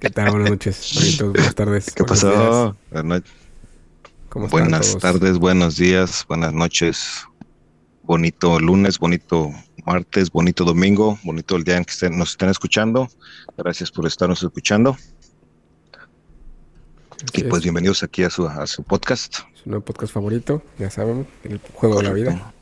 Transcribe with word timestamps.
¿Qué 0.00 0.10
tal? 0.10 0.30
Buenas 0.30 0.50
noches. 0.50 1.18
buenas 1.20 1.54
tardes. 1.54 1.90
¿Qué 1.94 2.04
pasó? 2.04 2.76
Buenas, 4.32 4.96
tardes, 4.98 5.38
buenos 5.38 5.76
días, 5.76 6.24
buenas 6.28 6.52
noches. 6.52 7.26
Bonito 8.02 8.60
lunes, 8.60 8.98
bonito 8.98 9.50
martes, 9.84 10.30
bonito 10.30 10.64
domingo, 10.64 11.18
bonito 11.24 11.56
el 11.56 11.64
día 11.64 11.76
en 11.76 11.84
que 11.84 12.10
nos 12.10 12.30
estén 12.30 12.48
escuchando. 12.48 13.08
Gracias 13.56 13.90
por 13.90 14.06
estarnos 14.06 14.42
escuchando. 14.42 14.96
y 17.34 17.42
pues 17.44 17.62
bienvenidos 17.62 18.02
aquí 18.02 18.22
a 18.22 18.30
su, 18.30 18.46
a 18.46 18.66
su 18.66 18.82
podcast. 18.84 19.38
Su 19.54 19.68
nuevo 19.68 19.84
podcast 19.84 20.12
favorito, 20.12 20.62
ya 20.78 20.90
saben, 20.90 21.26
el 21.44 21.60
juego 21.74 21.98
de 21.98 22.02
la 22.04 22.12
vida 22.12 22.54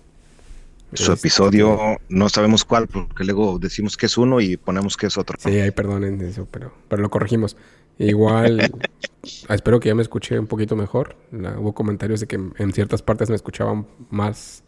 su 0.93 1.13
episodio, 1.13 1.99
no 2.09 2.29
sabemos 2.29 2.65
cuál, 2.65 2.89
porque 2.89 3.25
luego 3.25 3.59
decimos 3.59 3.97
que 3.97 4.07
es 4.07 4.17
uno 4.17 4.41
y 4.41 4.57
ponemos 4.57 4.97
que 4.97 5.07
es 5.07 5.19
otro. 5.19 5.37
Sí, 5.39 5.51
ahí 5.61 5.71
perdonen 5.71 6.21
eso, 6.23 6.47
pero, 6.51 6.73
pero 6.89 7.03
lo 7.03 7.11
corregimos. 7.11 7.57
Igual, 7.99 8.73
espero 9.49 9.81
que 9.81 9.89
ya 9.89 9.95
me 9.95 10.03
escuché 10.03 10.39
un 10.39 10.47
poquito 10.47 10.77
mejor. 10.77 11.17
hubo 11.33 11.75
comentarios 11.75 12.21
de 12.21 12.27
que 12.27 12.37
en 12.37 12.73
ciertas 12.73 13.03
partes 13.03 13.29
me 13.29 13.37
escuchaban 13.37 13.87
más 14.11 14.65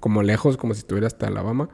como 0.00 0.22
lejos, 0.22 0.56
como 0.56 0.74
si 0.74 0.80
estuviera 0.80 1.06
hasta 1.06 1.26
Alabama. 1.26 1.70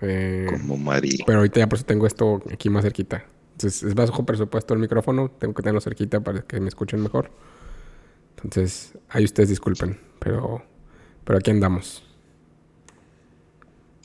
Eh, 0.00 0.46
como 0.50 0.76
Mari. 0.78 1.18
Pero 1.26 1.38
ahorita 1.38 1.60
ya 1.60 1.68
por 1.68 1.76
eso 1.76 1.84
tengo 1.84 2.06
esto 2.06 2.42
aquí 2.50 2.70
más 2.70 2.84
cerquita. 2.84 3.26
Entonces 3.52 3.82
es 3.82 3.94
bajo 3.94 4.24
presupuesto 4.24 4.74
el 4.74 4.80
micrófono, 4.80 5.30
tengo 5.30 5.54
que 5.54 5.62
tenerlo 5.62 5.80
cerquita 5.80 6.20
para 6.20 6.42
que 6.42 6.58
me 6.58 6.68
escuchen 6.68 7.02
mejor. 7.02 7.30
Entonces, 8.36 8.98
ahí 9.08 9.24
ustedes 9.24 9.50
disculpen, 9.50 10.00
pero, 10.18 10.62
pero 11.24 11.38
aquí 11.38 11.50
andamos. 11.50 12.02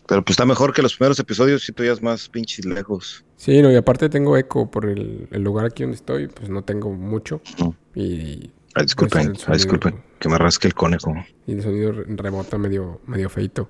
Pero 0.07 0.23
pues 0.23 0.33
está 0.33 0.45
mejor 0.45 0.73
que 0.73 0.81
los 0.81 0.95
primeros 0.95 1.19
episodios 1.19 1.63
si 1.63 1.73
tú 1.73 1.83
ya 1.83 1.91
es 1.91 2.01
más 2.01 2.29
pinches 2.29 2.65
lejos. 2.65 3.25
Sí, 3.35 3.61
no, 3.61 3.71
y 3.71 3.75
aparte 3.75 4.09
tengo 4.09 4.37
eco 4.37 4.71
por 4.71 4.85
el, 4.85 5.27
lugar 5.31 5.65
aquí 5.65 5.83
donde 5.83 5.97
estoy, 5.97 6.27
pues 6.27 6.49
no 6.49 6.63
tengo 6.63 6.91
mucho. 6.91 7.41
Y. 7.93 8.51
Ah, 8.73 8.83
disculpen, 8.83 9.33
pues, 9.33 9.57
disculpen, 9.57 10.01
que 10.19 10.29
me 10.29 10.37
rasque 10.37 10.67
el 10.67 10.73
conejo. 10.73 11.13
Y 11.45 11.53
el 11.53 11.63
sonido 11.63 11.91
remoto 11.91 12.57
medio, 12.57 13.01
medio 13.05 13.29
feito. 13.29 13.69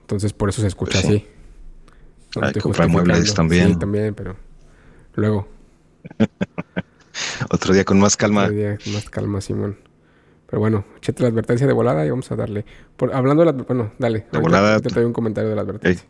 Entonces 0.00 0.32
por 0.32 0.48
eso 0.48 0.62
se 0.62 0.68
escucha 0.68 1.00
así. 1.00 1.26
Hay 2.40 2.52
que 2.52 2.60
comprar 2.60 2.88
muebles 2.88 3.34
también. 3.34 3.74
Sí, 3.74 3.78
también, 3.78 4.14
pero 4.14 4.36
luego. 5.16 5.48
Otro 7.50 7.74
día 7.74 7.84
con 7.84 7.98
más 7.98 8.16
calma. 8.16 8.44
Otro 8.44 8.54
día 8.54 8.78
con 8.82 8.92
más 8.94 9.10
calma, 9.10 9.40
Simón. 9.40 9.76
Pero 10.48 10.60
bueno, 10.60 10.84
échate 10.96 11.22
la 11.22 11.28
advertencia 11.28 11.66
de 11.66 11.74
volada 11.74 12.06
y 12.06 12.10
vamos 12.10 12.30
a 12.32 12.36
darle. 12.36 12.64
Por, 12.96 13.14
hablando 13.14 13.44
de 13.44 13.52
la... 13.52 13.64
Bueno, 13.64 13.92
dale. 13.98 14.26
De 14.32 14.38
volada. 14.38 14.80
Te, 14.80 14.88
doy 14.88 15.04
un 15.04 15.12
comentario 15.12 15.50
de 15.50 15.56
la 15.56 15.62
advertencia. 15.62 16.08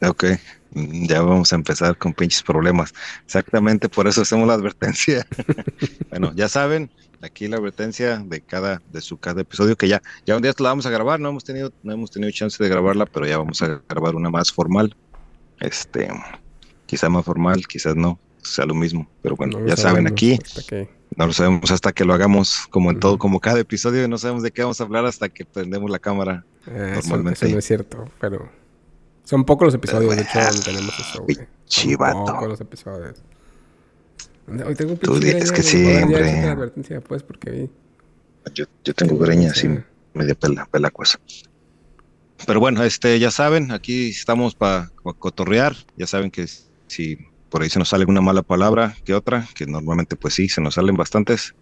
Ok, 0.00 0.24
ya 0.72 1.22
vamos 1.22 1.52
a 1.52 1.56
empezar 1.56 1.96
con 1.96 2.12
pinches 2.12 2.42
problemas. 2.42 2.94
Exactamente 3.24 3.88
por 3.88 4.06
eso 4.06 4.22
hacemos 4.22 4.46
la 4.46 4.54
advertencia. 4.54 5.26
bueno, 6.10 6.32
ya 6.36 6.48
saben, 6.48 6.90
aquí 7.22 7.48
la 7.48 7.56
advertencia 7.56 8.18
de 8.18 8.40
cada, 8.42 8.80
de 8.92 9.00
su 9.00 9.16
cada 9.16 9.40
episodio, 9.40 9.76
que 9.76 9.88
ya, 9.88 10.00
ya 10.26 10.36
un 10.36 10.42
día 10.42 10.52
la 10.58 10.68
vamos 10.68 10.86
a 10.86 10.90
grabar, 10.90 11.18
no 11.18 11.30
hemos 11.30 11.42
tenido, 11.42 11.72
no 11.82 11.92
hemos 11.92 12.10
tenido 12.10 12.30
chance 12.30 12.62
de 12.62 12.68
grabarla, 12.68 13.06
pero 13.06 13.26
ya 13.26 13.38
vamos 13.38 13.60
a 13.62 13.82
grabar 13.88 14.14
una 14.14 14.30
más 14.30 14.52
formal. 14.52 14.94
Este, 15.60 16.08
quizá 16.86 17.08
más 17.08 17.24
formal, 17.24 17.66
quizás 17.66 17.96
no, 17.96 18.20
sea 18.42 18.66
lo 18.66 18.74
mismo. 18.74 19.08
Pero 19.22 19.36
bueno, 19.36 19.66
ya 19.66 19.76
saben 19.76 20.06
aquí. 20.06 20.38
No 21.16 21.26
lo 21.26 21.32
sabemos 21.32 21.70
hasta 21.70 21.92
que 21.92 22.04
lo 22.04 22.14
hagamos, 22.14 22.66
como 22.70 22.90
en 22.90 23.00
todo, 23.00 23.18
como 23.18 23.40
cada 23.40 23.60
episodio, 23.60 24.08
no 24.08 24.18
sabemos 24.18 24.42
de 24.42 24.50
qué 24.50 24.62
vamos 24.62 24.80
a 24.80 24.84
hablar 24.84 25.06
hasta 25.06 25.28
que 25.28 25.44
prendemos 25.44 25.90
la 25.90 25.98
cámara. 25.98 26.44
Eh, 26.66 26.92
normalmente. 26.94 27.46
Eso, 27.46 27.54
no 27.54 27.58
es 27.58 27.64
cierto, 27.64 28.04
pero 28.20 28.48
son 29.24 29.44
pocos 29.44 29.66
los 29.66 29.74
episodios, 29.74 30.16
de 30.16 30.22
hecho, 30.22 30.38
donde 30.38 30.62
tenemos 30.62 30.94
eso. 30.98 31.26
Chivato. 31.66 32.26
Son 32.26 32.34
pocos 32.34 32.48
los 32.48 32.60
episodios. 32.60 33.22
Hoy 34.66 34.74
tengo 34.74 34.96
Tú 34.96 35.18
dices 35.18 35.50
que 35.50 35.62
siempre. 35.62 36.56
pues, 37.08 37.22
porque 37.22 37.70
yo, 38.54 38.66
yo 38.84 38.94
tengo 38.94 39.16
greña 39.16 39.50
así, 39.50 39.68
media 40.12 40.34
pela, 40.34 40.66
pela 40.66 40.90
cosa. 40.90 41.18
Pero 42.46 42.60
bueno, 42.60 42.84
este, 42.84 43.18
ya 43.18 43.30
saben, 43.30 43.72
aquí 43.72 44.10
estamos 44.10 44.54
para 44.54 44.90
cotorrear. 45.18 45.74
Ya 45.96 46.06
saben 46.06 46.30
que 46.30 46.46
si 46.86 47.18
por 47.54 47.62
ahí 47.62 47.70
se 47.70 47.78
nos 47.78 47.90
sale 47.90 48.02
alguna 48.02 48.20
mala 48.20 48.42
palabra 48.42 48.96
que 49.04 49.14
otra, 49.14 49.46
que 49.54 49.64
normalmente 49.64 50.16
pues 50.16 50.34
sí, 50.34 50.48
se 50.48 50.60
nos 50.60 50.74
salen 50.74 50.96
bastantes, 50.96 51.54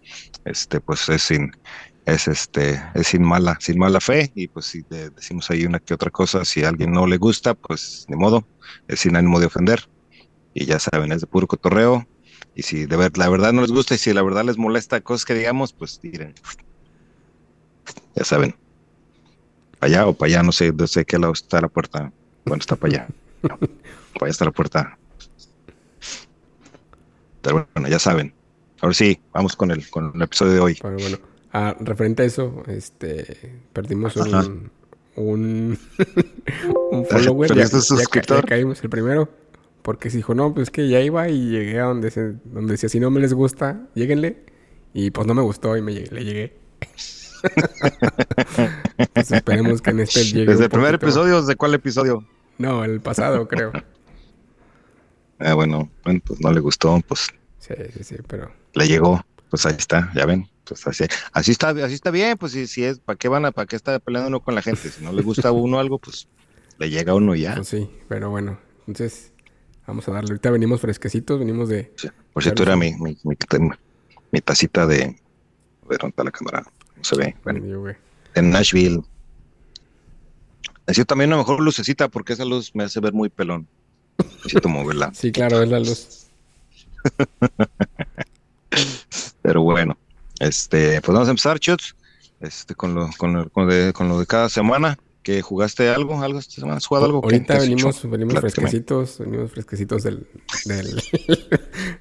este 0.43 0.81
pues 0.81 1.07
es 1.07 1.21
sin, 1.21 1.51
es 2.07 2.27
este, 2.27 2.81
es 2.95 3.05
sin 3.05 3.21
mala, 3.21 3.57
sin 3.59 3.77
mala 3.77 4.01
fe, 4.01 4.31
y 4.33 4.47
pues 4.47 4.65
si 4.65 4.81
decimos 4.89 5.51
ahí 5.51 5.67
una 5.67 5.77
que 5.77 5.93
otra 5.93 6.09
cosa, 6.09 6.45
si 6.45 6.63
a 6.63 6.69
alguien 6.69 6.93
no 6.93 7.05
le 7.05 7.17
gusta, 7.17 7.53
pues 7.53 8.07
ni 8.09 8.15
modo, 8.15 8.43
es 8.87 9.01
sin 9.01 9.15
ánimo 9.15 9.39
de 9.39 9.45
ofender, 9.45 9.87
y 10.55 10.65
ya 10.65 10.79
saben, 10.79 11.11
es 11.11 11.21
de 11.21 11.27
puro 11.27 11.45
cotorreo, 11.45 12.07
y 12.55 12.63
si 12.63 12.87
de 12.87 12.97
ver, 12.97 13.15
la 13.15 13.29
verdad 13.29 13.53
no 13.53 13.61
les 13.61 13.71
gusta, 13.71 13.93
y 13.93 13.99
si 13.99 14.13
la 14.13 14.23
verdad 14.23 14.45
les 14.45 14.57
molesta 14.57 14.99
cosas 15.01 15.25
que 15.25 15.35
digamos, 15.35 15.73
pues 15.73 15.99
tiren, 15.99 16.33
ya 18.15 18.23
saben, 18.23 18.55
para 19.77 19.91
allá 19.93 20.07
o 20.07 20.13
para 20.15 20.27
allá, 20.31 20.41
no 20.41 20.53
sé, 20.53 20.73
no 20.73 20.87
sé 20.87 21.05
qué 21.05 21.19
lado 21.19 21.33
está 21.33 21.61
la 21.61 21.67
puerta, 21.67 22.11
bueno, 22.45 22.61
está 22.61 22.75
para 22.75 22.93
allá, 22.93 23.07
para 23.43 23.59
allá 24.21 24.31
está 24.31 24.45
la 24.45 24.51
puerta 24.51 24.97
pero 27.43 27.67
bueno, 27.75 27.89
ya 27.89 27.99
saben. 27.99 28.33
Ahora 28.81 28.93
sí, 28.93 29.19
vamos 29.31 29.55
con 29.55 29.71
el, 29.71 29.87
con 29.89 30.11
el 30.15 30.21
episodio 30.21 30.53
de 30.53 30.59
hoy. 30.59 30.79
Bueno, 30.81 30.97
bueno. 30.99 31.17
Ah, 31.51 31.75
referente 31.79 32.23
a 32.23 32.25
eso, 32.25 32.63
este, 32.67 33.59
perdimos 33.73 34.15
un, 34.15 34.71
un, 35.15 35.77
un 36.91 37.05
follower. 37.05 37.53
Ya, 37.55 37.65
ya, 37.65 38.41
caímos 38.41 38.83
el 38.83 38.89
primero. 38.89 39.29
Porque 39.83 40.09
se 40.09 40.17
dijo, 40.17 40.33
no, 40.33 40.53
pues 40.53 40.71
que 40.71 40.87
ya 40.87 41.01
iba 41.01 41.27
y 41.29 41.49
llegué 41.49 41.79
a 41.79 41.83
donde, 41.83 42.09
se, 42.09 42.35
donde 42.45 42.71
decía, 42.71 42.87
si 42.87 43.01
no 43.01 43.11
me 43.11 43.19
les 43.19 43.33
gusta, 43.33 43.85
lléguenle. 43.93 44.45
Y 44.93 45.11
pues 45.11 45.27
no 45.27 45.33
me 45.33 45.41
gustó 45.41 45.75
y 45.75 45.81
me 45.81 45.93
llegué, 45.93 46.09
le 46.11 46.23
llegué. 46.23 46.57
Pues 49.13 49.31
esperemos 49.31 49.81
que 49.81 49.89
en 49.89 49.99
este 49.99 50.23
llegue. 50.23 50.51
¿Desde 50.51 50.65
el 50.65 50.69
primer 50.69 50.95
episodio 50.95 51.41
desde 51.41 51.55
cuál 51.55 51.73
episodio? 51.73 52.25
No, 52.57 52.83
el 52.83 53.01
pasado, 53.01 53.47
creo. 53.47 53.71
Ah, 55.39 55.53
bueno, 55.53 55.89
bueno, 56.03 56.21
pues 56.25 56.39
no 56.41 56.51
le 56.51 56.59
gustó, 56.59 56.99
pues. 57.07 57.27
Sí, 57.59 57.73
sí, 57.95 58.03
sí, 58.03 58.15
pero. 58.27 58.51
Le 58.73 58.87
llegó, 58.87 59.23
pues 59.49 59.65
ahí 59.65 59.75
está, 59.77 60.11
ya 60.15 60.25
ven. 60.25 60.47
Pues 60.65 60.87
así, 60.87 61.03
así 61.33 61.51
está, 61.51 61.69
así 61.69 61.93
está 61.93 62.09
bien, 62.09 62.37
pues 62.37 62.53
si, 62.53 62.67
si 62.67 62.83
es, 62.85 62.99
¿para 62.99 63.17
qué 63.17 63.27
van 63.27 63.45
a, 63.45 63.51
para 63.51 63.65
qué 63.65 63.75
está 63.75 63.99
peleando 63.99 64.29
uno 64.29 64.39
con 64.39 64.55
la 64.55 64.61
gente? 64.61 64.89
Si 64.89 65.03
no 65.03 65.11
le 65.11 65.21
gusta 65.21 65.49
a 65.49 65.51
uno 65.51 65.79
algo, 65.79 65.99
pues 65.99 66.27
le 66.77 66.89
llega 66.89 67.11
a 67.11 67.15
uno 67.15 67.35
ya. 67.35 67.55
Pues 67.55 67.67
sí, 67.67 67.89
pero 68.07 68.29
bueno, 68.29 68.59
entonces 68.87 69.33
vamos 69.85 70.07
a 70.07 70.11
darle. 70.11 70.31
Ahorita 70.31 70.51
venimos 70.51 70.79
fresquecitos, 70.79 71.37
venimos 71.37 71.69
de. 71.69 71.93
por 72.31 72.43
cierto, 72.43 72.63
era 72.63 72.77
mi, 72.77 72.93
mi, 72.93 73.17
mi, 74.31 74.41
tacita 74.41 74.87
de. 74.87 75.03
A 75.03 75.87
ver, 75.89 75.99
¿dónde 75.99 76.09
está 76.09 76.23
la 76.23 76.31
cámara? 76.31 76.63
No 76.95 77.03
se 77.03 77.17
ve. 77.17 77.35
Bueno, 77.43 77.93
en 78.35 78.49
Nashville. 78.49 79.01
Necesito 80.87 81.05
también 81.05 81.29
una 81.29 81.37
mejor 81.37 81.61
lucecita 81.61 82.09
porque 82.09 82.33
esa 82.33 82.45
luz 82.45 82.71
me 82.73 82.83
hace 82.83 82.99
ver 82.99 83.13
muy 83.13 83.29
pelón. 83.29 83.67
Necesito 84.17 84.69
moverla. 84.69 85.11
Sí, 85.13 85.31
claro, 85.31 85.61
es 85.61 85.69
la 85.69 85.79
luz. 85.79 86.27
Pero 89.41 89.61
bueno, 89.61 89.97
este, 90.39 91.01
pues 91.01 91.13
vamos 91.13 91.27
a 91.27 91.31
empezar, 91.31 91.59
Chuts, 91.59 91.95
este, 92.39 92.75
con 92.75 92.95
lo, 92.95 93.09
con 93.17 93.33
lo, 93.33 93.49
con, 93.49 93.69
de, 93.69 93.93
con 93.93 94.09
lo 94.09 94.19
de 94.19 94.25
cada 94.25 94.49
semana. 94.49 94.97
¿Que 95.21 95.41
jugaste 95.41 95.87
algo? 95.87 96.21
¿Algo 96.21 96.37
esta 96.37 96.55
semana? 96.55 96.77
¿Has 96.77 96.85
jugado 96.85 97.05
algo? 97.05 97.21
Ahorita 97.23 97.57
venimos, 97.57 98.09
venimos 98.09 98.41
fresquecitos, 98.41 99.19
venimos 99.19 99.51
fresquecitos 99.51 100.03
del, 100.03 100.27
del, 100.65 101.01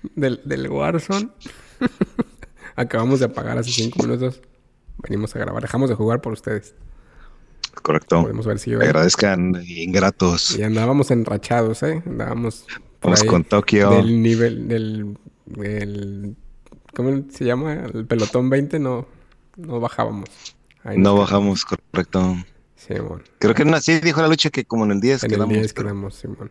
del, 0.16 0.40
del 0.44 0.68
Warzone. 0.68 1.28
Acabamos 2.76 3.20
de 3.20 3.26
apagar 3.26 3.58
hace 3.58 3.70
cinco 3.70 4.02
minutos. 4.02 4.40
Venimos 4.98 5.36
a 5.36 5.38
grabar. 5.38 5.62
Dejamos 5.62 5.88
de 5.88 5.94
jugar 5.94 6.20
por 6.20 6.32
ustedes. 6.32 6.74
Correcto. 7.80 8.22
Podemos 8.22 8.46
ver 8.46 8.58
si 8.58 8.74
Agradezcan 8.74 9.62
ingratos. 9.66 10.58
Y 10.58 10.62
andábamos 10.62 11.10
enrachados, 11.10 11.82
¿eh? 11.82 12.02
Andábamos. 12.06 12.66
Vamos 13.00 13.24
con 13.24 13.44
Tokio. 13.44 13.90
Del 13.90 14.22
nivel, 14.22 14.68
del, 14.68 16.36
¿Cómo 16.94 17.24
se 17.30 17.44
llama? 17.44 17.72
El 17.92 18.06
pelotón 18.06 18.50
20 18.50 18.78
no, 18.78 19.06
no 19.56 19.80
bajábamos. 19.80 20.28
no 20.96 21.16
bajamos, 21.16 21.64
correcto. 21.64 22.36
Simón. 22.76 23.22
Creo 23.38 23.54
que 23.54 23.62
así 23.62 24.00
dijo 24.00 24.20
la 24.20 24.28
lucha 24.28 24.50
que 24.50 24.64
como 24.64 24.84
en 24.84 24.92
el 24.92 25.00
10 25.00 25.24
en 25.24 25.30
quedamos. 25.30 25.50
En 25.50 25.56
el 25.56 25.62
10 25.62 25.72
quedamos, 25.72 26.14
Simón. 26.14 26.50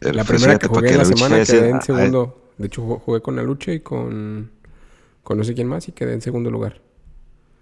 La 0.00 0.24
primera 0.24 0.58
que 0.58 0.66
jugué 0.68 0.90
en 0.90 0.98
la, 0.98 1.04
semana 1.04 1.44
quedé 1.44 1.70
en 1.70 1.82
segundo. 1.82 2.50
De 2.58 2.66
hecho, 2.66 2.82
jugué 2.82 3.20
con 3.20 3.36
la 3.36 3.42
lucha 3.42 3.72
y 3.72 3.80
con, 3.80 4.50
con 5.22 5.38
no 5.38 5.44
sé 5.44 5.54
quién 5.54 5.66
más 5.66 5.88
y 5.88 5.92
quedé 5.92 6.12
en 6.14 6.20
segundo 6.20 6.50
lugar. 6.50 6.80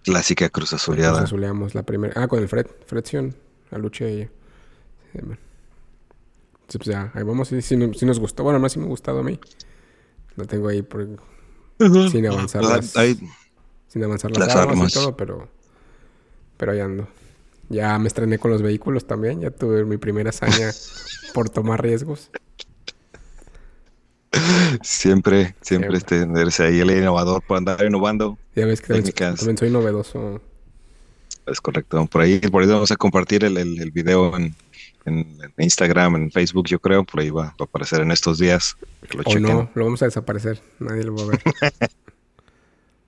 Clásica 0.02 0.48
Cruz 0.48 0.72
Azuleada. 0.72 1.18
Cruz 1.18 1.24
Azuleamos 1.24 1.74
la 1.74 1.82
primera. 1.82 2.14
Ah, 2.16 2.28
con 2.28 2.40
el 2.40 2.48
Fred. 2.48 2.66
Fred 2.86 3.04
Sion. 3.04 3.34
La 3.70 3.78
lucha 3.78 4.04
de 4.04 4.12
ella. 4.12 4.30
Entonces, 5.14 5.38
pues 6.78 6.86
ya, 6.86 7.10
ahí 7.14 7.22
vamos. 7.22 7.48
Si, 7.48 7.76
nos 7.76 8.18
gustó. 8.18 8.44
Bueno, 8.44 8.58
más 8.58 8.72
si 8.72 8.78
me 8.78 8.86
ha 8.86 8.88
gustado 8.88 9.20
a 9.20 9.22
mí. 9.22 9.38
Lo 10.36 10.46
tengo 10.46 10.68
ahí 10.68 10.82
por, 10.82 11.06
sin 12.10 12.26
avanzar. 12.26 12.64
Las, 12.64 12.94
sin 13.88 14.04
avanzar 14.04 14.30
las, 14.36 14.54
armas, 14.56 14.90
y 14.90 14.94
todo, 14.94 15.16
pero. 15.16 15.48
Pero 16.56 16.72
ahí 16.72 16.80
ando. 16.80 17.08
Ya 17.68 17.98
me 17.98 18.08
estrené 18.08 18.38
con 18.38 18.50
los 18.50 18.62
vehículos 18.62 19.06
también. 19.06 19.40
Ya 19.40 19.50
tuve 19.50 19.84
mi 19.84 19.96
primera 19.96 20.30
hazaña 20.30 20.70
por 21.34 21.50
tomar 21.50 21.82
riesgos. 21.82 22.30
Siempre, 24.82 25.54
siempre 25.60 26.00
tenerse 26.00 26.64
ahí 26.64 26.80
el 26.80 26.90
innovador 26.90 27.42
para 27.42 27.58
andar 27.58 27.84
innovando. 27.84 28.38
Ya 28.54 28.66
ves 28.66 28.80
que 28.80 28.94
también, 28.94 29.58
soy 29.58 29.70
novedoso. 29.70 30.40
Es 31.46 31.60
correcto. 31.60 32.06
Por 32.06 32.22
ahí, 32.22 32.38
por 32.38 32.62
ahí 32.62 32.68
vamos 32.68 32.90
a 32.90 32.96
compartir 32.96 33.44
el, 33.44 33.56
el, 33.56 33.90
video 33.90 34.36
en, 34.36 34.54
Instagram, 35.58 36.16
en 36.16 36.30
Facebook, 36.30 36.66
yo 36.68 36.78
creo. 36.78 37.04
Por 37.04 37.20
ahí 37.20 37.30
va, 37.30 37.54
a 37.58 37.64
aparecer 37.64 38.00
en 38.00 38.12
estos 38.12 38.38
días. 38.38 38.76
lo 39.12 39.22
o 39.24 39.38
no, 39.38 39.70
lo 39.74 39.84
vamos 39.84 40.02
a 40.02 40.04
desaparecer. 40.04 40.60
Nadie 40.78 41.02
lo 41.04 41.16
va 41.16 41.22
a 41.22 41.26
ver. 41.26 41.42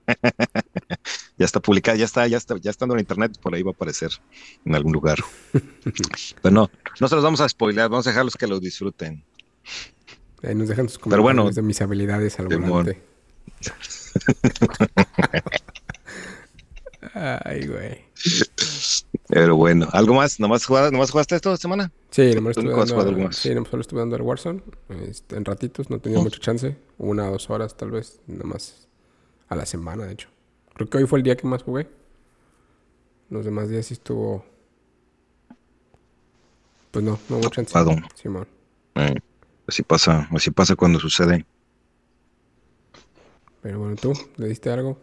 ya 1.37 1.45
está 1.45 1.59
publicado, 1.59 1.97
ya 1.97 2.05
está, 2.05 2.27
ya 2.27 2.37
está, 2.37 2.57
ya 2.57 2.71
estando 2.71 2.95
en 2.95 3.01
internet, 3.01 3.37
por 3.41 3.55
ahí 3.55 3.63
va 3.63 3.71
a 3.71 3.73
aparecer 3.73 4.11
en 4.65 4.75
algún 4.75 4.93
lugar. 4.93 5.17
Pero 6.41 6.53
no, 6.53 6.69
no 6.99 7.07
se 7.07 7.15
los 7.15 7.23
vamos 7.23 7.41
a 7.41 7.49
spoilear, 7.49 7.89
vamos 7.89 8.07
a 8.07 8.11
dejarlos 8.11 8.35
que 8.35 8.47
lo 8.47 8.59
disfruten. 8.59 9.23
Ahí 10.45 10.55
nos 10.55 10.67
dejan 10.67 10.87
sus 10.89 10.99
comentarios 10.99 11.25
Pero 11.25 11.43
bueno, 11.43 11.51
de 11.51 11.61
mis 11.61 11.81
habilidades 11.81 12.39
al 12.39 12.47
volante. 12.47 13.01
Ay, 17.13 17.67
güey. 17.67 18.05
Pero 19.27 19.55
bueno, 19.55 19.87
¿algo 19.91 20.15
más? 20.15 20.39
¿Nomás 20.39 20.65
jugaste, 20.65 20.91
¿nomás 20.91 21.11
jugaste 21.11 21.35
esto 21.35 21.53
esta 21.53 21.61
semana? 21.61 21.91
Sí, 22.11 22.33
nomás 22.35 22.57
estuve 22.57 22.73
dando, 22.73 23.31
sí, 23.31 23.55
nomás 23.55 23.69
solo 23.69 23.81
estuve 23.81 23.99
dando 24.01 24.15
el 24.15 24.21
Warzone. 24.21 24.61
Este, 25.07 25.35
en 25.35 25.45
ratitos, 25.45 25.89
no 25.89 25.99
tenía 25.99 26.19
mucha 26.19 26.39
chance. 26.39 26.77
Una 26.97 27.29
o 27.29 27.31
dos 27.31 27.49
horas 27.49 27.75
tal 27.75 27.91
vez, 27.91 28.19
nomás 28.27 28.87
a 29.47 29.55
la 29.55 29.65
semana, 29.65 30.05
de 30.05 30.13
hecho. 30.13 30.29
Creo 30.73 30.89
que 30.89 30.97
hoy 30.97 31.07
fue 31.07 31.19
el 31.19 31.23
día 31.23 31.35
que 31.35 31.47
más 31.47 31.63
jugué. 31.63 31.87
Los 33.29 33.45
demás 33.45 33.69
días 33.69 33.85
sí 33.87 33.93
estuvo... 33.93 34.45
Pues 36.91 37.03
no, 37.03 37.17
no 37.29 37.37
hubo 37.37 37.49
chance. 37.49 37.73
Simón. 38.15 38.47
Eh, 38.95 39.15
así 39.67 39.83
pasa, 39.83 40.27
así 40.31 40.51
pasa 40.51 40.75
cuando 40.75 40.99
sucede. 40.99 41.45
Pero 43.61 43.79
bueno, 43.79 43.95
¿tú 43.95 44.13
le 44.37 44.47
diste 44.47 44.69
algo? 44.69 45.01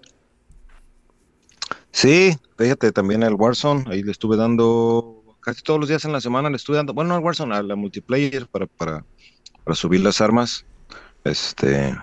Sí, 1.90 2.36
fíjate 2.56 2.92
también 2.92 3.22
al 3.22 3.34
Warzone, 3.34 3.84
ahí 3.88 4.02
le 4.02 4.12
estuve 4.12 4.36
dando 4.36 5.36
casi 5.40 5.62
todos 5.62 5.80
los 5.80 5.88
días 5.88 6.04
en 6.04 6.12
la 6.12 6.20
semana, 6.20 6.48
le 6.48 6.56
estuve 6.56 6.76
dando, 6.76 6.94
bueno, 6.94 7.08
no 7.08 7.16
al 7.16 7.22
Warzone, 7.22 7.54
a 7.54 7.62
la 7.62 7.76
multiplayer 7.76 8.46
para, 8.46 8.66
para, 8.66 9.04
para 9.64 9.74
subir 9.74 10.00
las 10.00 10.20
armas. 10.20 10.64
Este, 11.24 11.96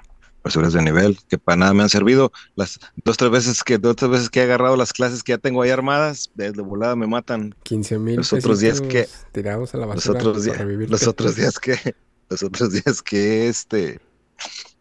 basuras 0.43 0.73
de 0.73 0.81
nivel, 0.81 1.17
que 1.27 1.37
para 1.37 1.57
nada 1.57 1.73
me 1.73 1.83
han 1.83 1.89
servido. 1.89 2.31
Las 2.55 2.79
dos 3.03 3.17
tres 3.17 3.31
veces 3.31 3.63
que 3.63 3.77
dos 3.77 3.95
tres 3.95 4.11
veces 4.11 4.29
que 4.29 4.39
he 4.39 4.43
agarrado 4.43 4.75
las 4.75 4.93
clases 4.93 5.23
que 5.23 5.33
ya 5.33 5.37
tengo 5.37 5.61
ahí 5.61 5.69
armadas, 5.69 6.31
de 6.35 6.51
volada 6.51 6.95
me 6.95 7.07
matan. 7.07 7.55
15 7.63 7.99
mil. 7.99 8.15
Los 8.17 8.33
otros 8.33 8.59
días 8.59 8.81
que 8.81 9.07
tirados 9.31 9.73
a 9.73 9.77
la 9.77 9.85
basura. 9.85 10.19
Los 10.19 10.27
otros, 10.27 10.43
días, 10.43 10.89
los 10.89 11.07
otros 11.07 11.35
días 11.35 11.59
que 11.59 11.95
los 12.29 12.43
otros 12.43 12.71
días 12.85 13.01
que 13.01 13.47
este 13.47 13.99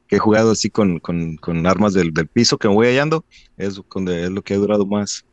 que 0.06 0.16
he 0.16 0.18
jugado 0.18 0.52
así 0.52 0.70
con, 0.70 0.98
con, 1.00 1.36
con 1.36 1.66
armas 1.66 1.92
del, 1.92 2.12
del, 2.14 2.26
piso 2.26 2.56
que 2.56 2.66
me 2.66 2.74
voy 2.74 2.86
hallando, 2.86 3.26
es, 3.58 3.78
es 3.78 4.30
lo 4.30 4.42
que 4.42 4.54
ha 4.54 4.56
durado 4.56 4.86
más, 4.86 5.26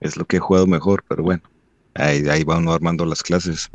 es 0.00 0.18
lo 0.18 0.26
que 0.26 0.36
he 0.36 0.40
jugado 0.40 0.66
mejor, 0.66 1.02
pero 1.08 1.22
bueno, 1.22 1.42
ahí, 1.94 2.28
ahí 2.28 2.44
va 2.44 2.58
uno 2.58 2.74
armando 2.74 3.06
las 3.06 3.22
clases. 3.22 3.70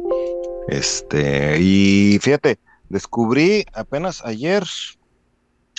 Este, 0.67 1.57
y 1.59 2.19
fíjate, 2.21 2.59
descubrí 2.87 3.65
apenas 3.73 4.23
ayer, 4.23 4.63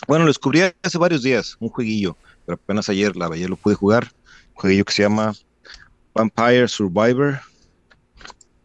bueno, 0.09 0.25
lo 0.25 0.31
descubrí 0.31 0.63
hace 0.83 0.99
varios 0.99 1.23
días, 1.23 1.57
un 1.61 1.69
jueguillo, 1.69 2.17
pero 2.45 2.57
apenas 2.57 2.89
ayer, 2.89 3.17
la 3.17 3.27
ayer 3.27 3.49
lo 3.49 3.57
pude 3.57 3.77
jugar. 3.77 4.11
Un 4.55 4.61
jueguillo 4.61 4.85
que 4.85 4.93
se 4.93 5.03
llama 5.03 5.35
Vampire 6.15 6.69
Survivor, 6.69 7.41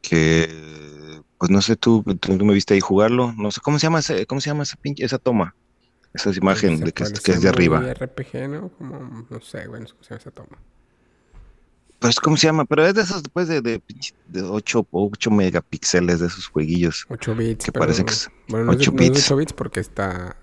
que 0.01 1.21
pues 1.39 1.49
no 1.49 1.61
sé, 1.61 1.75
tú, 1.75 2.03
tú 2.19 2.45
me 2.45 2.53
viste 2.53 2.75
ahí 2.75 2.79
jugarlo, 2.79 3.33
no 3.33 3.49
sé, 3.51 3.61
¿cómo 3.61 3.79
se 3.79 3.87
llama 3.87 3.99
ese, 3.99 4.25
cómo 4.27 4.41
se 4.41 4.49
llama 4.49 4.63
esa 4.63 4.75
pinche, 4.77 5.03
esa 5.03 5.17
toma? 5.17 5.55
Esa 6.13 6.31
imagen 6.31 6.79
de 6.79 6.91
que, 6.91 7.03
es 7.03 7.41
de 7.41 7.49
arriba. 7.49 7.81
RPG, 7.93 8.49
¿no? 8.49 8.69
Como, 8.69 9.27
no 9.29 9.41
sé, 9.41 9.67
bueno, 9.67 9.87
¿cómo 9.87 10.03
se 10.03 10.09
llama 10.09 10.21
esa 10.21 10.31
toma? 10.31 10.57
Pues, 11.99 12.19
¿cómo 12.19 12.37
se 12.37 12.47
llama? 12.47 12.65
Pero 12.65 12.85
es 12.85 12.93
de 12.93 13.01
esos 13.01 13.23
después 13.23 13.47
de, 13.47 13.61
de, 13.61 13.81
de 14.27 14.41
8, 14.41 14.87
8 14.89 15.31
megapíxeles 15.31 16.19
de 16.19 16.27
esos 16.27 16.47
jueguillos. 16.47 17.05
8 17.09 17.35
bits. 17.35 17.65
Que 17.65 17.71
parece 17.71 18.05
que 18.05 18.11
es 18.11 18.29
bueno, 18.47 18.71
8 18.71 18.91
bits. 18.91 19.09
No 19.11 19.17
es 19.17 19.25
8 19.25 19.35
bits 19.35 19.53
porque 19.53 19.79
está 19.81 20.37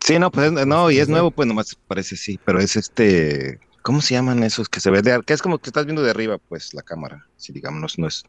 Sí, 0.00 0.18
no, 0.18 0.30
pues 0.30 0.50
no, 0.50 0.90
y 0.90 0.98
es 0.98 1.08
nuevo, 1.08 1.30
pues 1.30 1.46
nomás 1.46 1.76
parece 1.86 2.16
sí, 2.16 2.40
pero 2.44 2.58
es 2.58 2.76
este, 2.76 3.60
¿cómo 3.82 4.00
se 4.00 4.14
llaman 4.14 4.42
esos 4.42 4.68
que 4.68 4.80
se 4.80 4.90
ve 4.90 5.02
de, 5.02 5.22
que 5.24 5.34
es 5.34 5.42
como 5.42 5.58
que 5.58 5.68
estás 5.68 5.84
viendo 5.84 6.02
de 6.02 6.10
arriba, 6.10 6.38
pues 6.38 6.72
la 6.72 6.82
cámara, 6.82 7.26
si 7.36 7.52
digamos, 7.52 7.98
no 7.98 8.08
es, 8.08 8.24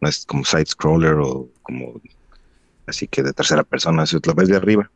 no 0.00 0.08
es 0.08 0.24
como 0.26 0.44
side 0.44 0.66
scroller 0.66 1.14
o 1.14 1.48
como 1.62 2.00
así 2.86 3.08
que 3.08 3.22
de 3.22 3.32
tercera 3.32 3.62
persona, 3.64 4.04
eso 4.04 4.18
lo 4.24 4.34
ves 4.34 4.48
de 4.48 4.56
arriba. 4.56 4.90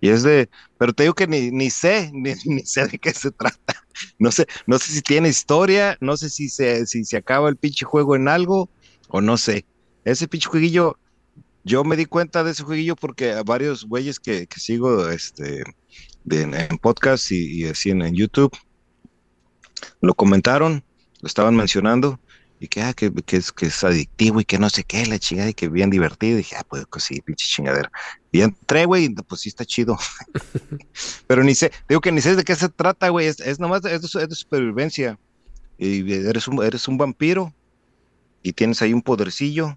Y 0.00 0.10
es 0.10 0.22
de, 0.22 0.50
pero 0.78 0.92
te 0.92 1.04
digo 1.04 1.14
que 1.14 1.26
ni, 1.26 1.50
ni 1.50 1.70
sé, 1.70 2.10
ni, 2.14 2.34
sé 2.64 2.86
de 2.86 2.98
qué 2.98 3.12
se 3.12 3.30
trata. 3.30 3.82
No 4.18 4.30
sé, 4.32 4.46
no 4.66 4.78
sé 4.78 4.92
si 4.92 5.02
tiene 5.02 5.28
historia, 5.28 5.96
no 6.00 6.16
sé 6.16 6.28
si 6.28 6.48
se, 6.48 6.84
si 6.86 7.04
se 7.04 7.16
acaba 7.16 7.48
el 7.48 7.56
pinche 7.56 7.84
juego 7.84 8.16
en 8.16 8.28
algo, 8.28 8.68
o 9.08 9.20
no 9.20 9.36
sé. 9.36 9.64
Ese 10.04 10.28
pinche 10.28 10.48
jueguillo 10.48 10.98
yo 11.64 11.82
me 11.82 11.96
di 11.96 12.04
cuenta 12.04 12.44
de 12.44 12.50
ese 12.50 12.62
jueguillo 12.62 12.94
porque 12.94 13.34
varios 13.44 13.86
güeyes 13.86 14.20
que, 14.20 14.46
sigo 14.56 15.08
este, 15.08 15.64
en 16.30 16.78
podcast 16.78 17.32
y, 17.32 17.64
así 17.66 17.90
en, 17.90 18.14
YouTube 18.14 18.54
lo 20.00 20.14
comentaron, 20.14 20.84
lo 21.20 21.26
estaban 21.26 21.56
mencionando 21.56 22.20
y 22.60 22.68
que, 22.68 22.82
ah, 22.82 22.94
que, 22.94 23.12
es, 23.28 23.52
que 23.52 23.66
es 23.66 23.84
adictivo 23.84 24.40
y 24.40 24.44
que 24.44 24.58
no 24.58 24.70
sé 24.70 24.84
qué, 24.84 25.04
la 25.06 25.18
chingada 25.18 25.50
y 25.50 25.54
que 25.54 25.68
bien 25.68 25.90
divertido. 25.90 26.34
Y 26.34 26.38
dije, 26.38 26.56
ah, 26.56 26.64
pues, 26.68 26.84
pues 26.90 27.04
sí, 27.04 27.20
pinche 27.20 27.46
chingadera. 27.46 27.90
Y 28.32 28.40
entré, 28.40 28.84
güey, 28.86 29.08
pues 29.10 29.42
sí 29.42 29.48
está 29.48 29.64
chido. 29.64 29.98
Pero 31.26 31.44
ni 31.44 31.54
sé, 31.54 31.72
digo 31.88 32.00
que 32.00 32.12
ni 32.12 32.20
sé 32.20 32.36
de 32.36 32.44
qué 32.44 32.54
se 32.54 32.68
trata, 32.68 33.08
güey, 33.08 33.26
es, 33.26 33.40
es 33.40 33.60
nomás 33.60 33.84
es 33.84 34.02
de, 34.02 34.34
supervivencia. 34.34 35.18
Y 35.78 36.12
eres 36.12 36.48
un, 36.48 36.62
eres 36.64 36.86
un 36.88 36.96
vampiro 36.96 37.52
y 38.42 38.52
tienes 38.52 38.80
ahí 38.82 38.92
un 38.92 39.02
podercillo 39.02 39.76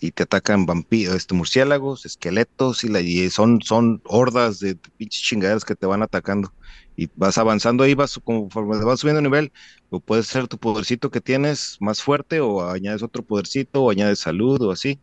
y 0.00 0.12
te 0.12 0.24
atacan 0.24 0.66
vampiros, 0.66 1.14
este, 1.14 1.34
murciélagos, 1.34 2.04
esqueletos 2.04 2.84
y, 2.84 2.88
la, 2.88 3.00
y 3.00 3.30
son, 3.30 3.62
son 3.62 4.02
hordas 4.04 4.60
de, 4.60 4.76
pinches 4.76 5.22
chingaderas 5.22 5.64
que 5.64 5.74
te 5.74 5.86
van 5.86 6.02
atacando. 6.02 6.52
Y 6.96 7.08
vas 7.16 7.38
avanzando 7.38 7.82
ahí, 7.82 7.94
vas 7.94 8.20
conforme 8.22 8.84
vas 8.84 9.00
subiendo 9.00 9.20
nivel, 9.20 9.52
o 9.94 10.00
puede 10.00 10.22
ser 10.22 10.48
tu 10.48 10.58
podercito 10.58 11.10
que 11.10 11.20
tienes 11.20 11.76
más 11.80 12.02
fuerte, 12.02 12.40
o 12.40 12.68
añades 12.68 13.02
otro 13.02 13.22
podercito, 13.22 13.82
o 13.82 13.90
añades 13.90 14.18
salud, 14.18 14.60
o 14.62 14.70
así. 14.70 14.98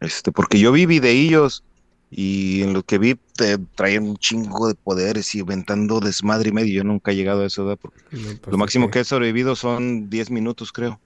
Este, 0.00 0.32
porque 0.32 0.58
yo 0.58 0.70
vi 0.72 0.86
videillos 0.86 1.64
y 2.10 2.62
en 2.62 2.72
lo 2.72 2.82
que 2.82 2.98
vi 2.98 3.16
te 3.36 3.58
traían 3.74 4.04
un 4.04 4.16
chingo 4.16 4.68
de 4.68 4.74
poderes 4.74 5.34
y 5.34 5.40
inventando 5.40 6.00
desmadre 6.00 6.50
y 6.50 6.52
medio. 6.52 6.74
Yo 6.74 6.84
nunca 6.84 7.12
he 7.12 7.16
llegado 7.16 7.42
a 7.42 7.46
eso, 7.46 7.64
¿verdad? 7.64 7.78
Porque 7.80 8.00
pues 8.10 8.40
lo 8.46 8.58
máximo 8.58 8.90
que 8.90 9.00
he 9.00 9.04
sobrevivido 9.04 9.56
son 9.56 10.08
10 10.08 10.30
minutos, 10.30 10.72
creo. 10.72 11.00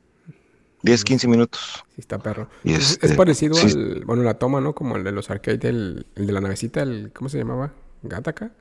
10, 0.82 1.04
15 1.04 1.28
minutos. 1.28 1.84
Sí, 1.94 2.00
está 2.00 2.18
perro. 2.18 2.48
es, 2.64 2.98
este, 3.00 3.14
parecido 3.14 3.56
al, 3.56 4.04
bueno, 4.04 4.24
la 4.24 4.34
toma, 4.34 4.60
¿no? 4.60 4.74
Como 4.74 4.96
el 4.96 5.04
de 5.04 5.12
los 5.12 5.30
arcades, 5.30 5.64
el, 5.64 6.06
el 6.16 6.26
de 6.26 6.32
la 6.32 6.40
navecita, 6.40 6.82
el, 6.82 7.12
¿cómo 7.12 7.28
se 7.28 7.38
llamaba? 7.38 7.72
¿Gataka? 8.02 8.52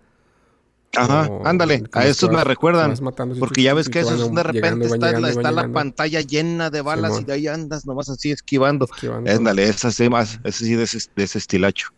Ajá, 0.97 1.29
ándale, 1.45 1.83
a 1.93 2.05
estos 2.05 2.29
me 2.29 2.43
recuerdan. 2.43 2.93
Porque 3.39 3.61
ya 3.61 3.73
ves 3.73 3.87
que 3.87 4.01
eso 4.01 4.29
de 4.29 4.43
repente 4.43 4.87
está, 4.87 5.51
la, 5.51 5.67
pantalla 5.69 6.19
llena 6.19 6.69
de 6.69 6.81
balas 6.81 7.21
y 7.21 7.23
de 7.23 7.33
ahí 7.33 7.47
andas 7.47 7.85
nomás 7.85 8.09
así 8.09 8.31
esquivando. 8.31 8.87
Ándale, 9.27 9.63
es 9.63 9.85
así 9.85 10.09
más, 10.09 10.39
es 10.43 10.55
así 10.55 10.75
de 10.75 10.83
ese, 10.83 10.99
de 11.15 11.23
ese, 11.23 11.37
estilacho. 11.37 11.89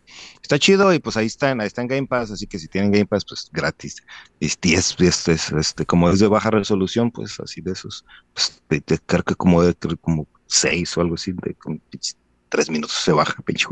Está 0.42 0.58
chido 0.58 0.92
y 0.94 1.00
pues 1.00 1.16
ahí 1.16 1.26
están, 1.26 1.60
ahí 1.60 1.66
están 1.66 1.88
Game 1.88 2.06
Pass, 2.06 2.30
así 2.30 2.46
que 2.46 2.58
si 2.58 2.68
tienen 2.68 2.92
Game 2.92 3.06
Pass, 3.06 3.24
pues 3.28 3.50
gratis. 3.52 3.96
Y 4.38 4.46
es, 4.74 4.96
es, 5.00 5.52
este, 5.52 5.84
como 5.86 6.08
es 6.10 6.20
de 6.20 6.28
baja 6.28 6.50
resolución, 6.50 7.10
pues 7.10 7.40
así 7.40 7.60
de 7.60 7.72
esos, 7.72 8.04
pues 8.32 8.62
te, 8.68 8.98
creo 8.98 9.24
que 9.24 9.34
como 9.34 9.62
de 9.62 9.74
como 10.00 10.28
seis 10.46 10.96
o 10.96 11.00
algo 11.00 11.14
así, 11.14 11.32
de 11.32 11.54
con 11.54 11.82
tres 12.48 12.70
minutos 12.70 12.96
se 13.02 13.12
baja, 13.12 13.42
pinche. 13.42 13.66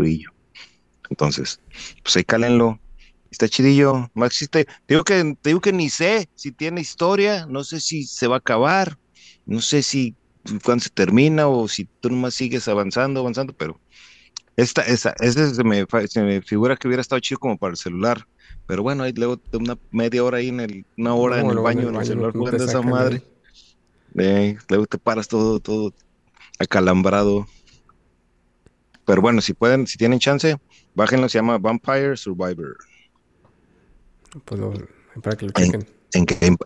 Entonces, 1.08 1.60
pues 2.02 2.16
ahí 2.16 2.24
cálenlo 2.24 2.80
Está 3.32 3.48
chidillo, 3.48 4.10
Max. 4.12 4.46
Te, 4.50 4.66
digo 4.86 5.04
que, 5.04 5.34
te 5.40 5.48
digo 5.48 5.60
que 5.62 5.72
ni 5.72 5.88
sé 5.88 6.28
si 6.34 6.52
tiene 6.52 6.82
historia, 6.82 7.46
no 7.46 7.64
sé 7.64 7.80
si 7.80 8.04
se 8.04 8.26
va 8.26 8.36
a 8.36 8.38
acabar, 8.38 8.98
no 9.46 9.62
sé 9.62 9.82
si 9.82 10.14
cuándo 10.62 10.84
se 10.84 10.90
termina 10.90 11.48
o 11.48 11.66
si 11.66 11.86
tú 12.00 12.10
nomás 12.10 12.34
sigues 12.34 12.68
avanzando, 12.68 13.20
avanzando, 13.20 13.54
pero 13.54 13.80
esta, 14.56 14.82
esa, 14.82 15.14
ese 15.18 15.54
se 15.54 15.64
me, 15.64 15.86
se 16.08 16.22
me 16.22 16.42
figura 16.42 16.76
que 16.76 16.86
hubiera 16.86 17.00
estado 17.00 17.20
chido 17.20 17.38
como 17.38 17.56
para 17.56 17.70
el 17.70 17.78
celular. 17.78 18.28
Pero 18.66 18.82
bueno, 18.82 19.02
ahí 19.02 19.14
luego 19.14 19.40
de 19.50 19.56
una 19.56 19.78
media 19.90 20.22
hora 20.22 20.36
ahí 20.36 20.48
en 20.48 20.60
el, 20.60 20.84
una 20.98 21.14
hora 21.14 21.40
en 21.40 21.48
el 21.48 21.58
baño, 21.58 21.88
en 21.88 21.96
el, 21.96 22.04
celular 22.04 22.32
jugando 22.32 22.64
esa 22.64 22.82
madre. 22.82 23.22
luego 24.12 24.86
te 24.86 24.98
paras 24.98 25.26
todo, 25.26 25.58
todo 25.58 25.94
acalambrado. 26.58 27.46
Pero 29.06 29.22
bueno, 29.22 29.40
si 29.40 29.54
pueden, 29.54 29.86
si 29.86 29.96
tienen 29.96 30.18
chance, 30.18 30.58
bájenlo, 30.94 31.30
se 31.30 31.38
llama 31.38 31.56
Vampire 31.56 32.14
Survivor. 32.18 32.76
Pues 34.44 34.60
para 35.22 35.36
que 35.36 35.46
lo 35.46 35.52
chequen. 35.52 35.86
En, 36.14 36.24
Game, 36.24 36.56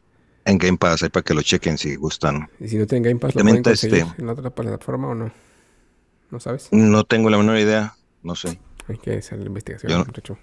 en 0.45 0.59
Game 0.59 0.79
Pass, 0.79 1.03
ahí 1.03 1.09
para 1.09 1.25
que 1.25 1.35
lo 1.35 1.43
chequen 1.43 1.79
si 1.79 1.97
gustan. 1.97 2.49
Y 2.61 2.69
si 2.69 2.77
no 2.77 2.87
tienen 2.87 3.03
Game 3.03 3.21
Pass, 3.21 3.35
¿lo 3.35 3.43
pueden 3.43 3.63
conseguir 3.63 3.99
este, 3.99 4.23
en 4.23 4.29
otra 4.29 4.51
plataforma 4.51 5.09
o 5.09 5.15
no? 5.15 5.33
¿No 6.31 6.41
sabes? 6.41 6.69
No 6.73 7.05
tengo 7.05 7.31
la 7.31 7.39
menor 7.39 7.59
idea, 7.59 7.97
no 8.23 8.35
sé. 8.35 8.59
Hay 8.89 8.99
que 8.99 9.19
hacer 9.19 9.39
la 9.39 9.47
investigación, 9.47 10.05
muchacho. 10.07 10.39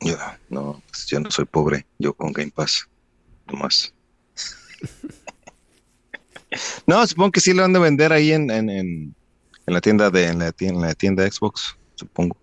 Yo, 0.00 0.16
no, 0.48 0.82
pues 0.88 1.06
yo 1.06 1.20
no 1.20 1.30
soy 1.30 1.44
pobre, 1.44 1.86
yo 1.98 2.12
con 2.14 2.32
Game 2.32 2.52
Pass, 2.52 2.88
nomás. 3.46 3.94
no, 6.86 7.06
supongo 7.06 7.32
que 7.32 7.40
sí 7.40 7.52
lo 7.52 7.64
han 7.64 7.72
de 7.72 7.78
vender 7.78 8.12
ahí 8.12 8.32
en, 8.32 8.50
en, 8.50 8.68
en, 8.68 9.14
la 9.66 9.80
tienda 9.80 10.10
de 10.10 10.26
en 10.26 10.40
la 10.40 10.52
tienda, 10.52 10.80
en 10.80 10.86
la 10.88 10.94
tienda 10.94 11.30
Xbox, 11.30 11.76
supongo. 11.94 12.36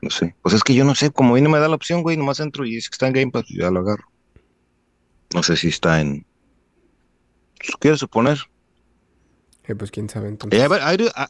No 0.00 0.10
sé. 0.10 0.34
Pues 0.42 0.54
es 0.54 0.62
que 0.62 0.74
yo 0.74 0.84
no 0.84 0.94
sé, 0.94 1.10
como 1.10 1.32
a 1.32 1.34
mí 1.34 1.40
no 1.40 1.50
me 1.50 1.58
da 1.58 1.68
la 1.68 1.74
opción, 1.74 2.02
güey, 2.02 2.16
nomás 2.16 2.40
entro 2.40 2.64
y 2.64 2.74
dice 2.76 2.88
que 2.88 2.94
está 2.94 3.06
en 3.08 3.12
Game 3.12 3.30
Pass, 3.30 3.46
ya 3.48 3.70
lo 3.70 3.80
agarro. 3.80 4.04
No 5.34 5.42
sé 5.42 5.56
si 5.56 5.68
está 5.68 6.00
en. 6.00 6.24
Pues, 7.58 7.76
quiero 7.80 7.96
suponer. 7.96 8.38
Eh, 9.64 9.74
pues 9.74 9.90
quién 9.90 10.08
sabe 10.08 10.28
entonces. 10.28 10.60
Ah, 11.14 11.28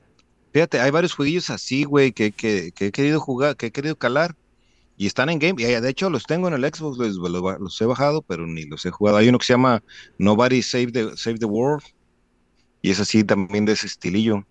fíjate, 0.52 0.80
hay 0.80 0.90
varios 0.90 1.14
jueguillos 1.14 1.50
así, 1.50 1.84
güey, 1.84 2.12
que, 2.12 2.30
que, 2.32 2.72
que, 2.72 2.86
he 2.86 2.92
querido 2.92 3.20
jugar, 3.20 3.56
que 3.56 3.66
he 3.66 3.72
querido 3.72 3.96
calar. 3.96 4.36
Y 4.96 5.06
están 5.06 5.28
en 5.28 5.38
game. 5.38 5.62
Y 5.62 5.64
de 5.64 5.88
hecho 5.88 6.10
los 6.10 6.24
tengo 6.24 6.48
en 6.48 6.54
el 6.54 6.64
Xbox, 6.64 6.98
los, 6.98 7.16
los, 7.16 7.80
he 7.80 7.84
bajado, 7.84 8.20
pero 8.22 8.46
ni 8.46 8.64
los 8.64 8.84
he 8.84 8.90
jugado. 8.90 9.16
Hay 9.16 9.28
uno 9.28 9.38
que 9.38 9.46
se 9.46 9.52
llama 9.52 9.82
Nobody 10.18 10.60
Save 10.60 10.90
the, 10.90 11.16
Save 11.16 11.38
the 11.38 11.46
World. 11.46 11.84
Y 12.82 12.90
es 12.90 13.00
así 13.00 13.22
también 13.22 13.64
de 13.64 13.72
ese 13.72 13.86
estilillo. 13.86 14.44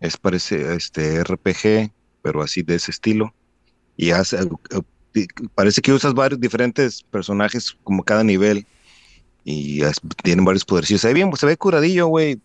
Es 0.00 0.16
parece 0.16 0.74
este 0.74 1.24
RPG, 1.24 1.92
pero 2.22 2.42
así 2.42 2.62
de 2.62 2.76
ese 2.76 2.92
estilo. 2.92 3.34
Y 3.98 4.12
hace, 4.12 4.38
eh, 4.38 5.26
parece 5.54 5.82
que 5.82 5.92
usas 5.92 6.14
varios 6.14 6.40
diferentes 6.40 7.02
personajes 7.02 7.76
como 7.82 8.04
cada 8.04 8.22
nivel 8.22 8.64
y 9.44 9.82
tienen 10.22 10.44
varios 10.44 10.64
poderes. 10.64 11.00
Se 11.00 11.08
ve 11.08 11.14
bien, 11.14 11.30
pues 11.30 11.40
se 11.40 11.46
ve 11.46 11.56
curadillo, 11.56 12.06
güey. 12.06 12.40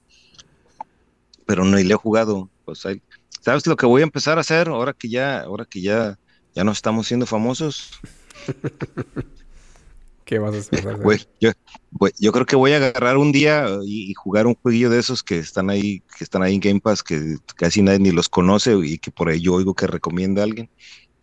Pero 1.45 1.63
no, 1.63 1.77
y 1.77 1.83
le 1.83 1.93
he 1.93 1.97
jugado. 1.97 2.49
Pues 2.65 2.83
¿Sabes 3.41 3.67
lo 3.67 3.75
que 3.75 3.85
voy 3.85 4.01
a 4.01 4.05
empezar 4.05 4.39
a 4.39 4.41
hacer 4.41 4.67
ahora 4.67 4.93
que 4.93 5.09
ya, 5.09 5.41
ahora 5.41 5.65
que 5.65 5.81
ya, 5.81 6.17
ya 6.55 6.63
no 6.63 6.71
estamos 6.71 7.07
siendo 7.07 7.27
famosos? 7.27 7.91
¿Qué 10.25 10.39
vas 10.39 10.55
a 10.55 10.59
hacer? 10.59 10.97
yo, 11.39 11.51
yo, 12.17 12.31
creo 12.31 12.45
que 12.47 12.55
voy 12.55 12.71
a 12.71 12.77
agarrar 12.77 13.17
un 13.17 13.31
día 13.31 13.67
y, 13.85 14.11
jugar 14.15 14.47
un 14.47 14.55
jueguillo 14.55 14.89
de 14.89 14.99
esos 14.99 15.21
que 15.21 15.37
están 15.37 15.69
ahí, 15.69 16.01
que 16.17 16.23
están 16.23 16.41
ahí 16.41 16.55
en 16.55 16.61
Game 16.61 16.79
Pass, 16.79 17.03
que 17.03 17.35
casi 17.55 17.83
nadie 17.83 17.99
ni 17.99 18.09
los 18.09 18.27
conoce 18.27 18.75
y 18.83 18.97
que 18.97 19.11
por 19.11 19.29
ahí 19.29 19.41
yo 19.41 19.53
oigo 19.53 19.75
que 19.75 19.85
recomienda 19.85 20.41
a 20.41 20.45
alguien 20.45 20.69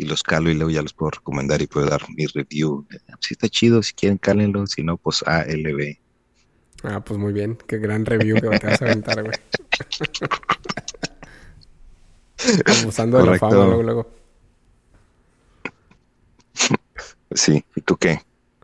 y 0.01 0.07
los 0.07 0.23
calo 0.23 0.51
y 0.51 0.55
luego 0.55 0.71
ya 0.71 0.81
los 0.81 0.95
puedo 0.95 1.11
recomendar 1.11 1.61
y 1.61 1.67
puedo 1.67 1.87
dar 1.87 2.01
mi 2.17 2.25
review. 2.25 2.87
Si 3.21 3.35
está 3.35 3.51
chido, 3.51 3.83
si 3.83 3.93
quieren, 3.93 4.17
cálenlo, 4.17 4.67
si 4.67 4.83
no, 4.83 4.97
pues 4.97 5.23
ALB. 5.27 5.99
Ah, 6.83 7.05
pues 7.05 7.21
muy 7.21 7.35
bien, 7.35 7.59
qué 7.67 7.77
gran 7.77 8.07
review 8.07 8.37
que 8.37 8.49
te 8.49 8.67
vas 8.67 8.81
a 8.81 8.87
aventar, 8.87 9.23
güey. 9.23 9.35
Abusando 12.81 13.19
de 13.19 13.27
la 13.27 13.39
fama 13.39 13.67
luego, 13.67 13.83
luego. 13.83 14.11
Sí, 17.33 17.63
¿y 17.77 17.83
tú 17.83 17.99
qué? 17.99 18.23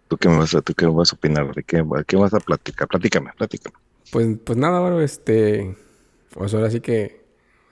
¿Tú 0.09 0.17
qué 0.17 0.31
me 0.31 0.39
vas 0.39 0.55
a, 0.55 0.63
tú 0.63 0.73
qué 0.73 0.87
vas 0.87 1.13
a 1.13 1.17
opinar? 1.17 1.55
¿De 1.55 1.63
qué, 1.65 1.85
qué 2.07 2.17
vas 2.17 2.33
a 2.33 2.41
platicar? 2.41 2.89
Platícame, 2.89 3.33
platícame. 3.37 3.77
Pues, 4.11 4.39
pues 4.43 4.59
nada, 4.59 4.81
bueno, 4.81 5.03
este. 5.03 5.77
Pues 6.31 6.55
ahora 6.55 6.71
sí 6.71 6.81
que 6.81 7.26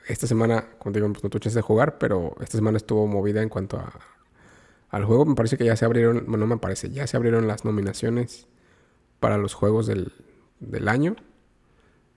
esta 0.07 0.27
semana, 0.27 0.67
como 0.79 0.93
digo, 0.93 1.11
pues 1.13 1.25
no 1.25 1.31
tuve 1.31 1.51
de 1.51 1.63
jugar, 1.63 1.99
pero 1.99 2.35
esta 2.41 2.59
semana 2.59 2.77
estuvo 2.77 3.07
movida 3.07 3.43
en 3.43 3.49
cuanto 3.49 3.79
a, 3.79 3.93
al 4.91 5.05
juego. 5.05 5.25
Me 5.25 5.35
parece 5.35 5.57
que 5.57 5.65
ya 5.65 5.77
se 5.77 5.85
abrieron, 5.85 6.25
bueno, 6.27 6.47
no 6.47 6.55
me 6.55 6.59
parece, 6.59 6.91
ya 6.91 7.07
se 7.07 7.17
abrieron 7.17 7.47
las 7.47 7.65
nominaciones 7.65 8.47
para 9.21 9.39
los 9.39 9.55
juegos 9.55 9.87
del, 9.87 10.13
del 10.61 10.89
año 10.89 11.17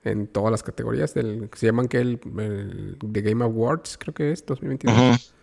en 0.03 0.27
todas 0.27 0.51
las 0.51 0.63
categorías 0.63 1.13
del 1.13 1.49
se 1.55 1.65
llaman 1.65 1.87
que 1.87 1.99
el, 1.99 2.19
The 2.19 3.21
Game 3.21 3.43
Awards 3.43 3.97
creo 3.97 4.13
que 4.13 4.31
es 4.31 4.45
2022 4.45 5.33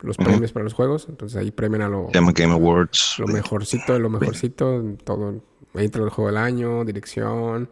los 0.00 0.16
premios 0.18 0.52
para 0.52 0.64
los 0.64 0.74
juegos 0.74 1.06
entonces 1.08 1.38
ahí 1.38 1.50
premian 1.50 1.82
a 1.82 1.88
lo 1.88 2.08
Game 2.08 2.52
Awards. 2.52 3.16
lo 3.18 3.26
mejorcito 3.26 3.94
de 3.94 3.98
lo 3.98 4.10
mejorcito 4.10 4.82
todo 5.04 5.40
ahí 5.74 5.86
entra 5.86 6.02
el 6.02 6.10
juego 6.10 6.28
del 6.28 6.36
año 6.36 6.84
dirección 6.84 7.68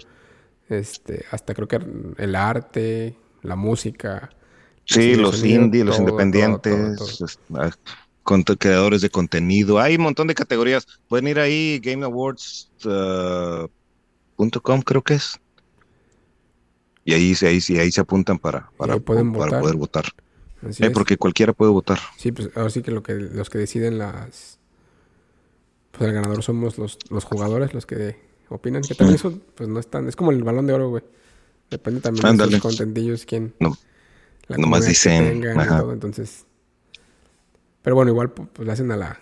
este 0.68 1.24
hasta 1.30 1.52
creo 1.54 1.68
que 1.68 1.80
el 2.16 2.34
arte 2.34 3.16
la 3.44 3.56
música. 3.56 4.30
Sí, 4.86 5.14
los 5.14 5.44
indies, 5.44 5.84
los 5.84 5.98
independientes, 5.98 7.38
ah, 7.54 7.70
con 8.22 8.42
creadores 8.42 9.00
de 9.00 9.10
contenido. 9.10 9.78
Hay 9.78 9.96
un 9.96 10.02
montón 10.02 10.26
de 10.26 10.34
categorías. 10.34 10.86
Pueden 11.08 11.28
ir 11.28 11.38
ahí, 11.38 11.80
gameawards.com 11.82 13.68
uh, 14.78 14.82
creo 14.82 15.02
que 15.02 15.14
es. 15.14 15.38
Y 17.04 17.12
ahí, 17.12 17.34
ahí, 17.42 17.60
ahí 17.78 17.92
se 17.92 18.00
apuntan 18.00 18.38
para, 18.38 18.70
para, 18.76 18.98
para 18.98 19.22
poder 19.60 19.76
votar. 19.76 20.06
Eh, 20.80 20.90
porque 20.90 21.18
cualquiera 21.18 21.52
puede 21.52 21.70
votar. 21.70 21.98
Sí, 22.16 22.32
pues 22.32 22.50
ahora 22.54 22.70
sí 22.70 22.82
que, 22.82 22.90
lo 22.90 23.02
que 23.02 23.14
los 23.14 23.50
que 23.50 23.58
deciden 23.58 23.98
las... 23.98 24.58
Pues 25.90 26.08
el 26.08 26.14
ganador 26.14 26.42
somos 26.42 26.78
los, 26.78 26.98
los 27.10 27.24
jugadores, 27.24 27.74
los 27.74 27.84
que 27.84 28.16
opinan. 28.48 28.82
Que 28.82 28.94
también 28.94 29.16
eso 29.16 29.38
pues 29.54 29.68
no 29.68 29.78
es 29.78 29.88
tan... 29.88 30.08
Es 30.08 30.16
como 30.16 30.30
el 30.30 30.42
balón 30.42 30.66
de 30.66 30.72
oro, 30.72 30.88
güey. 30.88 31.04
Depende 31.74 32.00
también 32.00 32.36
de 32.36 32.46
los 32.46 32.60
contentillos 32.60 33.26
quién. 33.26 33.52
No, 33.58 33.76
nomás 34.48 34.86
dicen. 34.86 35.42
entonces. 35.42 36.46
Pero 37.82 37.96
bueno, 37.96 38.12
igual 38.12 38.30
pues 38.30 38.64
le 38.64 38.72
hacen 38.72 38.92
a 38.92 38.96
la, 38.96 39.18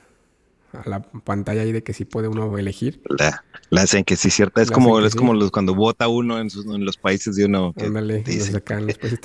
a 0.75 0.87
la 0.87 1.01
pantalla 1.01 1.63
ahí 1.63 1.73
de 1.73 1.83
que 1.83 1.95
sí 1.95 2.05
puede 2.05 2.29
uno 2.29 2.59
elegir. 2.59 3.01
La, 3.19 3.43
la 3.71 3.83
hacen 3.83 4.05
que 4.05 4.17
sí, 4.17 4.29
cierta. 4.29 4.61
Es 4.61 4.71
como, 4.71 5.01
es 5.01 5.15
como 5.15 5.33
los, 5.33 5.51
cuando 5.51 5.75
vota 5.75 6.09
uno 6.09 6.39
en, 6.39 6.49
en, 6.51 6.85
los 6.85 6.99
países 6.99 7.37
de 7.37 7.47
uno. 7.47 7.73
Ándale, 7.83 8.23
dice, 8.23 8.55
acá 8.55 8.77
en 8.77 8.87
los 8.89 8.99
países 8.99 9.19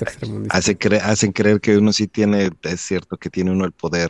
hace 0.48 0.78
hacen 1.02 1.32
creer 1.32 1.60
que 1.60 1.76
uno 1.76 1.92
sí 1.92 2.08
tiene, 2.08 2.50
es 2.62 2.80
cierto, 2.80 3.18
que 3.18 3.28
tiene 3.28 3.50
uno 3.50 3.66
el 3.66 3.72
poder. 3.72 4.08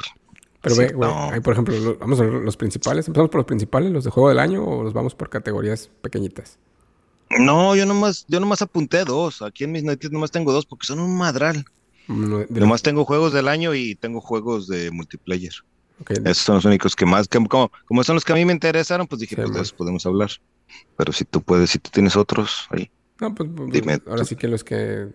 Pero 0.62 0.76
ve, 0.76 0.94
hay, 1.32 1.40
por 1.40 1.54
ejemplo, 1.54 1.98
vamos 1.98 2.20
a 2.20 2.22
ver 2.22 2.34
los 2.34 2.56
principales. 2.56 3.08
¿Empezamos 3.08 3.30
por 3.30 3.40
los 3.40 3.46
principales, 3.46 3.90
los 3.90 4.04
de 4.04 4.10
juego 4.10 4.28
del 4.28 4.38
año, 4.38 4.64
o 4.64 4.84
los 4.84 4.92
vamos 4.92 5.16
por 5.16 5.28
categorías 5.28 5.90
pequeñitas? 6.02 6.56
No, 7.30 7.76
yo 7.76 7.86
nomás, 7.86 8.24
yo 8.28 8.40
nomás 8.40 8.62
apunté 8.62 9.04
dos. 9.04 9.42
Aquí 9.42 9.64
en 9.64 9.72
mis 9.72 9.84
noticias 9.84 10.12
nomás 10.12 10.30
tengo 10.30 10.52
dos 10.52 10.66
porque 10.66 10.86
son 10.86 11.00
un 11.00 11.16
madral. 11.16 11.64
nomás 12.06 12.82
tengo 12.82 13.04
juegos 13.04 13.32
del 13.32 13.48
año 13.48 13.74
y 13.74 13.94
tengo 13.94 14.20
juegos 14.20 14.66
de 14.68 14.90
multiplayer. 14.90 15.52
Esos 16.24 16.38
son 16.38 16.54
los 16.56 16.64
únicos 16.64 16.94
que 16.94 17.04
más, 17.04 17.28
como, 17.28 17.70
como 17.86 18.04
son 18.04 18.14
los 18.14 18.24
que 18.24 18.32
a 18.32 18.36
mí 18.36 18.44
me 18.44 18.52
interesaron, 18.52 19.06
pues 19.06 19.20
dije, 19.20 19.36
pues 19.36 19.52
de 19.52 19.60
esos 19.60 19.72
podemos 19.72 20.06
hablar. 20.06 20.30
Pero 20.96 21.12
si 21.12 21.24
tú 21.24 21.42
puedes, 21.42 21.70
si 21.70 21.78
tú 21.78 21.90
tienes 21.90 22.16
otros 22.16 22.66
ahí. 22.70 22.90
No, 23.20 23.34
pues, 23.34 23.50
pues 23.54 23.70
dime, 23.72 24.00
ahora 24.06 24.24
sí 24.24 24.36
que 24.36 24.46
los 24.46 24.62
que, 24.62 25.08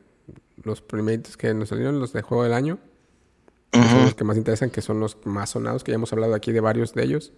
los 0.63 0.82
primeritos 0.82 1.38
que 1.38 1.53
nos 1.53 1.70
salieron, 1.70 2.00
los 2.00 2.12
de 2.12 2.22
juego 2.22 2.43
del 2.43 2.53
año, 2.53 2.79
son 3.72 4.03
los 4.03 4.13
que 4.13 4.24
más 4.24 4.38
interesan, 4.38 4.70
que 4.70 4.82
son 4.82 5.00
los 5.00 5.17
más 5.25 5.51
sonados, 5.51 5.84
que 5.84 5.91
ya 5.91 5.96
hemos 5.96 6.13
hablado 6.13 6.36
aquí 6.36 6.51
de 6.51 6.60
varios 6.60 6.93
de 6.93 7.03
ellos. 7.03 7.32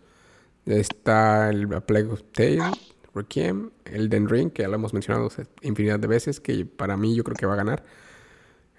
Está 0.65 1.50
el 1.50 1.67
Plague 1.84 2.10
of 2.10 2.24
Tale, 2.34 2.72
Requiem, 3.16 3.72
Elden 3.86 4.28
Ring, 4.28 4.52
que 4.52 4.64
ya 4.64 4.68
lo 4.68 4.76
hemos 4.76 4.94
mencionado 4.94 5.30
infinidad 5.62 6.00
de 6.00 6.08
veces, 6.08 6.40
que 6.40 6.66
para 6.66 6.98
mí 6.98 7.16
yo 7.16 7.24
creo 7.24 7.36
que 7.36 7.46
va 7.46 7.54
a 7.54 7.58
ganar. 7.58 7.84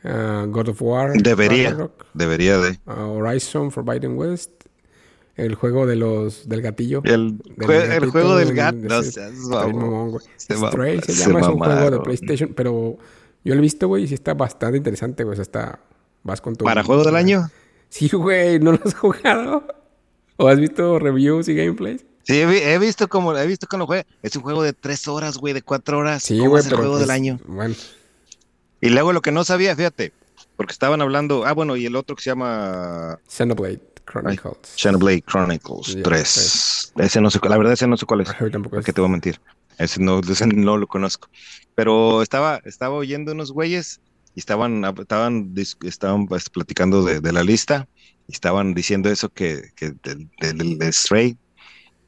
Ah, 0.05 0.45
God 0.49 0.69
of 0.69 0.83
War. 0.83 1.13
Debería. 1.15 1.91
debería 2.15 2.59
de. 2.59 2.79
Uh, 2.87 3.19
Horizon 3.19 3.73
Forbidden 3.73 4.17
West. 4.17 4.51
El 5.35 5.55
juego 5.55 5.87
de 5.87 5.97
los 5.97 6.49
del 6.49 6.63
gatillo. 6.63 7.03
El, 7.05 7.39
el 7.59 8.07
juego 8.11 8.37
del 8.37 8.55
gato. 8.55 8.79
No 8.79 9.03
Stray 9.03 11.01
se, 11.03 11.13
llama, 11.13 11.41
es 11.41 11.47
un 11.47 11.59
juego 11.59 11.91
de 11.91 12.01
PlayStation, 12.01 12.55
pero 12.55 12.97
yo 13.45 13.55
lo 13.55 13.59
he 13.59 13.61
visto, 13.61 13.87
güey, 13.87 14.05
y 14.05 14.09
sí 14.09 14.15
está 14.15 14.33
bastante 14.33 14.79
interesante, 14.79 15.25
güey. 15.25 15.33
O 15.33 15.37
sea, 15.37 15.43
está. 15.43 15.81
Vas 16.23 16.41
con 16.41 16.57
tu. 16.57 16.65
¿Para 16.65 16.83
juego 16.83 17.05
del 17.05 17.17
año? 17.17 17.51
Sí, 17.91 18.09
güey, 18.09 18.59
¿no 18.61 18.73
lo 18.73 18.79
has 18.83 18.95
jugado? 18.95 19.67
¿O 20.37 20.49
has 20.49 20.59
visto 20.59 20.99
reviews 20.99 21.49
y 21.49 21.55
gameplays? 21.55 22.05
Sí, 22.27 22.41
he, 22.41 22.79
visto 22.81 23.07
cómo, 23.07 23.37
he 23.37 23.47
visto 23.47 23.69
cómo 23.69 23.87
juega. 23.87 24.05
Es 24.21 24.35
un 24.35 24.43
juego 24.43 24.65
de 24.65 24.73
tres 24.73 25.07
horas, 25.07 25.39
güey, 25.39 25.55
de 25.55 25.63
cuatro 25.63 25.99
horas. 25.99 26.25
Sí, 26.25 26.39
güey, 26.41 26.61
es 26.61 26.67
el 26.67 26.75
juego 26.75 26.97
del 26.99 27.07
pues, 27.07 27.17
año. 27.17 27.39
Bueno. 27.47 27.77
Y 28.81 28.89
luego 28.89 29.13
lo 29.13 29.23
que 29.23 29.31
no 29.31 29.45
sabía, 29.45 29.77
fíjate, 29.77 30.13
porque 30.57 30.73
estaban 30.73 31.01
hablando, 31.01 31.47
ah, 31.47 31.53
bueno, 31.53 31.77
y 31.77 31.87
el 31.87 31.95
otro 31.95 32.17
que 32.17 32.23
se 32.25 32.31
llama 32.31 33.21
Xenoblade 33.29 33.81
Chronicles. 34.07 34.59
Xenoblade 34.75 35.23
Chronicles 35.23 35.99
3. 36.03 36.93
Ese 36.97 37.21
no 37.21 37.31
sé, 37.31 37.39
la 37.49 37.59
verdad 37.59 37.75
ese 37.75 37.87
no 37.87 37.97
sé 37.97 38.07
cuál 38.07 38.23
es. 38.23 38.29
Tampoco 38.51 38.83
te 38.83 39.01
voy 39.01 39.09
a 39.09 39.13
mentir. 39.13 39.41
Ese 39.79 40.03
no, 40.03 40.21
ese 40.21 40.49
no 40.49 40.77
lo 40.79 40.89
conozco. 40.89 41.29
Pero 41.77 42.23
estaba, 42.23 42.61
estaba 42.65 42.97
oyendo 42.97 43.31
unos 43.31 43.53
güeyes 43.53 44.01
y 44.35 44.41
estaban, 44.41 44.85
estaban, 44.85 45.55
estaban 45.85 46.27
pues, 46.27 46.51
platicando 46.51 47.05
de, 47.05 47.21
de, 47.21 47.33
la 47.33 47.45
lista 47.45 47.87
y 48.27 48.33
estaban 48.33 48.75
diciendo 48.75 49.11
eso 49.11 49.29
que, 49.29 49.71
que 49.77 49.95
del, 50.03 50.29
del 50.79 50.93
Stray 50.93 51.39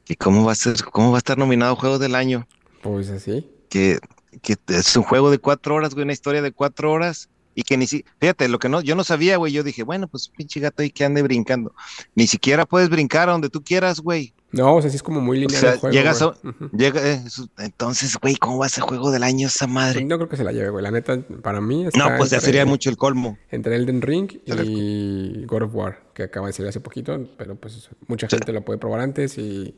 ¿Y 0.09 0.15
cómo 0.15 0.43
va 0.43 0.51
a 0.51 0.55
ser, 0.55 0.83
cómo 0.91 1.11
va 1.11 1.17
a 1.17 1.19
estar 1.19 1.37
nominado 1.37 1.75
Juego 1.77 1.99
del 1.99 2.15
Año? 2.15 2.47
Pues 2.81 3.09
así. 3.11 3.49
Que, 3.69 3.99
que 4.41 4.55
es 4.67 4.97
un 4.97 5.03
juego 5.03 5.29
de 5.31 5.37
cuatro 5.37 5.75
horas, 5.75 5.93
güey, 5.93 6.03
una 6.03 6.13
historia 6.13 6.41
de 6.41 6.51
cuatro 6.51 6.91
horas. 6.91 7.29
Y 7.55 7.63
que 7.63 7.77
ni 7.77 7.87
si, 7.87 8.05
fíjate, 8.19 8.47
lo 8.47 8.57
que 8.57 8.69
no, 8.69 8.79
yo 8.81 8.95
no 8.95 9.03
sabía, 9.03 9.35
güey, 9.37 9.51
yo 9.51 9.63
dije, 9.63 9.83
bueno, 9.83 10.07
pues 10.07 10.29
pinche 10.29 10.59
gato 10.61 10.81
ahí 10.81 10.89
que 10.91 11.03
ande 11.05 11.21
brincando. 11.21 11.73
Ni 12.15 12.25
siquiera 12.25 12.65
puedes 12.65 12.89
brincar 12.89 13.27
a 13.29 13.33
donde 13.33 13.49
tú 13.49 13.61
quieras, 13.63 13.99
güey. 13.99 14.33
No, 14.51 14.75
o 14.75 14.81
sea, 14.81 14.89
sí 14.89 14.95
es 14.95 15.03
como 15.03 15.19
muy 15.21 15.39
lineal 15.39 15.57
O 15.57 15.59
sea, 15.59 15.73
el 15.73 15.79
juego. 15.79 15.93
llegas 15.93 16.21
a- 16.23 16.33
llega, 16.75 17.07
eh, 17.07 17.21
entonces, 17.59 18.17
güey, 18.19 18.35
¿cómo 18.37 18.57
va 18.59 18.65
a 18.65 18.69
ser 18.69 18.83
juego 18.83 19.11
del 19.11 19.21
año 19.23 19.47
esa 19.47 19.67
madre? 19.67 20.03
No 20.05 20.15
creo 20.17 20.29
que 20.29 20.37
se 20.37 20.43
la 20.43 20.51
lleve, 20.53 20.69
güey. 20.69 20.81
La 20.83 20.89
neta, 20.89 21.19
para 21.43 21.59
mí 21.61 21.85
está 21.85 21.99
No, 21.99 22.17
pues 22.17 22.29
ya 22.31 22.39
sería 22.39 22.65
mucho 22.65 22.89
el 22.89 22.97
colmo. 22.97 23.37
Entre 23.51 23.75
Elden 23.75 24.01
Ring 24.01 24.31
y 24.45 25.43
God 25.45 25.63
of 25.63 25.75
War, 25.75 26.01
que 26.13 26.23
acaba 26.23 26.47
de 26.47 26.53
salir 26.53 26.69
hace 26.69 26.79
poquito, 26.79 27.27
pero 27.37 27.55
pues 27.55 27.89
mucha 28.07 28.27
Sí. 28.29 28.37
gente 28.37 28.53
lo 28.53 28.63
puede 28.63 28.79
probar 28.79 29.01
antes 29.01 29.37
y, 29.37 29.75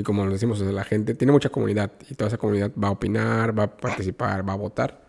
y 0.00 0.02
como 0.02 0.24
lo 0.24 0.32
decimos, 0.32 0.60
o 0.60 0.64
sea, 0.64 0.72
la 0.72 0.84
gente 0.84 1.14
tiene 1.14 1.32
mucha 1.32 1.50
comunidad 1.50 1.92
y 2.08 2.14
toda 2.14 2.28
esa 2.28 2.38
comunidad 2.38 2.72
va 2.82 2.88
a 2.88 2.92
opinar, 2.92 3.56
va 3.58 3.64
a 3.64 3.76
participar, 3.76 4.48
va 4.48 4.54
a 4.54 4.56
votar. 4.56 5.06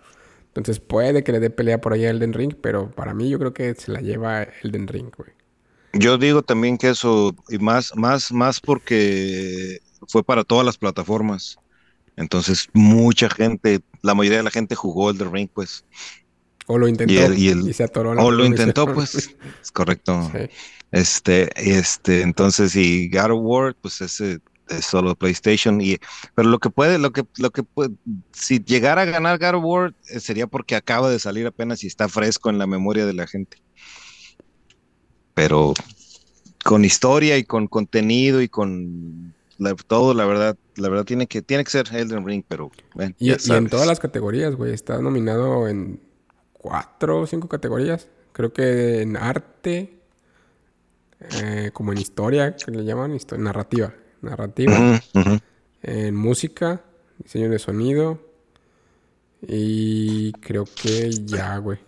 Entonces 0.48 0.80
puede 0.80 1.24
que 1.24 1.32
le 1.32 1.40
dé 1.40 1.50
pelea 1.50 1.80
por 1.80 1.94
ahí 1.94 2.06
a 2.06 2.10
Elden 2.10 2.34
Ring, 2.34 2.54
pero 2.62 2.92
para 2.92 3.14
mí 3.14 3.30
yo 3.30 3.40
creo 3.40 3.54
que 3.54 3.74
se 3.76 3.92
la 3.92 4.02
lleva 4.02 4.44
Elden 4.44 4.88
Ring, 4.88 5.10
güey. 5.16 5.32
Yo 5.94 6.18
digo 6.18 6.42
también 6.42 6.78
que 6.78 6.90
eso, 6.90 7.36
y 7.50 7.58
más, 7.58 7.96
más, 7.96 8.32
más 8.32 8.60
porque 8.60 9.80
fue 10.08 10.24
para 10.24 10.44
todas 10.44 10.66
las 10.66 10.78
plataformas. 10.78 11.58
Entonces, 12.18 12.68
mucha 12.74 13.30
gente, 13.30 13.80
la 14.02 14.14
mayoría 14.14 14.40
de 14.40 14.44
la 14.44 14.52
gente 14.52 14.76
jugó 14.76 15.10
el 15.10 15.18
The 15.18 15.26
Ring, 15.26 15.50
pues. 15.54 15.86
O 16.68 16.78
lo 16.78 16.88
intentó 16.88 17.14
Y 17.14 17.18
y, 17.18 17.20
el- 17.20 17.38
y 17.38 17.48
el- 17.50 17.74
se 17.74 17.84
atoró. 17.84 18.14
la 18.14 18.24
O 18.24 18.32
lo 18.32 18.46
intentó, 18.46 18.94
pues. 18.94 19.16
Es 19.62 19.72
correcto. 19.72 20.30
Sí. 20.34 20.50
Este, 20.92 21.50
este, 21.56 22.22
entonces, 22.22 22.76
y 22.76 23.10
God 23.10 23.32
of 23.32 23.40
War, 23.44 23.76
pues 23.82 24.02
ese 24.02 24.40
es 24.70 24.86
solo 24.86 25.16
PlayStation. 25.16 25.80
Y, 25.82 25.98
pero 26.36 26.50
lo 26.50 26.60
que 26.60 26.70
puede, 26.70 26.98
lo 26.98 27.12
que, 27.12 27.24
lo 27.38 27.52
que 27.52 27.64
puede, 27.64 27.92
si 28.34 28.64
llegara 28.64 29.04
a 29.04 29.06
ganar 29.06 29.40
God 29.40 29.56
of 29.56 29.64
War, 29.64 29.96
eh, 30.10 30.20
sería 30.20 30.48
porque 30.48 30.76
acaba 30.76 31.10
de 31.10 31.20
salir 31.20 31.48
apenas 31.48 31.84
y 31.84 31.88
está 31.88 32.08
fresco 32.08 32.50
en 32.50 32.58
la 32.58 32.68
memoria 32.68 33.06
de 33.06 33.14
la 33.14 33.28
gente. 33.28 33.58
Pero 35.34 35.74
con 36.64 36.86
historia 36.86 37.38
y 37.38 37.44
con 37.44 37.68
contenido 37.68 38.42
y 38.42 38.50
con 38.50 39.34
la- 39.58 39.76
todo, 39.76 40.14
la 40.14 40.26
verdad, 40.26 40.56
la 40.76 40.90
verdad 40.90 41.06
tiene 41.06 41.28
que, 41.28 41.42
tiene 41.42 41.64
que 41.64 41.72
ser 41.72 41.88
Elden 41.94 42.26
Ring, 42.26 42.44
pero 42.48 42.72
bueno, 42.96 43.14
Y, 43.20 43.32
en 43.32 43.70
todas 43.70 43.88
las 43.88 44.00
categorías, 44.00 44.56
güey. 44.56 44.74
Está 44.74 45.00
nominado 45.02 45.68
en 45.68 46.02
cuatro 46.54 47.22
o 47.22 47.28
cinco 47.28 47.48
categorías. 47.48 48.08
Creo 48.34 48.54
que 48.54 49.02
en 49.02 49.18
arte, 49.18 50.00
eh, 51.20 51.72
como 51.74 51.92
en 51.92 52.00
historia, 52.00 52.56
que 52.56 52.72
le 52.72 52.84
llaman 52.84 53.14
histo- 53.14 53.38
narrativa. 54.22 55.02
En 55.84 56.16
música, 56.16 56.82
diseño 57.18 57.50
de 57.50 57.60
sonido. 57.60 58.20
Y 59.42 60.32
creo 60.34 60.66
que 60.66 61.10
ya, 61.26 61.58
güey. 61.58 61.80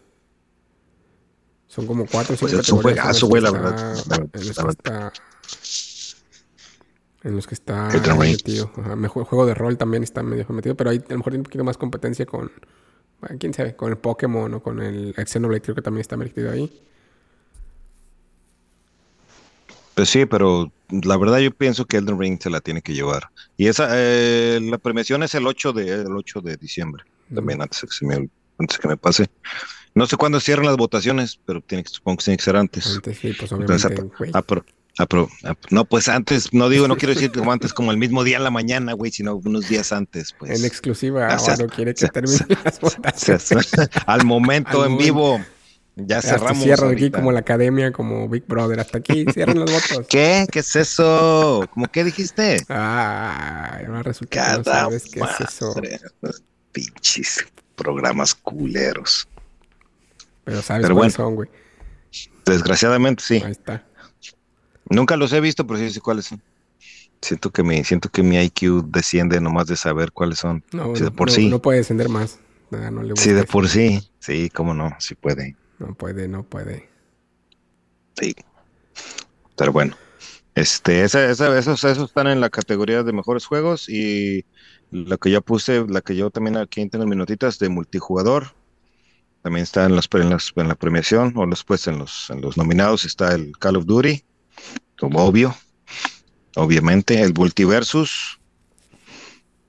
Son 1.67 1.87
como 1.87 2.05
cuatro 2.05 2.35
o 2.35 2.37
cinco 2.37 2.51
Pues 2.51 2.67
es 2.67 2.71
un 2.71 2.81
juegazo, 2.81 3.27
güey, 3.27 3.41
la 3.41 3.51
verdad, 3.51 3.97
En 4.33 4.47
los 4.47 4.57
que 4.57 4.69
está. 4.69 5.13
En 7.23 7.35
los 7.35 7.47
que 7.47 7.53
está 7.53 7.89
Elden 7.89 8.19
Ring. 8.19 8.31
metido. 8.33 8.71
Ajá, 8.77 8.95
mejor 8.95 9.23
juego 9.23 9.45
de 9.45 9.53
rol 9.53 9.77
también 9.77 10.03
está 10.03 10.23
medio 10.23 10.45
metido, 10.49 10.75
pero 10.75 10.89
ahí 10.89 10.97
a 10.97 11.11
lo 11.13 11.17
mejor 11.17 11.31
tiene 11.31 11.39
un 11.39 11.45
poquito 11.45 11.63
más 11.63 11.77
competencia 11.77 12.25
con. 12.25 12.51
bueno, 13.21 13.37
quién 13.39 13.53
sabe, 13.53 13.75
con 13.75 13.91
el 13.91 13.97
Pokémon 13.97 14.53
o 14.53 14.61
con 14.61 14.81
el 14.81 15.15
Xenoblade, 15.15 15.61
creo 15.61 15.75
que 15.75 15.81
también 15.81 16.01
está 16.01 16.17
metido 16.17 16.51
ahí. 16.51 16.83
Pues 19.95 20.09
sí, 20.09 20.25
pero 20.25 20.71
la 20.89 21.17
verdad 21.17 21.39
yo 21.39 21.51
pienso 21.51 21.85
que 21.85 21.97
Elden 21.97 22.19
Ring 22.19 22.39
se 22.41 22.49
la 22.49 22.61
tiene 22.61 22.81
que 22.81 22.93
llevar. 22.93 23.29
Y 23.57 23.67
esa, 23.67 23.89
eh, 23.91 24.59
la 24.61 24.77
premiación 24.77 25.23
es 25.23 25.35
el 25.35 25.45
8 25.45 25.71
de, 25.73 25.89
el 26.01 26.15
8 26.15 26.41
de 26.41 26.57
diciembre, 26.57 27.03
también 27.33 27.61
antes, 27.61 27.81
que 27.81 27.87
se 27.91 28.05
me, 28.05 28.27
antes 28.57 28.77
que 28.79 28.87
me 28.87 28.97
pase. 28.97 29.27
No 29.95 30.07
sé 30.07 30.17
cuándo 30.17 30.39
cierran 30.39 30.65
las 30.65 30.77
votaciones, 30.77 31.39
pero 31.45 31.61
tiene 31.61 31.83
que, 31.83 31.89
supongo 31.89 32.17
que 32.17 32.23
tiene 32.25 32.37
que 32.37 32.43
ser 32.43 32.55
antes. 32.55 32.87
Antes 32.87 33.17
sí, 33.19 33.33
pues 33.37 33.51
Entonces, 33.51 33.91
apro- 34.97 35.29
ap- 35.43 35.57
no, 35.69 35.85
pues 35.85 36.07
antes, 36.07 36.51
no 36.53 36.69
digo, 36.69 36.87
no 36.87 36.97
quiero 36.97 37.13
decir 37.13 37.31
como 37.31 37.51
antes, 37.51 37.73
como 37.73 37.91
el 37.91 37.97
mismo 37.97 38.23
día 38.23 38.37
en 38.37 38.43
la 38.43 38.49
mañana, 38.51 38.93
güey, 38.93 39.11
sino 39.11 39.35
unos 39.35 39.67
días 39.69 39.91
antes, 39.91 40.33
pues. 40.37 40.59
En 40.59 40.65
exclusiva, 40.65 41.27
ahora 41.35 41.55
se- 41.57 41.67
quiere 41.67 41.93
que 41.93 41.99
se- 42.01 42.09
termine 42.09 42.39
las 42.63 42.79
O 42.81 42.89
sea, 42.89 42.97
votaciones. 42.99 43.71
al 44.07 44.25
momento 44.25 44.81
Al 44.83 44.91
en 44.91 44.97
vivo, 44.97 45.39
ya 45.95 46.21
cerramos. 46.21 46.63
cierran 46.63 46.89
aquí 46.91 47.03
ahorita. 47.03 47.19
como 47.19 47.31
la 47.31 47.39
academia, 47.39 47.91
como 47.91 48.27
Big 48.29 48.45
Brother. 48.47 48.79
Hasta 48.79 48.97
aquí 48.99 49.25
cierran 49.33 49.59
los 49.59 49.71
votos. 49.71 50.05
¿Qué? 50.09 50.45
¿Qué 50.51 50.59
es 50.59 50.75
eso? 50.75 51.67
¿Cómo 51.73 51.87
qué 51.87 52.03
dijiste? 52.03 52.57
Ah, 52.69 53.79
ahora 53.85 54.03
resulta 54.03 54.57
no 54.57 54.63
sabes 54.63 55.03
qué 55.11 55.19
es 55.19 55.41
eso. 55.49 55.73
Pinches 56.71 57.45
programas 57.75 58.33
culeros. 58.35 59.27
Pero 60.43 60.61
sabes 60.61 60.83
Pero 60.83 60.95
cuáles 60.95 61.15
bueno. 61.17 61.29
son, 61.29 61.35
güey. 61.35 61.49
Desgraciadamente 62.45 63.23
sí. 63.23 63.41
Ahí 63.45 63.51
está. 63.51 63.85
Nunca 64.89 65.15
los 65.15 65.31
he 65.33 65.39
visto, 65.39 65.65
pero 65.65 65.79
sí 65.79 65.89
sé 65.91 66.01
cuáles 66.01 66.25
son. 66.25 66.41
Siento 67.21 67.51
que 67.51 67.63
mi, 67.63 67.83
siento 67.85 68.09
que 68.09 68.21
mi 68.21 68.37
IQ 68.37 68.83
desciende 68.87 69.39
nomás 69.39 69.67
de 69.67 69.77
saber 69.77 70.11
cuáles 70.11 70.39
son. 70.39 70.61
No, 70.73 70.91
de 70.91 71.01
no, 71.01 71.11
por 71.15 71.29
no- 71.29 71.33
sí. 71.33 71.47
no 71.47 71.61
puede 71.61 71.77
descender 71.77 72.09
más. 72.09 72.39
Nada, 72.69 72.91
no 72.91 73.01
le 73.03 73.15
Sí, 73.15 73.31
de 73.31 73.45
por 73.45 73.69
sí. 73.69 74.09
Sí, 74.19 74.49
cómo 74.49 74.73
no, 74.73 74.93
sí 74.99 75.15
puede. 75.15 75.55
No 75.79 75.93
puede, 75.95 76.27
no 76.27 76.43
puede. 76.43 76.89
Sí. 78.19 78.33
Pero 79.57 79.71
bueno. 79.71 79.95
Este, 80.55 81.03
esa, 81.03 81.29
esa- 81.31 81.57
esos, 81.59 81.83
esos 81.83 82.09
están 82.09 82.27
en 82.27 82.41
la 82.41 82.49
categoría 82.49 83.03
de 83.03 83.13
mejores 83.13 83.45
juegos 83.45 83.89
y 83.89 84.45
la 84.91 85.17
que 85.17 85.31
yo 85.31 85.41
puse, 85.41 85.85
la 85.87 86.01
que 86.01 86.15
yo 86.15 86.31
también 86.31 86.57
aquí 86.57 86.87
tengo 86.89 87.05
notitas 87.05 87.59
de 87.59 87.69
multijugador, 87.69 88.53
también 89.43 89.63
está 89.63 89.85
en, 89.85 89.91
en, 89.93 90.29
las- 90.31 90.53
en 90.55 90.67
la 90.67 90.75
premiación 90.75 91.33
o 91.37 91.47
después 91.47 91.87
en 91.87 91.99
los, 91.99 92.29
en 92.31 92.41
los 92.41 92.57
nominados 92.57 93.05
está 93.05 93.35
el 93.35 93.53
Call 93.59 93.77
of 93.77 93.85
Duty, 93.85 94.23
como 94.99 95.25
obvio, 95.25 95.55
obviamente, 96.55 97.21
el 97.21 97.33
Multiversus, 97.33 98.39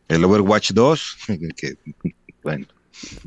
el 0.08 0.24
Overwatch 0.24 0.72
2, 0.72 1.16
que, 1.56 1.74
bueno, 2.42 2.66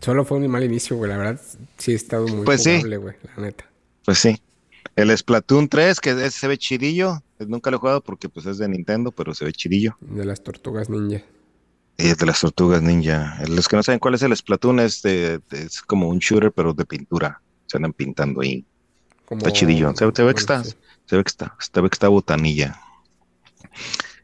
Solo 0.01 0.25
fue 0.25 0.37
un 0.37 0.47
mal 0.47 0.63
inicio, 0.63 0.95
güey. 0.97 1.09
La 1.09 1.17
verdad, 1.17 1.41
sí 1.77 1.91
ha 1.93 1.95
estado 1.95 2.27
muy 2.27 2.45
Pues 2.45 2.63
sí. 2.63 2.71
jugable, 2.77 2.97
güey. 2.97 3.15
La 3.35 3.43
neta. 3.43 3.65
pues 4.05 4.19
sí. 4.19 4.41
El 4.95 5.15
Splatoon 5.15 5.67
3, 5.69 5.99
que 5.99 6.31
se 6.31 6.47
ve 6.47 6.57
chidillo, 6.57 7.21
nunca 7.39 7.69
lo 7.69 7.77
he 7.77 7.79
jugado 7.79 8.01
porque 8.01 8.29
pues 8.29 8.45
es 8.47 8.57
de 8.57 8.67
Nintendo, 8.67 9.11
pero 9.11 9.33
se 9.35 9.45
ve 9.45 9.51
chidillo. 9.53 9.95
De 10.01 10.25
las 10.25 10.41
tortugas 10.43 10.89
ninja. 10.89 11.21
Y 11.97 12.07
es 12.07 12.17
de 12.17 12.25
las 12.25 12.39
tortugas 12.41 12.81
ninja. 12.81 13.39
Los 13.47 13.67
que 13.67 13.75
no 13.75 13.83
saben 13.83 13.99
cuál 13.99 14.15
es 14.15 14.21
el 14.23 14.35
Splatoon 14.35 14.79
es, 14.79 15.01
de, 15.03 15.39
de- 15.49 15.63
es 15.63 15.81
como 15.81 16.07
un 16.09 16.19
shooter, 16.19 16.51
pero 16.51 16.73
de 16.73 16.85
pintura. 16.85 17.41
Se 17.67 17.77
andan 17.77 17.93
pintando 17.93 18.41
ahí. 18.41 18.65
Como... 19.25 19.39
Está 19.39 19.51
chidillo. 19.51 19.91
Se, 19.95 20.09
se 20.11 20.23
ve 20.23 20.33
que 20.33 20.39
está, 20.39 20.63
sí. 20.63 20.73
se 21.05 21.17
ve 21.17 21.23
que 21.23 21.29
está, 21.29 21.55
se 21.59 21.81
ve 21.81 21.89
que 21.89 21.95
está 21.95 22.07
botanilla. 22.07 22.79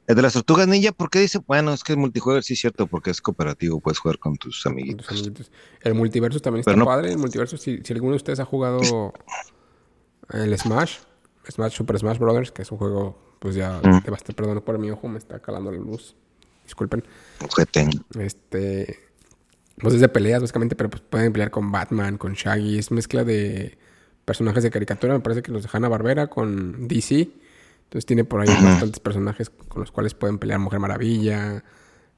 El 0.05 0.15
de 0.17 0.21
las 0.21 0.33
tortugas 0.33 0.67
ninja, 0.67 0.91
¿por 0.91 1.09
qué 1.09 1.19
dice? 1.19 1.39
Bueno, 1.47 1.71
es 1.73 1.83
que 1.83 1.93
el 1.93 1.99
multijugador 1.99 2.43
sí 2.43 2.53
es 2.55 2.59
cierto, 2.59 2.87
porque 2.87 3.09
es 3.11 3.21
cooperativo, 3.21 3.79
puedes 3.79 3.99
jugar 3.99 4.19
con 4.19 4.35
tus 4.35 4.61
con 4.63 4.73
amiguitos. 4.73 5.07
tus 5.07 5.17
amiguitos. 5.19 5.51
El 5.81 5.93
multiverso 5.93 6.39
también 6.41 6.59
está 6.59 6.75
no- 6.75 6.85
padre. 6.85 7.11
El 7.11 7.17
multiverso, 7.17 7.55
si, 7.57 7.79
si 7.83 7.93
alguno 7.93 8.11
de 8.11 8.17
ustedes 8.17 8.39
ha 8.41 8.45
jugado 8.45 9.13
el 10.33 10.57
Smash, 10.57 10.97
Smash 11.49 11.73
Super 11.73 11.97
Smash 11.99 12.17
Brothers, 12.17 12.51
que 12.51 12.61
es 12.63 12.71
un 12.71 12.77
juego, 12.77 13.35
pues 13.39 13.55
ya, 13.55 13.79
Mm. 13.83 14.01
te 14.03 14.11
basta, 14.11 14.33
perdón 14.33 14.61
por 14.61 14.77
mi 14.77 14.91
ojo, 14.91 15.07
me 15.07 15.17
está 15.19 15.39
calando 15.39 15.71
la 15.71 15.77
luz. 15.79 16.15
Disculpen. 16.65 17.03
Ojete. 17.41 17.89
Este. 18.19 18.99
Pues 19.79 19.95
es 19.95 20.01
de 20.01 20.07
peleas, 20.09 20.41
básicamente, 20.41 20.75
pero 20.75 20.89
pues 20.89 21.01
pueden 21.01 21.33
pelear 21.33 21.49
con 21.51 21.71
Batman, 21.71 22.17
con 22.17 22.33
Shaggy. 22.33 22.77
Es 22.77 22.91
mezcla 22.91 23.23
de 23.23 23.77
personajes 24.23 24.63
de 24.63 24.69
caricatura. 24.69 25.13
Me 25.13 25.19
parece 25.19 25.41
que 25.41 25.51
los 25.51 25.63
de 25.63 25.69
Hanna 25.73 25.89
Barbera 25.89 26.27
con 26.27 26.87
DC. 26.87 27.29
Entonces 27.93 28.07
tiene 28.07 28.25
por 28.25 28.41
ahí 28.41 28.47
bastantes 28.47 28.99
personajes 28.99 29.51
con 29.51 29.81
los 29.81 29.91
cuales 29.91 30.15
pueden 30.15 30.39
pelear 30.39 30.57
Mujer 30.59 30.79
Maravilla, 30.79 31.63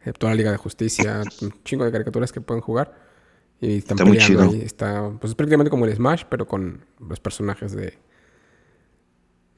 eh, 0.06 0.14
toda 0.18 0.32
la 0.32 0.38
Liga 0.38 0.52
de 0.52 0.56
Justicia, 0.58 1.22
un 1.42 1.54
chingo 1.66 1.84
de 1.84 1.92
caricaturas 1.92 2.32
que 2.32 2.40
pueden 2.40 2.62
jugar. 2.62 2.98
Y 3.60 3.80
están 3.80 3.96
Está 3.98 4.06
muy 4.06 4.18
peleando 4.18 4.44
chido. 4.46 4.54
ahí. 4.58 4.62
Está, 4.66 5.12
pues 5.20 5.32
es 5.32 5.36
prácticamente 5.36 5.70
como 5.70 5.86
el 5.86 5.94
Smash, 5.94 6.24
pero 6.30 6.48
con 6.48 6.86
los 7.00 7.20
personajes 7.20 7.74
de. 7.74 8.00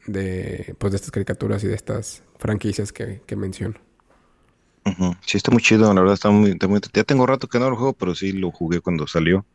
De, 0.07 0.73
pues 0.79 0.91
de 0.91 0.95
estas 0.95 1.11
caricaturas 1.11 1.63
y 1.63 1.67
de 1.67 1.75
estas 1.75 2.23
franquicias 2.39 2.91
que, 2.91 3.21
que 3.27 3.35
menciono. 3.35 3.75
Sí, 5.23 5.37
está 5.37 5.51
muy 5.51 5.61
chido, 5.61 5.93
la 5.93 5.99
verdad 5.99 6.13
está 6.15 6.31
muy, 6.31 6.49
está 6.51 6.67
muy- 6.67 6.79
Ya 6.93 7.03
tengo 7.03 7.27
rato 7.27 7.47
que 7.47 7.59
no 7.59 7.69
lo 7.69 7.75
juego, 7.75 7.93
pero 7.93 8.15
sí 8.15 8.31
lo 8.31 8.51
jugué 8.51 8.79
cuando 8.81 9.05
salió. 9.05 9.45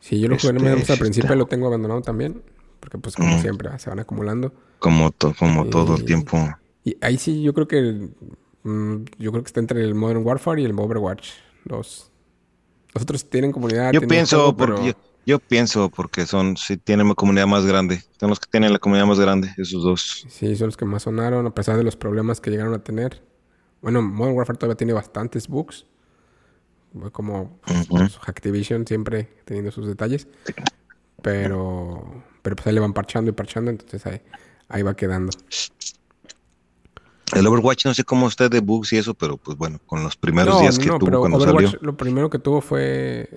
Sí, 0.00 0.18
yo 0.20 0.28
lo 0.28 0.36
jugué 0.36 0.48
Este, 0.48 0.52
más 0.54 0.62
o 0.62 0.74
menos 0.76 0.90
al 0.90 0.98
principio 0.98 1.26
está. 1.26 1.34
y 1.34 1.38
lo 1.38 1.46
tengo 1.46 1.66
abandonado 1.66 2.00
también. 2.00 2.40
Porque 2.86 2.98
pues 2.98 3.16
como 3.16 3.36
Mm. 3.36 3.40
siempre 3.40 3.78
se 3.80 3.90
van 3.90 3.98
acumulando. 3.98 4.54
Como, 4.78 5.10
to- 5.10 5.34
como 5.36 5.66
todo 5.66 5.96
el 5.96 6.04
tiempo. 6.04 6.38
Y 6.84 6.96
ahí 7.00 7.18
sí 7.18 7.42
yo 7.42 7.52
creo 7.52 7.66
que 7.66 8.10
mm, 8.62 8.96
yo 9.18 9.32
creo 9.32 9.42
que 9.42 9.48
está 9.48 9.58
entre 9.58 9.82
el 9.82 9.96
Modern 9.96 10.24
Warfare 10.24 10.62
y 10.62 10.66
el 10.66 10.78
Overwatch. 10.78 11.30
Los, 11.64 12.12
los 12.94 13.02
otros 13.02 13.28
tienen 13.28 13.50
comunidad. 13.50 13.86
Yo 13.92 13.98
tienen 13.98 14.08
pienso, 14.08 14.36
juego, 14.36 14.56
por- 14.56 14.74
pero 14.76 14.86
yo, 14.86 14.92
yo 15.26 15.38
pienso 15.40 15.90
porque 15.90 16.26
son, 16.26 16.56
sí 16.56 16.76
tienen 16.76 17.06
una 17.06 17.16
comunidad 17.16 17.48
más 17.48 17.66
grande. 17.66 18.04
Son 18.20 18.30
los 18.30 18.38
que 18.38 18.46
tienen 18.48 18.72
la 18.72 18.78
comunidad 18.78 19.06
más 19.06 19.18
grande, 19.18 19.52
esos 19.58 19.82
dos. 19.82 20.24
sí, 20.28 20.54
son 20.54 20.66
los 20.68 20.76
que 20.76 20.84
más 20.84 21.02
sonaron 21.02 21.44
a 21.44 21.52
pesar 21.54 21.76
de 21.76 21.82
los 21.82 21.96
problemas 21.96 22.40
que 22.40 22.50
llegaron 22.52 22.72
a 22.72 22.84
tener. 22.84 23.24
Bueno, 23.82 24.00
Modern 24.00 24.36
Warfare 24.36 24.58
todavía 24.60 24.76
tiene 24.76 24.92
bastantes 24.92 25.48
bugs. 25.48 25.86
Como 27.12 27.58
pues, 27.90 28.18
Activision 28.26 28.86
siempre 28.86 29.28
teniendo 29.44 29.72
sus 29.72 29.86
detalles. 29.88 30.28
Pero, 31.22 32.22
pero 32.46 32.54
pues 32.54 32.68
ahí 32.68 32.74
le 32.74 32.78
van 32.78 32.92
parchando 32.92 33.28
y 33.28 33.34
parchando, 33.34 33.72
entonces 33.72 34.06
ahí, 34.06 34.20
ahí 34.68 34.80
va 34.82 34.94
quedando. 34.94 35.36
El 37.34 37.44
Overwatch 37.44 37.86
no 37.86 37.92
sé 37.92 38.04
cómo 38.04 38.28
está 38.28 38.48
de 38.48 38.60
bugs 38.60 38.92
y 38.92 38.98
eso, 38.98 39.14
pero 39.14 39.36
pues 39.36 39.58
bueno, 39.58 39.80
con 39.84 40.04
los 40.04 40.14
primeros 40.14 40.60
días 40.60 40.78
que 40.78 40.86
tuvo 40.86 41.18
cuando 41.18 41.38
Overwatch, 41.38 41.72
salió. 41.72 41.78
Lo 41.82 41.96
primero 41.96 42.30
que 42.30 42.38
tuvo 42.38 42.60
fue 42.60 43.28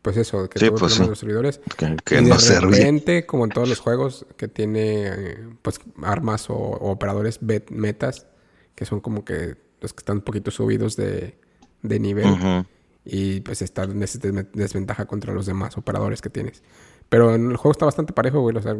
pues 0.00 0.16
eso, 0.16 0.48
que 0.48 0.58
tuvo 0.58 0.78
pues, 0.78 0.98
los 0.98 1.18
servidores. 1.18 1.60
Que, 1.76 2.20
y 2.20 2.24
no 2.24 2.38
de 2.38 2.58
repente, 2.58 3.26
como 3.26 3.44
en 3.44 3.50
todos 3.50 3.68
los 3.68 3.80
juegos, 3.80 4.24
que 4.38 4.48
tiene 4.48 5.36
pues 5.60 5.78
armas 6.02 6.48
o, 6.48 6.54
operadores 6.54 7.40
metas, 7.68 8.28
que 8.74 8.86
son 8.86 9.00
como 9.00 9.26
que 9.26 9.58
los 9.82 9.92
que 9.92 10.00
están 10.00 10.16
un 10.16 10.22
poquito 10.22 10.50
subidos 10.50 10.96
de, 10.96 11.38
de 11.82 12.00
nivel. 12.00 12.64
Y 13.04 13.42
pues 13.42 13.60
están 13.60 13.90
en 13.90 14.48
desventaja 14.54 15.04
contra 15.04 15.34
los 15.34 15.44
demás 15.44 15.76
operadores 15.76 16.22
que 16.22 16.30
tienes. 16.30 16.62
Pero 17.08 17.34
en 17.34 17.50
el 17.50 17.56
juego 17.56 17.72
está 17.72 17.84
bastante 17.84 18.12
parejo, 18.12 18.40
güey. 18.40 18.56
O 18.56 18.62
sea, 18.62 18.76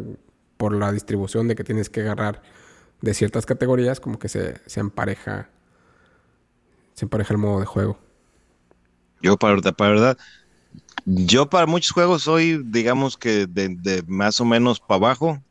por 0.56 0.74
la 0.74 0.92
distribución 0.92 1.48
de 1.48 1.54
que 1.54 1.64
tienes 1.64 1.90
que 1.90 2.00
agarrar 2.00 2.42
de 3.00 3.14
ciertas 3.14 3.46
categorías, 3.46 4.00
como 4.00 4.18
que 4.18 4.28
se, 4.28 4.60
se 4.66 4.80
empareja. 4.80 5.50
Se 6.94 7.04
empareja 7.04 7.34
el 7.34 7.38
modo 7.38 7.60
de 7.60 7.66
juego. 7.66 7.98
Yo, 9.20 9.36
para, 9.36 9.60
para 9.60 9.90
verdad, 9.90 10.18
yo 11.06 11.48
para 11.48 11.66
muchos 11.66 11.90
juegos 11.90 12.22
soy, 12.22 12.62
digamos 12.64 13.16
que 13.16 13.46
de, 13.46 14.02
más 14.06 14.40
o 14.40 14.44
menos 14.44 14.80
para 14.80 14.96
abajo. 14.96 15.42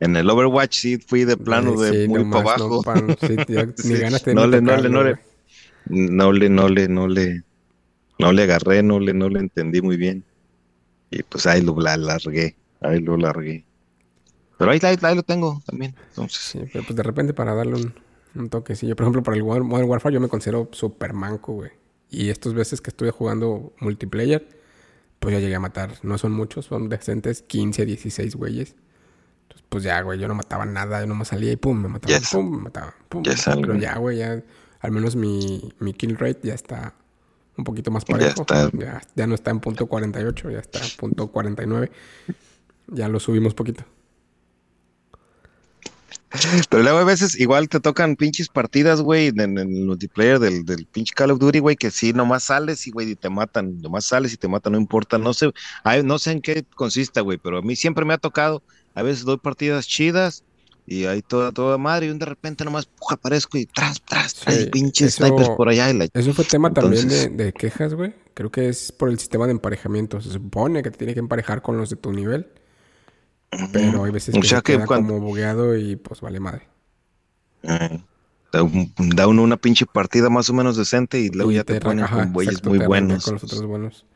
En 0.00 0.16
el 0.16 0.28
Overwatch 0.28 0.76
sí 0.78 0.98
fui 0.98 1.24
de 1.24 1.36
plano 1.36 1.78
de 1.80 2.08
muy 2.08 2.24
para 2.24 2.40
abajo. 2.40 2.82
No, 4.34 4.46
le, 4.46 4.60
no, 4.60 4.76
le, 4.76 4.88
no, 4.88 5.02
le, 5.02 5.18
no 5.86 6.32
le, 6.32 6.48
no 6.48 6.68
le, 6.68 6.88
no 6.88 7.08
le, 7.08 7.42
no 8.18 8.32
le 8.32 8.42
agarré, 8.42 8.82
no 8.82 9.00
le, 9.00 9.14
no 9.14 9.28
le 9.28 9.40
entendí 9.40 9.80
muy 9.80 9.96
bien. 9.96 10.24
Y 11.10 11.22
pues 11.22 11.46
ahí 11.46 11.62
lo 11.62 11.78
largué, 11.78 12.56
ahí 12.80 13.00
lo 13.00 13.16
largué. 13.16 13.64
Pero 14.58 14.70
ahí, 14.72 14.80
ahí, 14.82 15.14
lo 15.14 15.22
tengo 15.22 15.62
también. 15.64 15.94
Entonces. 16.08 16.42
Sí, 16.42 16.60
pero 16.72 16.84
pues 16.84 16.96
de 16.96 17.02
repente 17.02 17.32
para 17.32 17.54
darle 17.54 17.74
un, 17.74 17.94
un 18.34 18.48
toquecillo. 18.48 18.96
Por 18.96 19.04
ejemplo, 19.04 19.22
para 19.22 19.36
el 19.36 19.44
Modern 19.44 19.88
Warfare 19.88 20.14
yo 20.14 20.20
me 20.20 20.28
considero 20.28 20.68
super 20.72 21.12
manco, 21.12 21.54
güey. 21.54 21.70
Y 22.10 22.30
estas 22.30 22.54
veces 22.54 22.80
que 22.80 22.90
estuve 22.90 23.10
jugando 23.10 23.72
multiplayer, 23.80 24.48
pues 25.20 25.34
ya 25.34 25.40
llegué 25.40 25.54
a 25.54 25.60
matar. 25.60 25.98
No 26.02 26.18
son 26.18 26.32
muchos, 26.32 26.66
son 26.66 26.88
decentes, 26.88 27.42
15, 27.42 27.86
16 27.86 28.34
güeyes. 28.34 28.74
Entonces, 29.42 29.66
pues 29.68 29.84
ya, 29.84 30.00
güey, 30.02 30.18
yo 30.18 30.26
no 30.28 30.34
mataba 30.34 30.66
nada, 30.66 31.00
yo 31.00 31.06
no 31.06 31.14
me 31.14 31.24
salía 31.24 31.52
y 31.52 31.56
pum, 31.56 31.80
me 31.80 31.88
mataba, 31.88 32.18
pum, 32.32 32.50
me 32.50 32.62
mataba, 32.62 32.94
pum. 33.08 33.22
Pero 33.22 33.76
ya, 33.76 33.96
güey, 33.98 34.18
ya, 34.18 34.42
al 34.80 34.90
menos 34.90 35.16
mi, 35.16 35.72
mi 35.78 35.92
kill 35.92 36.16
rate 36.16 36.40
ya 36.42 36.54
está 36.54 36.94
un 37.58 37.64
poquito 37.64 37.90
más 37.90 38.04
parejo. 38.04 38.46
Ya, 38.72 39.02
ya, 39.14 39.26
no 39.26 39.34
está 39.34 39.50
en 39.50 39.60
punto 39.60 39.86
48, 39.86 40.50
ya 40.50 40.58
está 40.60 40.78
en 40.78 40.90
punto 40.96 41.28
49. 41.28 41.90
Ya 42.86 43.08
lo 43.08 43.20
subimos 43.20 43.54
poquito. 43.54 43.84
Pero 46.68 46.82
luego 46.82 46.98
a 46.98 47.04
veces 47.04 47.38
igual 47.40 47.68
te 47.68 47.80
tocan 47.80 48.14
pinches 48.14 48.48
partidas, 48.48 49.00
güey, 49.00 49.28
en, 49.28 49.58
el 49.58 49.68
multiplayer 49.68 50.38
del, 50.38 50.64
del, 50.64 50.86
pinche 50.86 51.14
Call 51.14 51.30
of 51.30 51.38
Duty, 51.38 51.58
güey, 51.58 51.76
que 51.76 51.90
sí, 51.90 52.12
nomás 52.12 52.44
sales 52.44 52.86
y, 52.86 52.90
güey, 52.90 53.10
y 53.10 53.16
te 53.16 53.30
matan, 53.30 53.80
nomás 53.80 54.04
sales 54.04 54.34
y 54.34 54.36
te 54.36 54.46
matan, 54.46 54.74
no 54.74 54.78
importa, 54.78 55.16
no 55.16 55.32
sé, 55.32 55.50
no 56.04 56.18
sé 56.18 56.32
en 56.32 56.42
qué 56.42 56.64
consista, 56.74 57.22
güey, 57.22 57.38
pero 57.38 57.58
a 57.58 57.62
mí 57.62 57.76
siempre 57.76 58.04
me 58.04 58.12
ha 58.12 58.18
tocado, 58.18 58.62
a 58.94 59.02
veces 59.02 59.24
doy 59.24 59.38
partidas 59.38 59.86
chidas 59.86 60.44
y 60.90 61.04
ahí 61.04 61.20
toda, 61.20 61.52
toda 61.52 61.76
madre, 61.76 62.06
y 62.06 62.12
de 62.14 62.24
repente 62.24 62.64
nomás 62.64 62.86
puja, 62.86 63.16
aparezco 63.16 63.58
y 63.58 63.66
tras, 63.66 64.00
tras, 64.00 64.32
tras, 64.32 64.56
pinches 64.72 65.16
snipers 65.16 65.50
por 65.50 65.68
allá. 65.68 65.90
Y 65.90 66.08
Eso 66.14 66.32
fue 66.32 66.46
tema 66.46 66.72
también 66.72 67.36
de, 67.36 67.52
quejas, 67.52 67.92
güey. 67.92 68.14
Creo 68.32 68.50
que 68.50 68.70
es 68.70 68.90
por 68.90 69.10
el 69.10 69.18
sistema 69.18 69.44
de 69.44 69.52
emparejamiento. 69.52 70.18
Se 70.22 70.30
supone 70.30 70.82
que 70.82 70.90
te 70.90 70.96
tiene 70.96 71.12
que 71.12 71.20
emparejar 71.20 71.60
con 71.60 71.76
los 71.76 71.90
de 71.90 71.96
tu 71.96 72.10
nivel. 72.12 72.48
Pero 73.70 74.04
hay 74.04 74.12
veces 74.12 74.34
que, 74.34 74.42
se 74.42 74.62
queda 74.62 74.86
como 74.86 75.20
bugueado 75.20 75.76
y 75.76 75.96
pues 75.96 76.22
vale 76.22 76.40
madre. 76.40 76.68
Eh, 77.64 78.02
da, 78.52 79.26
uno 79.26 79.42
una 79.42 79.58
pinche 79.58 79.84
partida 79.84 80.30
más 80.30 80.48
o 80.48 80.54
menos 80.54 80.78
decente 80.78 81.20
y 81.20 81.28
luego 81.28 81.52
ya 81.52 81.64
te, 81.64 81.80
ponen 81.82 82.06
con 82.06 82.32
bueyes 82.32 82.64
muy 82.64 82.78
buenos. 82.78 83.26
Con 83.26 83.34
los 83.34 83.44
otros 83.44 83.66
buenos. 83.66 84.06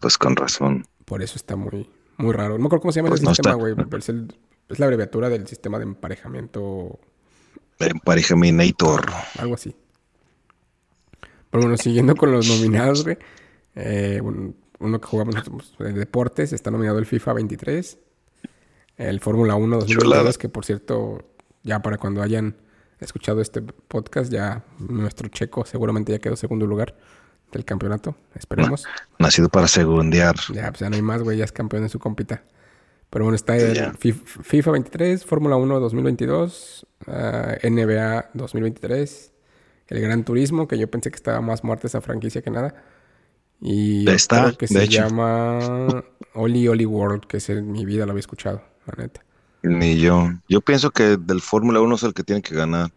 Pues 0.00 0.16
con 0.16 0.34
razón. 0.34 0.86
Por 1.04 1.22
eso 1.22 1.36
está 1.36 1.56
muy, 1.56 1.90
muy 2.16 2.32
raro. 2.32 2.54
No 2.54 2.60
me 2.60 2.66
acuerdo 2.66 2.82
cómo 2.82 2.92
se 2.92 3.00
llama 3.00 3.14
el 3.14 3.20
pues 3.20 3.36
sistema, 3.36 3.54
güey. 3.54 3.74
Es 3.98 4.08
el 4.08 4.34
es 4.72 4.78
la 4.78 4.86
abreviatura 4.86 5.28
del 5.28 5.46
sistema 5.46 5.78
de 5.78 5.84
emparejamiento. 5.84 6.98
Emparejaminator. 7.78 9.10
Algo 9.38 9.54
así. 9.54 9.74
Pero 11.50 11.62
bueno, 11.62 11.76
siguiendo 11.76 12.16
con 12.16 12.32
los 12.32 12.48
nominados, 12.48 13.04
güey. 13.04 13.18
Eh, 13.74 14.20
uno 14.22 15.00
que 15.00 15.06
jugamos 15.06 15.34
nosotros, 15.34 15.74
de 15.78 15.92
deportes, 15.92 16.52
está 16.52 16.70
nominado 16.70 16.98
el 16.98 17.06
FIFA 17.06 17.34
23. 17.34 17.98
El 18.96 19.20
Fórmula 19.20 19.54
1 19.54 19.78
2022, 19.80 20.38
que 20.38 20.48
por 20.48 20.64
cierto, 20.64 21.24
ya 21.62 21.80
para 21.80 21.98
cuando 21.98 22.22
hayan 22.22 22.56
escuchado 23.00 23.40
este 23.40 23.62
podcast, 23.62 24.30
ya 24.32 24.64
nuestro 24.78 25.28
checo 25.28 25.64
seguramente 25.64 26.12
ya 26.12 26.18
quedó 26.18 26.36
segundo 26.36 26.66
lugar 26.66 26.96
del 27.52 27.64
campeonato. 27.64 28.16
Esperemos. 28.34 28.84
Nacido 29.18 29.48
para 29.48 29.68
segundear. 29.68 30.36
Ya, 30.52 30.70
pues 30.70 30.80
ya 30.80 30.90
no 30.90 30.96
hay 30.96 31.02
más, 31.02 31.22
güey, 31.22 31.38
ya 31.38 31.44
es 31.44 31.52
campeón 31.52 31.84
en 31.84 31.88
su 31.88 31.98
compita. 31.98 32.44
Pero 33.12 33.26
bueno, 33.26 33.36
está 33.36 33.58
el 33.58 33.92
FIFA 33.98 34.70
23, 34.70 35.26
Fórmula 35.26 35.56
1 35.56 35.80
2022, 35.80 36.86
NBA 37.06 38.30
2023, 38.32 39.32
el 39.88 40.00
Gran 40.00 40.24
Turismo, 40.24 40.66
que 40.66 40.78
yo 40.78 40.90
pensé 40.90 41.10
que 41.10 41.16
estaba 41.16 41.42
más 41.42 41.62
muerta 41.62 41.88
esa 41.88 42.00
franquicia 42.00 42.40
que 42.40 42.50
nada. 42.50 42.74
Y 43.60 44.08
está, 44.08 44.52
que 44.52 44.66
se 44.66 44.88
llama 44.88 46.02
Oli 46.32 46.66
Oli 46.68 46.86
World, 46.86 47.26
que 47.26 47.36
es 47.36 47.50
en 47.50 47.70
mi 47.70 47.84
vida 47.84 48.06
lo 48.06 48.12
había 48.12 48.20
escuchado, 48.20 48.62
la 48.86 49.02
neta. 49.02 49.22
Ni 49.62 49.98
yo. 49.98 50.30
Yo 50.48 50.62
pienso 50.62 50.90
que 50.90 51.18
del 51.18 51.42
Fórmula 51.42 51.82
1 51.82 51.94
es 51.96 52.02
el 52.04 52.14
que 52.14 52.24
tiene 52.24 52.40
que 52.40 52.54
ganar. 52.54 52.90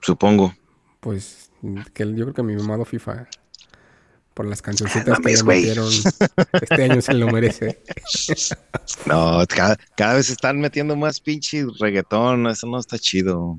Supongo. 0.00 0.52
Pues 0.98 1.52
que 1.94 2.04
yo 2.04 2.24
creo 2.24 2.34
que 2.34 2.42
mi 2.42 2.56
mamado 2.56 2.84
FIFA 2.84 3.28
por 4.34 4.46
las 4.46 4.62
cancioncitas 4.62 5.18
que 5.18 5.32
le 5.32 5.42
metieron. 5.42 5.90
Este 6.52 6.84
año 6.84 7.00
se 7.02 7.14
lo 7.14 7.28
merece. 7.28 7.82
no, 9.06 9.44
cada, 9.46 10.14
vez 10.14 10.30
están 10.30 10.60
metiendo 10.60 10.96
más 10.96 11.20
pinche 11.20 11.64
reggaetón. 11.78 12.46
Eso 12.46 12.66
no 12.66 12.78
está 12.78 12.98
chido. 12.98 13.58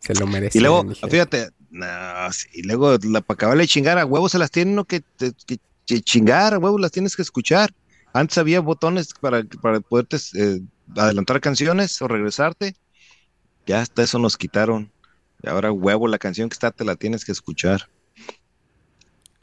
Se 0.00 0.14
lo 0.14 0.26
merece. 0.26 0.58
Y 0.58 0.60
luego, 0.60 0.84
fíjate, 1.08 1.50
y 2.52 2.62
luego 2.62 2.96
la, 3.02 3.20
para 3.20 3.34
acabarle 3.36 3.64
de 3.64 3.68
chingar 3.68 3.98
a 3.98 4.06
huevos 4.06 4.32
se 4.32 4.38
las 4.38 4.50
tienen 4.50 4.84
que, 4.84 5.02
que, 5.86 6.00
chingar, 6.00 6.54
a 6.54 6.58
huevos 6.58 6.80
las 6.80 6.92
tienes 6.92 7.16
que 7.16 7.22
escuchar. 7.22 7.72
Antes 8.12 8.38
había 8.38 8.60
botones 8.60 9.12
para, 9.20 9.42
para 9.44 9.80
poderte 9.80 10.16
eh, 10.34 10.60
adelantar 10.96 11.40
canciones 11.40 12.00
o 12.00 12.08
regresarte. 12.08 12.74
Ya 13.66 13.80
hasta 13.80 14.02
eso 14.02 14.18
nos 14.18 14.36
quitaron. 14.36 14.90
Y 15.42 15.48
ahora, 15.48 15.72
huevo, 15.72 16.08
la 16.08 16.18
canción 16.18 16.48
que 16.48 16.54
está 16.54 16.70
te 16.70 16.84
la 16.84 16.96
tienes 16.96 17.24
que 17.24 17.32
escuchar. 17.32 17.88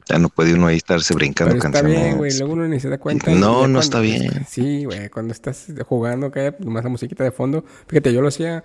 Ya 0.06 0.18
no 0.18 0.28
puede 0.28 0.54
uno 0.54 0.66
ahí 0.66 0.76
estarse 0.76 1.14
brincando 1.14 1.54
Pero 1.54 1.66
está 1.66 1.82
bien, 1.82 2.18
güey. 2.18 2.36
Luego 2.36 2.52
uno 2.52 2.68
ni 2.68 2.78
se 2.78 2.88
da 2.88 2.98
cuenta. 2.98 3.30
No, 3.30 3.66
no 3.66 3.80
está 3.80 4.00
bien. 4.00 4.44
Sí, 4.46 4.84
güey. 4.84 5.08
Cuando 5.08 5.32
estás 5.32 5.66
jugando, 5.86 6.30
pues, 6.30 6.54
nomás 6.60 6.84
la 6.84 6.90
musiquita 6.90 7.24
de 7.24 7.30
fondo. 7.30 7.64
Fíjate, 7.86 8.12
yo 8.12 8.20
lo 8.20 8.28
hacía 8.28 8.64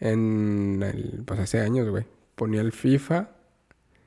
en 0.00 0.82
el, 0.82 1.22
pues 1.24 1.38
hace 1.38 1.60
años, 1.60 1.88
güey. 1.88 2.04
Ponía 2.34 2.60
el 2.60 2.72
FIFA 2.72 3.28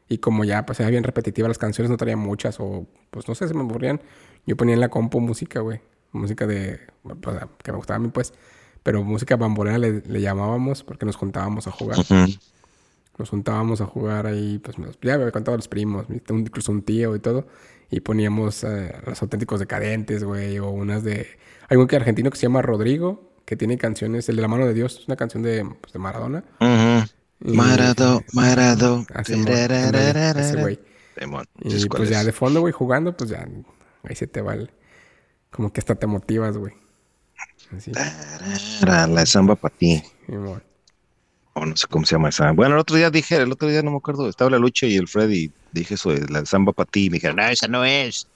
y 0.10 0.18
como 0.18 0.44
ya 0.44 0.66
pues 0.66 0.80
era 0.80 0.90
bien 0.90 1.04
repetitiva 1.04 1.48
las 1.48 1.58
canciones, 1.58 1.90
no 1.90 1.98
traía 1.98 2.18
muchas 2.18 2.60
o 2.60 2.86
pues 3.10 3.28
no 3.28 3.36
sé, 3.36 3.48
se 3.48 3.54
me 3.54 3.62
aburrían. 3.62 4.02
Yo 4.46 4.58
ponía 4.58 4.76
en 4.76 4.82
la 4.82 4.90
compu 4.90 5.20
música, 5.22 5.62
güey. 5.62 5.80
Música 6.12 6.46
de, 6.46 6.80
pues, 7.22 7.38
que 7.64 7.72
me 7.72 7.78
gustaba 7.78 7.98
a 7.98 8.00
mí, 8.00 8.10
pues. 8.10 8.34
Pero 8.84 9.04
música 9.04 9.36
bambolera 9.38 9.78
le, 9.78 10.02
le 10.02 10.22
llamábamos 10.22 10.84
porque 10.84 11.06
nos 11.06 11.16
juntábamos 11.16 11.68
a 11.68 11.72
jugar 11.72 11.98
nos 13.18 13.30
juntábamos 13.30 13.82
a 13.82 13.86
jugar 13.86 14.26
ahí, 14.28 14.60
pues 14.60 14.78
ya 14.78 14.84
me 15.02 15.24
había 15.24 15.32
contado 15.32 15.58
los 15.58 15.68
primos, 15.68 16.06
incluso 16.10 16.72
un 16.72 16.82
tío 16.82 17.16
y 17.16 17.20
todo, 17.20 17.48
y 17.90 18.02
poníamos 18.02 18.64
eh, 18.64 18.94
los 19.06 19.22
auténticos 19.22 19.60
decadentes, 19.60 20.24
güey, 20.24 20.60
o 20.60 20.70
unas 20.70 21.04
de... 21.04 21.28
Hay 21.70 21.78
un 21.78 21.88
que 21.88 21.96
argentino 21.96 22.30
que 22.30 22.38
se 22.38 22.44
llama 22.44 22.62
Rodrigo, 22.62 23.32
que 23.46 23.56
tiene 23.56 23.78
canciones, 23.78 24.28
el 24.30 24.36
de 24.36 24.42
la 24.42 24.48
mano 24.48 24.66
de 24.66 24.74
Dios, 24.74 25.00
es 25.00 25.08
una 25.08 25.16
canción 25.16 25.44
de, 25.44 25.66
pues, 25.82 25.94
de 25.94 26.00
Maradona. 26.00 26.44
Marado, 27.40 28.24
Marado. 28.34 29.06
Ese 30.40 30.62
güey. 30.62 30.80
Y 31.62 31.88
pues 31.88 32.10
ya 32.10 32.24
de 32.24 32.34
fondo, 32.34 32.60
güey, 32.60 32.74
jugando, 32.74 33.16
pues 33.16 33.30
ya 33.30 33.48
ahí 34.04 34.16
se 34.16 34.28
te 34.28 34.42
va 34.42 34.56
el... 34.56 34.72
Como 35.52 35.72
que 35.72 35.80
hasta 35.80 35.96
te 35.96 36.06
motivas, 36.06 36.58
güey. 36.58 36.74
Así. 37.76 37.92
La 38.82 39.26
samba 39.26 39.56
para 39.56 39.74
ti 39.76 40.04
o 41.56 41.66
no 41.66 41.76
sé 41.76 41.88
cómo 41.88 42.06
se 42.06 42.16
llama 42.16 42.30
esa. 42.30 42.52
Bueno, 42.52 42.76
el 42.76 42.82
otro 42.82 42.98
día 42.98 43.10
dije, 43.10 43.38
el 43.38 43.52
otro 43.52 43.68
día 43.70 43.82
no 43.82 43.92
me 43.92 43.98
acuerdo, 43.98 44.28
estaba 44.28 44.52
la 44.52 44.60
lucha 44.60 44.86
y 44.88 44.98
el 44.98 45.08
Freddy, 45.08 45.52
dije 45.72 45.96
eso 45.96 46.12
de 46.12 46.28
la 46.28 46.46
samba 46.46 46.74
para 46.74 46.90
ti, 46.90 47.06
y 47.06 47.10
me 47.10 47.16
dijeron, 47.16 47.38
no, 47.38 47.48
esa 47.48 47.68
no 47.68 47.86
es. 47.86 48.28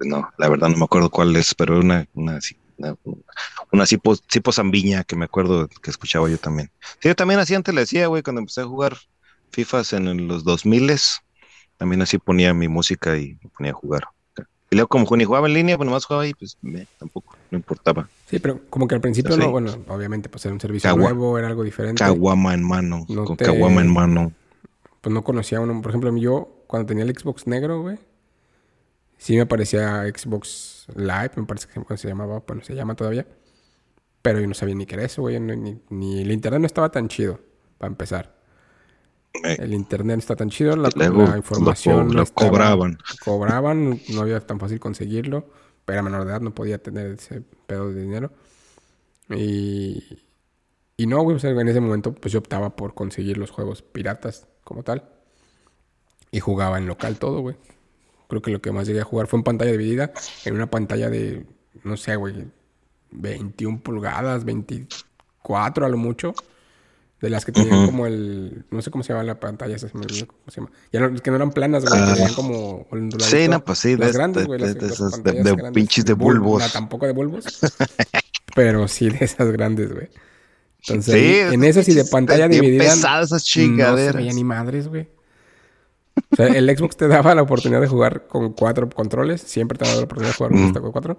no, 0.00 0.28
la 0.36 0.48
verdad 0.48 0.68
no 0.68 0.76
me 0.76 0.84
acuerdo 0.84 1.08
cuál 1.08 1.34
es, 1.36 1.54
pero 1.54 1.78
una, 1.78 2.06
una, 2.14 2.40
una, 2.78 2.96
una 3.70 3.86
tipo, 3.86 4.52
zambiña 4.52 5.04
que 5.04 5.14
me 5.14 5.26
acuerdo 5.26 5.68
que 5.68 5.90
escuchaba 5.90 6.28
yo 6.28 6.36
también. 6.36 6.70
Sí, 6.98 7.08
yo 7.08 7.14
también 7.14 7.38
así 7.38 7.54
antes 7.54 7.74
le 7.74 7.82
decía, 7.82 8.08
güey, 8.08 8.24
cuando 8.24 8.40
empecé 8.40 8.62
a 8.62 8.64
jugar 8.64 8.96
FIFAs 9.52 9.92
en 9.92 10.26
los 10.26 10.42
2000 10.42 10.90
también 11.76 12.02
así 12.02 12.18
ponía 12.18 12.52
mi 12.52 12.68
música 12.68 13.16
y 13.16 13.38
me 13.42 13.50
ponía 13.56 13.72
a 13.72 13.74
jugar. 13.74 14.08
Y 14.70 14.76
luego 14.76 14.88
como 14.88 15.16
ni 15.16 15.24
jugaba 15.24 15.46
en 15.46 15.54
línea, 15.54 15.76
pues 15.76 15.86
nomás 15.86 16.04
jugaba 16.04 16.24
ahí, 16.24 16.34
pues 16.34 16.58
tampoco, 16.98 17.36
no 17.50 17.58
importaba. 17.58 18.08
Sí, 18.26 18.38
pero 18.38 18.60
como 18.70 18.86
que 18.86 18.94
al 18.94 19.00
principio 19.00 19.36
no, 19.36 19.50
bueno, 19.50 19.72
obviamente 19.88 20.28
pues 20.28 20.44
era 20.44 20.54
un 20.54 20.60
servicio 20.60 20.96
nuevo, 20.96 21.38
era 21.38 21.48
algo 21.48 21.64
diferente. 21.64 21.98
Caguama 21.98 22.54
en 22.54 22.62
mano, 22.62 23.06
con 23.06 23.36
caguama 23.36 23.80
en 23.80 23.92
mano. 23.92 24.32
Pues 25.00 25.12
no 25.12 25.24
conocía 25.24 25.60
uno, 25.60 25.80
por 25.80 25.90
ejemplo, 25.90 26.14
yo 26.16 26.64
cuando 26.66 26.86
tenía 26.86 27.04
el 27.04 27.16
Xbox 27.16 27.46
negro, 27.46 27.80
güey, 27.82 27.98
sí 29.16 29.34
me 29.34 29.42
aparecía 29.42 30.04
Xbox 30.06 30.86
Live, 30.94 31.32
me 31.36 31.44
parece 31.44 31.68
que 31.68 31.96
se 31.96 32.08
llamaba, 32.08 32.42
bueno, 32.46 32.62
se 32.62 32.74
llama 32.74 32.94
todavía. 32.94 33.26
Pero 34.22 34.40
yo 34.40 34.46
no 34.46 34.54
sabía 34.54 34.74
ni 34.74 34.84
qué 34.84 34.96
era 34.96 35.04
eso, 35.04 35.22
güey, 35.22 35.40
ni, 35.40 35.80
ni 35.88 36.20
el 36.20 36.30
internet 36.30 36.60
no 36.60 36.66
estaba 36.66 36.90
tan 36.90 37.08
chido, 37.08 37.40
para 37.78 37.90
empezar. 37.90 38.40
Eh, 39.32 39.56
el 39.60 39.72
internet 39.72 40.16
no 40.16 40.20
está 40.20 40.36
tan 40.36 40.50
chido, 40.50 40.76
la, 40.76 40.88
información 41.36 42.14
lo, 42.14 42.26
cobraban. 42.26 42.98
Cobraban, 43.24 44.00
no 44.08 44.20
había 44.20 44.40
tan 44.40 44.58
fácil 44.58 44.80
conseguirlo, 44.80 45.48
era 45.92 46.02
menor 46.02 46.24
de 46.24 46.30
edad, 46.32 46.40
no 46.40 46.54
podía 46.54 46.82
tener 46.82 47.12
ese 47.12 47.42
pedo 47.66 47.92
de 47.92 48.02
dinero. 48.02 48.32
Y, 49.30 50.02
y 50.96 51.06
no, 51.06 51.22
güey, 51.22 51.38
en 51.42 51.68
ese 51.68 51.80
momento 51.80 52.14
pues 52.14 52.32
yo 52.32 52.40
optaba 52.40 52.76
por 52.76 52.94
conseguir 52.94 53.38
los 53.38 53.50
juegos 53.50 53.82
piratas 53.82 54.46
como 54.64 54.82
tal. 54.82 55.08
Y 56.30 56.40
jugaba 56.40 56.78
en 56.78 56.86
local 56.86 57.18
todo, 57.18 57.40
güey. 57.40 57.56
Creo 58.28 58.42
que 58.42 58.50
lo 58.52 58.60
que 58.60 58.70
más 58.70 58.86
llegué 58.86 59.00
a 59.00 59.04
jugar 59.04 59.26
fue 59.26 59.38
en 59.38 59.44
pantalla 59.44 59.72
dividida, 59.72 60.12
en 60.44 60.54
una 60.54 60.70
pantalla 60.70 61.10
de, 61.10 61.44
no 61.82 61.96
sé, 61.96 62.14
güey, 62.14 62.46
21 63.10 63.80
pulgadas, 63.80 64.44
24 64.44 65.86
a 65.86 65.88
lo 65.88 65.96
mucho. 65.96 66.34
De 67.20 67.28
las 67.28 67.44
que 67.44 67.52
tenían 67.52 67.86
como 67.86 68.06
el. 68.06 68.64
No 68.70 68.80
sé 68.80 68.90
cómo 68.90 69.04
se 69.04 69.12
llama 69.12 69.24
la 69.24 69.38
pantalla, 69.38 69.76
esa 69.76 69.88
me 69.92 70.06
olvidó 70.06 70.26
cómo 70.26 70.40
se 70.48 70.60
llama. 70.60 70.70
Ya 70.90 71.00
no, 71.00 71.14
que 71.14 71.30
no 71.30 71.36
eran 71.36 71.50
planas, 71.50 71.84
güey, 71.84 72.00
que 72.00 72.12
tenían 72.12 72.34
como. 72.34 72.86
Sí, 73.18 73.46
no, 73.46 73.62
pues 73.62 73.78
sí, 73.78 73.96
las 73.96 74.12
grandes, 74.12 74.46
güey. 74.46 74.58
De, 74.58 74.86
esas, 74.86 75.22
de, 75.22 75.42
de 75.42 75.72
pinches 75.72 76.06
de 76.06 76.14
bulbos. 76.14 76.62
No, 76.62 76.68
tampoco 76.70 77.06
de 77.06 77.12
bulbos. 77.12 77.44
pero 78.54 78.88
sí 78.88 79.10
de 79.10 79.24
esas 79.24 79.50
grandes, 79.52 79.92
güey. 79.92 80.08
Entonces, 80.88 81.14
sí, 81.14 81.54
en 81.54 81.62
esas 81.64 81.88
y 81.88 81.94
de 81.94 82.04
pantalla 82.06 82.48
dividida. 82.48 82.84
pesadas 82.84 83.26
esas 83.26 83.44
chingaderas. 83.44 84.22
No 84.22 84.30
se 84.30 84.34
ni 84.34 84.44
madres, 84.44 84.88
güey. 84.88 85.08
O 86.30 86.36
sea, 86.36 86.46
el 86.46 86.76
Xbox 86.76 86.96
te 86.96 87.08
daba 87.08 87.34
la 87.34 87.42
oportunidad 87.42 87.80
de 87.80 87.86
jugar 87.86 88.26
con 88.26 88.52
cuatro 88.52 88.88
controles. 88.88 89.42
Siempre 89.42 89.76
te 89.78 89.84
daba 89.84 89.98
la 89.98 90.04
oportunidad 90.04 90.32
de 90.32 90.36
jugar 90.36 90.82
con 90.82 90.92
cuatro. 90.92 91.18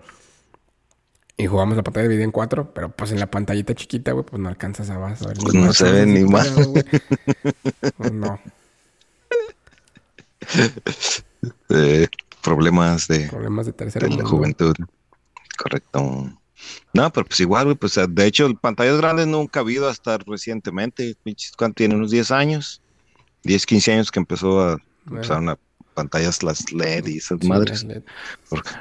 Y 1.41 1.47
jugamos 1.47 1.75
la 1.75 1.81
pantalla 1.81 2.03
dividida 2.03 2.23
en 2.23 2.31
cuatro, 2.31 2.71
pero 2.71 2.91
pues 2.91 3.11
en 3.11 3.19
la 3.19 3.25
pantallita 3.25 3.73
chiquita, 3.73 4.11
güey, 4.11 4.23
pues 4.23 4.39
no 4.39 4.47
alcanzas 4.47 4.91
a, 4.91 4.99
ver. 4.99 5.17
Pues 5.17 5.55
no 5.55 5.73
se 5.73 5.91
ve 5.91 6.05
ni 6.05 6.23
más. 6.23 6.53
Pues 7.97 8.11
no. 8.11 8.39
problemas 12.43 13.07
de... 13.07 13.27
Problemas 13.27 13.65
de 13.65 13.73
tercera 13.73 14.07
de 14.07 14.17
la 14.17 14.23
juventud. 14.23 14.75
Correcto. 15.57 16.31
No, 16.93 17.11
pero 17.11 17.25
pues 17.25 17.39
igual, 17.39 17.65
güey, 17.65 17.75
pues 17.75 17.99
de 18.07 18.25
hecho, 18.27 18.53
pantallas 18.53 18.97
grandes 18.97 19.25
nunca 19.25 19.61
ha 19.61 19.63
habido 19.63 19.89
hasta 19.89 20.19
recientemente. 20.19 21.15
¿Cuánto 21.57 21.77
tiene? 21.77 21.95
¿Unos 21.95 22.11
10 22.11 22.29
años? 22.29 22.83
10, 23.45 23.65
15 23.65 23.93
años 23.93 24.11
que 24.11 24.19
empezó 24.19 24.61
a 24.61 24.77
usar 25.09 25.39
una 25.39 25.57
pantallas 25.93 26.43
las 26.43 26.71
LED 26.71 27.07
y 27.07 27.17
esas 27.17 27.43
madres. 27.43 27.85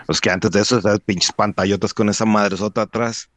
Los 0.09 0.21
que 0.21 0.31
antes 0.31 0.51
de 0.51 0.61
eso, 0.61 0.79
esas 0.79 1.01
pinches 1.01 1.33
pantallotas 1.33 1.95
con 1.95 2.09
esa 2.09 2.25
madresota 2.25 2.83
atrás. 2.83 3.29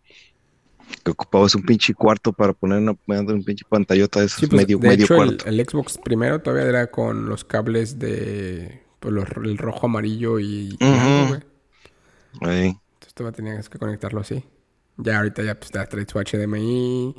Que 1.03 1.11
ocupabas 1.11 1.55
un 1.55 1.63
pinche 1.63 1.93
cuarto 1.93 2.31
para 2.33 2.53
poner 2.53 2.79
una, 2.79 2.95
un 3.07 3.43
pinche 3.43 3.65
pantallota 3.67 4.19
de 4.19 4.27
esas, 4.27 4.41
pues, 4.41 4.51
medio, 4.51 4.79
medio 4.79 5.07
cuarto. 5.07 5.45
El, 5.45 5.65
Xbox 5.65 5.97
primero 5.97 6.41
todavía 6.41 6.67
era 6.67 6.91
con 6.91 7.27
los 7.27 7.43
cables 7.43 7.97
de 7.99 8.83
pues, 8.99 9.13
el 9.43 9.57
rojo, 9.57 9.87
amarillo 9.87 10.39
y 10.39 10.77
blanco, 10.77 11.41
Entonces 12.41 13.13
todavía 13.13 13.35
tenías 13.35 13.69
que 13.69 13.79
conectarlo 13.79 14.21
así. 14.21 14.43
Ya 14.97 15.17
ahorita 15.17 15.43
ya 15.43 15.59
pues 15.59 15.71
trae 15.71 16.05
su 16.07 16.19
HDMI. 16.19 17.15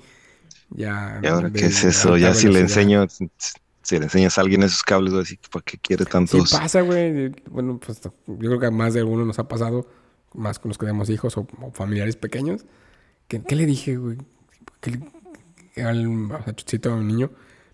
Ya. 0.70 1.20
¿Y 1.22 1.26
ahora 1.26 1.50
qué 1.50 1.66
es 1.66 1.84
eso? 1.84 2.16
Ya 2.16 2.34
si 2.34 2.48
le 2.48 2.60
enseño, 2.60 3.06
si 3.84 3.98
le 3.98 4.04
enseñas 4.04 4.38
a 4.38 4.40
alguien 4.40 4.62
esos 4.62 4.82
cables, 4.82 5.12
va 5.12 5.18
a 5.18 5.20
decir, 5.20 5.38
¿para 5.52 5.62
qué 5.62 5.76
quiere 5.78 6.06
tantos? 6.06 6.48
Sí 6.48 6.56
pasa, 6.56 6.80
güey. 6.80 7.28
Bueno, 7.50 7.78
pues 7.78 8.00
yo 8.00 8.10
creo 8.26 8.58
que 8.58 8.66
a 8.66 8.70
más 8.70 8.94
de 8.94 9.00
alguno 9.00 9.26
nos 9.26 9.38
ha 9.38 9.46
pasado, 9.46 9.86
más 10.32 10.58
con 10.58 10.70
los 10.70 10.78
que 10.78 10.86
tenemos 10.86 11.10
hijos 11.10 11.36
o, 11.36 11.46
familiares 11.74 12.16
pequeños. 12.16 12.64
¿Qué, 13.28 13.42
le 13.54 13.66
dije, 13.66 13.96
güey? 13.96 14.16
al 15.76 16.54
chuchito, 16.56 16.92
a 16.92 16.94
un 16.94 17.08
niño, 17.08 17.30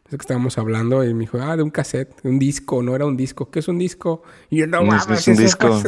sé 0.08 0.16
que 0.16 0.22
estábamos 0.22 0.58
hablando 0.58 1.04
y 1.04 1.14
me 1.14 1.20
dijo, 1.20 1.38
ah, 1.40 1.56
de 1.56 1.62
un 1.62 1.70
cassette, 1.70 2.12
un 2.24 2.40
disco, 2.40 2.82
no 2.82 2.96
era 2.96 3.06
un 3.06 3.16
disco. 3.16 3.50
¿Qué 3.50 3.60
es 3.60 3.68
un 3.68 3.78
disco? 3.78 4.24
Y 4.48 4.58
yo, 4.58 4.66
no, 4.66 4.82
mames, 4.82 5.08
es 5.08 5.28
un 5.28 5.36
disco. 5.36 5.80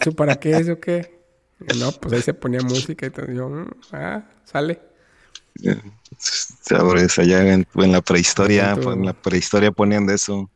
¿Eso 0.00 0.12
para 0.12 0.36
qué 0.36 0.50
es 0.50 0.68
o 0.68 0.78
qué? 0.78 1.22
no, 1.78 1.92
pues 1.92 2.12
ahí 2.12 2.20
se 2.20 2.34
ponía 2.34 2.60
música 2.60 3.06
y 3.06 3.10
todo. 3.10 3.32
yo, 3.32 3.48
mm, 3.48 3.70
ah, 3.92 4.24
sale. 4.44 4.80
Sabores, 6.62 7.18
allá 7.18 7.52
en, 7.52 7.66
la 7.74 8.00
prehistoria, 8.00 8.72
en 8.72 9.06
la 9.06 9.12
prehistoria 9.12 9.72
ponían 9.72 10.06
de 10.06 10.14
eso. 10.14 10.50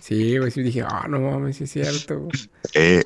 Sí, 0.00 0.38
güey, 0.38 0.50
sí 0.50 0.62
dije, 0.62 0.82
ah, 0.82 1.06
no 1.08 1.20
mames, 1.20 1.56
sí 1.56 1.64
es 1.64 1.72
cierto. 1.72 2.28
Eh, 2.74 3.02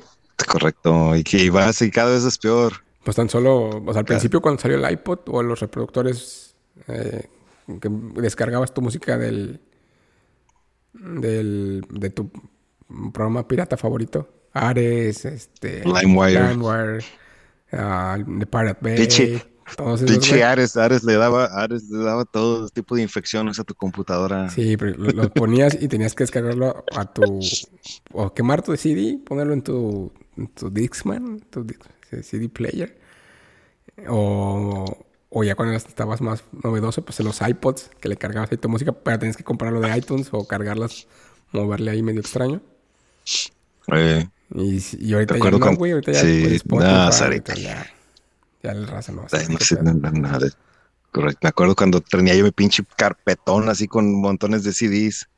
correcto, 0.47 1.15
y 1.15 1.23
que 1.23 1.49
vas 1.49 1.81
y 1.81 1.89
cada 1.89 2.11
vez 2.11 2.23
es 2.23 2.37
peor. 2.37 2.73
Pues 3.03 3.15
tan 3.15 3.29
solo, 3.29 3.69
o 3.69 3.93
sea, 3.93 3.99
al 3.99 4.05
principio 4.05 4.41
cuando 4.41 4.61
salió 4.61 4.77
el 4.77 4.91
iPod 4.91 5.19
o 5.27 5.41
los 5.41 5.59
reproductores 5.59 6.55
eh, 6.87 7.27
que 7.79 7.89
descargabas 8.21 8.73
tu 8.73 8.81
música 8.81 9.17
del, 9.17 9.61
del, 10.93 11.85
de 11.89 12.09
tu 12.09 12.31
programa 13.13 13.47
pirata 13.47 13.77
favorito, 13.77 14.47
Ares, 14.53 15.25
este, 15.25 15.83
LimeWire, 15.85 16.49
LimeWire 16.49 17.03
uh, 17.73 18.39
The 18.39 18.45
Pirate 18.45 18.79
Bay. 18.81 19.41
Pinche 20.05 20.43
Ares, 20.43 20.77
Ares 20.77 21.03
le 21.03 21.15
daba, 21.15 21.45
Ares 21.45 21.89
le 21.89 22.03
daba 22.03 22.25
todo 22.25 22.69
tipo 22.69 22.95
de 22.95 23.01
infecciones 23.01 23.59
a 23.59 23.63
tu 23.63 23.73
computadora. 23.73 24.49
Sí, 24.49 24.77
pero 24.77 24.95
lo, 24.95 25.29
ponías 25.33 25.77
y 25.81 25.87
tenías 25.87 26.13
que 26.13 26.23
descargarlo 26.23 26.85
a 26.95 27.11
tu 27.11 27.39
o 28.13 28.33
quemar 28.33 28.61
tu 28.61 28.75
CD, 28.77 29.19
ponerlo 29.25 29.53
en 29.53 29.63
tu, 29.63 30.11
en 30.37 30.47
tu 30.47 30.69
Dixman, 30.69 31.39
tu 31.49 31.65
CD 32.21 32.47
player. 32.47 32.97
O, 34.07 34.85
o 35.29 35.43
ya 35.43 35.55
cuando 35.55 35.75
estabas 35.75 36.21
más 36.21 36.43
novedoso, 36.63 37.03
pues 37.03 37.19
en 37.19 37.25
los 37.25 37.41
iPods 37.41 37.89
que 37.99 38.07
le 38.07 38.17
cargabas 38.17 38.51
ahí 38.51 38.57
tu 38.57 38.69
música, 38.69 38.91
pero 38.91 39.17
tenías 39.17 39.37
que 39.37 39.43
comprarlo 39.43 39.81
de 39.81 39.97
iTunes 39.97 40.29
o 40.31 40.47
cargarlas, 40.47 41.07
moverle 41.51 41.91
ahí 41.91 42.03
medio 42.03 42.21
extraño. 42.21 42.61
Eh, 43.87 44.27
y, 44.53 44.81
y 44.99 45.13
ahorita 45.13 45.37
ya 45.37 45.51
no, 45.51 45.75
güey, 45.75 45.91
ahorita 45.93 46.11
ya 46.11 46.21
sí, 46.21 46.55
Spotify, 46.55 47.61
ya, 47.61 47.94
ya 48.65 48.71
el 48.71 48.87
raza 48.87 49.11
no 49.11 49.23
hace. 49.23 49.47
No 49.49 49.59
sé 49.59 49.77
nada. 49.81 50.47
Correcto. 51.11 51.39
Me 51.43 51.49
acuerdo 51.49 51.75
cuando 51.75 52.01
tenía 52.01 52.35
yo 52.35 52.43
mi 52.43 52.51
pinche 52.51 52.83
carpetón 52.97 53.69
así 53.69 53.87
con 53.87 54.13
montones 54.19 54.63
de 54.63 54.73
CDs. 54.73 55.29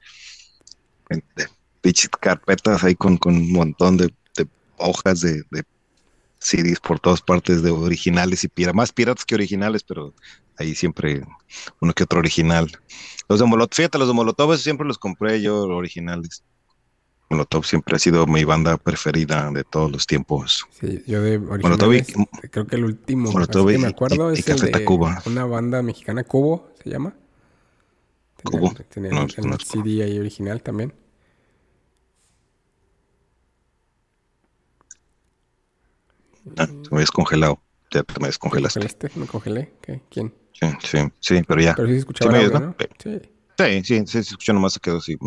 De 1.10 1.48
pinches 1.82 2.10
carpetas 2.10 2.84
ahí 2.84 2.96
con, 2.96 3.18
con 3.18 3.36
un 3.36 3.52
montón 3.52 3.98
de, 3.98 4.13
de 4.36 4.48
hojas 4.78 5.22
de, 5.22 5.44
de, 5.52 5.63
CDs 6.40 6.80
por 6.80 7.00
todas 7.00 7.22
partes 7.22 7.62
de 7.63 7.72
originales 7.72 8.44
y 8.44 8.48
piratas. 8.48 8.76
Más 8.76 8.92
piratas 8.92 9.26
que 9.26 9.36
originales, 9.36 9.84
pero 9.84 10.13
ahí 10.58 10.76
siempre 10.76 11.24
uno 11.80 11.94
que 11.94 12.04
otro 12.04 12.20
original. 12.20 12.72
Los 13.28 13.40
de 13.40 13.46
Molotov, 13.46 13.76
fíjate, 13.76 13.98
los 13.98 14.08
de 14.08 14.13
Molotov 14.13 14.56
siempre 14.58 14.88
los 14.88 14.98
compré 14.98 15.42
yo 15.42 15.63
originales. 15.63 16.44
Molotov 17.30 17.66
siempre 17.66 17.96
ha 17.96 18.00
sido 18.00 18.26
mi 18.26 18.46
banda 18.46 18.78
preferida 18.78 19.52
de 19.52 19.63
todos 19.63 19.92
los 19.92 20.08
tiempos. 20.08 20.66
Sí, 20.80 21.04
yo 21.06 21.22
de 21.22 21.38
Molotov 21.40 21.92
creo 22.50 22.68
que 22.68 22.76
el 22.78 22.86
último 22.86 23.32
Molotov 23.32 23.68
que 23.68 23.78
me 23.78 23.88
acuerdo 23.88 24.32
es 24.32 24.48
el 24.48 24.60
de 24.60 24.86
Cuba. 24.86 25.22
una 25.26 25.46
banda 25.46 25.82
mexicana, 25.82 26.24
Cubo, 26.24 26.70
se 26.82 26.90
llama. 26.90 27.13
Cubo. 28.44 28.74
Tenía 28.90 29.12
no, 29.12 29.24
el 29.24 29.60
CD 29.60 30.04
ahí 30.04 30.20
original 30.20 30.62
también. 30.62 30.94
Ah, 36.56 36.68
te 36.68 36.74
me 36.74 36.98
habías 36.98 37.12
congelado. 37.12 37.60
Ya 37.92 38.04
te 38.04 38.20
me 38.22 38.28
descongelaste. 38.28 39.10
¿Me 39.16 39.26
congelé? 39.26 39.74
¿Qué? 39.82 40.02
¿Quién? 40.10 40.34
Sí, 40.54 40.68
sí, 40.84 40.98
sí, 41.20 41.42
pero 41.46 41.62
ya. 41.62 41.76
Pero 41.76 41.88
sí 41.88 41.94
se 41.94 42.00
escuchaba 42.00 42.40
sí, 42.40 42.48
¿no? 42.52 42.76
Sí. 42.98 43.22
Sí, 43.58 43.84
sí, 43.84 44.04
sí, 44.06 44.17
escuchó 44.20 44.54
nomás, 44.54 44.74
se 44.74 44.80
quedó 44.80 44.98
así, 44.98 45.17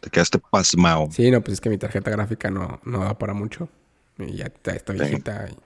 te 0.00 0.10
quedaste 0.10 0.38
pasmado. 0.38 1.08
Sí, 1.10 1.30
no, 1.30 1.40
pues 1.40 1.54
es 1.54 1.60
que 1.60 1.68
mi 1.68 1.78
tarjeta 1.78 2.10
gráfica 2.10 2.50
no, 2.50 2.80
no 2.84 3.04
da 3.04 3.18
para 3.18 3.34
mucho. 3.34 3.68
Y 4.18 4.36
ya 4.36 4.52
está 4.64 4.92
viejita 4.92 5.48
y 5.50 5.56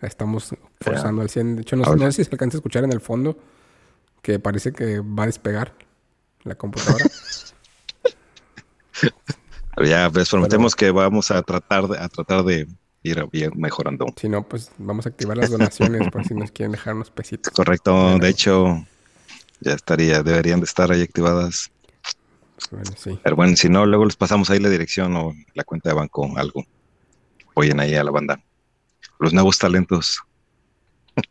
la 0.00 0.08
estamos 0.08 0.54
forzando 0.80 1.22
al 1.22 1.30
100. 1.30 1.56
De 1.56 1.62
hecho, 1.62 1.76
no, 1.76 1.84
sé 1.84 2.12
si 2.12 2.24
se 2.24 2.30
alcanza 2.30 2.56
a 2.56 2.58
escuchar 2.58 2.84
en 2.84 2.92
el 2.92 3.00
fondo 3.00 3.38
que 4.22 4.38
parece 4.38 4.72
que 4.72 5.00
va 5.00 5.24
a 5.24 5.26
despegar 5.26 5.74
la 6.44 6.54
computadora. 6.54 7.04
Ya, 9.82 10.08
pues 10.08 10.30
prometemos 10.30 10.76
que 10.76 10.92
vamos 10.92 11.32
a 11.32 11.42
tratar 11.42 11.88
de, 11.88 11.98
a 11.98 12.08
tratar 12.08 12.44
de 12.44 12.68
ir, 13.02 13.56
mejorando. 13.56 14.06
Si 14.16 14.28
no, 14.28 14.48
pues 14.48 14.70
vamos 14.78 15.06
a 15.06 15.08
activar 15.08 15.36
las 15.36 15.50
donaciones 15.50 16.08
por 16.10 16.24
si 16.24 16.34
nos 16.34 16.52
quieren 16.52 16.72
dejar 16.72 16.94
unos 16.94 17.10
pesitos. 17.10 17.52
Correcto, 17.52 18.18
de 18.18 18.28
hecho, 18.28 18.86
ya 19.64 19.72
estaría, 19.72 20.22
deberían 20.22 20.60
de 20.60 20.64
estar 20.64 20.92
ahí 20.92 21.02
activadas. 21.02 21.70
Bueno, 22.70 22.90
sí. 22.96 23.18
Pero 23.22 23.36
bueno, 23.36 23.56
si 23.56 23.68
no, 23.68 23.86
luego 23.86 24.04
les 24.04 24.16
pasamos 24.16 24.50
ahí 24.50 24.58
la 24.58 24.68
dirección 24.68 25.16
o 25.16 25.34
la 25.54 25.64
cuenta 25.64 25.88
de 25.88 25.94
banco, 25.94 26.30
algo. 26.36 26.64
apoyen 27.50 27.80
ahí 27.80 27.94
a 27.94 28.04
la 28.04 28.10
banda. 28.10 28.40
Los 29.18 29.32
nuevos 29.32 29.58
talentos. 29.58 30.20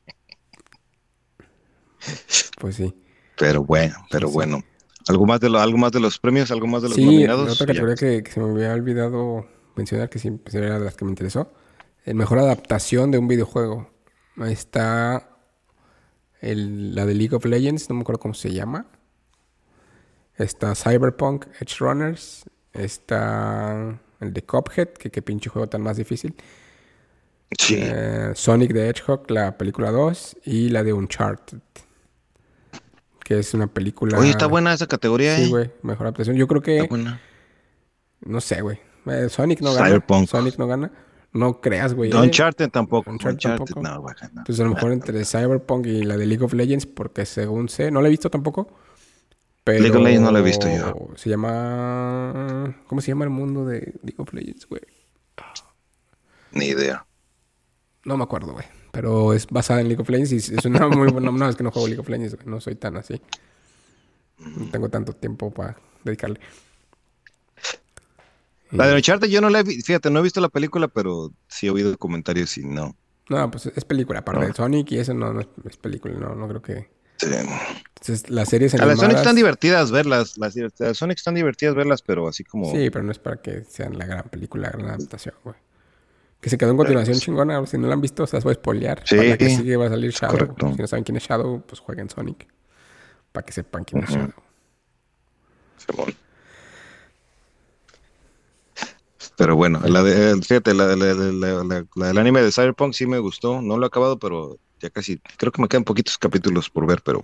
Pues 2.59 2.75
sí. 2.75 2.93
Pero 3.37 3.63
bueno, 3.63 3.95
pero 4.09 4.29
bueno. 4.29 4.61
¿Algo 5.07 5.25
más, 5.25 5.39
de 5.39 5.49
lo, 5.49 5.59
¿Algo 5.59 5.77
más 5.77 5.91
de 5.91 5.99
los 5.99 6.17
premios? 6.17 6.51
¿Algo 6.51 6.67
más 6.67 6.81
de 6.81 6.89
los 6.89 6.95
sí, 6.95 7.05
nominados? 7.05 7.51
otra 7.51 7.67
categoría 7.67 7.95
que, 7.95 8.23
se 8.29 8.39
me 8.39 8.51
había 8.51 8.73
olvidado 8.73 9.45
mencionar, 9.75 10.09
que 10.09 10.19
sí 10.19 10.31
era 10.51 10.79
de 10.79 10.85
las 10.85 10.95
que 10.95 11.05
me 11.05 11.11
interesó. 11.11 11.51
El 12.05 12.15
mejor 12.15 12.39
adaptación 12.39 13.11
de 13.11 13.17
un 13.17 13.27
videojuego. 13.27 13.89
Ahí 14.37 14.53
está 14.53 15.32
el, 16.43 16.93
la 16.93 17.05
de 17.05 17.13
League 17.13 17.35
of 17.35 17.45
Legends, 17.45 17.89
no 17.89 17.95
me 17.95 18.01
acuerdo 18.01 18.19
cómo 18.19 18.33
se 18.33 18.51
llama. 18.51 18.85
Está 20.35 20.75
Cyberpunk, 20.75 21.45
Edge 21.59 21.77
Runners. 21.79 22.45
Está 22.73 23.99
el 24.19 24.33
de 24.33 24.41
Cuphead, 24.43 24.89
que 24.89 25.11
qué 25.11 25.21
pinche 25.21 25.49
juego 25.49 25.67
tan 25.67 25.81
más 25.81 25.97
difícil. 25.97 26.35
Sí. 27.57 27.77
Eh, 27.79 28.31
Sonic 28.33 28.73
the 28.73 28.87
Hedgehog, 28.89 29.29
la 29.29 29.57
película 29.57 29.91
2. 29.91 30.37
Y 30.45 30.69
la 30.69 30.83
de 30.83 30.93
Uncharted. 30.93 31.59
Que 33.23 33.39
es 33.39 33.53
una 33.53 33.67
película. 33.67 34.17
Oye, 34.17 34.31
está 34.31 34.47
buena 34.47 34.73
esa 34.73 34.87
categoría, 34.87 35.37
Sí, 35.37 35.43
¿eh? 35.43 35.49
güey. 35.49 35.71
Mejor 35.81 36.07
adaptación. 36.07 36.35
Yo 36.35 36.47
creo 36.47 36.61
que. 36.61 36.77
Está 36.77 36.89
buena. 36.89 37.21
No 38.21 38.41
sé, 38.41 38.61
güey. 38.61 38.79
Eh, 39.05 39.29
Sonic 39.29 39.61
no 39.61 39.73
gana. 39.73 39.87
Cyberpunk. 39.87 40.27
Sonic 40.27 40.57
no 40.57 40.67
gana. 40.67 40.91
No 41.33 41.59
creas, 41.61 41.93
güey. 41.95 42.13
Uncharted 42.13 42.69
tampoco. 42.69 43.09
Uncharted 43.09 43.35
Uncharted, 43.35 43.73
tampoco. 43.73 43.81
no, 43.81 44.01
güey, 44.01 44.15
no. 44.33 44.43
Pues 44.45 44.59
a 44.59 44.63
lo 44.63 44.69
mejor 44.69 44.91
entre 44.91 45.25
Cyberpunk 45.25 45.87
y 45.87 46.03
la 46.03 46.15
de 46.15 46.27
League 46.27 46.43
of 46.43 46.53
Legends, 46.53 46.85
porque 46.85 47.25
según 47.25 47.69
sé, 47.69 47.89
no 47.89 48.01
la 48.01 48.07
he 48.07 48.11
visto 48.11 48.29
tampoco. 48.29 48.67
Pero 49.63 49.79
League 49.79 49.97
of 49.97 50.03
Legends 50.03 50.23
no 50.23 50.31
la 50.31 50.39
he 50.39 50.43
visto 50.43 50.67
yo. 50.69 51.07
Se 51.15 51.29
llama. 51.29 52.75
¿Cómo 52.87 53.01
se 53.01 53.07
llama 53.09 53.23
el 53.23 53.31
mundo 53.31 53.65
de 53.65 53.93
League 54.03 54.15
of 54.17 54.31
Legends, 54.33 54.67
güey? 54.67 54.81
Ni 56.51 56.65
idea. 56.65 57.05
No 58.05 58.15
me 58.17 58.23
acuerdo, 58.23 58.53
güey. 58.53 58.65
Pero 58.91 59.33
es 59.33 59.47
basada 59.47 59.81
en 59.81 59.87
League 59.87 60.01
of 60.01 60.09
Legends 60.09 60.31
y 60.33 60.55
es 60.55 60.65
una 60.65 60.87
muy 60.89 61.09
buena. 61.11 61.31
No, 61.31 61.49
es 61.49 61.55
que 61.55 61.63
no 61.63 61.71
juego 61.71 61.87
League 61.87 62.01
of 62.01 62.09
Legends, 62.09 62.35
güey. 62.35 62.47
No 62.47 62.61
soy 62.61 62.75
tan 62.75 62.97
así. 62.97 63.19
No 64.37 64.69
tengo 64.69 64.89
tanto 64.89 65.13
tiempo 65.13 65.49
para 65.51 65.77
dedicarle. 66.03 66.39
La 68.77 68.87
de 68.87 68.95
Uncharted 68.95 69.27
yo 69.27 69.41
no 69.41 69.49
la 69.49 69.59
he 69.59 69.63
visto. 69.63 69.85
Fíjate, 69.85 70.09
no 70.09 70.19
he 70.19 70.23
visto 70.23 70.41
la 70.41 70.49
película, 70.49 70.87
pero 70.87 71.31
sí 71.47 71.67
he 71.67 71.69
oído 71.69 71.97
comentarios 71.97 72.57
y 72.57 72.65
no. 72.65 72.95
No, 73.29 73.49
pues 73.51 73.67
es 73.67 73.85
película. 73.85 74.19
Aparte 74.19 74.41
No. 74.41 74.47
de 74.47 74.53
Sonic 74.53 74.91
y 74.91 74.97
eso 74.99 75.13
no, 75.13 75.33
no 75.33 75.41
es, 75.41 75.77
película. 75.77 76.13
No, 76.15 76.35
no 76.35 76.47
creo 76.47 76.61
que. 76.61 76.89
Sí. 77.17 77.27
Entonces, 77.29 78.29
las 78.29 78.49
series 78.49 78.73
A 78.73 78.77
las 78.77 78.83
animadas. 78.83 78.99
Sonic 78.99 79.17
están 79.17 79.35
divertidas 79.35 79.91
verlas. 79.91 80.37
Las, 80.37 80.55
las 80.55 80.97
Sonic 80.97 81.17
están 81.17 81.35
divertidas 81.35 81.75
verlas, 81.75 82.01
pero 82.01 82.27
así 82.27 82.43
como. 82.43 82.71
Sí, 82.71 82.89
pero 82.89 83.03
no 83.03 83.11
es 83.11 83.19
para 83.19 83.37
que 83.41 83.63
sean 83.63 83.97
la 83.97 84.05
gran 84.05 84.27
película, 84.29 84.69
la 84.71 84.77
gran 84.77 84.89
adaptación, 84.89 85.35
güey. 85.43 85.55
Que 86.41 86.49
se 86.49 86.57
quedó 86.57 86.71
en 86.71 86.77
continuación 86.77 87.17
chingona. 87.19 87.65
Si 87.65 87.77
no 87.77 87.87
la 87.87 87.93
han 87.93 88.01
visto, 88.01 88.27
se 88.27 88.35
las 88.35 88.43
voy 88.43 88.51
a 88.51 88.55
spoilear. 88.55 89.03
Sí. 89.05 89.15
Para 89.15 89.37
que 89.37 89.49
sigue 89.49 89.77
va 89.77 89.85
a 89.85 89.89
salir 89.89 90.11
Shadow. 90.11 90.37
correcto. 90.37 90.73
Si 90.75 90.81
no 90.81 90.87
saben 90.87 91.03
quién 91.05 91.15
es 91.15 91.23
Shadow, 91.23 91.63
pues 91.65 91.79
jueguen 91.79 92.09
Sonic. 92.09 92.47
Para 93.31 93.45
que 93.45 93.53
sepan 93.53 93.85
quién 93.85 94.03
es. 94.03 94.09
Shadow. 94.09 94.33
Simón. 95.77 96.13
Pero 99.37 99.55
bueno, 99.55 99.79
la 99.85 100.03
de, 100.03 100.39
fíjate, 100.41 100.73
la, 100.73 100.95
la- 100.95 101.13
la- 101.13 101.13
la- 101.13 101.63
la- 101.63 101.85
la 101.95 102.07
del 102.07 102.17
anime 102.17 102.41
de 102.41 102.51
Cyberpunk 102.51 102.93
sí 102.93 103.05
me 103.07 103.19
gustó. 103.19 103.61
No 103.61 103.77
lo 103.77 103.85
he 103.85 103.87
acabado, 103.87 104.19
pero 104.19 104.57
ya 104.79 104.89
casi. 104.89 105.19
Creo 105.37 105.51
que 105.51 105.61
me 105.61 105.67
quedan 105.67 105.83
poquitos 105.83 106.17
capítulos 106.17 106.69
por 106.69 106.85
ver, 106.85 107.01
pero. 107.03 107.21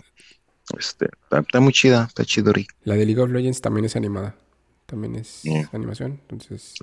Este, 0.78 1.10
está, 1.24 1.40
está 1.40 1.60
muy 1.60 1.74
chida, 1.74 2.06
está 2.08 2.24
chidori. 2.26 2.68
La 2.84 2.96
de 2.96 3.06
League 3.06 3.22
of 3.22 3.30
Legends 3.32 3.62
también 3.62 3.86
es 3.86 3.96
animada. 3.96 4.36
También 4.86 5.16
es 5.16 5.42
Yeah. 5.44 5.70
animación. 5.74 6.20
Entonces. 6.22 6.76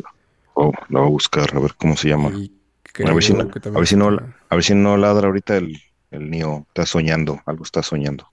Oh, 0.54 0.72
la 0.88 1.00
voy 1.00 1.08
a 1.08 1.10
buscar, 1.10 1.54
a 1.56 1.60
ver 1.60 1.74
cómo 1.76 1.96
se 1.96 2.08
llama. 2.08 2.28
A 2.28 3.12
ver 3.12 3.22
si 3.22 3.34
no, 3.34 3.42
a 3.42 3.78
ver 3.78 3.86
si 3.86 3.96
no, 3.96 4.08
a 4.48 4.54
ver 4.54 4.64
si 4.64 4.74
no 4.74 4.96
ladra 4.96 5.26
ahorita 5.26 5.56
el, 5.56 5.76
el 6.10 6.30
Neo. 6.30 6.64
Está 6.68 6.86
soñando, 6.86 7.40
algo 7.46 7.64
está 7.64 7.82
soñando. 7.82 8.26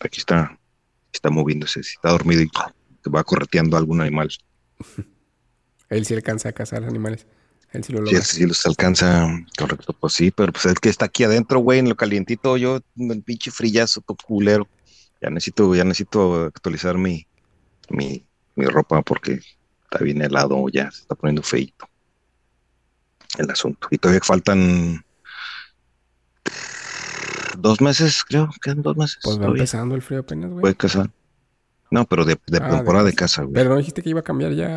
Aquí 0.00 0.20
está, 0.20 0.58
está 1.12 1.30
moviéndose, 1.30 1.80
está 1.80 2.10
dormido 2.10 2.42
y 2.42 2.50
va 3.08 3.22
correteando 3.24 3.76
algún 3.76 4.00
animal. 4.00 4.28
Él 5.90 6.04
sí 6.06 6.14
alcanza 6.14 6.50
a 6.50 6.52
cazar 6.52 6.84
animales. 6.84 7.26
Él 7.72 7.84
sí 7.84 7.92
lo 7.92 8.00
Sí, 8.04 8.14
logra. 8.14 8.24
sí 8.24 8.46
los 8.46 8.64
alcanza, 8.66 9.28
correcto, 9.56 9.92
pues 9.92 10.14
sí, 10.14 10.30
pero 10.30 10.52
pues 10.52 10.64
es 10.66 10.74
que 10.80 10.88
está 10.88 11.04
aquí 11.06 11.24
adentro, 11.24 11.58
güey, 11.60 11.78
en 11.80 11.88
lo 11.90 11.96
calientito, 11.96 12.56
yo, 12.56 12.80
un 12.96 13.22
pinche 13.22 13.50
frillazo, 13.50 14.00
todo 14.00 14.16
culero. 14.26 14.66
Ya 15.20 15.30
necesito, 15.30 15.74
ya 15.74 15.84
necesito 15.84 16.44
actualizar 16.46 16.96
mi, 16.96 17.26
mi, 17.90 18.26
mi 18.56 18.66
ropa 18.66 19.02
porque 19.02 19.40
está 19.84 20.04
bien 20.04 20.22
helado, 20.22 20.68
ya 20.70 20.90
se 20.92 21.02
está 21.02 21.14
poniendo 21.16 21.42
feito 21.42 21.88
el 23.38 23.50
asunto. 23.50 23.88
Y 23.90 23.98
todavía 23.98 24.20
faltan 24.22 25.04
dos 27.58 27.80
meses, 27.80 28.24
creo, 28.24 28.48
quedan 28.62 28.82
dos 28.82 28.96
meses. 28.96 29.18
Pues 29.20 29.36
va 29.36 29.40
todavía. 29.42 29.62
empezando 29.62 29.94
el 29.94 30.02
frío 30.02 30.20
apenas, 30.20 30.50
güey. 30.50 30.60
Puede 30.62 30.76
casar. 30.76 31.10
No, 31.90 32.04
pero 32.06 32.24
de, 32.24 32.38
de 32.46 32.58
Ah, 32.58 32.68
temporada 32.70 33.04
de 33.04 33.12
casa. 33.12 33.36
casa, 33.36 33.42
güey. 33.42 33.54
Pero 33.54 33.70
no 33.70 33.76
dijiste 33.78 34.02
que 34.02 34.10
iba 34.10 34.20
a 34.20 34.24
cambiar 34.24 34.52
ya 34.52 34.74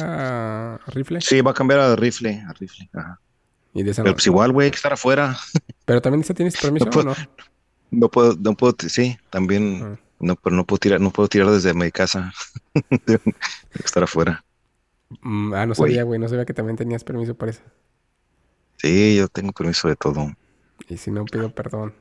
a 0.76 0.80
rifle. 0.88 1.20
Sí, 1.22 1.42
va 1.42 1.52
a 1.52 1.54
cambiar 1.54 1.80
a 1.82 1.96
rifle, 1.96 2.44
a 2.48 2.54
rifle, 2.54 2.90
ajá. 2.94 3.20
Y 3.74 3.84
de 3.84 3.92
esa 3.92 4.04
Pero 4.04 4.12
no- 4.12 4.16
pues 4.16 4.28
igual, 4.28 4.52
güey, 4.52 4.66
hay 4.66 4.72
que 4.72 4.76
estar 4.78 4.94
afuera. 4.94 5.38
Pero 5.86 6.02
también 6.02 6.22
esa 6.22 6.34
tienes 6.34 6.58
permiso, 6.58 6.86
No 6.86 6.92
puedo- 6.92 7.06
¿no? 7.10 7.16
No 7.92 8.10
puedo, 8.10 8.36
no 8.40 8.54
puedo, 8.56 8.74
sí, 8.88 9.18
también, 9.30 9.82
Ah. 9.84 10.00
no, 10.22 10.36
pero 10.38 10.56
no 10.56 10.66
puedo 10.66 10.80
tirar, 10.80 11.02
no 11.02 11.12
puedo 11.12 11.28
tirar 11.28 11.50
desde 11.52 11.74
mi 11.74 11.92
casa. 11.92 12.32
Tengo 13.06 13.20
que 13.24 13.84
estar 13.84 14.04
afuera. 14.04 14.46
Mm, 15.22 15.54
ah, 15.54 15.66
no 15.66 15.74
Güey. 15.74 15.92
sabía, 15.92 16.04
güey. 16.04 16.18
No 16.18 16.30
sabía 16.30 16.46
que 16.46 16.54
también 16.54 16.78
tenías 16.78 17.04
permiso 17.04 17.36
para 17.36 17.52
eso. 17.52 17.62
Sí, 18.78 19.18
yo 19.18 19.28
tengo 19.28 19.52
permiso 19.52 19.90
de 19.90 19.98
todo. 19.98 20.32
Y 20.88 20.96
si 20.98 21.12
no, 21.12 21.26
pido 21.26 21.54
perdón. 21.54 21.94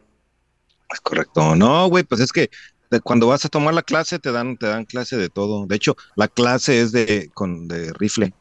Es 0.92 1.00
correcto. 1.00 1.54
No, 1.56 1.88
güey, 1.88 2.04
pues 2.04 2.20
es 2.20 2.32
que 2.32 2.50
de- 2.90 3.00
cuando 3.00 3.26
vas 3.28 3.44
a 3.44 3.48
tomar 3.48 3.74
la 3.74 3.82
clase 3.82 4.18
te 4.18 4.32
dan, 4.32 4.56
te 4.56 4.66
dan 4.66 4.84
clase 4.84 5.16
de 5.16 5.30
todo. 5.30 5.66
De 5.66 5.76
hecho, 5.76 5.96
la 6.16 6.28
clase 6.28 6.80
es 6.80 6.92
de, 6.92 7.30
con, 7.34 7.68
de 7.68 7.92
rifle. 7.94 8.34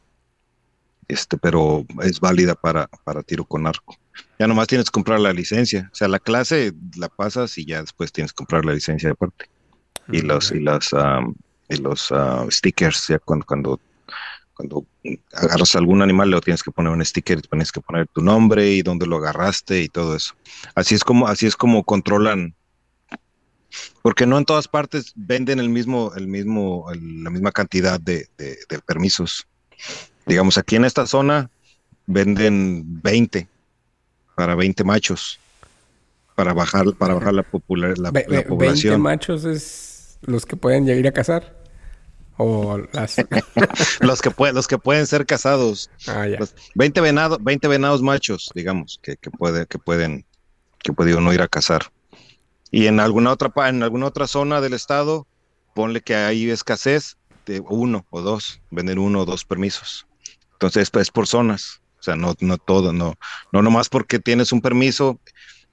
Este, 1.08 1.36
pero 1.38 1.84
es 2.02 2.20
válida 2.20 2.54
para, 2.54 2.88
para 3.04 3.22
tiro 3.22 3.44
con 3.44 3.66
arco. 3.66 3.96
Ya 4.38 4.46
nomás 4.46 4.68
tienes 4.68 4.86
que 4.86 4.92
comprar 4.92 5.18
la 5.20 5.32
licencia. 5.32 5.88
O 5.92 5.94
sea, 5.94 6.06
la 6.08 6.20
clase 6.20 6.72
la 6.96 7.08
pasas 7.08 7.58
y 7.58 7.66
ya 7.66 7.80
después 7.80 8.12
tienes 8.12 8.32
que 8.32 8.36
comprar 8.36 8.64
la 8.64 8.74
licencia 8.74 9.10
aparte. 9.10 9.46
y 10.10 10.22
Mm, 10.22 10.22
los 10.22 10.52
y 10.52 10.60
los 10.60 10.92
am, 10.94 11.34
y 11.68 11.76
los 11.78 12.12
ah, 12.12 12.46
stickers 12.50 13.06
ya 13.08 13.18
cuando, 13.20 13.46
cuando 13.46 13.82
cuando 14.54 14.86
agarras 15.34 15.76
algún 15.76 16.02
animal 16.02 16.30
le 16.30 16.40
tienes 16.40 16.62
que 16.62 16.70
poner 16.72 16.92
un 16.92 17.04
sticker 17.04 17.38
y 17.38 17.42
tienes 17.42 17.72
que 17.72 17.80
poner 17.80 18.08
tu 18.08 18.22
nombre 18.22 18.72
y 18.72 18.82
dónde 18.82 19.06
lo 19.06 19.16
agarraste 19.18 19.82
y 19.82 19.88
todo 19.88 20.16
eso 20.16 20.34
así 20.74 20.94
es 20.94 21.04
como 21.04 21.28
así 21.28 21.46
es 21.46 21.56
como 21.56 21.84
controlan 21.84 22.54
porque 24.02 24.26
no 24.26 24.38
en 24.38 24.44
todas 24.44 24.68
partes 24.68 25.12
venden 25.14 25.58
el 25.60 25.68
mismo 25.68 26.12
el 26.16 26.26
mismo 26.26 26.90
el- 26.92 27.22
la 27.24 27.30
misma 27.30 27.52
cantidad 27.52 28.00
de, 28.00 28.28
de- 28.38 28.58
de 28.68 28.78
permisos 28.80 29.46
digamos 30.26 30.58
aquí 30.58 30.76
en 30.76 30.84
esta 30.84 31.06
zona 31.06 31.50
venden 32.06 32.82
20 33.02 33.48
para 34.34 34.54
20 34.54 34.84
machos 34.84 35.38
para 36.34 36.52
bajar 36.52 36.86
para 36.96 37.14
bajar 37.14 37.34
la, 37.34 37.42
popular, 37.42 37.98
la, 37.98 38.10
Ve- 38.10 38.24
la 38.28 38.28
ve- 38.28 38.36
20 38.36 38.48
población 38.48 39.00
machos 39.00 39.44
es 39.44 40.18
los 40.22 40.46
que 40.46 40.56
pueden 40.56 40.86
llegar 40.86 41.06
a 41.08 41.12
cazar. 41.12 41.56
O 42.36 42.78
las. 42.94 43.16
los 44.00 44.22
que 44.22 44.30
pueden, 44.30 44.54
los 44.54 44.66
que 44.66 44.78
pueden 44.78 45.06
ser 45.06 45.26
casados, 45.26 45.90
ah, 46.06 46.26
ya. 46.26 46.38
los 46.38 46.54
20 46.74 47.00
venados, 47.02 47.38
20 47.42 47.68
venados 47.68 48.02
machos, 48.02 48.50
digamos, 48.54 48.98
que, 49.02 49.16
que 49.16 49.30
puede, 49.30 49.66
que 49.66 49.78
pueden, 49.78 50.24
que 50.82 50.92
puede 50.94 51.14
uno 51.14 51.34
ir 51.34 51.42
a 51.42 51.48
cazar. 51.48 51.90
Y 52.70 52.86
en 52.86 53.00
alguna 53.00 53.32
otra 53.32 53.52
en 53.68 53.82
alguna 53.82 54.06
otra 54.06 54.26
zona 54.26 54.60
del 54.60 54.74
estado, 54.74 55.26
ponle 55.74 56.00
que 56.02 56.14
hay 56.14 56.50
escasez 56.50 57.16
de 57.46 57.60
uno 57.60 58.06
o 58.10 58.20
dos, 58.22 58.62
venden 58.70 58.98
uno 58.98 59.20
o 59.22 59.24
dos 59.24 59.44
permisos. 59.44 60.06
Entonces 60.54 60.90
es 60.94 61.10
por 61.10 61.26
zonas, 61.26 61.80
o 62.00 62.02
sea, 62.02 62.16
no, 62.16 62.34
no 62.40 62.58
todo, 62.58 62.92
no, 62.92 63.14
no 63.52 63.62
nomás 63.62 63.88
porque 63.88 64.18
tienes 64.18 64.52
un 64.52 64.60
permiso. 64.60 65.20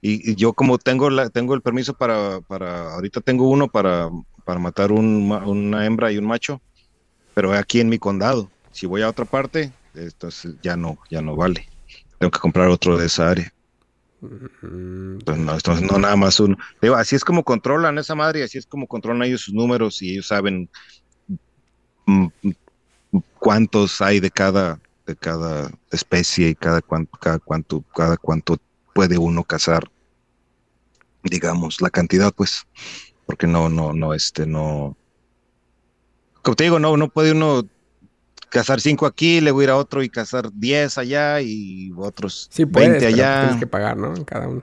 Y, 0.00 0.34
yo 0.36 0.54
como 0.54 0.78
tengo 0.78 1.10
la, 1.10 1.28
tengo 1.30 1.54
el 1.54 1.62
permiso 1.62 1.94
para, 1.94 2.40
para, 2.42 2.94
ahorita 2.94 3.20
tengo 3.20 3.48
uno 3.50 3.68
para, 3.68 4.10
para 4.44 4.60
matar 4.60 4.92
un 4.92 5.28
ma- 5.28 5.46
una 5.46 5.86
hembra 5.86 6.12
y 6.12 6.18
un 6.18 6.26
macho, 6.26 6.62
pero 7.34 7.52
aquí 7.54 7.80
en 7.80 7.88
mi 7.88 7.98
condado. 7.98 8.52
Si 8.70 8.86
voy 8.86 9.02
a 9.02 9.08
otra 9.10 9.24
parte, 9.26 9.74
entonces 9.94 10.56
ya 10.62 10.76
no, 10.76 10.98
ya 11.10 11.22
no 11.22 11.36
vale. 11.36 11.66
Tengo 12.18 12.30
que 12.32 12.40
comprar 12.40 12.68
otro 12.68 12.96
de 12.98 13.06
esa 13.06 13.30
área. 13.30 13.52
Entonces 14.20 15.44
no, 15.44 15.52
entonces 15.54 15.90
no 15.90 15.98
nada 15.98 16.16
más 16.16 16.40
uno. 16.40 16.56
Así 16.96 17.16
es 17.16 17.24
como 17.24 17.44
controlan 17.44 17.98
esa 17.98 18.14
madre, 18.14 18.42
así 18.42 18.58
es 18.58 18.66
como 18.66 18.86
controlan 18.86 19.22
ellos 19.22 19.42
sus 19.42 19.54
números 19.54 20.02
y 20.02 20.12
ellos 20.12 20.26
saben 20.26 20.68
mm, 22.06 22.26
mm, 22.42 23.18
cuántos 23.38 24.00
hay 24.00 24.20
de 24.20 24.30
cada, 24.30 24.80
de 25.06 25.14
cada 25.16 25.70
especie 25.90 26.48
y 26.48 26.54
cada 26.54 26.82
cuánto, 26.82 27.18
cada 27.18 27.38
cuánto, 27.38 27.82
cada 27.94 28.16
cuánto 28.16 28.56
puede 28.92 29.18
uno 29.18 29.44
cazar, 29.44 29.88
digamos, 31.22 31.80
la 31.80 31.90
cantidad, 31.90 32.32
pues, 32.34 32.66
porque 33.26 33.46
no, 33.46 33.68
no, 33.68 33.92
no, 33.92 34.14
este, 34.14 34.46
no, 34.46 34.96
como 36.42 36.56
te 36.56 36.64
digo, 36.64 36.78
no, 36.78 36.96
no 36.96 37.08
puede 37.08 37.32
uno 37.32 37.62
cazar 38.50 38.80
cinco 38.80 39.06
aquí, 39.06 39.40
le 39.40 39.50
voy 39.50 39.62
a 39.62 39.64
ir 39.64 39.70
a 39.70 39.76
otro 39.76 40.02
y 40.02 40.08
cazar 40.08 40.50
10 40.52 40.98
allá 40.98 41.40
y 41.40 41.92
otros 41.96 42.48
Sí, 42.50 42.64
20 42.64 42.72
puedes, 42.72 43.02
pero 43.04 43.14
allá. 43.14 43.40
tienes 43.42 43.58
que 43.60 43.66
pagar, 43.66 43.96
¿no? 43.96 44.14
En 44.14 44.24
cada 44.24 44.48
uno. 44.48 44.62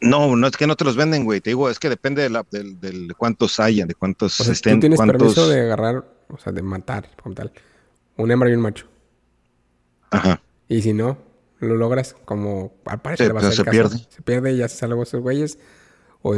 No, 0.00 0.36
no 0.36 0.46
es 0.46 0.56
que 0.56 0.66
no 0.66 0.76
te 0.76 0.84
los 0.84 0.94
venden, 0.96 1.24
güey. 1.24 1.40
Te 1.40 1.50
digo, 1.50 1.68
es 1.68 1.78
que 1.78 1.88
depende 1.88 2.22
de, 2.22 2.30
la, 2.30 2.46
del- 2.50 2.80
del- 2.80 3.08
de 3.08 3.14
cuántos 3.14 3.58
haya, 3.58 3.84
de 3.84 3.94
cuántos 3.94 4.40
O 4.40 4.44
sea, 4.44 4.52
estén, 4.52 4.74
tú 4.74 4.80
tienes 4.80 4.96
cuántos. 4.96 5.18
permiso 5.18 5.48
de 5.48 5.60
agarrar, 5.62 6.04
o 6.28 6.38
sea, 6.38 6.52
de 6.52 6.62
matar, 6.62 7.10
como 7.22 7.34
tal, 7.34 7.52
un 8.16 8.30
hembra 8.30 8.48
y 8.48 8.54
un 8.54 8.60
macho. 8.60 8.86
Ajá. 10.10 10.40
Y 10.68 10.82
si 10.82 10.92
no, 10.92 11.18
lo 11.58 11.74
logras 11.74 12.14
como 12.24 12.74
al 12.86 13.00
parecer 13.00 13.32
Sí, 13.32 13.36
a 13.46 13.50
se 13.50 13.64
caso. 13.64 13.70
pierde. 13.70 13.98
Se 14.08 14.22
pierde 14.22 14.52
y 14.52 14.58
ya 14.58 14.68
se 14.68 14.76
salvó 14.76 15.02
esos 15.02 15.20
güeyes. 15.20 15.58
O, 16.22 16.30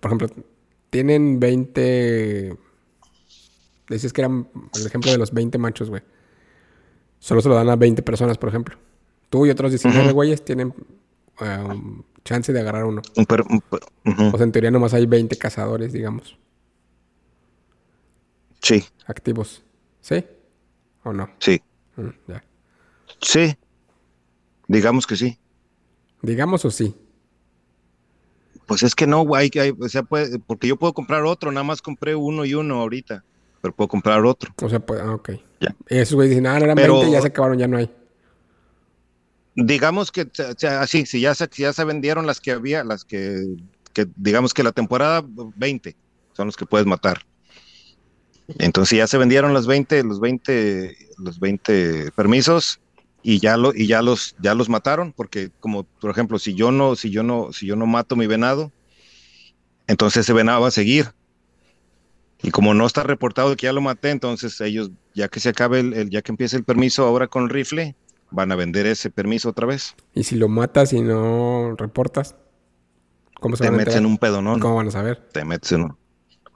por 0.00 0.08
ejemplo, 0.10 0.28
tienen 0.90 1.38
20... 1.38 2.56
Decías 3.92 4.12
que 4.12 4.20
eran 4.22 4.48
el 4.74 4.86
ejemplo 4.86 5.10
de 5.10 5.18
los 5.18 5.32
20 5.32 5.58
machos, 5.58 5.88
güey. 5.90 6.02
Solo 7.18 7.40
se 7.40 7.48
lo 7.48 7.54
dan 7.54 7.68
a 7.70 7.76
20 7.76 8.02
personas, 8.02 8.38
por 8.38 8.48
ejemplo. 8.48 8.76
Tú 9.30 9.46
y 9.46 9.50
otros 9.50 9.70
19 9.70 10.06
Ujú. 10.06 10.14
güeyes 10.14 10.44
tienen 10.44 10.74
eh, 11.40 11.58
um, 11.70 12.02
chance 12.24 12.52
de 12.52 12.60
agarrar 12.60 12.84
uno. 12.84 13.00
Un 13.16 13.26
per- 13.26 13.42
un 13.48 13.60
per- 13.60 13.80
ujú. 14.04 14.34
O 14.34 14.36
sea, 14.36 14.44
en 14.44 14.52
teoría 14.52 14.70
nomás 14.70 14.92
hay 14.94 15.06
20 15.06 15.36
cazadores, 15.36 15.92
digamos, 15.92 16.36
Sí, 18.60 18.84
activos. 19.06 19.62
¿Sí? 20.00 20.24
¿O 21.04 21.12
no? 21.12 21.28
sí, 21.38 21.60
Mm, 21.96 22.08
ya. 22.28 22.44
sí. 23.20 23.56
Digamos 24.68 25.06
que 25.06 25.16
sí. 25.16 25.38
Digamos 26.22 26.64
o 26.64 26.70
sí. 26.70 26.94
Pues 28.66 28.82
es 28.84 28.94
que 28.94 29.06
no, 29.06 29.22
güey, 29.24 29.50
o 29.80 29.88
sea, 29.88 30.02
puede- 30.04 30.38
porque 30.38 30.68
yo 30.68 30.76
puedo 30.76 30.92
comprar 30.94 31.24
otro, 31.24 31.50
nada 31.52 31.64
más 31.64 31.82
compré 31.82 32.14
uno 32.14 32.44
y 32.44 32.54
uno 32.54 32.80
ahorita, 32.80 33.24
pero 33.62 33.74
puedo 33.74 33.88
comprar 33.88 34.22
otro. 34.26 34.52
O 34.60 34.68
sea, 34.68 34.80
pues, 34.80 35.00
ah, 35.00 35.14
ok. 35.14 35.30
Ya. 35.60 35.74
Esos 35.86 36.14
güeyes 36.16 36.30
dicen, 36.30 36.46
ah, 36.46 36.58
no 36.58 36.64
eran 36.66 36.76
Pero- 36.76 36.96
20, 36.98 37.12
ya 37.12 37.22
se 37.22 37.28
acabaron, 37.28 37.58
ya 37.58 37.68
no 37.68 37.78
hay. 37.78 37.90
Digamos 39.54 40.10
que, 40.10 40.22
o 40.22 40.54
sea, 40.56 40.80
así, 40.80 41.06
si 41.06 41.20
ya 41.20 41.34
se, 41.34 41.48
si 41.50 41.62
ya 41.62 41.72
se 41.72 41.84
vendieron 41.84 42.26
las 42.26 42.40
que 42.40 42.52
había, 42.52 42.84
las 42.84 43.04
que, 43.04 43.56
que 43.92 44.06
digamos 44.16 44.52
que 44.54 44.62
la 44.62 44.72
temporada 44.72 45.24
20 45.56 45.94
son 46.32 46.46
los 46.46 46.56
que 46.56 46.66
puedes 46.66 46.86
matar. 46.86 47.24
Entonces 48.58 48.98
ya 48.98 49.06
se 49.06 49.18
vendieron 49.18 49.52
los 49.54 49.66
20, 49.66 50.02
los 50.04 50.20
20, 50.20 50.96
los 51.18 51.38
20 51.38 52.10
permisos 52.12 52.80
y 53.22 53.38
ya 53.38 53.56
lo 53.56 53.72
y 53.72 53.86
ya 53.86 54.02
los 54.02 54.34
ya 54.40 54.54
los 54.54 54.68
mataron 54.68 55.12
porque 55.12 55.50
como 55.60 55.84
por 55.84 56.10
ejemplo, 56.10 56.38
si 56.40 56.54
yo 56.54 56.72
no 56.72 56.96
si 56.96 57.10
yo 57.10 57.22
no 57.22 57.52
si 57.52 57.66
yo 57.66 57.76
no 57.76 57.86
mato 57.86 58.16
mi 58.16 58.26
venado, 58.26 58.72
entonces 59.86 60.22
ese 60.24 60.32
venado 60.32 60.62
va 60.62 60.68
a 60.68 60.72
seguir. 60.72 61.12
Y 62.42 62.50
como 62.50 62.74
no 62.74 62.86
está 62.86 63.02
reportado 63.04 63.54
que 63.56 63.66
ya 63.66 63.72
lo 63.72 63.80
maté, 63.80 64.10
entonces 64.10 64.60
ellos 64.60 64.90
ya 65.14 65.28
que 65.28 65.40
se 65.40 65.50
acabe 65.50 65.80
el, 65.80 65.94
el- 65.94 66.10
ya 66.10 66.22
que 66.22 66.32
empiece 66.32 66.56
el 66.56 66.64
permiso 66.64 67.06
ahora 67.06 67.28
con 67.28 67.44
el 67.44 67.50
rifle, 67.50 67.94
van 68.30 68.50
a 68.52 68.56
vender 68.56 68.86
ese 68.86 69.10
permiso 69.10 69.50
otra 69.50 69.66
vez. 69.66 69.94
Y 70.14 70.24
si 70.24 70.36
lo 70.36 70.48
matas 70.48 70.92
y 70.92 71.00
no 71.02 71.74
reportas, 71.76 72.34
¿cómo 73.40 73.56
se 73.56 73.64
Te 73.64 73.68
van 73.68 73.74
a 73.74 73.76
metes 73.78 73.94
enterar? 73.94 74.06
en 74.06 74.06
un 74.12 74.18
pedonón. 74.18 74.60
¿Cómo 74.60 74.76
van 74.76 74.88
a 74.88 74.90
saber? 74.90 75.28
te 75.32 75.44
metes 75.44 75.72
en 75.72 75.82
un- 75.82 75.96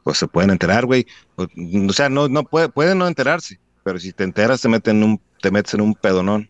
pues 0.02 0.18
se 0.18 0.28
pueden 0.28 0.50
enterar, 0.50 0.86
güey. 0.86 1.06
O, 1.36 1.44
o 1.88 1.92
sea, 1.92 2.08
no, 2.08 2.28
no 2.28 2.44
puede, 2.44 2.68
pueden 2.68 2.98
no 2.98 3.08
enterarse, 3.08 3.58
pero 3.84 3.98
si 3.98 4.12
te 4.12 4.24
enteras 4.24 4.60
te 4.60 4.68
meten 4.68 4.98
en 4.98 5.04
un, 5.04 5.20
te 5.42 5.50
metes 5.50 5.74
en 5.74 5.80
un 5.82 5.94
pedonón, 5.94 6.48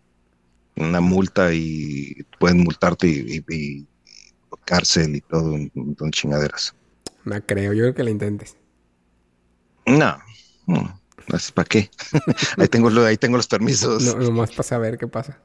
una 0.77 1.01
multa 1.01 1.53
y 1.55 2.15
pueden 2.39 2.59
multarte 2.61 3.09
y, 3.09 3.45
y- 3.49 3.55
y 3.55 3.89
cárcel 4.65 5.17
y 5.17 5.21
todo, 5.23 5.53
un 5.55 5.71
montón 5.75 6.09
de 6.11 6.13
chingaderas. 6.17 6.75
No 7.25 7.41
creo, 7.45 7.73
yo 7.73 7.83
creo 7.85 7.95
que 7.95 8.05
la 8.05 8.11
intentes. 8.11 8.57
No, 9.87 10.19
no, 10.67 11.01
¿para 11.55 11.69
qué? 11.69 11.91
ahí 12.59 12.69
tengo 12.69 12.89
ahí 13.05 13.17
tengo 13.17 13.37
los 13.37 13.47
permisos. 13.47 14.03
No, 14.03 14.15
nomás 14.17 14.51
para 14.51 14.63
saber 14.65 14.99
qué 14.99 15.07
pasa. 15.07 15.41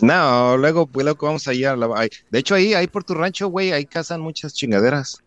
No, 0.00 0.56
luego, 0.56 0.86
pues, 0.86 1.04
luego 1.04 1.26
vamos 1.26 1.46
allá. 1.48 1.72
a 1.72 1.76
la- 1.76 2.08
de 2.30 2.38
hecho, 2.38 2.54
ahí, 2.54 2.74
ahí 2.74 2.86
por 2.86 3.04
tu 3.04 3.14
rancho, 3.14 3.48
güey, 3.48 3.72
ahí 3.72 3.84
cazan 3.84 4.20
muchas 4.20 4.54
chingaderas. 4.54 5.18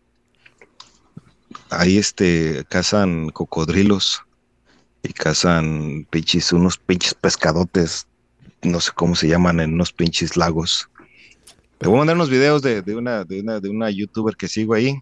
Ahí, 1.70 1.98
este, 1.98 2.64
cazan 2.68 3.28
cocodrilos 3.30 4.22
y 5.02 5.12
cazan 5.12 6.06
pinches, 6.10 6.52
unos 6.52 6.78
pinches 6.78 7.14
pescadotes, 7.14 8.06
no 8.62 8.80
sé 8.80 8.90
cómo 8.94 9.14
se 9.14 9.28
llaman, 9.28 9.60
en 9.60 9.74
unos 9.74 9.92
pinches 9.92 10.36
lagos. 10.36 10.88
Te 11.78 11.86
voy 11.86 11.96
a 11.96 11.98
mandar 11.98 12.16
unos 12.16 12.30
videos 12.30 12.62
de, 12.62 12.82
de 12.82 12.96
una, 12.96 13.24
de 13.24 13.40
una, 13.40 13.60
de 13.60 13.68
una 13.68 13.90
youtuber 13.90 14.34
que 14.36 14.48
sigo 14.48 14.74
ahí. 14.74 14.98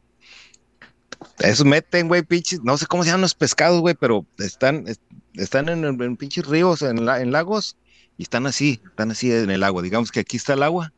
Esos 1.38 1.66
meten, 1.66 2.08
güey, 2.08 2.22
pinches, 2.22 2.60
no 2.62 2.76
sé 2.78 2.86
cómo 2.86 3.02
se 3.02 3.08
llaman 3.10 3.22
los 3.22 3.34
pescados, 3.34 3.80
güey, 3.80 3.94
pero 3.94 4.26
están, 4.38 4.84
es- 4.86 5.00
están 5.34 5.68
en, 5.68 5.84
en 5.84 6.16
pinches 6.16 6.46
ríos, 6.46 6.82
en, 6.82 7.04
la- 7.04 7.20
en 7.20 7.32
lagos, 7.32 7.76
y 8.16 8.22
están 8.22 8.46
así, 8.46 8.80
están 8.88 9.10
así 9.10 9.32
en 9.32 9.50
el 9.50 9.62
agua. 9.64 9.82
Digamos 9.82 10.12
que 10.12 10.20
aquí 10.20 10.36
está 10.36 10.52
el 10.54 10.62
agua, 10.62 10.92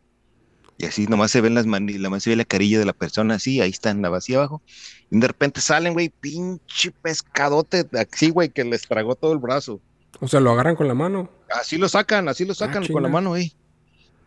y 0.78 0.84
así 0.84 1.06
nomás 1.06 1.30
se 1.30 1.40
ven 1.40 1.54
las 1.54 1.66
mani- 1.66 1.98
nomás 1.98 2.22
se 2.22 2.30
ve 2.30 2.36
la 2.36 2.44
carilla 2.44 2.78
de 2.78 2.84
la 2.84 2.92
persona 2.92 3.36
así, 3.36 3.60
ahí 3.62 3.70
está 3.70 3.90
en 3.90 4.02
la 4.02 4.10
vacía 4.10 4.36
abajo. 4.36 4.62
Y 5.10 5.18
de 5.18 5.26
repente 5.26 5.60
salen, 5.62 5.94
güey, 5.94 6.10
pinche 6.20 6.90
pescadote, 7.02 7.86
así, 7.98 8.30
güey, 8.30 8.50
que 8.50 8.64
les 8.64 8.82
tragó 8.82 9.14
todo 9.14 9.32
el 9.32 9.38
brazo. 9.38 9.80
O 10.20 10.28
sea, 10.28 10.40
lo 10.40 10.50
agarran 10.52 10.76
con 10.76 10.86
la 10.88 10.94
mano. 10.94 11.30
Así 11.50 11.78
lo 11.78 11.88
sacan, 11.88 12.28
así 12.28 12.44
lo 12.44 12.54
sacan 12.54 12.82
con 12.92 13.02
la 13.02 13.08
mano, 13.12 13.30
güey. 13.30 13.52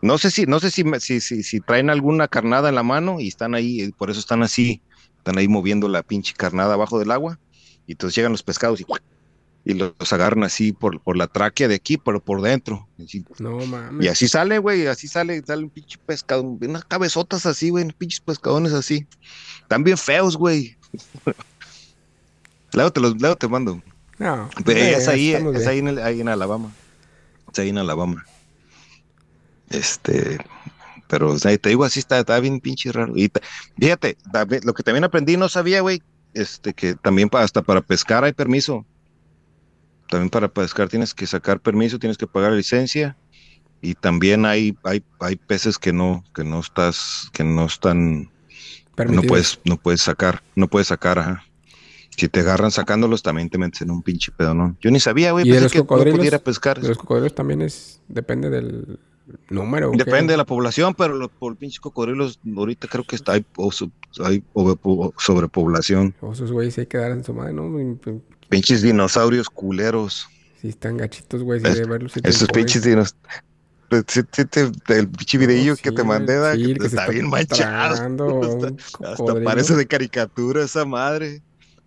No 0.02 0.18
sé 0.18 0.32
si, 0.32 0.46
no 0.46 0.60
sé 0.60 0.72
si, 0.72 0.84
si, 1.00 1.20
si, 1.20 1.44
si 1.44 1.60
traen 1.60 1.90
alguna 1.90 2.28
carnada 2.28 2.70
en 2.70 2.76
la 2.76 2.84
mano 2.84 3.20
y 3.20 3.28
están 3.28 3.54
ahí, 3.54 3.92
por 3.98 4.10
eso 4.10 4.20
están 4.20 4.42
así, 4.44 4.82
están 5.20 5.38
ahí 5.38 5.48
moviendo 5.48 5.88
la 5.88 6.02
pinche 6.04 6.34
carnada 6.36 6.74
abajo 6.74 6.98
del 7.00 7.12
agua. 7.12 7.40
Y 7.88 7.92
entonces 7.94 8.16
llegan 8.16 8.32
los 8.32 8.44
pescados 8.44 8.82
y, 8.82 8.86
y 9.66 9.74
los, 9.74 9.94
los 10.00 10.14
agarran 10.14 10.44
así 10.44 10.72
por, 10.72 11.00
por 11.02 11.16
la 11.18 11.28
tráquea 11.28 11.68
de 11.68 11.76
aquí, 11.76 11.98
pero 11.98 12.20
por 12.24 12.42
dentro. 12.42 12.88
Así, 13.04 13.24
No 13.40 13.58
mames. 13.66 14.06
y 14.06 14.08
así 14.10 14.28
sale, 14.28 14.58
güey, 14.60 14.88
así 14.88 15.08
sale, 15.08 15.42
sale 15.46 15.64
un 15.64 15.70
pinche 15.70 15.98
pescado, 16.06 16.42
unas 16.44 16.86
cabezotas 16.86 17.46
así, 17.46 17.70
güey, 17.70 17.86
pinches 17.98 18.20
pescadones 18.22 18.74
así. 18.74 19.08
Están 19.62 19.84
bien 19.84 19.98
feos, 19.98 20.38
güey. 20.38 20.78
luego 22.74 22.92
te 22.92 23.00
los, 23.02 23.20
luego 23.20 23.36
te 23.36 23.48
mando. 23.48 23.82
No. 24.18 24.50
Pero 24.66 24.80
eh, 24.80 24.94
es 24.96 25.08
ahí, 25.08 25.32
es 25.34 25.68
ahí 25.68 25.80
en, 25.80 25.88
el- 25.88 26.00
ahí 26.00 26.22
en 26.22 26.30
Alabama. 26.30 26.72
Es 27.52 27.60
ahí 27.60 27.70
en 27.70 27.78
Alabama. 27.78 28.26
Este, 29.70 30.38
pero 31.10 31.32
o 31.32 31.40
sea, 31.40 31.58
te 31.58 31.70
digo, 31.70 31.84
así 31.84 32.00
está, 32.00 32.20
está 32.20 32.40
bien 32.40 32.60
pinche 32.60 32.92
raro. 32.92 33.18
Y 33.18 33.32
fíjate, 33.80 34.16
lo 34.64 34.74
que 34.74 34.84
también 34.84 35.04
aprendí, 35.04 35.38
no 35.38 35.50
sabía, 35.50 35.82
güey, 35.82 36.04
este, 36.36 36.74
que 36.74 36.94
también 36.94 37.30
hasta 37.34 37.64
para 37.64 37.82
pescar 37.82 38.24
hay 38.24 38.32
permiso. 38.32 38.86
También 40.08 40.30
para 40.30 40.48
pescar 40.48 40.88
tienes 40.88 41.16
que 41.16 41.26
sacar 41.26 41.60
permiso, 41.60 41.98
tienes 41.98 42.18
que 42.18 42.28
pagar 42.28 42.52
licencia. 42.52 43.18
Y 43.82 43.96
también 43.96 44.46
hay, 44.46 44.78
hay, 44.84 45.04
hay 45.20 45.36
peces 45.36 45.80
que 45.80 45.92
no, 45.92 46.24
que 46.36 46.44
no 46.44 46.60
estás, 46.60 47.30
que 47.34 47.44
no 47.44 47.66
están, 47.66 48.30
no 48.96 49.22
puedes, 49.24 49.60
no 49.66 49.78
puedes 49.78 50.02
sacar, 50.02 50.44
no 50.56 50.68
puedes 50.68 50.90
sacar, 50.90 51.18
ajá. 51.18 51.44
Si 52.16 52.28
te 52.28 52.42
agarran 52.42 52.70
sacándolos, 52.70 53.24
también 53.24 53.50
te 53.50 53.58
metes 53.58 53.82
en 53.82 53.90
un 53.90 54.04
pinche 54.04 54.32
pedonón. 54.32 54.78
Yo 54.82 54.92
ni 54.92 55.00
sabía, 55.00 55.32
güey, 55.32 55.48
¿Y 55.48 55.52
de 55.52 55.60
pensé 55.60 55.78
que 55.78 55.80
no 55.80 55.86
pudiera 55.88 56.38
pescar. 56.38 56.80
De 56.80 56.90
los 56.90 56.98
cocodrilos 56.98 57.34
también 57.34 57.62
es. 57.62 58.02
Depende 58.10 58.50
del 58.50 59.00
número. 59.50 59.92
Depende 59.96 60.34
de 60.34 60.38
la 60.38 60.46
población, 60.46 60.94
pero 60.96 61.16
los, 61.16 61.30
por 61.30 61.56
pinches 61.56 61.80
cocodrilos, 61.80 62.40
ahorita 62.56 62.88
creo 62.88 63.04
que 63.04 63.16
está, 63.16 63.34
hay, 63.34 63.46
hay 64.24 64.44
sobrepoblación. 65.18 66.16
O 66.22 66.34
esos 66.34 66.52
güeyes 66.52 66.78
hay 66.78 66.86
que 66.88 66.98
dar 66.98 67.12
en 67.12 67.24
su 67.24 67.34
madre, 67.34 67.54
¿no? 67.54 67.72
Pues, 68.02 68.16
Pinches 68.50 68.82
dinosaurios 68.82 69.50
culeros. 69.50 70.28
Si 70.62 70.70
están 70.70 70.98
gachitos, 70.98 71.44
güey, 71.44 71.60
si 71.62 71.68
Es- 71.68 71.78
de 71.78 71.86
verlos. 71.86 72.12
sí 72.14 72.22
te 72.22 72.30
Esos 72.30 72.48
pinches 72.50 72.84
dinosaurios. 72.84 73.16
El 73.92 75.08
pinche 75.10 75.38
videillo 75.40 75.76
que 75.78 75.90
Sí, 75.90 75.96
te 75.96 76.04
mandé, 76.04 76.36
da, 76.36 76.54
sí, 76.56 76.62
que 76.62 76.74
que 76.76 76.86
está 76.88 77.02
está 77.02 77.12
bien 77.12 77.28
manchado. 77.30 77.96
Hasta 79.00 79.16
cocodrilo. 79.16 79.44
parece 79.46 79.76
de 79.76 79.88
caricatura 79.88 80.64
esa 80.64 80.86
madre. 80.86 81.42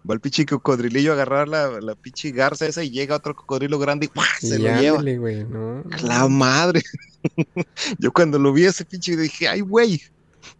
Va 0.09 0.15
el 0.15 0.21
pinche 0.21 0.45
cocodrilillo 0.47 1.13
a 1.13 1.15
agarrar 1.15 1.49
la, 1.49 1.81
la 1.81 1.95
pinche 1.95 2.31
garza 2.33 2.67
esa 2.67 2.83
y 2.83 2.91
llega 2.91 3.17
otro 3.17 3.35
cocodrilo 3.37 3.79
grande 3.79 4.07
y 4.41 4.47
se 4.47 4.57
Y 4.57 4.59
lo 4.59 4.81
lleva. 4.81 4.99
ándale, 4.99 5.45
no. 5.45 5.85
La 6.03 6.27
madre. 6.29 6.83
Yo 7.99 8.13
cuando 8.13 8.39
lo 8.39 8.53
vi 8.53 8.65
ese 8.65 8.85
pinche 8.85 9.17
dije, 9.17 9.47
ay, 9.49 9.61
güey. 9.61 10.01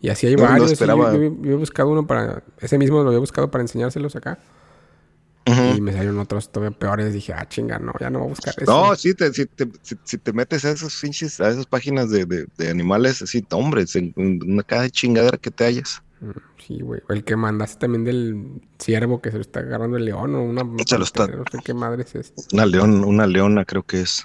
Y 0.01 0.09
así 0.11 0.29
hay 0.29 0.37
No, 0.37 0.43
varios. 0.45 0.69
sí, 0.69 0.73
esperaba. 0.75 1.13
yo, 1.13 1.21
yo- 1.23 1.37
yo 1.43 1.51
he 1.53 1.57
buscado 1.57 1.89
uno 1.91 2.07
para. 2.07 2.45
Ese 2.61 2.79
mismo 2.79 3.03
lo 3.03 3.09
había 3.09 3.19
buscado 3.19 3.51
para 3.51 3.63
enseñárselos 3.63 4.15
acá. 4.15 4.39
Y 5.45 5.81
me 5.81 5.93
salieron 5.93 6.19
otros 6.21 6.53
todavía 6.53 6.79
peores. 6.79 7.13
Dije, 7.13 7.33
ah, 7.33 7.49
chinga, 7.49 7.81
no, 7.81 7.93
ya 8.01 8.11
no 8.11 8.21
voy 8.21 8.27
a 8.29 8.31
buscar 8.31 8.55
eso. 8.57 8.71
No, 8.71 8.95
sí, 8.95 9.13
te, 9.13 9.33
si, 9.33 9.45
te, 9.47 9.69
si, 9.83 9.97
si 10.05 10.19
te 10.19 10.33
metes 10.33 10.65
a 10.65 10.71
esos 10.71 10.97
pinches, 11.01 11.41
a 11.41 11.51
esas 11.51 11.67
páginas 11.67 12.11
de, 12.11 12.25
de, 12.27 12.47
de 12.57 12.71
animales, 12.71 13.23
así, 13.23 13.45
hombre, 13.51 13.85
una 14.15 14.63
cada 14.63 14.89
chingadera 14.89 15.37
que 15.39 15.51
te 15.51 15.65
hallas. 15.65 16.01
Sí, 16.59 16.81
güey. 16.81 17.01
O 17.09 17.13
el 17.13 17.25
que 17.25 17.35
mandaste 17.37 17.79
también 17.81 18.05
del 18.05 18.61
ciervo 18.79 19.21
que 19.21 19.31
se 19.31 19.37
lo 19.37 19.43
está 19.43 19.61
agarrando 19.61 19.97
el 19.97 20.05
león 20.05 20.35
o 20.37 20.43
una. 20.45 20.63
Se 20.87 20.97
lo 20.99 21.05
está- 21.05 21.27
No 21.27 21.43
sé 21.51 21.59
qué 21.65 21.75
madre 21.75 22.05
es. 22.15 22.33
Una 22.53 22.65
león, 22.67 23.05
una 23.05 23.27
leona 23.27 23.65
creo 23.65 23.83
que 23.83 24.03
es. 24.03 24.25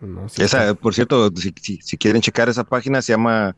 No, 0.00 0.28
sí 0.28 0.42
Esa, 0.42 0.68
está- 0.68 0.74
por 0.80 0.94
cierto, 0.94 1.30
si, 1.36 1.52
si, 1.60 1.78
si 1.82 1.96
quieren 1.96 2.20
checar 2.22 2.48
esa 2.48 2.64
página, 2.64 3.00
se 3.02 3.12
llama 3.12 3.56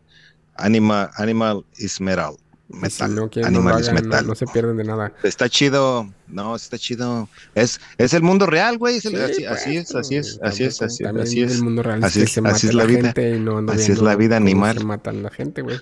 Anima, 0.55 1.11
Animal 1.17 1.65
Esmeralda. 1.77 2.39
Metal. 2.69 3.15
no 3.15 3.31
animales 3.45 3.89
no, 3.89 3.95
metal. 3.95 4.25
no, 4.25 4.29
no 4.31 4.35
se 4.35 4.47
pierden 4.47 4.77
de 4.77 4.85
nada. 4.85 5.13
Está 5.23 5.49
chido. 5.49 6.13
No, 6.27 6.57
está 6.57 6.79
chido. 6.79 7.29
Es, 7.55 7.81
es 7.99 8.13
el 8.15 8.23
mundo 8.23 8.47
real, 8.47 8.79
güey. 8.79 8.97
Es 8.97 9.03
Sí, 9.05 9.15
así, 9.17 9.45
así 9.45 9.75
pues, 9.75 9.91
es, 9.91 9.95
así 9.95 10.17
es, 10.17 10.41
así 10.43 10.65
es, 10.65 10.83
así, 10.83 11.05
así 11.05 11.43
es. 11.43 11.57
El 11.57 11.63
mundo 11.63 11.83
real 11.83 12.03
Así 12.03 12.23
es 12.23 12.37
es, 12.37 12.43
que 12.43 12.49
así 12.49 12.67
es 12.69 12.75
la 12.75 12.85
vida. 12.85 13.03
gente 13.13 13.37
y 13.37 13.41
no 13.41 13.59
Así 13.71 13.93
es 13.93 14.01
la 14.01 14.17
vida 14.17 14.37
animal. 14.37 14.79
Se 14.79 14.85
matan 14.85 15.23
la 15.23 15.31
gente, 15.31 15.63
güey. 15.63 15.81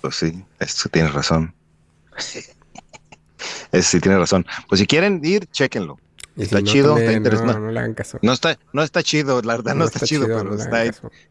Pues 0.00 0.16
sí, 0.16 0.44
esto 0.58 0.88
tienes 0.90 1.14
razón. 1.14 1.54
Eso 3.72 3.90
sí 3.90 4.00
tienes 4.00 4.20
razón. 4.20 4.46
Pues 4.68 4.80
si 4.80 4.86
quieren 4.86 5.20
ir, 5.24 5.46
chéquenlo. 5.46 5.98
Y 6.36 6.42
Está 6.42 6.58
si 6.58 6.64
no, 6.64 6.70
chido, 6.72 6.88
también, 6.88 7.06
está 7.08 7.16
interesante. 7.16 7.54
No, 7.54 7.60
no 7.60 7.70
le 7.70 7.78
hagan 7.78 7.94
caso. 7.94 8.18
No 8.22 8.32
está, 8.32 8.58
no 8.72 8.82
está 8.82 9.02
chido, 9.02 9.40
la 9.42 9.56
verdad 9.56 9.74
no, 9.76 9.84
está, 9.84 10.00
chido, 10.00 10.26
no 10.26 10.36
pero 10.36 10.56
está, 10.56 10.84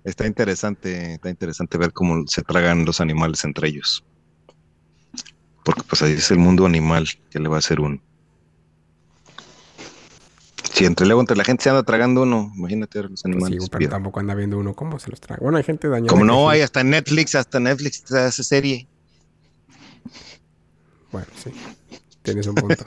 está 0.05 0.25
interesante, 0.25 1.15
está 1.15 1.29
interesante 1.29 1.77
ver 1.77 1.91
cómo 1.91 2.25
se 2.27 2.41
tragan 2.41 2.85
los 2.85 3.01
animales 3.01 3.43
entre 3.43 3.67
ellos. 3.67 4.03
Porque 5.63 5.81
pues 5.87 6.01
ahí 6.01 6.13
es 6.13 6.29
el 6.31 6.39
mundo 6.39 6.65
animal 6.65 7.07
que 7.29 7.39
le 7.39 7.47
va 7.49 7.55
a 7.55 7.59
hacer 7.59 7.79
uno. 7.79 7.99
Si 10.73 10.85
entre 10.85 11.05
luego 11.05 11.21
entre 11.21 11.37
la 11.37 11.43
gente 11.43 11.63
se 11.63 11.69
anda 11.69 11.83
tragando 11.83 12.23
uno, 12.23 12.51
imagínate 12.55 12.97
ahora 12.97 13.09
los 13.09 13.21
Pues 13.21 13.31
sí, 13.31 13.37
animales. 13.37 13.59
güey, 13.59 13.69
pero 13.71 13.89
tampoco 13.91 14.19
anda 14.19 14.33
viendo 14.33 14.57
uno 14.57 14.73
cómo 14.73 14.97
se 14.99 15.09
los 15.11 15.21
traga. 15.21 15.39
Bueno, 15.41 15.57
hay 15.57 15.63
gente 15.63 15.87
dañada. 15.87 16.09
Como 16.09 16.25
no 16.25 16.49
sí. 16.49 16.55
hay 16.55 16.61
hasta 16.61 16.83
Netflix, 16.83 17.35
hasta 17.35 17.59
Netflix 17.59 18.11
hace 18.11 18.43
serie. 18.43 18.87
Bueno, 21.11 21.27
sí. 21.43 21.51
Tienes 22.23 22.47
un 22.47 22.55
punto. 22.55 22.83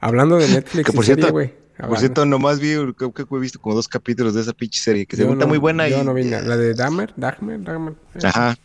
Hablando 0.00 0.36
de 0.36 0.46
Netflix 0.48 0.86
Que 0.86 0.92
por 0.92 1.04
cierto- 1.04 1.30
güey. 1.32 1.52
Por 1.76 1.98
cierto, 1.98 2.24
nomás 2.24 2.58
vi, 2.58 2.74
creo 2.94 3.12
que 3.12 3.22
he 3.30 3.38
visto 3.38 3.60
como 3.60 3.74
dos 3.74 3.86
capítulos 3.88 4.32
de 4.32 4.40
esa 4.40 4.54
pinche 4.54 4.80
serie 4.80 5.04
que 5.04 5.14
yo 5.16 5.24
está 5.24 5.34
no- 5.44 5.46
muy 5.46 5.58
buena 5.58 5.86
Yo 5.88 6.00
y 6.00 6.04
no 6.06 6.14
vi 6.14 6.24
nada. 6.24 6.42
La 6.44 6.56
de 6.56 6.72
Dahmer, 6.72 7.12
Dahmer, 7.16 7.62
Dahmer. 7.62 7.94
Ajá. 8.22 8.56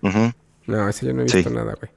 ujú. 0.00 0.32
No, 0.66 0.88
ese 0.88 1.06
yo 1.06 1.12
no 1.12 1.22
he 1.22 1.28
Sí. 1.28 1.38
visto 1.38 1.50
nada, 1.50 1.74
güey. 1.78 1.90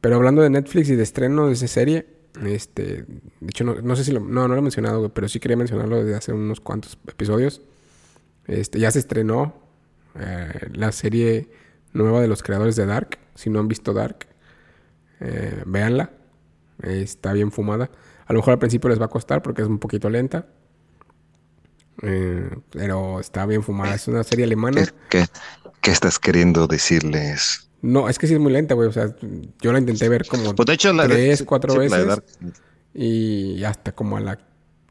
Pero 0.00 0.16
hablando 0.16 0.42
de 0.42 0.50
Netflix 0.50 0.88
y 0.90 0.96
de 0.96 1.02
estreno 1.02 1.46
de 1.46 1.52
esa 1.54 1.68
serie, 1.68 2.06
este, 2.44 3.04
de 3.04 3.48
hecho 3.48 3.64
no, 3.64 3.74
no 3.82 3.96
sé 3.96 4.04
si 4.04 4.12
lo, 4.12 4.20
no, 4.20 4.46
no 4.48 4.54
lo 4.54 4.58
he 4.58 4.62
mencionado, 4.62 4.98
güey, 5.00 5.10
pero 5.14 5.28
sí 5.28 5.40
quería 5.40 5.56
mencionarlo 5.56 5.96
desde 6.02 6.14
hace 6.16 6.32
unos 6.32 6.60
cuantos 6.60 6.98
episodios. 7.06 7.60
Este, 8.46 8.78
ya 8.78 8.90
se 8.90 8.98
estrenó 8.98 9.54
eh, 10.18 10.68
la 10.72 10.92
serie 10.92 11.50
nueva 11.92 12.20
de 12.20 12.28
los 12.28 12.42
creadores 12.42 12.76
de 12.76 12.86
Dark. 12.86 13.18
Si 13.34 13.50
no 13.50 13.60
han 13.60 13.68
visto 13.68 13.92
Dark, 13.92 14.26
eh, 15.20 15.62
véanla. 15.66 16.10
Eh, 16.82 17.02
está 17.02 17.32
bien 17.32 17.52
fumada. 17.52 17.90
A 18.26 18.32
lo 18.32 18.38
mejor 18.38 18.52
al 18.52 18.58
principio 18.58 18.88
les 18.90 19.00
va 19.00 19.04
a 19.06 19.08
costar 19.08 19.42
porque 19.42 19.62
es 19.62 19.68
un 19.68 19.78
poquito 19.78 20.08
lenta. 20.08 20.46
Eh, 22.02 22.48
pero 22.70 23.20
está 23.20 23.44
bien 23.46 23.62
fumada. 23.62 23.94
Es 23.94 24.08
una 24.08 24.24
serie 24.24 24.44
alemana. 24.44 24.82
¿Qué, 24.84 24.92
qué, 25.10 25.26
qué 25.82 25.90
estás 25.90 26.18
queriendo 26.18 26.66
decirles? 26.66 27.69
No, 27.82 28.08
es 28.08 28.18
que 28.18 28.26
sí 28.26 28.34
es 28.34 28.40
muy 28.40 28.52
lenta, 28.52 28.74
güey. 28.74 28.88
O 28.88 28.92
sea, 28.92 29.14
yo 29.60 29.72
la 29.72 29.78
intenté 29.78 30.08
ver 30.08 30.26
como 30.26 30.54
Pues 30.54 30.66
de 30.66 30.74
hecho, 30.74 30.92
la 30.92 31.08
tres, 31.08 31.42
cuatro 31.44 31.72
sí, 31.72 31.78
veces. 31.78 32.20
Y 32.92 33.62
hasta 33.64 33.92
como 33.92 34.16
a 34.16 34.20
la 34.20 34.38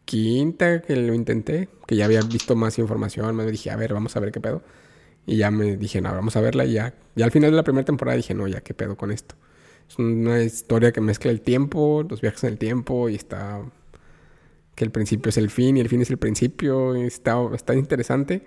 quinta 0.05 0.81
que 0.81 0.95
lo 0.95 1.13
intenté, 1.13 1.69
que 1.85 1.95
ya 1.95 2.05
había 2.05 2.21
visto 2.21 2.55
más 2.55 2.79
información, 2.79 3.35
me 3.35 3.45
dije, 3.45 3.69
a 3.69 3.75
ver, 3.75 3.93
vamos 3.93 4.15
a 4.15 4.19
ver 4.19 4.31
qué 4.31 4.39
pedo. 4.39 4.63
Y 5.25 5.37
ya 5.37 5.51
me 5.51 5.77
dije, 5.77 6.01
no, 6.01 6.11
vamos 6.11 6.35
a 6.35 6.41
verla. 6.41 6.65
Y 6.65 6.73
ya, 6.73 6.95
ya 7.15 7.25
al 7.25 7.31
final 7.31 7.51
de 7.51 7.57
la 7.57 7.63
primera 7.63 7.85
temporada 7.85 8.17
dije, 8.17 8.33
no, 8.33 8.47
ya 8.47 8.61
qué 8.61 8.73
pedo 8.73 8.97
con 8.97 9.11
esto. 9.11 9.35
Es 9.87 9.99
una 9.99 10.41
historia 10.41 10.91
que 10.91 11.01
mezcla 11.01 11.29
el 11.29 11.41
tiempo, 11.41 12.05
los 12.09 12.21
viajes 12.21 12.43
en 12.43 12.51
el 12.51 12.57
tiempo 12.57 13.09
y 13.09 13.15
está... 13.15 13.61
Que 14.73 14.85
el 14.85 14.91
principio 14.91 15.29
es 15.29 15.37
el 15.37 15.49
fin 15.49 15.77
y 15.77 15.81
el 15.81 15.89
fin 15.89 16.01
es 16.01 16.09
el 16.09 16.17
principio. 16.17 16.95
y 16.95 17.01
está, 17.01 17.37
está 17.53 17.75
interesante. 17.75 18.43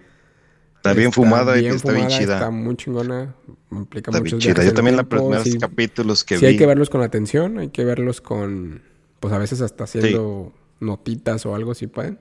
Está 0.82 0.94
bien 0.94 1.12
fumada 1.12 1.58
y 1.60 1.66
está 1.66 1.92
bien 1.92 2.08
chida. 2.08 2.34
Está 2.34 2.50
muy 2.50 2.74
chingona. 2.76 3.34
Implica 3.70 4.10
Está 4.10 4.20
bien 4.20 4.38
chida. 4.40 4.64
Yo 4.64 4.74
también 4.74 4.96
los 4.96 5.06
primeros 5.06 5.44
sí. 5.44 5.56
capítulos 5.58 6.24
que 6.24 6.36
Sí, 6.38 6.40
vi. 6.40 6.46
hay 6.48 6.56
que 6.56 6.66
verlos 6.66 6.90
con 6.90 7.02
atención, 7.02 7.58
hay 7.60 7.68
que 7.68 7.84
verlos 7.84 8.20
con, 8.20 8.82
pues 9.20 9.32
a 9.32 9.38
veces 9.38 9.60
hasta 9.60 9.84
haciendo 9.84 10.52
notitas 10.80 11.46
o 11.46 11.54
algo 11.54 11.74
si 11.74 11.86
pueden. 11.86 12.18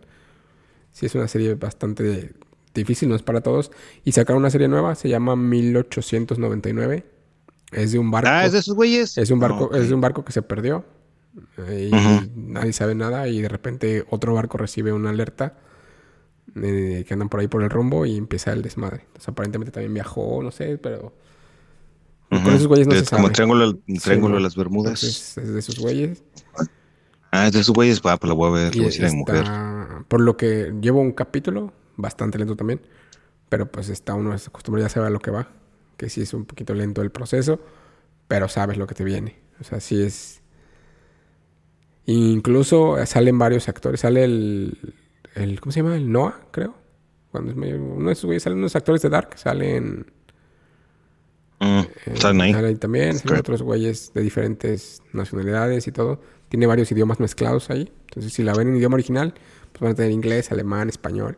Sí, 0.91 1.07
es 1.07 1.16
una 1.16 1.28
serie 1.28 1.55
bastante 1.55 2.34
difícil, 2.76 3.09
no 3.09 3.16
es 3.16 3.24
para 3.24 3.41
todos. 3.41 3.72
Y 4.05 4.12
sacaron 4.12 4.41
una 4.43 4.51
serie 4.51 4.68
nueva, 4.68 4.93
se 4.93 5.09
llama 5.09 5.36
1899. 5.36 7.03
Es 7.72 7.91
de 7.93 7.99
un 7.99 8.12
barco. 8.12 8.30
Ah, 8.32 8.45
es 8.45 8.51
de 8.51 8.59
esos 8.59 8.76
güeyes. 8.76 9.18
Es 9.18 9.32
un 9.32 9.39
barco, 9.39 9.64
Ah, 9.64 9.68
ok. 9.68 9.76
es 9.76 9.89
de 9.89 9.95
un 9.95 10.01
barco 10.01 10.24
que 10.24 10.34
se 10.34 10.41
perdió. 10.43 10.86
eh, 11.68 11.89
y 11.91 12.30
nadie 12.36 12.74
sabe 12.74 12.93
nada. 12.93 13.28
Y 13.28 13.41
de 13.41 13.47
repente 13.49 14.05
otro 14.09 14.34
barco 14.34 14.57
recibe 14.57 14.91
una 14.93 15.09
alerta 15.09 15.57
que 16.54 17.08
andan 17.12 17.30
por 17.30 17.39
ahí 17.39 17.47
por 17.47 17.64
el 17.64 17.70
rumbo 17.70 18.06
y 18.06 18.18
empieza 18.18 18.54
el 18.54 18.62
desmadre. 18.62 19.02
Entonces 19.08 19.30
aparentemente 19.30 19.72
también 19.72 19.93
viajó, 19.93 20.41
no 20.43 20.52
sé, 20.52 20.78
pero 20.78 21.14
con 22.41 22.54
esos 22.56 22.68
güeyes 22.68 22.88
no 22.88 22.95
es 22.95 22.99
se 22.99 23.08
como 23.10 23.30
sabe. 23.30 23.32
triángulo, 23.32 23.66
el 23.88 24.02
triángulo 24.02 24.36
Sí, 24.36 24.38
de 24.38 24.41
las 24.41 24.56
Bermudas. 24.56 25.04
Es 25.04 25.36
de 25.54 25.60
esos 25.60 25.80
güeyes. 25.80 26.24
Ah, 27.32 27.47
es 27.47 27.54
de 27.54 27.60
esos 27.62 27.74
güeyes. 27.76 28.02
Va, 28.06 28.18
pues 28.18 28.30
la 28.30 28.36
voy 28.36 28.49
a 28.49 28.54
ver. 28.66 28.76
Y 28.76 28.86
a 28.86 28.89
mi 29.10 29.12
mujer. 29.12 29.47
está, 29.47 30.06
por 30.08 30.22
lo 30.22 30.38
que 30.38 30.74
llevo 30.82 31.02
un 31.02 31.12
capítulo, 31.14 31.74
bastante 31.97 32.38
lento 32.38 32.56
también, 32.56 32.82
pero 33.49 33.72
pues 33.72 33.89
está 33.89 34.14
uno 34.16 34.38
se 34.38 34.49
acostumbra, 34.49 34.84
ya 34.84 34.89
sabe 34.89 35.08
a 35.08 35.10
lo 35.10 35.20
que 35.20 35.32
va, 35.32 35.49
que 35.97 36.10
sí 36.10 36.22
es 36.22 36.34
un 36.34 36.45
poquito 36.45 36.74
lento 36.74 37.02
el 37.02 37.12
proceso, 37.12 37.60
pero 38.28 38.47
sabes 38.49 38.78
lo 38.78 38.88
que 38.88 38.95
te 38.95 39.04
viene. 39.04 39.39
O 39.60 39.64
sea, 39.64 39.80
sí 39.80 40.02
es... 40.02 40.41
Incluso 42.06 42.97
salen 43.06 43.38
varios 43.38 43.70
actores, 43.70 44.02
sale 44.02 44.24
el, 44.24 44.95
el 45.36 45.59
¿cómo 45.59 45.71
se 45.71 45.82
llama? 45.82 45.95
El 45.95 46.11
Noah, 46.11 46.39
creo. 46.51 46.75
Cuando 47.32 47.51
es 47.51 47.57
medio, 47.57 47.82
uno 47.82 48.07
de 48.07 48.13
esos 48.13 48.25
güeyes, 48.25 48.43
salen 48.43 48.59
unos 48.59 48.75
actores 48.75 49.01
de 49.01 49.09
Dark, 49.09 49.38
salen... 49.38 50.05
Mm, 51.59 51.79
eh, 51.79 51.88
ahí. 52.05 52.17
salen 52.17 52.41
ahí 52.41 52.75
también, 52.75 53.17
salen 53.17 53.39
otros 53.39 53.61
güeyes 53.61 54.13
de 54.13 54.21
diferentes 54.21 55.01
nacionalidades 55.13 55.88
y 55.88 55.91
todo. 55.91 56.21
Tiene 56.49 56.65
varios 56.65 56.91
idiomas 56.91 57.19
mezclados 57.19 57.69
ahí. 57.69 57.91
Entonces, 58.07 58.34
si 58.34 58.43
la 58.43 58.53
ven 58.53 58.69
en 58.69 58.75
idioma 58.75 58.95
original, 58.95 59.34
pues 59.71 59.82
van 59.82 59.91
a 59.91 59.95
tener 59.95 60.11
inglés, 60.11 60.51
alemán, 60.51 60.89
español. 60.89 61.38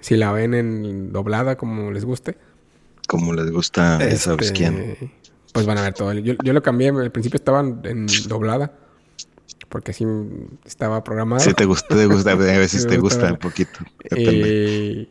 Si 0.00 0.16
la 0.16 0.32
ven 0.32 0.54
en 0.54 1.12
doblada, 1.12 1.56
como 1.56 1.90
les 1.90 2.04
guste, 2.04 2.38
Como 3.08 3.32
les 3.32 3.50
gusta, 3.50 3.98
ya 3.98 4.16
sabes 4.16 4.46
este, 4.46 4.58
quién. 4.58 5.12
Pues 5.52 5.66
van 5.66 5.78
a 5.78 5.82
ver 5.82 5.94
todo. 5.94 6.12
Yo, 6.12 6.34
yo 6.44 6.52
lo 6.52 6.62
cambié, 6.62 6.90
al 6.90 7.10
principio 7.10 7.36
estaban 7.36 7.80
en 7.84 8.06
doblada, 8.28 8.72
porque 9.70 9.92
así 9.92 10.04
estaba 10.66 11.02
programado. 11.02 11.40
Sí, 11.40 11.54
te 11.54 11.64
gusta, 11.64 11.94
te 11.96 12.04
gusta, 12.06 12.32
a 12.32 12.34
veces 12.36 12.86
te 12.86 12.98
gusta 12.98 13.32
un 13.32 13.38
poquito. 13.38 13.78
Depende. 14.02 15.08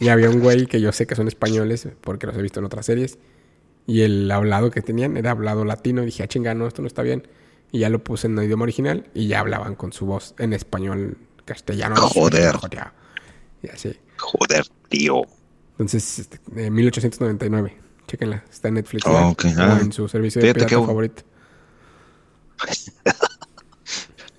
Y, 0.00 0.08
había 0.08 0.28
un 0.28 0.40
güey 0.40 0.66
que 0.66 0.80
yo 0.80 0.90
sé 0.90 1.06
que 1.06 1.14
son 1.14 1.28
españoles, 1.28 1.86
porque 2.00 2.26
los 2.26 2.36
he 2.36 2.42
visto 2.42 2.58
en 2.58 2.66
otras 2.66 2.86
series. 2.86 3.18
Y 3.86 4.00
el 4.00 4.30
hablado 4.30 4.70
que 4.70 4.80
tenían 4.80 5.16
era 5.16 5.30
hablado 5.30 5.64
latino. 5.64 6.02
Y 6.02 6.06
dije, 6.06 6.24
ah, 6.24 6.26
chinga, 6.26 6.54
no, 6.54 6.66
esto 6.66 6.82
no 6.82 6.88
está 6.88 7.02
bien. 7.02 7.28
Y 7.70 7.80
ya 7.80 7.90
lo 7.90 8.02
puse 8.02 8.26
en 8.26 8.38
el 8.38 8.46
idioma 8.46 8.64
original 8.64 9.08
y 9.14 9.28
ya 9.28 9.40
hablaban 9.40 9.74
con 9.74 9.92
su 9.92 10.06
voz 10.06 10.34
en 10.38 10.54
español 10.54 11.18
castellano. 11.44 11.96
Joder. 11.96 12.56
Y 13.62 13.68
así. 13.68 13.94
Joder, 14.18 14.64
tío. 14.88 15.22
Entonces, 15.72 16.20
este, 16.20 16.40
eh, 16.56 16.70
1899. 16.70 17.76
Chéquenla. 18.06 18.44
Está 18.50 18.68
en 18.68 18.74
Netflix. 18.74 19.06
Oh, 19.06 19.12
¿no? 19.12 19.28
ok. 19.30 19.44
O 19.44 19.60
Ah. 19.60 19.78
en 19.82 19.92
su 19.92 20.08
servicio 20.08 20.40
de 20.40 20.54
pirata 20.54 20.70
favorito. 20.70 21.22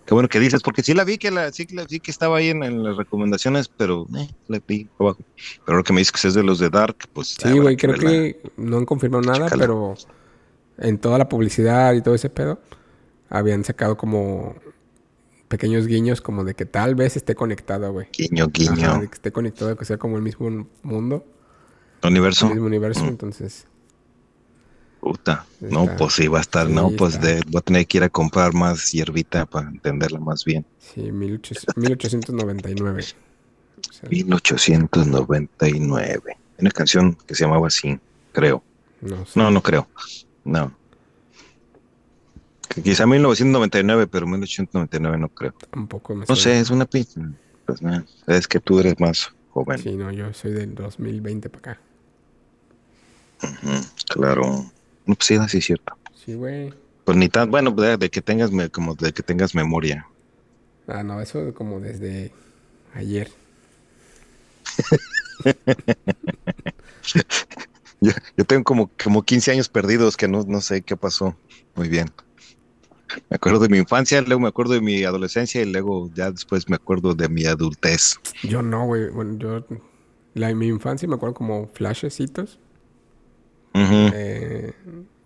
Qué 0.06 0.14
bueno 0.14 0.30
que 0.30 0.40
dices, 0.40 0.62
porque 0.62 0.84
sí 0.84 0.94
la 0.94 1.04
vi 1.04 1.18
que 1.18 1.32
la, 1.32 1.52
sí, 1.52 1.66
la- 1.72 1.88
sí 1.88 2.00
que 2.00 2.12
estaba 2.12 2.38
ahí 2.38 2.50
en, 2.50 2.62
en 2.64 2.84
las 2.84 2.96
recomendaciones, 2.96 3.68
pero 3.70 4.06
eh, 4.16 4.30
la 4.48 4.62
vi 4.68 4.88
abajo. 5.00 5.18
Pero 5.66 5.78
ahora 5.78 5.84
que 5.84 5.94
me 5.94 6.00
dices 6.02 6.12
que 6.12 6.28
es 6.28 6.34
de 6.36 6.44
los 6.44 6.60
de 6.60 6.70
Dark, 6.70 6.98
pues 7.14 7.30
Sí, 7.42 7.58
güey, 7.60 7.76
creo 7.76 7.94
verla. 7.94 8.10
que 8.10 8.42
no 8.58 8.78
han 8.78 8.86
confirmado 8.86 9.24
nada, 9.24 9.48
pero 9.58 9.96
en 10.78 11.00
toda 11.00 11.18
la 11.18 11.28
publicidad 11.28 11.94
y 11.94 12.02
todo 12.04 12.14
ese 12.14 12.30
pedo, 12.30 12.60
habían 13.30 13.64
sacado 13.64 13.98
como 13.98 14.56
pequeños 15.48 15.88
guiños 15.88 16.22
como 16.22 16.44
de 16.44 16.54
que 16.54 16.66
tal 16.66 16.96
vez 16.96 17.16
esté 17.18 17.34
conectado, 17.34 17.92
güey. 17.92 18.08
Guiño, 18.16 18.48
guiño. 18.48 18.74
Ajá, 18.92 19.00
de 19.00 19.08
que 19.08 19.14
esté 19.16 19.32
conectado, 19.32 19.76
que 19.76 19.86
sea 19.86 19.98
como 19.98 20.18
el 20.18 20.22
mismo 20.24 20.68
mundo, 20.84 21.26
Universo. 22.04 22.46
el 22.48 22.54
mismo 22.54 22.68
universo, 22.68 23.04
Mm. 23.04 23.08
entonces... 23.08 23.68
Puta. 25.06 25.46
No, 25.60 25.84
Está- 25.84 25.98
pues 25.98 26.14
sí, 26.14 26.28
va 26.28 26.40
a 26.40 26.42
estar, 26.42 26.66
sí, 26.66 26.74
no, 26.74 26.90
pues 26.90 27.22
de, 27.22 27.40
voy 27.48 27.60
a 27.60 27.62
tener 27.62 27.86
que 27.86 27.98
ir 28.00 28.04
a 28.04 28.10
comprar 28.10 28.56
más 28.56 28.92
hierbita 28.92 29.46
para 29.46 29.70
entenderla 29.70 30.20
más 30.20 30.44
bien. 30.44 30.66
Sí, 30.80 31.12
1800 31.12 31.78
1899. 31.78 33.04
O 33.88 33.94
sea, 33.94 34.10
1899. 34.10 36.24
Hay 36.32 36.36
Una 36.58 36.72
canción 36.72 37.16
que 37.28 37.36
se 37.36 37.44
llamaba 37.44 37.68
así, 37.68 38.00
creo. 38.32 38.64
no. 39.02 39.24
No, 39.36 39.52
no 39.52 39.62
creo. 39.62 39.88
No. 40.44 40.76
Quizá 42.84 43.06
1999, 43.06 44.08
pero 44.08 44.26
1899 44.26 45.20
no 45.20 45.30
creo. 45.30 45.54
Tampoco 45.70 46.16
me 46.16 46.26
No 46.28 46.36
sé, 46.36 46.60
es 46.60 46.72
una 46.72 46.88
pista. 46.88 47.22
Pues 47.68 47.80
nada, 47.84 48.04
es 48.26 48.48
que 48.48 48.60
tú 48.60 48.80
eres 48.80 49.00
más 49.00 49.30
joven. 49.52 49.78
Sí, 49.78 49.96
no, 49.96 50.12
yo 50.12 50.34
soy 50.34 50.54
del 50.54 50.74
2020 50.74 51.48
para 51.52 51.74
acá. 51.74 51.82
Claro. 54.08 54.72
No, 55.06 55.16
pues 55.16 55.28
sí, 55.28 55.38
sí 55.48 55.58
es 55.58 55.66
cierto. 55.66 55.98
Sí, 56.14 56.34
güey. 56.34 56.74
Pues 57.04 57.18
ni 57.18 57.30
tan, 57.30 57.52
bueno, 57.52 57.72
de, 57.72 57.98
de 57.98 58.10
que 58.10 58.22
tengas 58.22 58.52
me- 58.52 58.70
como 58.70 58.96
de 58.96 59.14
que 59.14 59.24
tengas 59.24 59.56
memoria. 59.56 60.08
Ah, 60.88 61.04
no, 61.04 61.22
eso 61.22 61.54
como 61.54 61.80
desde 61.80 62.32
ayer. 62.94 63.30
yo, 68.02 68.12
tengo 68.46 68.64
como, 68.64 68.90
como 69.02 69.24
15 69.24 69.52
años 69.52 69.70
perdidos 69.70 70.18
que 70.18 70.28
no, 70.28 70.44
no 70.48 70.62
sé 70.62 70.82
qué 70.82 70.98
pasó. 70.98 71.36
Muy 71.76 71.90
bien. 71.90 72.12
Me 73.30 73.36
acuerdo 73.36 73.60
de 73.60 73.70
mi 73.70 73.78
infancia, 73.78 74.22
luego 74.22 74.42
me 74.42 74.48
acuerdo 74.48 74.74
de 74.74 74.82
mi 74.82 75.04
adolescencia 75.04 75.62
y 75.62 75.72
luego 75.72 76.10
ya 76.16 76.32
después 76.32 76.68
me 76.70 76.76
acuerdo 76.76 77.14
de 77.14 77.30
mi 77.30 77.46
adultez. 77.46 78.16
Yo 78.44 78.62
no, 78.62 78.86
güey. 78.86 79.10
Bueno, 79.10 79.38
yo 79.38 79.66
la, 80.34 80.54
mi 80.56 80.68
infancia 80.68 81.08
me 81.08 81.16
acuerdo 81.16 81.36
como 81.36 81.68
flashecitos. 81.68 82.60
Eh, 83.78 84.74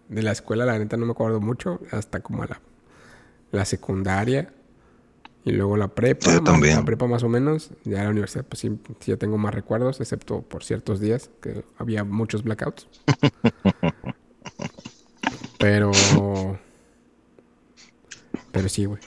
de 0.07 0.23
la 0.23 0.31
escuela, 0.31 0.65
la 0.65 0.79
neta, 0.79 0.97
no 0.97 1.05
me 1.05 1.11
acuerdo 1.11 1.39
mucho. 1.39 1.79
Hasta 1.91 2.21
como 2.21 2.43
la, 2.45 2.59
la 3.51 3.65
secundaria. 3.65 4.51
Y 5.45 5.51
luego 5.51 5.77
la 5.77 5.87
prepa. 5.87 6.33
Yo 6.33 6.43
también. 6.43 6.75
La 6.75 6.85
prepa 6.85 7.07
más 7.07 7.23
o 7.23 7.29
menos. 7.29 7.71
Ya 7.85 8.03
la 8.03 8.09
universidad, 8.09 8.45
pues 8.45 8.59
sí, 8.59 8.77
sí, 8.99 9.11
ya 9.11 9.17
tengo 9.17 9.37
más 9.37 9.53
recuerdos, 9.53 10.01
excepto 10.01 10.41
por 10.41 10.63
ciertos 10.63 10.99
días 10.99 11.29
que 11.41 11.63
había 11.77 12.03
muchos 12.03 12.43
blackouts. 12.43 12.87
Pero... 15.59 15.91
Pero 18.51 18.69
sí, 18.69 18.85
güey. 18.85 19.01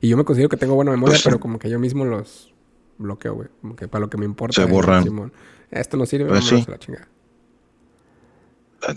Y 0.00 0.08
yo 0.08 0.16
me 0.16 0.24
considero 0.24 0.48
que 0.48 0.56
tengo 0.56 0.74
buena 0.74 0.90
memoria, 0.90 1.14
pues 1.14 1.24
pero 1.24 1.40
como 1.40 1.58
que 1.58 1.70
yo 1.70 1.78
mismo 1.78 2.04
los 2.04 2.52
bloqueo, 2.98 3.34
güey. 3.34 3.48
Como 3.60 3.76
que 3.76 3.88
para 3.88 4.00
lo 4.00 4.10
que 4.10 4.18
me 4.18 4.24
importa. 4.24 4.62
Se 4.62 4.70
borran. 4.70 5.32
Esto 5.70 5.96
no 5.96 6.04
sirve, 6.04 6.28
pues 6.28 6.44
sí. 6.44 6.64
a 6.66 6.70
la 6.70 6.78
chingada. 6.78 7.08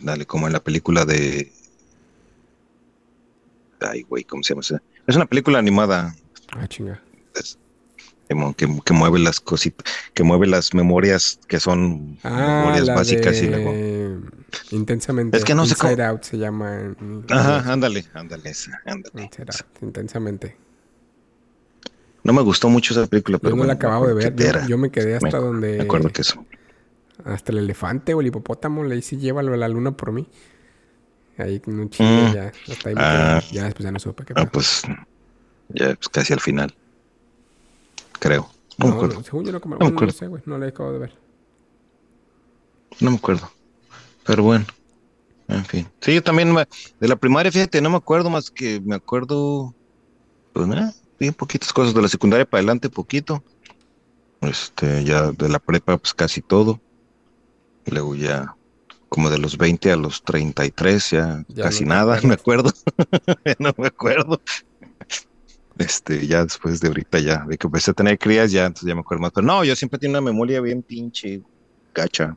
Dale, 0.02 0.26
como 0.26 0.48
en 0.48 0.54
la 0.54 0.60
película 0.60 1.06
de... 1.06 1.52
Ay, 3.80 4.04
güey, 4.04 4.24
¿cómo 4.24 4.44
se 4.44 4.54
llama? 4.54 4.82
Es 5.08 5.16
una 5.16 5.26
película 5.26 5.60
animada. 5.60 6.16
Ah, 6.52 6.68
chinga. 6.68 7.02
que, 8.56 8.82
que, 8.84 8.94
mueve 8.94 9.20
las 9.20 9.40
cositas, 9.40 9.92
que 10.14 10.24
mueve 10.24 10.48
las 10.48 10.74
memorias 10.74 11.40
que 11.48 11.60
son 11.60 12.18
ah, 12.24 12.64
memorias 12.66 12.88
básicas 12.88 13.42
y 13.42 13.48
luego... 13.48 13.74
Intensamente. 14.72 15.38
Es 15.38 15.44
que 15.44 15.54
no 15.54 15.64
Inside 15.64 15.96
sé 15.96 16.04
Out 16.04 16.24
se 16.24 16.38
llama. 16.38 16.96
Ajá, 17.30 17.72
ándale, 17.72 18.06
ándale, 18.14 18.54
ándale. 18.86 19.24
Inside 19.24 19.52
Out, 19.52 19.84
intensamente. 19.84 20.58
No 22.24 22.34
me 22.34 22.42
gustó 22.42 22.70
mucho 22.70 22.94
esa 22.94 23.08
película, 23.08 23.38
pero 23.38 23.56
yo 23.56 23.62
no 23.62 23.66
la 23.66 23.74
acababa 23.74 24.08
de 24.08 24.14
ver. 24.14 24.68
Yo, 24.68 24.78
me 24.78 24.90
quedé 24.90 25.16
hasta 25.16 25.38
donde. 25.38 25.78
Me 25.78 25.84
acuerdo 25.84 26.10
que 26.10 26.22
eso. 26.22 26.46
Hasta 27.26 27.52
el 27.52 27.60
elefante 27.60 28.14
o 28.14 28.22
el 28.22 28.28
hipopótamo 28.28 28.84
le 28.84 28.96
dice 28.96 29.18
llévalo 29.18 29.54
a 29.54 29.58
la 29.58 29.68
luna 29.68 29.92
por 29.92 30.12
mí. 30.12 30.28
Ahí 31.38 31.60
con 31.60 31.80
un 31.80 31.90
chile 31.90 32.30
mm. 32.30 32.34
ya. 32.34 32.52
Hasta 32.72 32.90
ahí 32.90 32.96
ah, 32.98 33.42
ya 33.52 33.66
después 33.66 33.84
ya 33.84 33.92
no 33.92 34.00
supe 34.00 34.26
qué 34.26 34.34
ah, 34.36 34.46
pues 34.52 34.84
ya 35.70 35.96
pues, 35.96 36.10
casi 36.10 36.34
al 36.34 36.40
final. 36.40 36.74
Creo. 38.20 38.50
No, 38.78 38.88
me 38.88 38.94
acuerdo. 38.94 39.24
según 39.24 39.46
yo 39.46 39.52
no, 39.52 39.60
no, 39.60 39.78
no, 39.78 39.90
no 39.90 40.12
sé, 40.12 40.28
güey. 40.28 40.42
No 40.46 40.58
la 40.58 40.68
acabo 40.68 40.92
de 40.92 41.00
ver. 41.00 41.14
No 43.00 43.12
me 43.12 43.18
acuerdo. 43.18 43.52
Pero 44.26 44.44
bueno, 44.44 44.66
en 45.48 45.66
fin. 45.66 45.88
Sí, 46.02 46.14
yo 46.14 46.24
también 46.24 46.54
de 47.00 47.08
la 47.08 47.16
primaria, 47.16 47.52
fíjate, 47.52 47.82
no 47.82 47.90
me 47.90 47.98
acuerdo 47.98 48.30
más 48.30 48.52
que 48.52 48.82
me 48.82 48.96
acuerdo, 48.96 49.74
pues 50.54 50.68
nada, 50.68 50.94
bien 51.20 51.34
poquitas 51.34 51.72
cosas. 51.72 51.94
De 51.94 52.02
la 52.02 52.08
secundaria 52.08 52.46
para 52.46 52.60
adelante, 52.60 52.90
poquito. 52.90 53.44
Este, 54.42 55.04
ya 55.04 55.32
de 55.32 55.50
la 55.50 55.60
prepa, 55.60 55.98
pues 55.98 56.14
casi 56.14 56.42
todo. 56.42 56.80
Luego 57.92 58.16
ya, 58.16 58.56
como 59.10 59.30
de 59.30 59.38
los 59.38 59.58
20 59.58 59.92
a 59.92 59.96
los 59.96 60.24
33, 60.24 61.10
ya, 61.12 61.46
ya 61.48 61.64
casi 61.64 61.86
nada, 61.86 62.20
me 62.24 62.34
acuerdo. 62.34 62.72
no 63.60 63.74
me 63.78 63.88
acuerdo. 63.88 64.42
Este, 65.78 66.26
ya 66.26 66.44
después 66.44 66.80
de 66.80 66.88
ahorita 66.88 67.20
ya, 67.20 67.46
de 67.48 67.58
que 67.58 67.68
empecé 67.68 67.92
a 67.92 67.94
tener 67.94 68.18
crías, 68.18 68.52
ya, 68.52 68.66
entonces 68.66 68.88
ya 68.88 68.96
me 68.96 69.02
acuerdo 69.02 69.22
más. 69.22 69.32
Pero 69.32 69.46
no, 69.46 69.64
yo 69.64 69.76
siempre 69.76 70.00
tengo 70.00 70.14
una 70.14 70.22
memoria 70.22 70.60
bien 70.60 70.82
pinche, 70.82 71.42
gacha. 71.94 72.36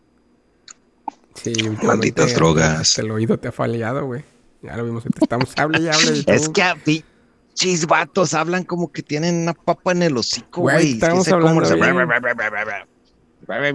Sí, 1.35 1.53
Malditas 1.83 2.35
drogas. 2.35 2.99
El 2.99 3.11
oído 3.11 3.39
te 3.39 3.49
ha 3.49 3.53
fallado, 3.53 4.05
güey. 4.05 4.25
Ya 4.63 4.77
lo 4.77 4.85
vimos, 4.85 5.05
estamos 5.07 5.55
hable 5.57 5.81
y 5.81 5.89
hable. 5.89 6.25
es 6.27 6.49
que 6.51 6.63
a 6.63 6.77
vatos 7.89 8.35
hablan 8.35 8.65
como 8.65 8.93
que 8.93 9.03
tienen 9.03 9.43
una 9.43 9.55
papa 9.55 9.93
en 9.93 10.03
el 10.03 10.17
hocico, 10.17 10.63
güey. 10.63 10.93
Estamos 10.93 11.29
hablando 11.29 11.63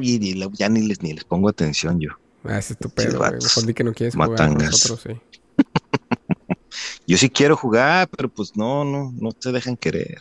y 0.02 0.50
ya 0.54 0.70
ni 0.70 0.88
les, 0.88 1.02
ni 1.02 1.14
les 1.14 1.24
pongo 1.24 1.50
atención 1.50 2.00
yo. 2.00 2.12
Ah, 2.44 2.60
ese 2.60 2.74
es 2.74 2.80
tu 2.80 2.90
pedo, 2.90 3.18
güey. 3.18 3.32
Mejor 3.32 3.66
di 3.66 3.74
que 3.74 3.84
no 3.84 3.94
quieres 3.94 4.16
jugar 4.16 4.36
con 4.36 4.58
nosotros, 4.58 5.02
sí. 5.02 5.20
yo 7.08 7.18
sí 7.18 7.30
quiero 7.30 7.56
jugar, 7.56 8.08
pero 8.10 8.30
pues 8.30 8.56
no, 8.56 8.86
no, 8.86 9.14
no 9.16 9.32
te 9.32 9.52
dejan 9.52 9.78
querer. 9.78 10.20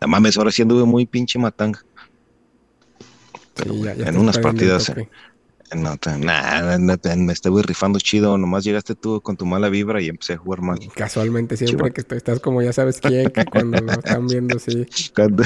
La 0.00 0.06
mames, 0.06 0.36
ahora 0.36 0.52
sí 0.52 0.62
anduve 0.62 0.84
muy 0.84 1.06
pinche 1.06 1.38
matanga. 1.38 1.82
Pero 3.54 3.74
sí, 3.74 3.82
ya, 3.82 3.94
ya 3.94 4.06
en 4.06 4.18
unas 4.18 4.38
partidas, 4.38 4.92
no, 5.74 5.98
nada, 6.18 6.78
me 6.78 7.32
estoy 7.32 7.62
rifando 7.62 7.98
chido. 7.98 8.38
Nomás 8.38 8.64
llegaste 8.64 8.94
tú 8.94 9.20
con 9.20 9.36
tu 9.36 9.44
mala 9.44 9.68
vibra 9.68 10.00
y 10.00 10.08
empecé 10.08 10.34
a 10.34 10.36
jugar 10.38 10.62
mal. 10.62 10.78
Casualmente, 10.94 11.56
siempre 11.56 11.92
que 11.92 12.00
estás 12.00 12.40
como 12.40 12.62
ya 12.62 12.72
sabes 12.72 13.00
quién, 13.00 13.30
que 13.30 13.44
cuando 13.44 13.80
lo 13.80 13.92
están 13.92 14.26
viendo, 14.26 14.58
sí. 14.58 14.86
Cuando, 15.14 15.44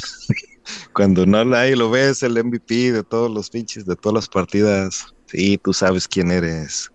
cuando 0.92 1.26
no 1.26 1.38
ahí 1.56 1.74
lo 1.74 1.90
ves, 1.90 2.22
el 2.22 2.42
MVP 2.42 2.92
de 2.92 3.02
todos 3.02 3.30
los 3.30 3.50
pinches, 3.50 3.86
de 3.86 3.96
todas 3.96 4.14
las 4.14 4.28
partidas. 4.28 5.14
Sí, 5.26 5.58
tú 5.58 5.72
sabes 5.72 6.06
quién 6.06 6.30
eres. 6.30 6.90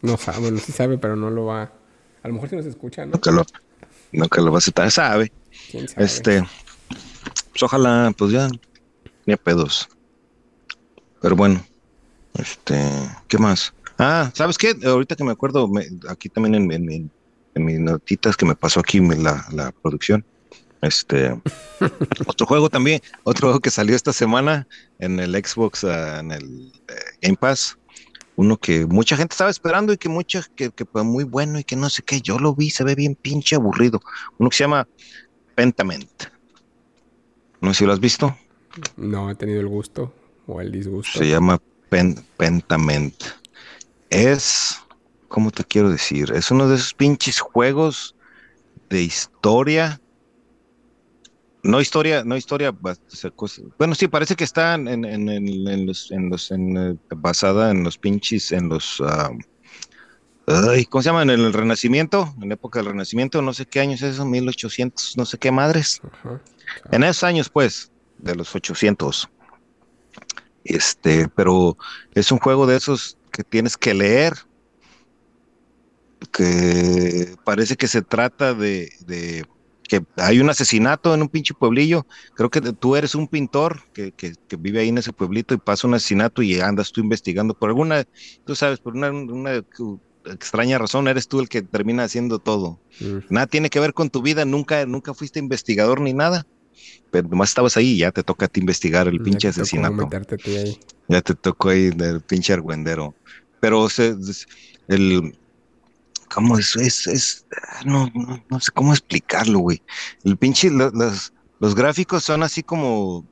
No 0.00 0.16
sabe, 0.16 0.40
bueno, 0.40 0.58
sí 0.58 0.72
sabe, 0.72 0.98
pero 0.98 1.16
no 1.16 1.30
lo 1.30 1.46
va. 1.46 1.72
A 2.22 2.28
lo 2.28 2.34
mejor 2.34 2.48
si 2.48 2.56
nos 2.56 2.66
escucha, 2.66 3.04
¿no? 3.04 3.12
Nunca 3.12 3.30
lo, 3.30 3.44
nunca 4.12 4.40
lo 4.40 4.50
va 4.50 4.56
a 4.56 4.58
aceptar, 4.58 4.90
sabe. 4.90 5.32
¿Quién 5.70 5.88
sabe? 5.88 6.04
Este, 6.04 6.44
pues 7.50 7.62
ojalá, 7.62 8.12
pues 8.16 8.30
ya, 8.30 8.48
ni 9.26 9.34
a 9.34 9.36
pedos. 9.36 9.88
Pero 11.20 11.34
bueno, 11.34 11.64
este, 12.34 12.76
¿qué 13.26 13.38
más? 13.38 13.74
Ah, 13.98 14.30
¿sabes 14.34 14.56
qué? 14.56 14.76
Ahorita 14.84 15.16
que 15.16 15.24
me 15.24 15.32
acuerdo, 15.32 15.68
aquí 16.08 16.28
también 16.28 16.70
en, 16.70 17.10
mis 17.54 17.80
notitas 17.80 18.36
que 18.36 18.46
me 18.46 18.54
pasó 18.54 18.78
aquí 18.78 19.00
la, 19.00 19.44
la 19.50 19.72
producción, 19.72 20.24
este, 20.82 21.40
otro 22.26 22.46
juego 22.46 22.68
también, 22.68 23.00
otro 23.24 23.48
juego 23.48 23.60
que 23.60 23.70
salió 23.70 23.96
esta 23.96 24.12
semana 24.12 24.66
en 24.98 25.20
el 25.20 25.32
Xbox, 25.32 25.84
ah, 25.84 26.20
en 26.20 26.32
el 26.32 26.72
eh, 26.88 26.94
Game 27.22 27.36
Pass, 27.36 27.78
uno 28.36 28.56
que 28.56 28.86
mucha 28.86 29.16
gente 29.16 29.34
estaba 29.34 29.50
esperando 29.50 29.92
y 29.92 29.98
que 29.98 30.08
mucha, 30.08 30.44
que, 30.54 30.70
que 30.70 30.84
fue 30.84 31.02
muy 31.02 31.24
bueno 31.24 31.58
y 31.58 31.64
que 31.64 31.76
no 31.76 31.90
sé 31.90 32.02
qué, 32.02 32.20
yo 32.20 32.38
lo 32.38 32.54
vi, 32.54 32.70
se 32.70 32.84
ve 32.84 32.94
bien 32.94 33.16
pinche 33.16 33.56
aburrido, 33.56 34.00
uno 34.38 34.50
que 34.50 34.56
se 34.56 34.64
llama 34.64 34.86
Pentament. 35.54 36.24
No 37.60 37.74
sé 37.74 37.80
si 37.80 37.86
lo 37.86 37.92
has 37.92 38.00
visto. 38.00 38.36
No, 38.96 39.30
he 39.30 39.34
tenido 39.34 39.60
el 39.60 39.66
gusto 39.66 40.14
o 40.46 40.60
el 40.60 40.70
disgusto. 40.70 41.18
Se 41.18 41.28
llama 41.28 41.60
Pentament. 41.88 43.14
Es, 44.10 44.78
¿cómo 45.26 45.50
te 45.50 45.64
quiero 45.64 45.90
decir? 45.90 46.32
Es 46.32 46.50
uno 46.50 46.68
de 46.68 46.76
esos 46.76 46.94
pinches 46.94 47.40
juegos 47.40 48.14
de 48.88 49.02
historia. 49.02 50.00
No 51.68 51.82
historia, 51.82 52.24
no 52.24 52.34
historia, 52.34 52.74
bueno, 53.76 53.94
sí, 53.94 54.08
parece 54.08 54.34
que 54.36 54.44
está 54.44 54.72
en, 54.72 55.04
en, 55.04 55.86
los, 55.86 56.10
en 56.10 56.30
los, 56.30 56.50
eh, 56.50 56.96
basada 57.14 57.70
en 57.70 57.84
los 57.84 57.98
pinches, 57.98 58.52
en 58.52 58.70
los, 58.70 59.02
ah, 59.04 59.28
¿cómo 60.88 61.02
se 61.02 61.10
llama? 61.10 61.24
En 61.24 61.28
el 61.28 61.52
Renacimiento, 61.52 62.34
en 62.40 62.48
la 62.48 62.54
época 62.54 62.78
del 62.78 62.88
Renacimiento, 62.88 63.42
no 63.42 63.52
sé 63.52 63.66
qué 63.66 63.80
años 63.80 64.00
es 64.00 64.14
eso, 64.14 64.24
1800, 64.24 65.18
no 65.18 65.26
sé 65.26 65.36
qué 65.36 65.52
madres. 65.52 66.00
En 66.90 67.04
esos 67.04 67.22
años, 67.22 67.50
pues, 67.50 67.92
de 68.16 68.34
los 68.34 68.54
800. 68.54 69.28
Este, 70.64 71.28
pero 71.28 71.76
es 72.14 72.32
un 72.32 72.38
juego 72.38 72.66
de 72.66 72.78
esos 72.78 73.18
que 73.30 73.44
tienes 73.44 73.76
que 73.76 73.92
leer, 73.92 74.32
que 76.32 77.36
parece 77.44 77.76
que 77.76 77.88
se 77.88 78.00
trata 78.00 78.54
de, 78.54 79.44
que 79.88 80.04
hay 80.16 80.38
un 80.38 80.50
asesinato 80.50 81.14
en 81.14 81.22
un 81.22 81.28
pinche 81.28 81.54
pueblillo. 81.54 82.06
Creo 82.34 82.50
que 82.50 82.60
tú 82.60 82.94
eres 82.94 83.14
un 83.14 83.26
pintor 83.26 83.80
que, 83.92 84.12
vive 84.58 84.80
ahí 84.80 84.88
en 84.88 84.98
ese 84.98 85.12
pueblito 85.12 85.54
y 85.54 85.58
pasa 85.58 85.88
un 85.88 85.94
asesinato 85.94 86.42
y 86.42 86.60
andas 86.60 86.92
tú 86.92 87.00
investigando 87.00 87.54
por 87.54 87.70
alguna, 87.70 88.04
tú 88.44 88.54
sabes, 88.54 88.78
por 88.78 88.94
una, 88.94 89.10
extraña 90.26 90.78
razón, 90.78 91.08
eres 91.08 91.26
tú 91.26 91.40
el 91.40 91.48
que 91.48 91.62
termina 91.62 92.04
haciendo 92.04 92.38
todo. 92.38 92.78
Mm. 93.00 93.18
Nada 93.30 93.46
tiene 93.46 93.70
que 93.70 93.80
ver 93.80 93.94
con 93.94 94.10
tu 94.10 94.22
vida, 94.22 94.44
nunca, 94.44 94.84
nunca 94.86 95.14
fuiste 95.14 95.38
investigador 95.38 96.00
ni 96.00 96.12
nada 96.12 96.46
pero 97.10 97.28
nomás 97.28 97.50
estabas 97.50 97.76
ahí 97.76 97.92
y 97.92 97.98
ya 97.98 98.12
te 98.12 98.22
toca 98.22 98.46
a 98.46 98.48
ti 98.48 98.60
investigar 98.60 99.08
el 99.08 99.20
pinche 99.20 99.48
asesinato. 99.48 100.08
Ya 101.08 101.22
te 101.22 101.34
tocó 101.34 101.70
ahí 101.70 101.90
del 101.90 102.20
pinche 102.20 102.52
argüendero. 102.52 103.14
Pero 103.60 103.88
el 104.88 105.38
¿cómo 106.32 106.58
es? 106.58 106.76
Es, 106.76 107.06
es 107.06 107.46
no, 107.84 108.10
no, 108.48 108.60
sé 108.60 108.70
cómo 108.72 108.92
explicarlo, 108.92 109.60
güey. 109.60 109.82
El 110.24 110.36
pinche, 110.36 110.70
los, 110.70 111.32
los 111.60 111.74
gráficos 111.74 112.24
son 112.24 112.42
así 112.42 112.62
como, 112.62 113.26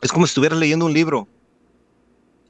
es 0.00 0.12
como 0.12 0.26
si 0.26 0.30
estuvieras 0.30 0.58
leyendo 0.58 0.86
un 0.86 0.92
libro. 0.92 1.28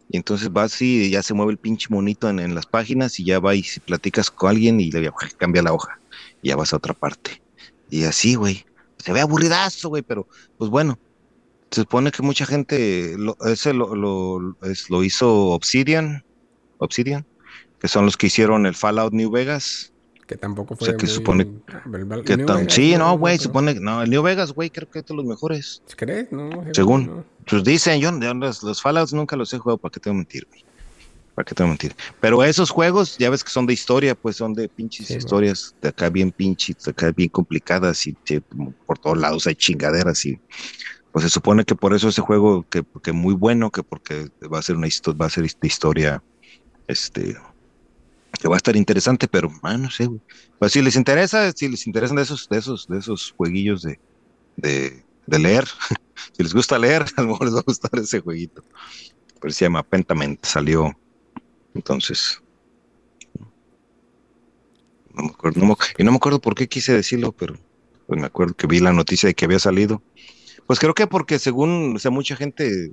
Y 0.08 0.18
entonces 0.18 0.52
vas 0.52 0.80
y 0.82 1.10
ya 1.10 1.22
se 1.22 1.32
mueve 1.32 1.52
el 1.52 1.58
pinche 1.58 1.86
monito 1.88 2.28
en, 2.28 2.54
las 2.54 2.66
páginas 2.66 3.18
y 3.18 3.24
ya 3.24 3.40
va 3.40 3.54
y 3.54 3.62
si 3.62 3.80
platicas 3.80 4.30
con 4.30 4.50
alguien 4.50 4.78
y 4.78 4.90
le 4.90 5.10
cambia 5.38 5.62
la 5.62 5.72
hoja 5.72 5.98
y 6.42 6.48
ya 6.48 6.56
vas 6.56 6.72
a 6.72 6.76
otra 6.76 6.92
parte. 6.92 7.42
Y 7.88 8.04
así, 8.04 8.34
güey 8.34 8.66
se 9.02 9.12
ve 9.12 9.20
aburridazo, 9.20 9.88
güey, 9.88 10.02
pero 10.02 10.28
pues 10.58 10.70
bueno, 10.70 10.98
se 11.70 11.80
supone 11.80 12.12
que 12.12 12.22
mucha 12.22 12.46
gente, 12.46 13.16
lo, 13.18 13.36
ese 13.46 13.72
lo, 13.72 13.96
lo, 13.96 14.56
es, 14.62 14.90
lo 14.90 15.02
hizo 15.02 15.48
Obsidian, 15.48 16.24
Obsidian, 16.78 17.26
que 17.82 17.88
son 17.88 18.04
los 18.06 18.16
que 18.16 18.28
hicieron 18.28 18.64
el 18.64 18.74
Fallout 18.76 19.12
New 19.12 19.30
Vegas. 19.30 19.92
Que 20.26 20.36
tampoco 20.36 20.76
fue. 20.76 20.86
O 20.86 20.90
sea, 20.90 20.96
que 20.96 21.06
muy- 21.06 21.14
supone 21.14 21.42
el- 21.42 22.22
Que 22.24 22.36
tan- 22.38 22.46
Vegas, 22.58 22.72
sí, 22.72 22.92
¿no? 22.92 22.98
no, 22.98 23.18
güey, 23.18 23.34
Pero- 23.36 23.42
supone 23.42 23.74
que 23.74 23.80
no, 23.80 24.00
el 24.02 24.08
New 24.08 24.22
Vegas, 24.22 24.52
güey, 24.52 24.70
creo 24.70 24.88
que 24.88 25.00
es 25.00 25.06
de 25.06 25.14
los 25.14 25.24
mejores. 25.24 25.82
¿Crees? 25.96 26.30
No, 26.30 26.48
según 26.72 27.06
no. 27.06 27.24
Pues 27.46 27.64
dicen, 27.64 28.00
yo 28.00 28.12
los, 28.12 28.62
los 28.62 28.80
Fallouts 28.80 29.12
nunca 29.12 29.34
los 29.36 29.52
he 29.52 29.58
jugado, 29.58 29.78
¿para 29.78 29.90
qué 29.92 29.98
te 29.98 30.08
voy 30.10 30.14
a 30.14 30.18
mentir, 30.18 30.46
güey? 30.48 30.64
¿Para 31.34 31.44
qué 31.44 31.54
te 31.56 31.62
voy 31.64 31.70
a 31.70 31.72
mentir? 31.72 31.96
Pero 32.20 32.44
esos 32.44 32.70
juegos, 32.70 33.18
ya 33.18 33.30
ves 33.30 33.42
que 33.42 33.50
son 33.50 33.66
de 33.66 33.72
historia, 33.72 34.14
pues 34.14 34.36
son 34.36 34.54
de 34.54 34.68
pinches 34.68 35.08
Sí, 35.08 35.14
historias, 35.14 35.74
de 35.82 35.88
acá 35.88 36.08
bien 36.08 36.30
pinches, 36.30 36.76
de 36.84 36.92
acá 36.92 37.10
bien 37.10 37.30
complicadas 37.30 38.06
y 38.06 38.16
sí, 38.24 38.40
por 38.86 38.98
todos 38.98 39.18
lados 39.18 39.46
hay 39.48 39.56
chingaderas 39.56 40.24
y 40.24 40.38
pues 41.10 41.24
se 41.24 41.30
supone 41.30 41.64
que 41.64 41.74
por 41.74 41.94
eso 41.94 42.08
ese 42.10 42.20
juego 42.22 42.64
que, 42.70 42.84
que 43.02 43.12
muy 43.12 43.34
bueno, 43.34 43.70
que 43.70 43.82
porque 43.82 44.28
va 44.52 44.60
a 44.60 44.62
ser 44.62 44.76
una 44.76 44.86
va 45.20 45.26
a 45.26 45.30
ser 45.30 45.44
historia, 45.62 46.22
este, 46.86 47.36
que 48.42 48.48
va 48.48 48.56
a 48.56 48.62
estar 48.62 48.74
interesante, 48.74 49.28
pero 49.28 49.52
ah, 49.62 49.78
no 49.78 49.88
sé, 49.88 50.06
güey. 50.06 50.20
Pues 50.58 50.72
si 50.72 50.82
les 50.82 50.96
interesa, 50.96 51.52
si 51.52 51.68
les 51.68 51.86
interesan 51.86 52.16
de 52.16 52.22
esos, 52.22 52.48
de 52.48 52.58
esos, 52.58 52.88
de 52.88 52.98
esos 52.98 53.32
jueguillos 53.36 53.82
de, 53.82 54.00
de, 54.56 55.38
leer, 55.38 55.64
si 56.32 56.42
les 56.42 56.52
gusta 56.52 56.76
leer, 56.76 57.04
a 57.16 57.22
lo 57.22 57.28
mejor 57.28 57.46
les 57.46 57.54
va 57.54 57.60
a 57.60 57.64
gustar 57.64 57.96
ese 58.00 58.18
jueguito. 58.18 58.64
Pero 59.40 59.54
se 59.54 59.64
llama 59.64 59.84
Pentament, 59.84 60.44
salió. 60.44 60.90
Entonces. 61.72 62.42
No 65.14 65.22
me 65.22 65.28
acuerdo, 65.28 65.60
y 65.98 66.02
no 66.02 66.10
me 66.10 66.16
acuerdo 66.16 66.40
por 66.40 66.56
qué 66.56 66.66
quise 66.66 66.92
decirlo, 66.92 67.30
pero 67.30 67.54
pues 68.08 68.20
me 68.20 68.26
acuerdo 68.26 68.54
que 68.54 68.66
vi 68.66 68.80
la 68.80 68.92
noticia 68.92 69.28
de 69.28 69.34
que 69.34 69.44
había 69.44 69.60
salido. 69.60 70.02
Pues 70.66 70.80
creo 70.80 70.94
que 70.94 71.06
porque 71.06 71.38
según, 71.38 71.94
o 71.94 71.98
sea, 72.00 72.10
mucha 72.10 72.34
gente, 72.34 72.92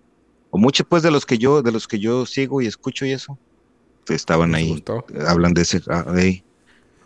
o 0.52 0.60
muchos 0.60 0.86
pues 0.88 1.02
de 1.02 1.10
los 1.10 1.26
que 1.26 1.40
yo, 1.40 1.64
de 1.64 1.72
los 1.72 1.88
que 1.88 1.98
yo 1.98 2.28
sigo 2.28 2.62
y 2.62 2.68
escucho 2.68 3.04
y 3.06 3.14
eso, 3.14 3.40
estaban 4.16 4.52
¿Les 4.52 4.58
ahí, 4.62 4.70
gustó? 4.70 5.06
hablan 5.28 5.54
de 5.54 5.62
ese, 5.62 5.82
ah, 5.88 6.04
de 6.04 6.22
ahí. 6.22 6.44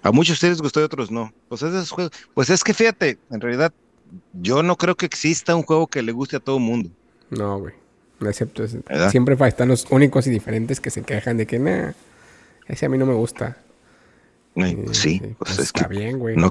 A 0.02 0.12
muchos 0.12 0.30
de 0.30 0.34
ustedes 0.34 0.52
les 0.54 0.62
gustó 0.62 0.80
y 0.80 0.84
a 0.84 0.86
otros 0.88 1.12
no. 1.12 1.34
Pues 1.48 1.62
esos 1.62 1.92
juegos. 1.92 2.12
Pues 2.34 2.50
es 2.50 2.64
que 2.64 2.74
fíjate, 2.74 3.18
en 3.32 3.40
realidad, 3.42 3.74
yo 4.34 4.64
no 4.64 4.76
creo 4.76 4.96
que 4.96 5.06
exista 5.06 5.56
un 5.56 5.64
juego 5.64 5.88
que 5.88 6.02
le 6.02 6.12
guste 6.12 6.36
a 6.38 6.40
todo 6.40 6.58
el 6.58 6.64
mundo. 6.64 6.90
No, 7.30 7.60
güey. 7.60 7.74
Excepto, 8.22 8.64
siempre 9.10 9.36
están 9.48 9.68
los 9.70 9.86
únicos 9.90 10.28
y 10.28 10.30
diferentes 10.30 10.80
que 10.80 10.90
se 10.90 11.02
quejan 11.02 11.38
de 11.38 11.46
que, 11.46 11.60
nah, 11.60 11.92
ese 12.68 12.86
a 12.86 12.90
mí 12.90 12.98
no 12.98 13.06
me 13.06 13.14
gusta. 13.14 13.58
Y- 14.56 14.76
pues 14.76 14.98
sí, 14.98 15.16
y, 15.16 15.20
pues 15.20 15.36
pues, 15.40 15.52
es 15.54 15.60
está 15.66 15.88
que 15.88 15.96
bien, 15.96 16.20
güey. 16.20 16.36
no 16.38 16.50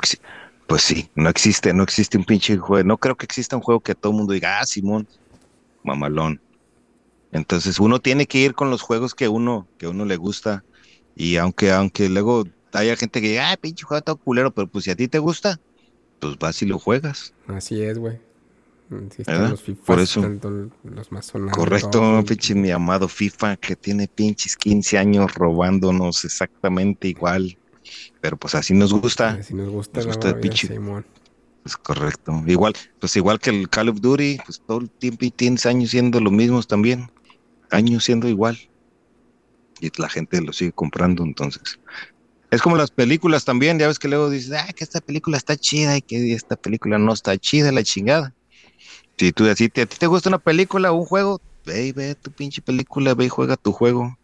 pues 0.67 0.83
sí, 0.83 1.09
no 1.15 1.29
existe, 1.29 1.73
no 1.73 1.83
existe 1.83 2.17
un 2.19 2.25
pinche 2.25 2.57
juego, 2.57 2.87
no 2.87 2.97
creo 2.99 3.17
que 3.17 3.25
exista 3.25 3.57
un 3.57 3.63
juego 3.63 3.81
que 3.81 3.95
todo 3.95 4.13
el 4.13 4.19
mundo 4.19 4.33
diga, 4.33 4.61
ah, 4.61 4.67
Simón, 4.67 5.07
mamalón. 5.83 6.41
Entonces 7.33 7.81
uno 7.81 7.99
tiene 7.99 8.27
que 8.27 8.39
ir 8.39 8.55
con 8.55 8.71
los 8.71 8.83
juegos 8.83 9.15
que 9.15 9.29
uno, 9.29 9.67
que 9.79 9.89
uno 9.89 10.05
le 10.05 10.17
gusta, 10.17 10.65
y 11.17 11.37
aunque, 11.37 11.73
aunque 11.73 12.09
luego 12.09 12.45
haya 12.73 12.97
gente 12.97 13.21
que 13.21 13.29
diga, 13.31 13.51
ah, 13.53 13.57
pinche 13.57 13.85
juego 13.85 14.03
todo 14.03 14.17
culero, 14.17 14.51
pero 14.53 14.67
pues 14.69 14.85
si 14.85 14.91
a 14.91 14.97
ti 14.97 15.09
te 15.09 15.19
gusta, 15.19 15.61
pues 16.21 16.39
vas 16.39 16.63
y 16.63 16.67
lo 16.67 16.79
juegas. 16.79 17.35
Así 17.49 17.83
es, 17.83 17.99
güey. 17.99 18.19
Mm, 18.91 19.09
los 19.49 19.63
FIFA, 19.63 19.83
Por 19.85 20.01
eso. 20.01 20.21
los 20.85 21.13
más 21.13 21.27
sonados. 21.27 21.57
Correcto, 21.57 22.23
pinche 22.27 22.55
mi 22.55 22.71
amado 22.71 23.09
FIFA, 23.09 23.57
que 23.57 23.75
tiene 23.75 24.07
pinches 24.07 24.57
15 24.57 24.99
años 24.99 25.35
robándonos 25.35 26.25
exactamente 26.25 27.09
igual. 27.09 27.57
Pero 28.21 28.37
pues 28.37 28.55
así 28.55 28.75
nos 28.75 28.93
gusta. 28.93 29.43
Si 29.43 29.55
nos 29.55 29.71
gusta 29.71 30.01
Nos 30.01 30.07
gusta 30.09 30.29
el 30.29 30.35
vida, 30.35 30.43
pinche- 30.43 30.69
Simón. 30.69 31.07
Es 31.65 31.77
correcto. 31.77 32.43
Igual, 32.47 32.75
pues 32.99 33.17
igual 33.17 33.39
que 33.39 33.51
el 33.51 33.69
Call 33.69 33.89
of 33.89 34.01
Duty, 34.01 34.39
pues 34.45 34.61
todo 34.67 34.81
el 34.81 34.91
tiempo 34.91 35.25
y 35.25 35.31
tienes 35.31 35.65
años 35.65 35.91
siendo 35.91 36.21
lo 36.21 36.31
mismos 36.31 36.67
también. 36.67 37.11
Años 37.73 38.05
siendo 38.05 38.29
igual. 38.29 38.59
Y 39.81 39.91
la 40.01 40.09
gente 40.09 40.41
lo 40.41 40.53
sigue 40.53 40.73
comprando, 40.73 41.25
entonces. 41.25 41.63
Es 42.51 42.63
como 42.63 42.77
las 42.77 42.91
películas 42.91 43.45
también, 43.45 43.79
ya 43.79 43.89
ves 43.89 43.99
que 43.99 44.09
luego 44.09 44.31
dices, 44.31 44.53
ah, 44.53 44.73
que 44.77 44.85
esta 44.85 45.01
película 45.01 45.37
está 45.39 45.57
chida 45.57 45.97
y 45.97 46.03
que 46.03 46.35
esta 46.35 46.57
película 46.57 46.99
no 46.99 47.13
está 47.13 47.37
chida, 47.39 47.73
la 47.73 47.83
chingada. 47.83 48.35
Si 49.19 49.33
tú 49.33 49.45
te- 49.45 49.51
a 49.51 49.55
ti 49.55 49.97
te 49.99 50.07
gusta 50.07 50.29
una 50.29 50.39
película 50.39 50.93
o 50.93 50.97
un 50.97 51.07
juego, 51.07 51.41
ve 51.65 51.87
y 51.87 51.93
ve 51.93 52.15
tu 52.15 52.33
pinche 52.33 52.63
película, 52.63 53.15
ve 53.15 53.27
y 53.27 53.29
juega 53.29 53.57
tu 53.57 53.73
juego. 53.73 54.15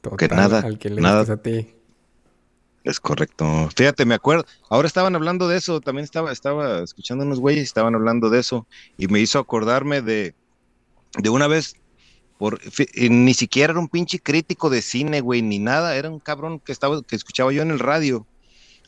Total, 0.00 0.28
nada, 0.36 0.62
Al 0.64 0.78
que 0.78 0.88
le 0.88 1.02
nada. 1.02 1.20
gustes 1.20 1.30
a 1.30 1.42
ti. 1.42 1.74
Es 2.84 3.00
correcto. 3.00 3.68
Fíjate, 3.76 4.06
me 4.06 4.14
acuerdo. 4.14 4.44
Ahora 4.70 4.86
estaban 4.88 5.14
hablando 5.14 5.48
de 5.48 5.58
eso. 5.58 5.80
También 5.80 6.04
estaba, 6.04 6.32
estaba 6.32 6.82
escuchando 6.82 7.24
unos 7.24 7.40
güeyes, 7.40 7.64
estaban 7.64 7.94
hablando 7.94 8.30
de 8.30 8.40
eso. 8.40 8.66
Y 8.96 9.08
me 9.08 9.20
hizo 9.20 9.38
acordarme 9.38 10.00
de, 10.00 10.34
de 11.18 11.28
una 11.30 11.48
vez. 11.48 11.74
Por, 12.38 12.60
y 12.94 13.10
ni 13.10 13.34
siquiera 13.34 13.72
era 13.72 13.80
un 13.80 13.88
pinche 13.88 14.20
crítico 14.20 14.70
de 14.70 14.82
cine, 14.82 15.20
güey, 15.20 15.42
ni 15.42 15.58
nada. 15.58 15.96
Era 15.96 16.10
un 16.10 16.20
cabrón 16.20 16.60
que 16.64 16.72
estaba, 16.72 17.02
que 17.02 17.16
escuchaba 17.16 17.52
yo 17.52 17.62
en 17.62 17.70
el 17.70 17.78
radio. 17.80 18.26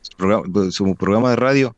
Su 0.02 0.16
programa, 0.16 0.70
su 0.70 0.94
programa 0.96 1.30
de 1.30 1.36
radio. 1.36 1.76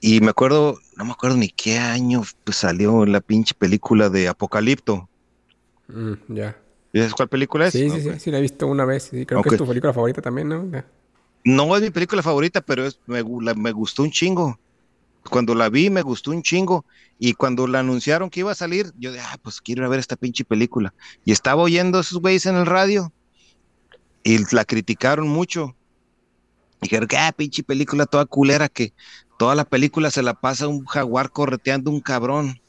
Y 0.00 0.20
me 0.20 0.30
acuerdo, 0.30 0.78
no 0.96 1.04
me 1.04 1.12
acuerdo 1.12 1.36
ni 1.36 1.48
qué 1.48 1.78
año 1.78 2.22
pues, 2.44 2.56
salió 2.56 3.04
la 3.04 3.20
pinche 3.20 3.54
película 3.58 4.08
de 4.08 4.28
Apocalipto. 4.28 5.08
Mm, 5.88 6.12
ya. 6.28 6.56
¿Sabes 6.92 7.14
cuál 7.14 7.28
película 7.28 7.66
es? 7.66 7.74
Sí, 7.74 7.88
No, 7.88 7.96
sí, 7.96 8.02
sí, 8.02 8.20
sí, 8.20 8.30
la 8.30 8.38
he 8.38 8.42
visto 8.42 8.66
una 8.66 8.84
vez. 8.84 9.04
Sí, 9.04 9.26
creo 9.26 9.42
que 9.42 9.50
es 9.50 9.56
tu 9.56 9.66
película 9.66 9.92
favorita 9.92 10.22
también, 10.22 10.48
¿no? 10.48 10.64
No 11.44 11.76
es 11.76 11.82
mi 11.82 11.90
película 11.90 12.22
favorita, 12.22 12.60
pero 12.60 12.86
es, 12.86 13.00
me, 13.06 13.22
gu- 13.22 13.42
la- 13.42 13.54
me 13.54 13.72
gustó 13.72 14.02
un 14.02 14.10
chingo. 14.10 14.56
Cuando 15.28 15.54
la 15.54 15.68
vi, 15.68 15.90
me 15.90 16.02
gustó 16.02 16.30
un 16.30 16.42
chingo. 16.42 16.84
Y 17.18 17.34
cuando 17.34 17.66
la 17.66 17.80
anunciaron 17.80 18.30
que 18.30 18.40
iba 18.40 18.52
a 18.52 18.54
salir, 18.54 18.92
yo 18.98 19.12
dije, 19.12 19.24
ah, 19.26 19.38
pues 19.42 19.60
quiero 19.60 19.82
ir 19.82 19.86
a 19.86 19.88
ver 19.88 20.00
esta 20.00 20.16
pinche 20.16 20.44
película. 20.44 20.94
Y 21.24 21.32
estaba 21.32 21.62
oyendo 21.62 21.98
a 21.98 22.00
esos 22.02 22.20
güeyes 22.20 22.46
en 22.46 22.56
el 22.56 22.66
radio 22.66 23.12
y 24.22 24.38
la 24.54 24.64
criticaron 24.64 25.28
mucho. 25.28 25.74
Dijeron 26.80 27.08
que, 27.08 27.16
ah, 27.16 27.32
pinche 27.32 27.62
película 27.62 28.06
toda 28.06 28.26
culera, 28.26 28.68
que 28.68 28.92
toda 29.38 29.54
la 29.54 29.64
película 29.64 30.10
se 30.10 30.22
la 30.22 30.34
pasa 30.34 30.68
un 30.68 30.84
jaguar 30.84 31.30
correteando 31.30 31.90
un 31.90 32.00
cabrón. 32.00 32.60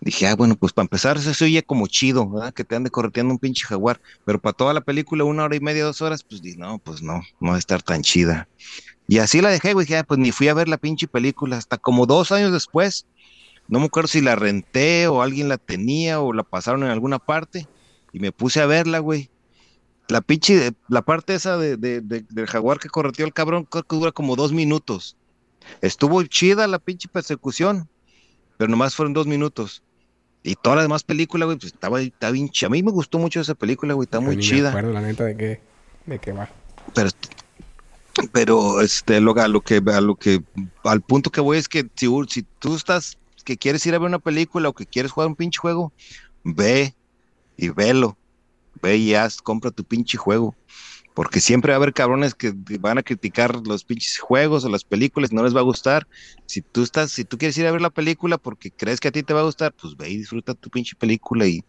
Dije, 0.00 0.26
ah, 0.26 0.34
bueno, 0.34 0.56
pues 0.56 0.72
para 0.72 0.84
empezar, 0.84 1.16
eso 1.16 1.32
se 1.32 1.44
oye 1.44 1.62
como 1.62 1.86
chido, 1.86 2.28
¿verdad? 2.28 2.52
Que 2.52 2.64
te 2.64 2.74
ande 2.74 2.90
correteando 2.90 3.32
un 3.32 3.38
pinche 3.38 3.66
jaguar. 3.66 4.00
Pero 4.24 4.40
para 4.40 4.52
toda 4.52 4.74
la 4.74 4.80
película, 4.80 5.22
una 5.24 5.44
hora 5.44 5.54
y 5.54 5.60
media, 5.60 5.84
dos 5.84 6.02
horas, 6.02 6.24
pues 6.24 6.42
di, 6.42 6.56
no, 6.56 6.78
pues 6.78 7.02
no, 7.02 7.22
no 7.40 7.50
va 7.50 7.56
a 7.56 7.58
estar 7.58 7.82
tan 7.82 8.02
chida. 8.02 8.48
Y 9.12 9.18
así 9.18 9.42
la 9.42 9.50
dejé, 9.50 9.74
güey, 9.74 9.86
ah, 9.92 10.04
pues 10.04 10.18
ni 10.18 10.32
fui 10.32 10.48
a 10.48 10.54
ver 10.54 10.68
la 10.68 10.78
pinche 10.78 11.06
película. 11.06 11.58
Hasta 11.58 11.76
como 11.76 12.06
dos 12.06 12.32
años 12.32 12.50
después, 12.50 13.04
no 13.68 13.78
me 13.78 13.84
acuerdo 13.84 14.08
si 14.08 14.22
la 14.22 14.36
renté 14.36 15.06
o 15.06 15.20
alguien 15.20 15.50
la 15.50 15.58
tenía 15.58 16.18
o 16.18 16.32
la 16.32 16.44
pasaron 16.44 16.82
en 16.84 16.88
alguna 16.88 17.18
parte. 17.18 17.68
Y 18.14 18.20
me 18.20 18.32
puse 18.32 18.62
a 18.62 18.66
verla, 18.66 19.00
güey. 19.00 19.28
La 20.08 20.22
pinche, 20.22 20.70
la 20.88 21.02
parte 21.02 21.34
esa 21.34 21.58
de, 21.58 21.76
de- 21.76 22.00
de- 22.00 22.24
del 22.30 22.46
jaguar 22.46 22.78
que 22.78 22.88
correteó 22.88 23.26
el 23.26 23.34
cabrón, 23.34 23.66
creo 23.70 23.82
que 23.82 23.96
dura 23.96 24.12
como 24.12 24.34
dos 24.34 24.50
minutos. 24.54 25.18
Estuvo 25.82 26.22
chida 26.22 26.66
la 26.66 26.78
pinche 26.78 27.06
persecución, 27.12 27.90
pero 28.56 28.70
nomás 28.70 28.94
fueron 28.94 29.12
dos 29.12 29.26
minutos. 29.26 29.82
Y 30.42 30.54
toda 30.54 30.76
la 30.76 30.82
demás 30.82 31.04
película, 31.04 31.44
güey, 31.44 31.58
pues 31.58 31.74
estaba, 31.74 32.00
estaba 32.00 32.32
bien 32.32 32.48
chida. 32.48 32.68
A 32.68 32.70
mí 32.70 32.82
me 32.82 32.90
gustó 32.92 33.18
mucho 33.18 33.42
esa 33.42 33.54
película, 33.54 33.92
güey, 33.92 34.06
está 34.06 34.20
muy 34.20 34.36
ni 34.36 34.42
Me 34.42 34.48
chida. 34.48 34.70
acuerdo, 34.70 34.92
la 34.94 35.02
neta, 35.02 35.24
de 35.24 35.36
qué, 35.36 35.60
de 36.06 36.18
qué 36.18 36.32
va. 36.32 36.48
Pero, 36.94 37.10
pero 38.32 38.80
este, 38.80 39.20
lo, 39.20 39.38
a 39.38 39.48
lo 39.48 39.60
que, 39.60 39.82
a 39.86 40.00
lo 40.00 40.16
que, 40.16 40.42
al 40.84 41.02
punto 41.02 41.30
que 41.30 41.40
voy 41.40 41.58
es 41.58 41.68
que 41.68 41.88
si, 41.94 42.08
si 42.28 42.42
tú 42.58 42.74
estás, 42.74 43.18
que 43.44 43.56
quieres 43.56 43.84
ir 43.86 43.94
a 43.94 43.98
ver 43.98 44.08
una 44.08 44.18
película 44.18 44.68
o 44.68 44.72
que 44.72 44.86
quieres 44.86 45.12
jugar 45.12 45.28
un 45.28 45.36
pinche 45.36 45.58
juego, 45.58 45.92
ve 46.42 46.94
y 47.56 47.68
velo. 47.68 48.16
Ve 48.80 48.96
y 48.96 49.14
haz, 49.14 49.40
compra 49.40 49.70
tu 49.70 49.84
pinche 49.84 50.16
juego. 50.16 50.56
Porque 51.14 51.40
siempre 51.40 51.72
va 51.72 51.74
a 51.74 51.76
haber 51.76 51.92
cabrones 51.92 52.34
que 52.34 52.54
van 52.80 52.96
a 52.96 53.02
criticar 53.02 53.54
los 53.66 53.84
pinches 53.84 54.18
juegos 54.18 54.64
o 54.64 54.70
las 54.70 54.82
películas, 54.82 55.30
no 55.30 55.42
les 55.42 55.54
va 55.54 55.60
a 55.60 55.64
gustar. 55.64 56.08
Si 56.46 56.62
tú 56.62 56.82
estás, 56.82 57.12
si 57.12 57.24
tú 57.24 57.36
quieres 57.36 57.58
ir 57.58 57.66
a 57.66 57.70
ver 57.70 57.82
la 57.82 57.90
película 57.90 58.38
porque 58.38 58.70
crees 58.70 58.98
que 58.98 59.08
a 59.08 59.12
ti 59.12 59.22
te 59.22 59.34
va 59.34 59.40
a 59.40 59.44
gustar, 59.44 59.74
pues 59.74 59.94
ve 59.94 60.08
y 60.08 60.16
disfruta 60.16 60.54
tu 60.54 60.70
pinche 60.70 60.96
película 60.96 61.46
y 61.46 61.62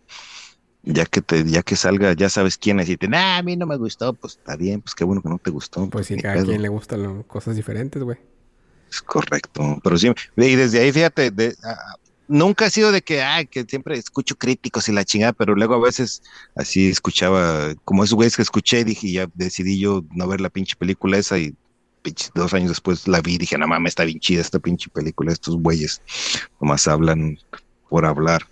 ya 0.84 1.05
que 1.05 1.21
te, 1.21 1.43
ya 1.45 1.63
que 1.63 1.75
salga, 1.75 2.13
ya 2.13 2.29
sabes 2.29 2.57
quién 2.57 2.79
es 2.79 2.89
y 2.89 2.97
te, 2.97 3.07
nah, 3.07 3.38
a 3.38 3.43
mí 3.43 3.55
no 3.55 3.65
me 3.65 3.77
gustó, 3.77 4.13
pues 4.13 4.34
está 4.34 4.55
bien, 4.55 4.81
pues 4.81 4.93
qué 4.93 5.03
bueno 5.03 5.21
que 5.21 5.29
no 5.29 5.39
te 5.39 5.49
gustó. 5.49 5.89
Pues 5.89 6.07
sí, 6.07 6.15
ni 6.15 6.21
cada 6.21 6.36
pedo. 6.36 6.47
quien 6.47 6.61
le 6.61 6.67
gustan 6.69 7.03
lo- 7.03 7.23
cosas 7.27 7.55
diferentes, 7.55 8.01
güey. 8.03 8.17
Es 8.91 9.01
correcto, 9.01 9.79
pero 9.84 9.97
sí, 9.97 10.11
y 10.38 10.55
desde 10.55 10.79
ahí 10.81 10.91
fíjate, 10.91 11.31
de- 11.31 11.55
ah, 11.63 11.95
nunca 12.27 12.65
ha 12.65 12.69
sido 12.69 12.91
de 12.91 13.01
que, 13.01 13.21
ah, 13.23 13.43
que 13.45 13.63
siempre 13.63 13.97
escucho 13.97 14.36
críticos 14.36 14.88
y 14.89 14.91
la 14.91 15.05
chingada, 15.05 15.34
pero 15.34 15.55
luego 15.55 15.75
a 15.75 15.79
veces 15.79 16.21
así 16.55 16.89
escuchaba, 16.89 17.73
como 17.86 18.03
esos 18.03 18.15
güeyes 18.15 18.36
que 18.36 18.41
escuché, 18.43 18.81
y 18.81 18.84
dije, 18.84 19.11
ya 19.11 19.27
decidí 19.34 19.79
yo 19.79 20.03
no 20.11 20.27
ver 20.27 20.41
la 20.41 20.49
pinche 20.49 20.75
película 20.75 21.17
esa 21.17 21.39
y 21.39 21.55
pinche, 22.01 22.29
dos 22.36 22.53
años 22.53 22.69
después 22.69 23.07
la 23.07 23.21
vi 23.21 23.36
y 23.36 23.38
dije, 23.38 23.57
no 23.57 23.67
mames, 23.67 23.91
está 23.91 24.03
bien 24.03 24.19
chida 24.19 24.41
esta 24.41 24.59
pinche 24.59 24.89
película, 24.89 25.31
estos 25.31 25.55
güeyes 25.55 26.01
nomás 26.59 26.88
hablan 26.88 27.38
por 27.89 28.05
hablar. 28.05 28.43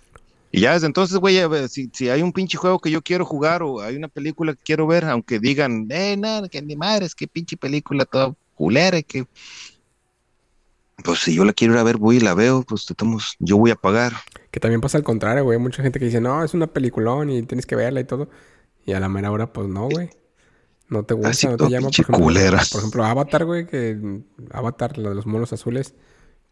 Y 0.54 0.60
ya 0.60 0.74
desde 0.74 0.86
entonces, 0.86 1.16
güey, 1.16 1.40
si, 1.68 1.90
si 1.94 2.10
hay 2.10 2.20
un 2.20 2.30
pinche 2.30 2.58
juego 2.58 2.78
que 2.78 2.90
yo 2.90 3.00
quiero 3.00 3.24
jugar 3.24 3.62
o 3.62 3.80
hay 3.80 3.96
una 3.96 4.08
película 4.08 4.52
que 4.52 4.62
quiero 4.62 4.86
ver, 4.86 5.06
aunque 5.06 5.38
digan, 5.38 5.86
eh, 5.90 6.14
nada, 6.18 6.46
que 6.46 6.60
ni 6.60 6.76
madre, 6.76 7.06
es 7.06 7.14
que 7.14 7.26
pinche 7.26 7.56
película 7.56 8.04
toda 8.04 8.34
culera, 8.54 9.00
que 9.00 9.26
Pues 11.02 11.20
si 11.20 11.34
yo 11.34 11.46
la 11.46 11.54
quiero 11.54 11.72
ir 11.72 11.80
a 11.80 11.82
ver, 11.82 11.96
voy 11.96 12.18
y 12.18 12.20
la 12.20 12.34
veo, 12.34 12.64
pues 12.64 12.88
estamos, 12.90 13.34
yo 13.38 13.56
voy 13.56 13.70
a 13.70 13.76
pagar. 13.76 14.12
Que 14.50 14.60
también 14.60 14.82
pasa 14.82 14.98
al 14.98 15.04
contrario, 15.04 15.42
güey. 15.42 15.58
Mucha 15.58 15.82
gente 15.82 15.98
que 15.98 16.04
dice, 16.04 16.20
no, 16.20 16.44
es 16.44 16.52
una 16.52 16.66
peliculón 16.66 17.30
y 17.30 17.42
tienes 17.44 17.64
que 17.64 17.74
verla 17.74 18.00
y 18.00 18.04
todo. 18.04 18.28
Y 18.84 18.92
a 18.92 19.00
la 19.00 19.08
mera 19.08 19.30
hora, 19.30 19.54
pues 19.54 19.68
no, 19.68 19.88
güey. 19.88 20.10
No 20.88 21.04
te 21.04 21.14
gusta, 21.14 21.48
no 21.48 21.56
te 21.56 21.70
llama. 21.70 21.88
Por 21.88 22.00
ejemplo, 22.00 22.58
por 22.70 22.80
ejemplo, 22.80 23.04
Avatar, 23.06 23.46
güey, 23.46 23.66
que 23.66 24.22
Avatar, 24.50 24.98
la 24.98 25.08
de 25.08 25.14
los 25.14 25.24
monos 25.24 25.50
azules, 25.54 25.94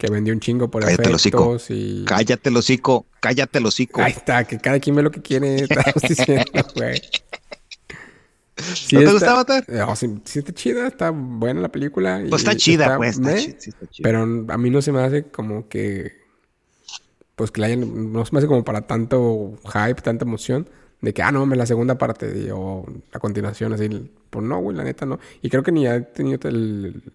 que 0.01 0.11
vendió 0.11 0.33
un 0.33 0.41
chingo 0.41 0.71
por 0.71 0.83
cállate 0.83 1.11
efectos 1.11 1.67
y... 1.69 2.05
Cállate 2.07 2.49
el 2.49 2.57
hocico, 2.57 3.05
cállate 3.21 3.59
el 3.59 3.67
hocico. 3.67 4.01
Ahí 4.01 4.13
está, 4.13 4.45
que 4.45 4.59
cada 4.59 4.81
quien 4.81 4.97
ve 4.97 5.03
lo 5.03 5.11
que 5.11 5.21
quiere, 5.21 5.57
estamos 5.63 6.03
diciendo, 6.09 6.67
güey. 6.75 7.03
¿No 8.93 9.01
te 9.01 9.13
gusta 9.13 9.33
Avatar? 9.33 9.65
No, 9.69 9.95
sí, 9.95 10.09
está 10.25 10.53
chida, 10.53 10.87
está 10.87 11.11
buena 11.11 11.61
la 11.61 11.69
película. 11.69 12.25
Pues 12.31 12.43
está 12.43 12.57
chida, 12.57 12.97
pues. 12.97 13.19
Está, 13.19 13.59
chida, 13.59 13.77
Pero 14.03 14.23
a 14.23 14.57
mí 14.59 14.71
no 14.71 14.81
se 14.81 14.91
me 14.91 15.03
hace 15.03 15.25
como 15.25 15.69
que... 15.69 16.19
Pues 17.37 17.51
que 17.51 17.61
la 17.61 17.67
hayan... 17.67 18.13
No 18.13 18.25
se 18.25 18.33
me 18.33 18.39
hace 18.39 18.49
como 18.49 18.65
para 18.65 18.87
tanto 18.87 19.59
hype, 19.65 20.01
tanta 20.01 20.25
emoción 20.25 20.67
de 21.01 21.15
que, 21.15 21.23
ah, 21.23 21.33
no, 21.33 21.47
me 21.47 21.57
la 21.57 21.65
segunda 21.65 21.97
parte, 21.97 22.53
o 22.53 22.85
a 23.13 23.19
continuación, 23.19 23.73
así, 23.73 24.11
pues 24.29 24.45
no, 24.45 24.59
güey, 24.59 24.77
la 24.77 24.85
neta 24.85 25.07
no. 25.07 25.19
Y 25.41 25.49
creo 25.49 25.63
que 25.63 25.73
ni 25.73 25.87
ha 25.87 26.13
tenido 26.13 26.39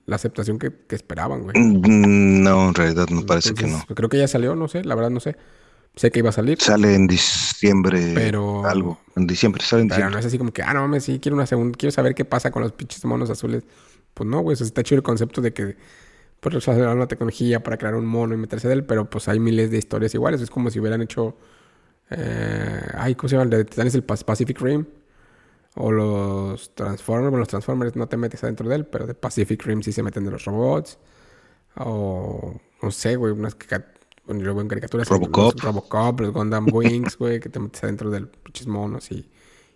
la 0.06 0.16
aceptación 0.16 0.58
que, 0.58 0.74
esperaban, 0.90 1.44
güey. 1.44 1.56
Mm, 1.58 2.44
no, 2.44 2.70
en 2.70 2.74
realidad 2.74 3.08
me 3.10 3.22
parece 3.24 3.54
que 3.54 3.68
no. 3.68 3.84
Creo 3.94 4.10
que 4.10 4.18
ya 4.18 4.28
salió, 4.28 4.56
no 4.56 4.68
sé, 4.68 4.84
la 4.84 4.96
verdad 4.96 5.12
no 5.12 5.20
sé. 5.20 5.36
Sé 5.96 6.12
que 6.12 6.20
iba 6.20 6.30
a 6.30 6.34
salir. 6.34 6.60
Sale 6.60 6.94
en 6.94 7.08
diciembre. 7.08 8.12
Pero. 8.14 8.66
Algo. 8.66 9.00
En 9.16 9.28
diciembre, 9.28 9.64
sale 9.64 9.84
en 9.84 9.88
diciembre. 9.88 10.10
Pero 10.10 10.14
no 10.14 10.20
es 10.20 10.26
así 10.26 10.38
como 10.38 10.52
que, 10.52 10.62
ah, 10.62 10.74
no 10.74 10.82
mames, 10.82 11.06
sí, 11.06 11.20
quiero 11.20 11.38
una 11.38 11.46
segunda. 11.46 11.78
Quiero 11.78 11.92
saber 11.92 12.16
qué 12.16 12.26
pasa 12.26 12.52
con 12.52 12.64
los 12.64 12.74
pinches 12.74 13.06
monos 13.06 13.30
azules. 13.30 13.64
Pues 14.14 14.28
no, 14.30 14.42
güey, 14.42 14.56
eso 14.56 14.66
está 14.66 14.84
chido 14.84 14.98
el 14.98 15.04
concepto 15.04 15.42
de 15.42 15.54
que. 15.54 15.78
Pues 16.42 16.56
hacer 16.56 16.88
una 16.88 17.08
tecnología 17.08 17.64
para 17.64 17.78
crear 17.78 17.96
un 17.96 18.06
mono 18.06 18.36
y 18.36 18.38
meterse 18.38 18.68
de 18.68 18.76
él, 18.76 18.84
pero 18.84 19.10
pues 19.10 19.28
hay 19.30 19.40
miles 19.40 19.72
de 19.72 19.78
historias 19.78 20.14
iguales. 20.14 20.42
Es 20.42 20.50
como 20.50 20.70
si 20.70 20.80
hubieran 20.80 21.02
hecho 21.02 21.38
eh, 22.10 22.88
ay, 22.96 23.16
¿cómo 23.16 23.30
se 23.30 23.36
llama? 23.36 23.44
El 23.44 23.50
de 23.50 23.66
Titanes, 23.66 23.96
el 23.96 24.04
Pacific 24.04 24.60
Rim. 24.60 24.86
O 25.76 25.92
los 25.92 26.74
Transformers. 26.74 27.32
Bueno, 27.32 27.40
los 27.40 27.48
Transformers 27.50 27.96
no 27.96 28.08
te 28.08 28.16
metes 28.16 28.44
adentro 28.44 28.70
de 28.70 28.76
él, 28.76 28.86
pero 28.86 29.06
de 29.06 29.14
Pacific 29.14 29.62
Rim 29.64 29.82
sí 29.84 29.92
se 29.92 30.04
meten 30.04 30.24
de 30.24 30.32
los 30.32 30.46
robots. 30.46 30.98
O 31.78 32.56
no 32.82 32.92
sé, 32.92 33.18
güey, 33.18 33.34
unas 33.34 33.58
bueno, 34.26 34.42
yo 34.42 34.54
veo 34.54 34.62
en 34.62 34.68
caricaturas. 34.68 35.08
Robocop. 35.08 35.54
Los 35.56 35.64
Robocop, 35.64 36.20
los 36.22 36.34
Gundam 36.34 36.68
Wings, 36.72 37.18
güey, 37.20 37.40
que 37.40 37.50
te 37.50 37.60
metes 37.60 37.84
adentro 37.84 38.10
del 38.10 38.28
pinches 38.28 38.68
monos 38.68 39.12
y, 39.12 39.30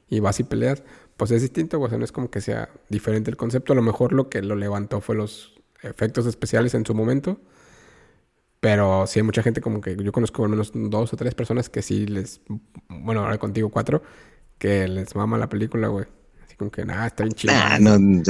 y 0.10 0.20
vas 0.20 0.40
y 0.40 0.44
peleas. 0.44 0.84
Pues 1.18 1.32
es 1.32 1.42
distinto, 1.42 1.78
güey. 1.78 1.88
O 1.88 1.90
sea, 1.90 1.98
no 1.98 2.06
es 2.06 2.12
como 2.12 2.32
que 2.32 2.42
sea 2.42 2.70
diferente 2.90 3.30
el 3.30 3.38
concepto. 3.38 3.74
A 3.74 3.76
lo 3.76 3.82
mejor 3.82 4.14
lo 4.14 4.30
que 4.30 4.42
lo 4.42 4.56
levantó 4.56 5.02
fue 5.02 5.16
los 5.16 5.54
efectos 5.82 6.26
especiales 6.26 6.74
en 6.74 6.86
su 6.86 6.96
momento. 6.96 7.40
Pero 8.60 9.08
sí 9.08 9.20
hay 9.20 9.24
mucha 9.24 9.42
gente 9.42 9.62
como 9.62 9.80
que 9.80 9.96
yo 9.96 10.12
conozco 10.12 10.44
al 10.44 10.50
menos 10.50 10.72
dos 10.74 11.14
o 11.14 11.18
tres 11.18 11.34
personas 11.34 11.70
que 11.70 11.82
sí 11.82 12.06
les, 12.06 12.42
bueno, 12.90 13.22
ahora 13.22 13.38
contigo 13.38 13.70
cuatro, 13.70 14.04
que 14.58 14.88
les 14.88 15.16
mama 15.16 15.38
la 15.38 15.48
película, 15.48 15.88
güey. 15.88 16.06
Así 16.46 16.56
como 16.58 16.70
que, 16.70 16.84
nada, 16.84 17.08
está 17.08 17.24
bien 17.24 17.36
chido. 17.36 17.54
no, 17.80 17.98
no, 17.98 18.22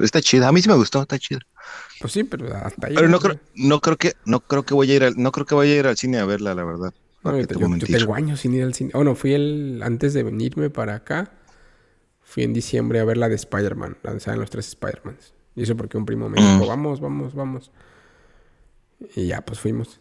Está 0.00 0.20
chida, 0.20 0.48
a 0.48 0.52
mí 0.52 0.60
sí 0.60 0.68
me 0.68 0.74
gustó, 0.74 1.02
está 1.02 1.18
chida. 1.18 1.40
Pues 2.00 2.12
sí, 2.12 2.24
pero 2.24 2.52
hasta 2.56 2.88
ahí. 2.88 2.94
Pero 2.94 3.08
no 3.08 3.20
creo, 3.20 3.38
no 3.54 3.80
creo 3.80 3.96
que, 3.96 4.14
no 4.24 4.40
creo 4.40 4.64
que 4.64 4.74
voy 4.74 4.90
a 4.90 4.94
ir 4.96 5.04
al, 5.04 5.14
no 5.16 5.30
creo 5.30 5.46
que 5.46 5.54
vaya 5.54 5.72
a 5.72 5.76
ir 5.76 5.86
al 5.86 5.96
cine 5.96 6.18
a 6.18 6.24
verla, 6.24 6.54
la 6.54 6.64
verdad. 6.64 6.92
No, 7.22 7.38
yo, 7.38 7.46
tengo 7.46 8.14
años 8.14 8.40
sin 8.40 8.54
ir 8.54 8.62
al 8.62 8.74
cine. 8.74 8.90
Oh, 8.94 9.04
no, 9.04 9.14
fui 9.14 9.34
el, 9.34 9.80
antes 9.84 10.14
de 10.14 10.22
venirme 10.22 10.70
para 10.70 10.94
acá, 10.94 11.32
fui 12.22 12.42
en 12.42 12.52
diciembre 12.52 13.00
a 13.00 13.04
ver 13.04 13.16
la 13.16 13.28
de 13.28 13.34
Spider-Man, 13.34 13.98
la 14.02 14.14
de 14.14 14.36
los 14.36 14.50
tres 14.50 14.68
Spider-Mans. 14.68 15.34
Y 15.58 15.62
eso 15.64 15.76
porque 15.76 15.98
un 15.98 16.06
primo 16.06 16.28
me 16.28 16.40
dijo, 16.40 16.64
mm. 16.64 16.68
vamos, 16.68 17.00
vamos, 17.00 17.34
vamos. 17.34 17.72
Y 19.16 19.26
ya, 19.26 19.40
pues 19.40 19.58
fuimos. 19.58 20.00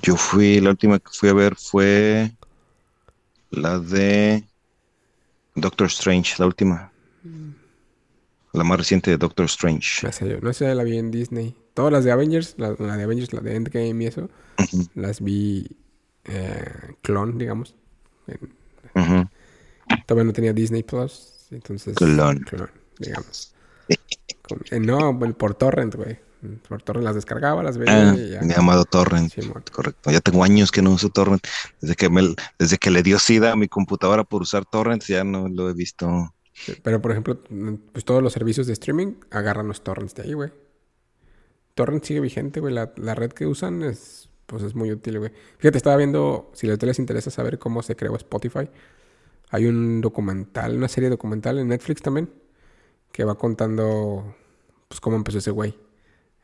Yo 0.00 0.16
fui, 0.16 0.60
la 0.60 0.70
última 0.70 0.98
que 0.98 1.10
fui 1.12 1.28
a 1.28 1.34
ver 1.34 1.54
fue 1.54 2.32
la 3.50 3.80
de 3.80 4.48
Doctor 5.54 5.88
Strange, 5.88 6.36
la 6.38 6.46
última. 6.46 6.90
La 8.54 8.64
más 8.64 8.78
reciente 8.78 9.10
de 9.10 9.18
Doctor 9.18 9.44
Strange. 9.44 10.06
No 10.06 10.12
sé, 10.12 10.40
no 10.40 10.52
sé, 10.54 10.74
la 10.74 10.84
vi 10.84 10.96
en 10.96 11.10
Disney. 11.10 11.54
Todas 11.74 11.92
las 11.92 12.04
de 12.04 12.12
Avengers, 12.12 12.54
la, 12.56 12.72
de 12.72 13.02
Avengers, 13.02 13.34
la 13.34 13.42
de 13.42 13.56
Endgame 13.56 14.04
y 14.04 14.06
eso, 14.06 14.30
las 14.94 15.20
vi 15.20 15.68
eh, 16.24 16.94
clon, 17.02 17.36
digamos. 17.36 17.74
Todavía 20.06 20.24
no 20.24 20.32
tenía 20.32 20.54
Disney 20.54 20.82
Plus, 20.82 21.48
entonces... 21.50 21.94
Clon 21.94 22.42
digamos. 22.98 23.54
Eh, 24.70 24.80
no, 24.80 25.18
por 25.36 25.54
torrent, 25.54 25.94
güey. 25.94 26.18
Por 26.68 26.82
torrent 26.82 27.04
las 27.04 27.16
descargaba, 27.16 27.62
las 27.62 27.78
veía. 27.78 28.10
Ah, 28.10 28.42
mi 28.42 28.54
amado 28.54 28.84
torrent. 28.84 29.32
Correcto. 29.72 30.10
Ya 30.10 30.20
tengo 30.20 30.44
años 30.44 30.70
que 30.70 30.82
no 30.82 30.92
uso 30.92 31.08
torrent. 31.08 31.44
Desde 31.80 31.96
que, 31.96 32.08
me, 32.08 32.34
desde 32.58 32.78
que 32.78 32.90
le 32.90 33.02
dio 33.02 33.18
SIDA 33.18 33.52
a 33.52 33.56
mi 33.56 33.68
computadora 33.68 34.24
por 34.24 34.42
usar 34.42 34.64
torrent, 34.64 35.02
ya 35.04 35.24
no 35.24 35.48
lo 35.48 35.68
he 35.68 35.74
visto. 35.74 36.34
pero, 36.82 37.02
por 37.02 37.10
ejemplo, 37.10 37.42
pues 37.92 38.04
todos 38.04 38.22
los 38.22 38.32
servicios 38.32 38.66
de 38.66 38.72
streaming 38.74 39.14
agarran 39.30 39.66
los 39.66 39.82
torrents 39.82 40.14
de 40.14 40.22
ahí, 40.22 40.32
güey. 40.32 40.52
Torrent 41.74 42.04
sigue 42.04 42.20
vigente, 42.20 42.60
güey. 42.60 42.72
La, 42.72 42.92
la, 42.96 43.14
red 43.14 43.32
que 43.32 43.46
usan 43.46 43.82
es, 43.82 44.28
pues 44.46 44.62
es 44.62 44.74
muy 44.74 44.92
útil, 44.92 45.18
güey. 45.18 45.32
Fíjate, 45.58 45.76
estaba 45.76 45.96
viendo, 45.96 46.52
si 46.54 46.68
les 46.68 46.98
interesa 46.98 47.30
saber 47.30 47.58
cómo 47.58 47.82
se 47.82 47.96
creó 47.96 48.16
Spotify, 48.16 48.68
hay 49.50 49.66
un 49.66 50.00
documental, 50.00 50.76
una 50.76 50.88
serie 50.88 51.08
documental 51.10 51.58
en 51.58 51.68
Netflix 51.68 52.02
también, 52.02 52.30
que 53.12 53.24
va 53.24 53.36
contando 53.36 54.34
pues 54.88 55.00
cómo 55.00 55.16
empezó 55.16 55.38
ese 55.38 55.50
güey. 55.50 55.76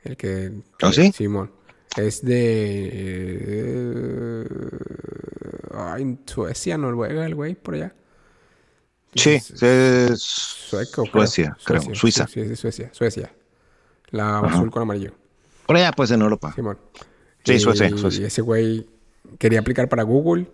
El 0.02 0.16
que... 0.16 0.52
¿Ah, 0.82 0.92
sí? 0.92 1.12
Simón. 1.12 1.50
Es 1.96 2.22
de... 2.24 2.90
Eh, 2.92 4.44
en 5.98 6.20
Suecia, 6.26 6.76
Noruega, 6.76 7.24
el 7.24 7.34
güey, 7.34 7.54
por 7.54 7.74
allá. 7.74 7.94
Sí, 9.14 9.30
es 9.30 10.20
sueco, 10.20 11.06
Suecia, 11.06 11.56
creo. 11.64 11.82
Suiza. 11.94 12.26
Sí, 12.26 12.40
es 12.40 12.48
de 12.48 12.56
Suecia, 12.56 12.90
Suecia. 12.92 13.32
La 14.10 14.40
azul 14.40 14.70
con 14.70 14.82
amarillo. 14.82 15.12
Por 15.66 15.76
allá, 15.76 15.92
pues 15.92 16.10
en 16.10 16.22
Europa. 16.22 16.52
Simón. 16.54 16.78
Sí, 17.44 17.60
Suecia, 17.60 17.88
Suecia. 17.96 18.22
Y 18.22 18.24
ese 18.24 18.42
güey 18.42 18.88
quería 19.38 19.60
aplicar 19.60 19.88
para 19.88 20.02
Google. 20.02 20.48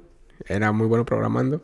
Era 0.46 0.72
muy 0.72 0.86
bueno 0.86 1.04
programando. 1.04 1.62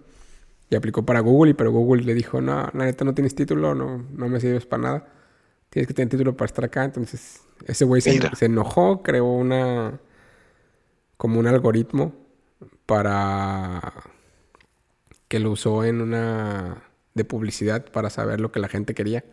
Y 0.68 0.74
aplicó 0.74 1.04
para 1.04 1.20
Google, 1.20 1.52
y 1.52 1.54
pero 1.54 1.70
Google 1.70 2.02
le 2.02 2.14
dijo, 2.14 2.40
no, 2.40 2.70
la 2.72 2.84
neta 2.84 3.04
no 3.04 3.14
tienes 3.14 3.34
título, 3.34 3.74
no, 3.74 4.04
no 4.12 4.28
me 4.28 4.40
sirves 4.40 4.66
para 4.66 4.82
nada. 4.82 5.08
Tienes 5.70 5.86
que 5.86 5.94
tener 5.94 6.08
título 6.08 6.36
para 6.36 6.46
estar 6.46 6.64
acá. 6.64 6.84
Entonces, 6.84 7.42
ese 7.66 7.84
güey 7.84 8.00
se, 8.00 8.18
enojó, 8.40 9.02
creó 9.02 9.26
una... 9.26 10.00
como 11.16 11.38
un 11.38 11.46
algoritmo 11.46 12.14
para... 12.86 13.92
que 15.28 15.38
lo 15.38 15.52
usó 15.52 15.84
en 15.84 16.00
una... 16.00 16.82
de 17.14 17.24
publicidad 17.24 17.84
para 17.92 18.10
saber 18.10 18.40
lo 18.40 18.50
que 18.50 18.60
la 18.60 18.68
gente 18.68 18.94
quería. 18.94 19.24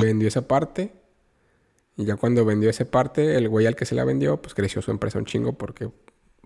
Vendió 0.00 0.28
esa 0.28 0.48
parte. 0.48 0.92
Y 1.96 2.04
ya 2.06 2.16
cuando 2.16 2.44
vendió 2.46 2.70
esa 2.70 2.86
parte, 2.86 3.36
el 3.36 3.48
güey 3.48 3.66
al 3.66 3.76
que 3.76 3.84
se 3.84 3.94
la 3.94 4.04
vendió, 4.04 4.40
pues 4.40 4.54
creció 4.54 4.80
su 4.80 4.90
empresa 4.90 5.18
un 5.18 5.26
chingo 5.26 5.58
porque 5.58 5.90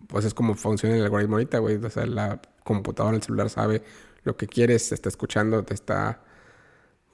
pues 0.07 0.24
es 0.24 0.34
como 0.34 0.55
funciona 0.55 0.96
el 0.96 1.02
algoritmo 1.02 1.36
ahorita, 1.36 1.59
güey. 1.59 1.76
O 1.76 1.90
sea, 1.90 2.07
la 2.07 2.40
computadora, 2.62 3.16
el 3.16 3.22
celular 3.22 3.50
sabe 3.50 3.82
lo 4.22 4.36
que 4.36 4.46
quieres, 4.46 4.88
te 4.88 4.94
está 4.94 5.09
escuchando, 5.09 5.62
te 5.64 5.74
está, 5.74 6.22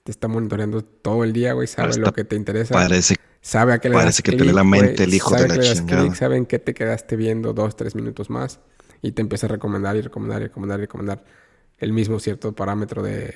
te 0.05 0.11
está 0.11 0.28
monitoreando 0.28 0.82
todo 0.82 1.24
el 1.24 1.32
día, 1.32 1.53
güey. 1.53 1.66
Sabe 1.66 1.97
lo 1.97 2.12
que 2.12 2.24
te 2.24 2.36
interesa. 2.36 2.74
Parece, 2.74 3.16
sabe 3.41 3.72
a 3.72 3.78
qué 3.78 3.88
le 3.88 3.97
parece 3.97 4.22
que 4.22 4.32
te 4.32 4.45
lee 4.45 4.53
la 4.53 4.64
mente 4.64 5.05
el 5.05 5.14
hijo 5.14 5.34
de 5.34 5.49
la 5.49 5.59
chingada. 5.59 6.14
saben 6.14 6.47
que 6.47 6.59
te 6.59 6.74
quedaste 6.74 7.16
viendo 7.16 7.53
dos, 7.53 7.76
tres 7.76 7.95
minutos 7.95 8.30
más 8.30 8.61
y 9.03 9.12
te 9.12 9.22
empieza 9.22 9.47
a 9.47 9.51
recomendar 9.51 9.97
y 9.97 10.03
recomendar 10.03 10.43
y 10.43 10.45
recomendar 10.45 10.78
y 10.78 10.82
recomendar 10.82 11.24
el 11.78 11.93
mismo 11.93 12.20
cierto 12.20 12.53
parámetro 12.55 13.03
de, 13.03 13.34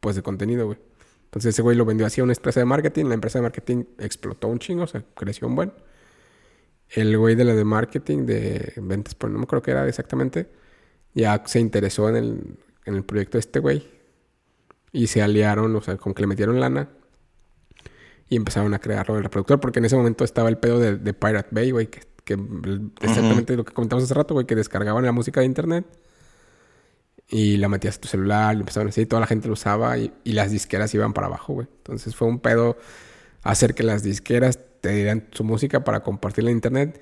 pues, 0.00 0.16
de 0.16 0.22
contenido, 0.22 0.66
güey. 0.66 0.78
Entonces 1.24 1.54
ese 1.54 1.62
güey 1.62 1.76
lo 1.76 1.84
vendió 1.84 2.06
así 2.06 2.20
a 2.20 2.24
una 2.24 2.32
empresa 2.32 2.60
de 2.60 2.66
marketing. 2.66 3.06
La 3.06 3.14
empresa 3.14 3.38
de 3.38 3.42
marketing 3.42 3.84
explotó 3.98 4.48
un 4.48 4.58
chingo, 4.58 4.84
o 4.84 4.86
sea, 4.86 5.04
creció 5.14 5.48
un 5.48 5.56
buen 5.56 5.72
el 6.90 7.16
güey 7.16 7.34
de 7.34 7.44
la 7.44 7.54
de 7.54 7.64
marketing, 7.64 8.26
de 8.26 8.72
ventas, 8.76 9.14
pues 9.14 9.32
no 9.32 9.38
me 9.38 9.44
acuerdo 9.44 9.62
qué 9.62 9.70
era 9.72 9.86
exactamente, 9.88 10.48
ya 11.14 11.42
se 11.46 11.60
interesó 11.60 12.08
en 12.08 12.16
el, 12.16 12.58
en 12.84 12.94
el 12.94 13.04
proyecto 13.04 13.38
de 13.38 13.40
este 13.40 13.58
güey. 13.58 13.86
Y 14.92 15.08
se 15.08 15.22
aliaron, 15.22 15.74
o 15.74 15.80
sea, 15.82 15.96
como 15.96 16.14
que 16.14 16.22
le 16.22 16.26
metieron 16.26 16.58
lana. 16.60 16.88
Y 18.28 18.36
empezaron 18.36 18.72
a 18.74 18.78
crearlo 18.78 19.16
el 19.16 19.24
reproductor, 19.24 19.60
porque 19.60 19.78
en 19.78 19.84
ese 19.84 19.96
momento 19.96 20.24
estaba 20.24 20.48
el 20.48 20.58
pedo 20.58 20.80
de, 20.80 21.14
Pirate 21.14 21.48
Bay, 21.52 21.70
güey, 21.70 21.88
que, 21.88 22.00
exactamente 23.00 23.56
lo 23.56 23.64
que 23.64 23.72
comentamos 23.72 24.04
hace 24.04 24.14
rato, 24.14 24.34
güey, 24.34 24.46
que 24.46 24.54
descargaban 24.54 25.04
la 25.04 25.12
música 25.12 25.40
de 25.40 25.46
internet 25.46 25.86
y 27.28 27.56
la 27.56 27.68
metías 27.68 27.96
a 27.98 28.00
tu 28.00 28.08
celular, 28.08 28.56
y 28.56 28.60
empezaban 28.60 28.88
así, 28.88 29.06
toda 29.06 29.20
la 29.20 29.26
gente 29.26 29.48
lo 29.48 29.54
usaba 29.54 29.98
y, 29.98 30.12
y 30.24 30.32
las 30.32 30.50
disqueras 30.50 30.94
iban 30.94 31.12
para 31.12 31.28
abajo, 31.28 31.54
güey. 31.54 31.68
Entonces 31.78 32.14
fue 32.16 32.28
un 32.28 32.40
pedo 32.40 32.76
hacer 33.42 33.74
que 33.74 33.82
las 33.82 34.02
disqueras 34.02 34.60
te 34.86 34.94
dieran 34.94 35.26
su 35.32 35.42
música 35.42 35.82
para 35.82 36.00
compartirla 36.00 36.50
en 36.50 36.56
internet 36.56 37.00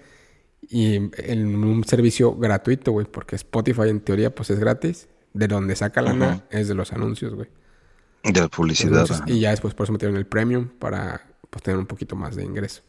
y 0.70 0.94
en 0.94 1.64
un 1.64 1.84
servicio 1.84 2.34
gratuito, 2.34 2.92
güey, 2.92 3.06
porque 3.06 3.36
Spotify 3.36 3.90
en 3.90 4.00
teoría 4.00 4.34
pues 4.34 4.48
es 4.48 4.58
gratis. 4.58 5.08
De 5.34 5.48
donde 5.48 5.74
saca 5.74 6.00
lana 6.00 6.44
es 6.50 6.68
de 6.68 6.74
los 6.74 6.92
anuncios, 6.92 7.34
güey. 7.34 7.48
De 8.22 8.40
la 8.40 8.48
publicidad. 8.48 9.06
y 9.26 9.40
ya 9.40 9.50
después 9.50 9.74
por 9.74 9.84
eso 9.84 9.92
metieron 9.92 10.16
el 10.16 10.26
premium 10.26 10.68
para 10.68 11.26
pues, 11.50 11.62
tener 11.62 11.76
un 11.76 11.86
poquito 11.86 12.14
más 12.14 12.36
de 12.36 12.44
ingreso. 12.44 12.82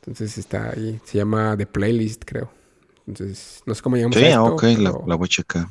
Entonces 0.00 0.38
está 0.38 0.70
ahí. 0.70 0.98
Se 1.04 1.18
llama 1.18 1.54
The 1.56 1.66
Playlist, 1.66 2.24
creo. 2.24 2.50
Entonces, 3.06 3.62
no 3.66 3.74
sé 3.74 3.82
cómo 3.82 3.96
llegamos 3.96 4.16
sí, 4.16 4.24
a 4.24 4.30
esto. 4.30 4.44
ok, 4.44 4.62
la, 5.06 5.14
voy 5.14 5.26
a 5.26 5.28
checar. 5.28 5.66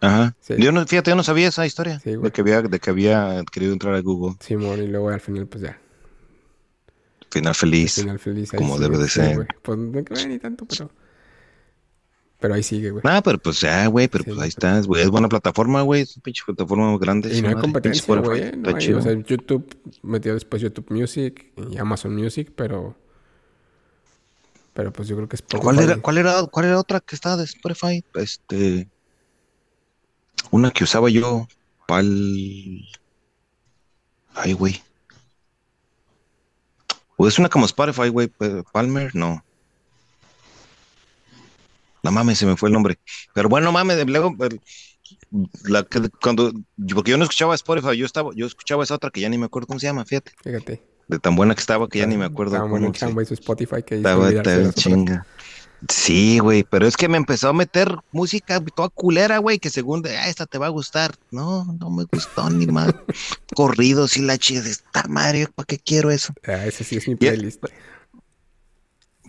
Ajá. 0.00 0.34
Yo 0.58 0.72
no, 0.72 0.84
fíjate, 0.86 1.10
yo 1.10 1.16
no 1.16 1.22
sabía 1.22 1.48
esa 1.48 1.66
historia. 1.66 2.00
de, 2.02 2.30
que 2.32 2.40
había, 2.40 2.62
de 2.62 2.80
que 2.80 2.90
había 2.90 3.44
querido 3.52 3.74
entrar 3.74 3.94
a 3.94 4.00
Google. 4.00 4.36
Simón, 4.40 4.82
y 4.82 4.86
luego 4.88 5.10
al 5.10 5.20
final, 5.20 5.46
pues 5.46 5.62
ya. 5.62 5.78
Final 7.32 7.54
feliz. 7.54 7.94
Final 7.94 8.18
feliz. 8.18 8.52
como 8.52 8.78
debe 8.78 8.98
de 8.98 9.08
ser. 9.08 9.46
pues 9.62 9.78
no 9.78 10.04
creo 10.04 10.28
ni 10.28 10.38
tanto, 10.38 10.66
pero. 10.66 10.90
Pero 12.38 12.54
ahí 12.54 12.62
sigue, 12.62 12.90
güey. 12.90 13.02
Ah, 13.06 13.22
pero 13.24 13.38
pues 13.38 13.60
ya, 13.60 13.86
güey, 13.86 14.08
pero 14.08 14.24
pues 14.24 14.38
ahí 14.38 14.48
está, 14.48 14.78
güey. 14.82 15.02
Es 15.02 15.08
buena 15.08 15.28
plataforma, 15.28 15.80
güey. 15.80 16.02
Es 16.02 16.14
una 16.16 16.24
pinche 16.24 16.42
plataforma 16.44 16.98
grande. 16.98 17.34
Y 17.34 17.40
no 17.40 17.48
hay 17.48 17.54
competencia, 17.54 18.04
güey. 18.16 18.52
No 18.56 18.76
hay, 18.76 18.92
o 18.92 19.00
sea, 19.00 19.12
YouTube 19.14 19.78
metió 20.02 20.34
después 20.34 20.60
YouTube 20.60 20.90
Music 20.90 21.52
y 21.70 21.78
Amazon 21.78 22.14
Music, 22.14 22.52
pero. 22.54 22.96
Pero 24.74 24.92
pues 24.92 25.08
yo 25.08 25.16
creo 25.16 25.28
que 25.28 25.36
es 25.36 25.42
¿Cuál 25.42 25.78
era, 25.78 25.96
cuál 25.98 26.18
era, 26.18 26.46
cuál 26.46 26.66
era 26.66 26.78
otra 26.78 27.00
que 27.00 27.14
estaba 27.14 27.38
de 27.38 27.44
Spotify? 27.44 28.04
Este. 28.14 28.88
Una 30.50 30.70
que 30.70 30.84
usaba 30.84 31.08
yo. 31.08 31.46
Pal. 31.86 32.08
Ay, 34.34 34.52
güey. 34.52 34.82
O 37.22 37.28
es 37.28 37.38
una 37.38 37.48
como 37.48 37.66
Spotify, 37.66 38.08
güey. 38.08 38.32
Palmer, 38.72 39.14
no. 39.14 39.44
No 42.02 42.10
mames, 42.10 42.36
se 42.36 42.46
me 42.46 42.56
fue 42.56 42.68
el 42.68 42.72
nombre. 42.72 42.98
Pero 43.32 43.48
bueno, 43.48 43.70
mames, 43.70 44.04
luego, 44.08 44.34
la 45.62 45.84
que, 45.84 46.08
cuando, 46.20 46.52
porque 46.92 47.12
yo 47.12 47.18
no 47.18 47.22
escuchaba 47.22 47.54
Spotify, 47.54 47.96
yo 47.96 48.06
estaba, 48.06 48.32
yo 48.34 48.44
escuchaba 48.44 48.82
esa 48.82 48.96
otra 48.96 49.10
que 49.10 49.20
ya 49.20 49.28
ni 49.28 49.38
me 49.38 49.46
acuerdo 49.46 49.68
cómo 49.68 49.78
se 49.78 49.86
llama, 49.86 50.04
fíjate. 50.04 50.32
Fíjate. 50.42 50.82
De 51.06 51.20
tan 51.20 51.36
buena 51.36 51.54
que 51.54 51.60
estaba 51.60 51.88
que 51.88 52.00
ya 52.00 52.06
ni 52.06 52.16
me 52.16 52.24
acuerdo. 52.24 52.56
Estaba 52.56 53.12
bueno 53.12 53.24
su 53.24 53.34
Spotify 53.34 53.84
que 53.84 53.98
estaba 53.98 54.42
tan 54.42 54.72
chinga. 54.72 55.24
Sí, 55.88 56.38
güey, 56.38 56.62
pero 56.62 56.86
es 56.86 56.96
que 56.96 57.08
me 57.08 57.16
empezó 57.16 57.48
a 57.48 57.52
meter 57.52 57.96
música 58.12 58.60
toda 58.60 58.88
culera, 58.88 59.38
güey, 59.38 59.58
que 59.58 59.70
según 59.70 60.02
de, 60.02 60.16
ah, 60.16 60.28
esta 60.28 60.46
te 60.46 60.58
va 60.58 60.66
a 60.66 60.70
gustar. 60.70 61.14
No, 61.30 61.64
no 61.64 61.90
me 61.90 62.04
gustó 62.04 62.48
ni 62.50 62.66
más. 62.66 62.94
Corridos 63.56 64.16
y 64.16 64.22
la 64.22 64.38
chida 64.38 64.62
de 64.62 64.70
esta 64.70 65.04
madre, 65.08 65.48
¿para 65.52 65.66
qué 65.66 65.78
quiero 65.78 66.10
eso? 66.10 66.32
Ah, 66.46 66.66
ese 66.66 66.84
sí 66.84 66.96
es 66.96 67.08
mi 67.08 67.16
playlist. 67.16 67.64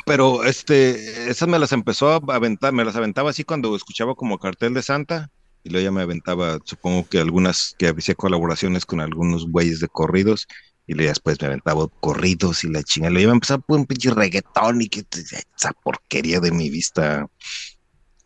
Pero 0.06 0.44
este, 0.44 1.30
esas 1.30 1.48
me 1.48 1.60
las 1.60 1.72
empezó 1.72 2.12
a 2.12 2.36
aventar, 2.36 2.74
me 2.74 2.86
las 2.86 2.96
aventaba 2.96 3.30
así 3.30 3.44
cuando 3.44 3.76
escuchaba 3.76 4.16
como 4.16 4.38
cartel 4.38 4.74
de 4.74 4.84
Santa, 4.84 5.32
y 5.64 5.70
luego 5.70 5.86
ya 5.86 5.92
me 5.92 6.02
aventaba, 6.02 6.60
supongo 6.66 7.08
que 7.08 7.20
algunas 7.20 7.74
que 7.78 7.88
hacía 7.88 8.16
colaboraciones 8.16 8.86
con 8.86 9.00
algunos 9.00 9.48
güeyes 9.50 9.80
de 9.80 9.88
corridos, 9.88 10.48
y 10.86 10.94
luego 10.94 11.10
después 11.10 11.40
me 11.42 11.48
aventaba 11.48 11.88
corridos 12.00 12.64
y 12.64 12.70
la 12.70 12.84
chingada. 12.84 13.12
Luego 13.12 13.24
iba 13.24 13.32
a 13.32 13.36
empezar 13.36 13.62
por 13.62 13.80
un 13.80 13.86
pinche 13.86 14.12
reggaetón 14.12 14.82
y 14.82 14.90
que 14.90 15.06
esa 15.12 15.72
porquería 15.72 16.40
de 16.40 16.52
mi 16.52 16.70
vista. 16.70 17.28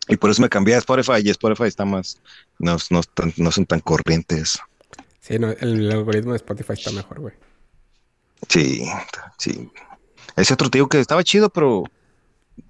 Y 0.08 0.18
por 0.18 0.30
eso 0.32 0.42
me 0.42 0.50
cambié 0.50 0.76
a 0.76 0.80
Spotify, 0.80 1.22
y 1.24 1.30
Spotify 1.30 1.66
está 1.66 1.86
más, 1.86 2.22
no, 2.60 2.78
no, 2.90 3.02
no 3.36 3.52
son 3.52 3.66
tan 3.66 3.82
corrientes. 3.82 4.58
Sí, 5.20 5.38
no, 5.38 5.52
el 5.52 5.92
algoritmo 5.92 6.32
de 6.32 6.38
Spotify 6.38 6.74
está 6.74 6.92
mejor, 6.92 7.20
güey. 7.20 7.34
Sí, 8.48 8.88
sí. 9.38 9.70
Ese 10.36 10.54
otro 10.54 10.70
tío 10.70 10.88
que 10.88 11.00
estaba 11.00 11.24
chido, 11.24 11.50
pero 11.50 11.84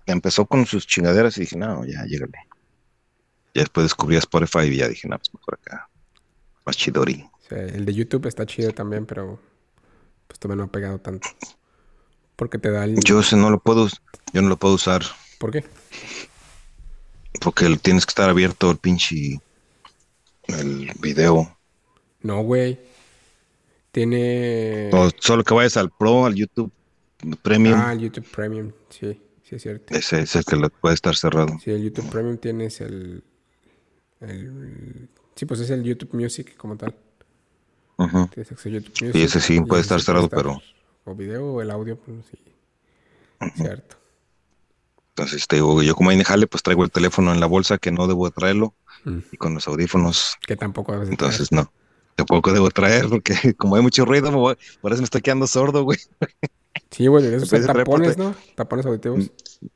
empezó 0.08 0.46
con 0.46 0.66
sus 0.66 0.88
chingaderas 0.88 1.38
y 1.38 1.42
dije, 1.42 1.58
no, 1.58 1.86
ya, 1.86 2.04
llégale. 2.06 2.40
Ya 3.54 3.62
después 3.62 3.86
descubrí 3.86 4.16
a 4.16 4.20
Spotify 4.20 4.62
y 4.64 4.78
ya 4.78 4.88
dije, 4.88 5.08
no, 5.08 5.18
pues 5.18 5.34
mejor 5.34 5.60
acá. 5.62 5.90
Más 6.66 6.76
chidori. 6.76 7.30
Sí, 7.48 7.56
el 7.56 7.86
de 7.86 7.94
YouTube 7.94 8.26
está 8.26 8.46
chido 8.46 8.72
también, 8.72 9.06
pero 9.06 9.40
pues 10.28 10.40
todavía 10.40 10.64
no 10.64 10.68
ha 10.68 10.72
pegado 10.72 11.00
tanto. 11.00 11.28
Porque 12.36 12.58
te 12.60 12.70
da 12.72 12.84
el... 12.86 13.00
Yo 13.04 13.20
ese 13.20 13.36
no 13.36 13.50
lo 13.50 13.60
puedo, 13.60 13.88
yo 14.34 14.42
no 14.42 14.50
lo 14.50 14.58
puedo 14.58 14.76
usar. 14.76 15.02
¿Por 15.40 15.52
qué? 15.52 15.66
Porque 17.42 17.78
tienes 17.82 18.06
que 18.06 18.12
estar 18.12 18.30
abierto 18.30 18.70
el 18.72 18.78
pinche 18.78 19.40
el 20.48 20.92
video. 21.00 21.58
No, 22.22 22.42
güey. 22.42 22.80
Tiene. 23.92 24.92
solo 25.20 25.44
que 25.44 25.54
vayas 25.54 25.78
al 25.78 25.90
Pro, 25.90 26.26
al 26.26 26.36
YouTube 26.36 26.72
Premium. 27.42 27.80
Ah, 27.80 27.94
el 27.94 28.00
YouTube 28.00 28.28
Premium, 28.30 28.72
sí, 28.90 29.20
sí 29.44 29.56
es 29.56 29.62
cierto. 29.62 29.96
Ese 29.96 30.22
es 30.22 30.36
el 30.36 30.46
que 30.46 30.56
lo 30.56 30.70
puede 30.70 30.96
estar 30.96 31.16
cerrado. 31.16 31.58
Sí, 31.64 31.72
el 31.72 31.84
YouTube 31.84 32.10
Premium 32.10 32.38
tienes 32.38 32.80
el, 32.82 33.24
el... 34.22 35.10
Sí, 35.36 35.46
pues 35.46 35.60
es 35.62 35.70
el 35.72 35.84
YouTube 35.84 36.14
Music 36.14 36.56
como 36.58 36.78
tal. 36.78 36.96
Ajá. 37.98 38.30
Tienes 38.34 38.52
acceso 38.52 38.70
a 38.70 38.72
YouTube 38.72 39.02
Music. 39.02 39.16
Y 39.16 39.22
ese 39.24 39.40
sí 39.42 39.60
puede 39.62 39.82
estar 39.82 40.02
cerrado, 40.02 40.30
pero... 40.30 40.62
O 41.06 41.16
video 41.16 41.54
o 41.54 41.62
el 41.62 41.72
audio, 41.72 41.98
pues 41.98 42.18
sí. 42.30 42.38
Cierto. 43.56 43.96
Entonces 45.10 45.48
te 45.48 45.56
digo, 45.56 45.82
yo 45.82 45.96
como 45.96 46.12
ahí 46.12 46.24
jale, 46.24 46.48
pues 46.48 46.62
traigo 46.62 46.84
el 46.84 46.92
teléfono 46.92 47.34
en 47.34 47.40
la 47.40 47.48
bolsa 47.48 47.78
que 47.78 47.92
no 47.92 48.08
debo 48.08 48.30
traerlo. 48.30 48.76
Mm. 49.04 49.20
Y 49.32 49.38
con 49.38 49.54
los 49.54 49.68
audífonos. 49.68 50.36
Que 50.46 50.56
tampoco 50.56 50.92
debes 50.92 51.10
Entonces 51.10 51.52
no. 51.52 51.72
Tampoco 52.16 52.52
debo 52.52 52.70
traer 52.72 53.08
porque 53.10 53.34
como 53.58 53.76
hay 53.76 53.82
mucho 53.82 54.06
ruido, 54.06 54.32
por 54.32 54.92
eso 54.92 55.02
me 55.02 55.06
estoy 55.06 55.22
quedando 55.22 55.48
sordo, 55.48 55.84
güey. 55.84 56.00
Sí, 56.92 57.08
güey, 57.08 57.26
esos 57.34 57.50
son 57.50 57.66
tapones, 57.66 58.18
¿no? 58.18 58.36
Tapones 58.56 58.86
auditivos. 58.86 59.32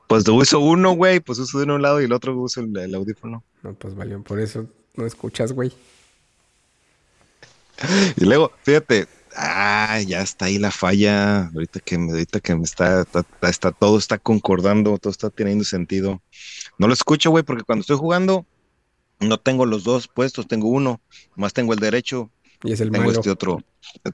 Pues 0.08 0.28
uso 0.28 0.60
uno, 0.60 0.94
güey, 0.94 1.20
pues 1.20 1.40
uso 1.40 1.60
de 1.60 1.72
un 1.72 1.82
lado 1.82 2.02
y 2.02 2.06
el 2.06 2.14
otro 2.14 2.36
uso 2.40 2.62
el, 2.62 2.96
audífono. 2.96 3.44
No, 3.64 3.74
pues 3.74 3.96
valió, 3.96 4.22
por 4.24 4.40
eso 4.40 4.68
no 4.96 5.06
escuchas, 5.06 5.54
güey. 5.54 5.72
Y 8.18 8.26
luego, 8.26 8.52
fíjate, 8.64 9.08
ah, 9.36 10.00
ya 10.06 10.22
está 10.22 10.46
ahí 10.46 10.58
la 10.58 10.72
falla. 10.72 11.48
Ahorita 11.54 11.80
que 11.80 11.98
me, 11.98 12.12
ahorita 12.12 12.40
que 12.40 12.56
me 12.56 12.64
está, 12.64 13.06
está, 13.42 13.72
todo 13.72 13.98
está 13.98 14.18
concordando, 14.18 14.98
todo 14.98 15.12
está 15.12 15.30
teniendo 15.30 15.64
sentido. 15.64 16.22
No 16.78 16.88
lo 16.88 16.94
escucho, 16.94 17.32
güey, 17.32 17.44
porque 17.44 17.64
cuando 17.64 17.82
estoy 17.82 17.98
jugando, 17.98 18.46
no 19.20 19.40
tengo 19.40 19.66
los 19.66 19.84
dos 19.84 20.08
puestos, 20.08 20.48
tengo 20.48 20.68
uno, 20.68 21.02
más 21.36 21.54
tengo 21.54 21.74
el 21.74 21.80
derecho 21.80 22.32
y 22.64 22.74
es 22.74 22.82
el 22.82 22.92
tengo 22.92 23.12
este 23.12 23.30
otro, 23.30 23.64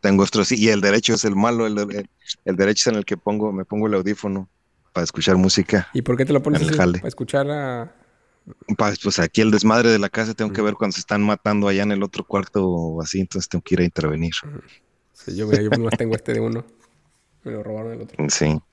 tengo 0.02 0.24
otro 0.24 0.46
sí, 0.46 0.56
y 0.58 0.70
el 0.70 0.82
derecho 0.82 1.14
es 1.14 1.26
el 1.26 1.36
malo, 1.36 1.68
el, 1.68 2.08
el, 2.46 2.56
derecho 2.56 2.82
es 2.84 2.88
en 2.88 2.96
el 2.96 3.06
que 3.06 3.18
pongo, 3.18 3.52
me 3.52 3.66
pongo 3.66 3.88
el 3.88 3.94
audífono 3.94 4.50
para 4.94 5.04
escuchar 5.04 5.38
música. 5.38 5.88
¿Y 5.94 6.02
por 6.02 6.18
qué 6.18 6.26
te 6.26 6.34
lo 6.34 6.42
pones 6.42 6.62
así? 6.62 6.76
Para 6.76 7.08
escuchar 7.08 7.50
a... 7.52 7.96
Pues, 8.78 9.20
aquí 9.20 9.42
el 9.42 9.52
desmadre 9.52 9.90
de 9.90 10.00
la 10.00 10.10
casa 10.10 10.34
tengo 10.34 10.54
que 10.54 10.62
ver 10.62 10.76
cuando 10.76 10.94
se 10.94 11.02
están 11.02 11.22
matando 11.22 11.68
allá 11.68 11.84
en 11.84 11.92
el 11.92 12.04
otro 12.04 12.24
cuarto 12.24 12.66
o 12.66 13.02
así, 13.02 13.20
entonces 13.20 13.50
tengo 13.50 13.64
que 13.64 13.76
ir 13.76 13.82
a 13.82 13.86
intervenir. 13.86 14.34
Sí, 15.14 15.36
yo, 15.36 15.52
yo 15.52 15.70
no 15.70 15.90
tengo 15.90 16.16
este 16.16 16.34
de 16.34 16.40
uno. 16.40 16.66
Me 17.44 17.52
lo 17.52 17.64
robaron 17.64 17.94
el 17.94 18.02
otro. 18.02 18.18
Sí. 18.30 18.46
Entonces 18.46 18.64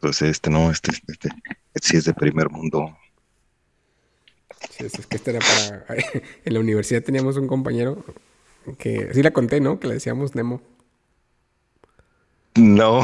pues, 0.00 0.22
este 0.22 0.50
no, 0.50 0.70
este, 0.70 0.90
este, 1.06 1.28
este 1.74 1.88
sí 1.88 1.96
es 1.96 2.04
de 2.04 2.14
primer 2.14 2.50
mundo. 2.50 2.96
Sí, 4.70 4.84
es 4.84 5.06
que 5.06 5.16
este 5.16 5.30
era 5.30 5.40
para... 5.40 5.84
en 6.44 6.54
la 6.54 6.60
universidad 6.60 7.02
teníamos 7.02 7.36
un 7.36 7.46
compañero 7.46 8.04
que 8.78 9.12
sí 9.12 9.22
la 9.22 9.32
conté, 9.32 9.60
¿no? 9.60 9.78
Que 9.78 9.88
le 9.88 9.94
decíamos 9.94 10.34
Nemo. 10.34 10.60
No. 12.56 13.02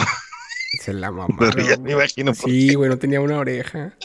Se 0.81 0.93
la 0.93 1.11
mamá. 1.11 1.35
Pero 1.39 1.67
ya 1.67 1.77
me 1.77 1.93
imagino. 1.93 2.35
sí, 2.35 2.75
güey, 2.75 2.91
no 2.91 2.99
tenía 2.99 3.21
una 3.21 3.39
oreja. 3.39 3.97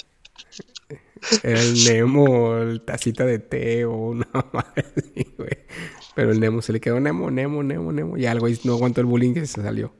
Era 1.41 1.61
el 1.61 1.83
Nemo, 1.85 2.57
el 2.57 2.81
tacita 2.81 3.25
de 3.25 3.39
té 3.39 3.85
o 3.85 3.93
una 3.93 4.27
así, 4.75 5.33
güey. 5.37 5.57
Pero 6.15 6.31
el 6.31 6.39
Nemo 6.39 6.61
se 6.61 6.73
le 6.73 6.79
quedó 6.79 6.99
Nemo, 6.99 7.31
Nemo, 7.31 7.63
Nemo, 7.63 7.91
Nemo. 7.91 8.17
Y 8.17 8.25
algo 8.25 8.47
no 8.63 8.73
aguantó 8.73 9.01
el 9.01 9.07
bullying 9.07 9.31
y 9.31 9.45
se 9.45 9.61
salió. 9.61 9.93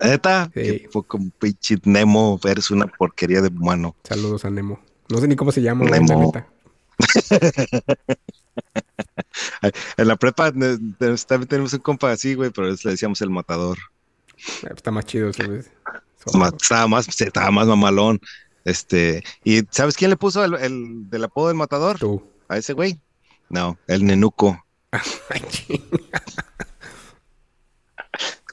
¿Neta? 0.00 0.50
Sí. 0.54 0.86
fue 0.90 1.04
como 1.06 1.30
pinche 1.30 1.76
Nemo, 1.84 2.38
eres 2.44 2.70
una 2.70 2.86
porquería 2.86 3.40
de 3.40 3.48
humano. 3.48 3.96
Saludos 4.04 4.44
a 4.44 4.50
Nemo. 4.50 4.80
No 5.08 5.18
sé 5.18 5.28
ni 5.28 5.36
cómo 5.36 5.52
se 5.52 5.62
llama, 5.62 5.86
Nemo. 5.86 6.26
neta. 6.26 6.46
en 9.96 10.08
la 10.08 10.16
prepa 10.16 10.52
también 10.52 10.96
tenemos 11.48 11.72
un 11.72 11.78
compa 11.80 12.12
así, 12.12 12.34
güey, 12.34 12.50
pero 12.50 12.68
le 12.68 12.76
decíamos 12.76 13.22
el 13.22 13.30
matador. 13.30 13.78
Eh, 14.62 14.68
está 14.74 14.90
más 14.90 15.06
chido, 15.06 15.32
¿sabes? 15.32 15.70
Estaba 16.24 16.88
más, 16.88 17.20
estaba 17.20 17.50
más 17.50 17.66
mamalón. 17.66 18.20
Este, 18.68 19.24
¿y 19.44 19.62
sabes 19.70 19.96
quién 19.96 20.10
le 20.10 20.16
puso 20.16 20.44
el, 20.44 20.54
el 20.54 21.08
del 21.08 21.24
apodo 21.24 21.48
del 21.48 21.56
matador? 21.56 21.98
Tú. 21.98 22.22
¿A 22.48 22.58
ese 22.58 22.74
güey? 22.74 23.00
No, 23.48 23.78
el 23.86 24.04
nenuco. 24.04 24.64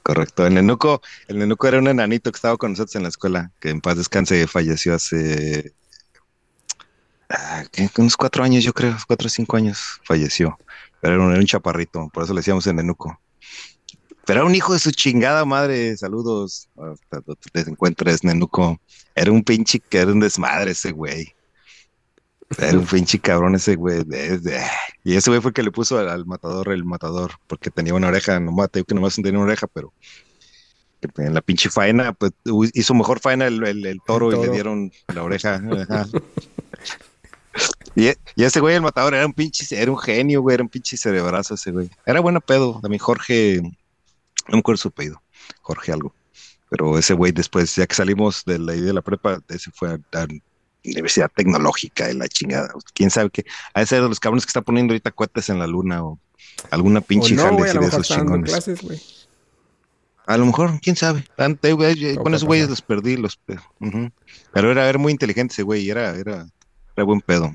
Correcto, 0.02 0.46
el 0.46 0.54
nenuco, 0.54 1.02
el 1.26 1.38
nenuco 1.38 1.66
era 1.66 1.78
un 1.78 1.88
enanito 1.88 2.30
que 2.30 2.36
estaba 2.36 2.56
con 2.56 2.70
nosotros 2.70 2.94
en 2.94 3.02
la 3.02 3.08
escuela, 3.08 3.50
que 3.60 3.70
en 3.70 3.80
paz 3.80 3.96
descanse 3.96 4.46
falleció 4.46 4.94
hace 4.94 5.74
ah, 7.28 7.64
unos 7.98 8.16
cuatro 8.16 8.44
años, 8.44 8.62
yo 8.62 8.72
creo, 8.72 8.96
cuatro 9.06 9.26
o 9.26 9.30
cinco 9.30 9.56
años 9.56 10.00
falleció. 10.04 10.56
Pero 11.00 11.14
era 11.30 11.40
un, 11.40 11.44
chaparrito, 11.44 12.08
por 12.12 12.22
eso 12.22 12.32
le 12.32 12.38
decíamos 12.38 12.66
el 12.68 12.76
nenuco. 12.76 13.20
Pero 14.26 14.40
era 14.40 14.48
un 14.48 14.54
hijo 14.54 14.72
de 14.72 14.80
su 14.80 14.90
chingada 14.90 15.44
madre. 15.44 15.96
Saludos. 15.96 16.68
Hasta 16.76 17.22
te 17.52 17.60
encuentres, 17.60 18.24
Nenuco. 18.24 18.80
Era 19.14 19.30
un 19.30 19.42
pinche 19.42 19.78
que 19.80 19.98
era 19.98 20.12
un 20.12 20.20
desmadre 20.20 20.72
ese 20.72 20.90
güey. 20.90 21.32
Era 22.58 22.78
un 22.78 22.86
pinche 22.86 23.20
cabrón 23.20 23.54
ese 23.54 23.76
güey. 23.76 24.04
Y 25.04 25.14
ese 25.14 25.30
güey 25.30 25.40
fue 25.40 25.50
el 25.50 25.54
que 25.54 25.62
le 25.62 25.70
puso 25.70 25.98
al, 25.98 26.26
matador 26.26 26.72
el 26.72 26.84
matador, 26.84 27.32
porque 27.46 27.70
tenía 27.70 27.94
una 27.94 28.08
oreja, 28.08 28.38
nomás, 28.40 28.70
te 28.70 28.80
digo 28.80 28.86
que 28.86 28.94
nomás 28.94 29.14
tenía 29.14 29.32
una 29.32 29.42
oreja, 29.42 29.66
pero 29.68 29.92
en 31.18 31.34
la 31.34 31.40
pinche 31.40 31.70
faena, 31.70 32.12
pues 32.12 32.32
hizo 32.74 32.94
mejor 32.94 33.20
faena 33.20 33.46
el, 33.46 33.62
el, 33.64 34.00
toro, 34.04 34.32
y 34.32 34.44
le 34.44 34.52
dieron 34.52 34.92
la 35.14 35.22
oreja. 35.22 35.62
y, 37.94 38.08
y, 38.08 38.44
ese 38.44 38.60
güey, 38.60 38.74
el 38.76 38.82
matador, 38.82 39.14
era 39.14 39.26
un 39.26 39.34
pinche, 39.34 39.64
era 39.80 39.90
un 39.90 39.98
genio, 39.98 40.42
güey, 40.42 40.54
era 40.54 40.62
un 40.62 40.68
pinche 40.68 40.96
cerebrazo 40.96 41.54
ese 41.54 41.70
güey. 41.70 41.90
Era 42.04 42.20
bueno 42.20 42.40
pedo, 42.40 42.80
también 42.80 43.00
Jorge, 43.00 43.60
no 44.48 44.56
me 44.56 44.58
acuerdo 44.58 44.78
su 44.78 44.88
apellido, 44.88 45.22
Jorge 45.62 45.92
algo. 45.92 46.14
Pero 46.68 46.98
ese 46.98 47.14
güey 47.14 47.32
después, 47.32 47.74
ya 47.76 47.86
que 47.86 47.94
salimos 47.94 48.44
de 48.44 48.58
la 48.58 48.74
idea 48.74 48.86
de 48.86 48.92
la 48.92 49.02
prepa, 49.02 49.40
ese 49.48 49.70
fue 49.70 49.90
a, 49.90 49.98
la 50.12 50.26
Universidad 50.84 51.30
Tecnológica 51.34 52.06
de 52.06 52.14
la 52.14 52.28
chingada. 52.28 52.72
Quién 52.94 53.10
sabe 53.10 53.30
qué. 53.30 53.44
A 53.74 53.82
ese 53.82 54.00
de 54.00 54.08
los 54.08 54.20
cabrones 54.20 54.44
que 54.44 54.50
está 54.50 54.62
poniendo 54.62 54.92
ahorita 54.92 55.10
cohetes 55.10 55.48
en 55.48 55.58
la 55.58 55.66
luna 55.66 56.04
o 56.04 56.18
alguna 56.70 57.00
pinche 57.00 57.38
o 57.38 57.50
no, 57.52 57.62
de 57.62 57.86
esos 57.86 58.08
chingones. 58.08 58.50
Clases. 58.50 59.28
A 60.26 60.36
lo 60.36 60.46
mejor, 60.46 60.80
quién 60.80 60.96
sabe. 60.96 61.24
con 61.36 62.34
esos 62.34 62.44
güeyes 62.44 62.68
los 62.68 62.82
perdí. 62.82 63.16
Los, 63.16 63.38
Pero 64.52 64.72
era, 64.72 64.88
era 64.88 64.98
muy 64.98 65.12
inteligente 65.12 65.52
ese 65.52 65.62
güey, 65.62 65.88
era, 65.88 66.16
era, 66.16 66.48
era 66.96 67.04
buen 67.04 67.20
pedo. 67.20 67.54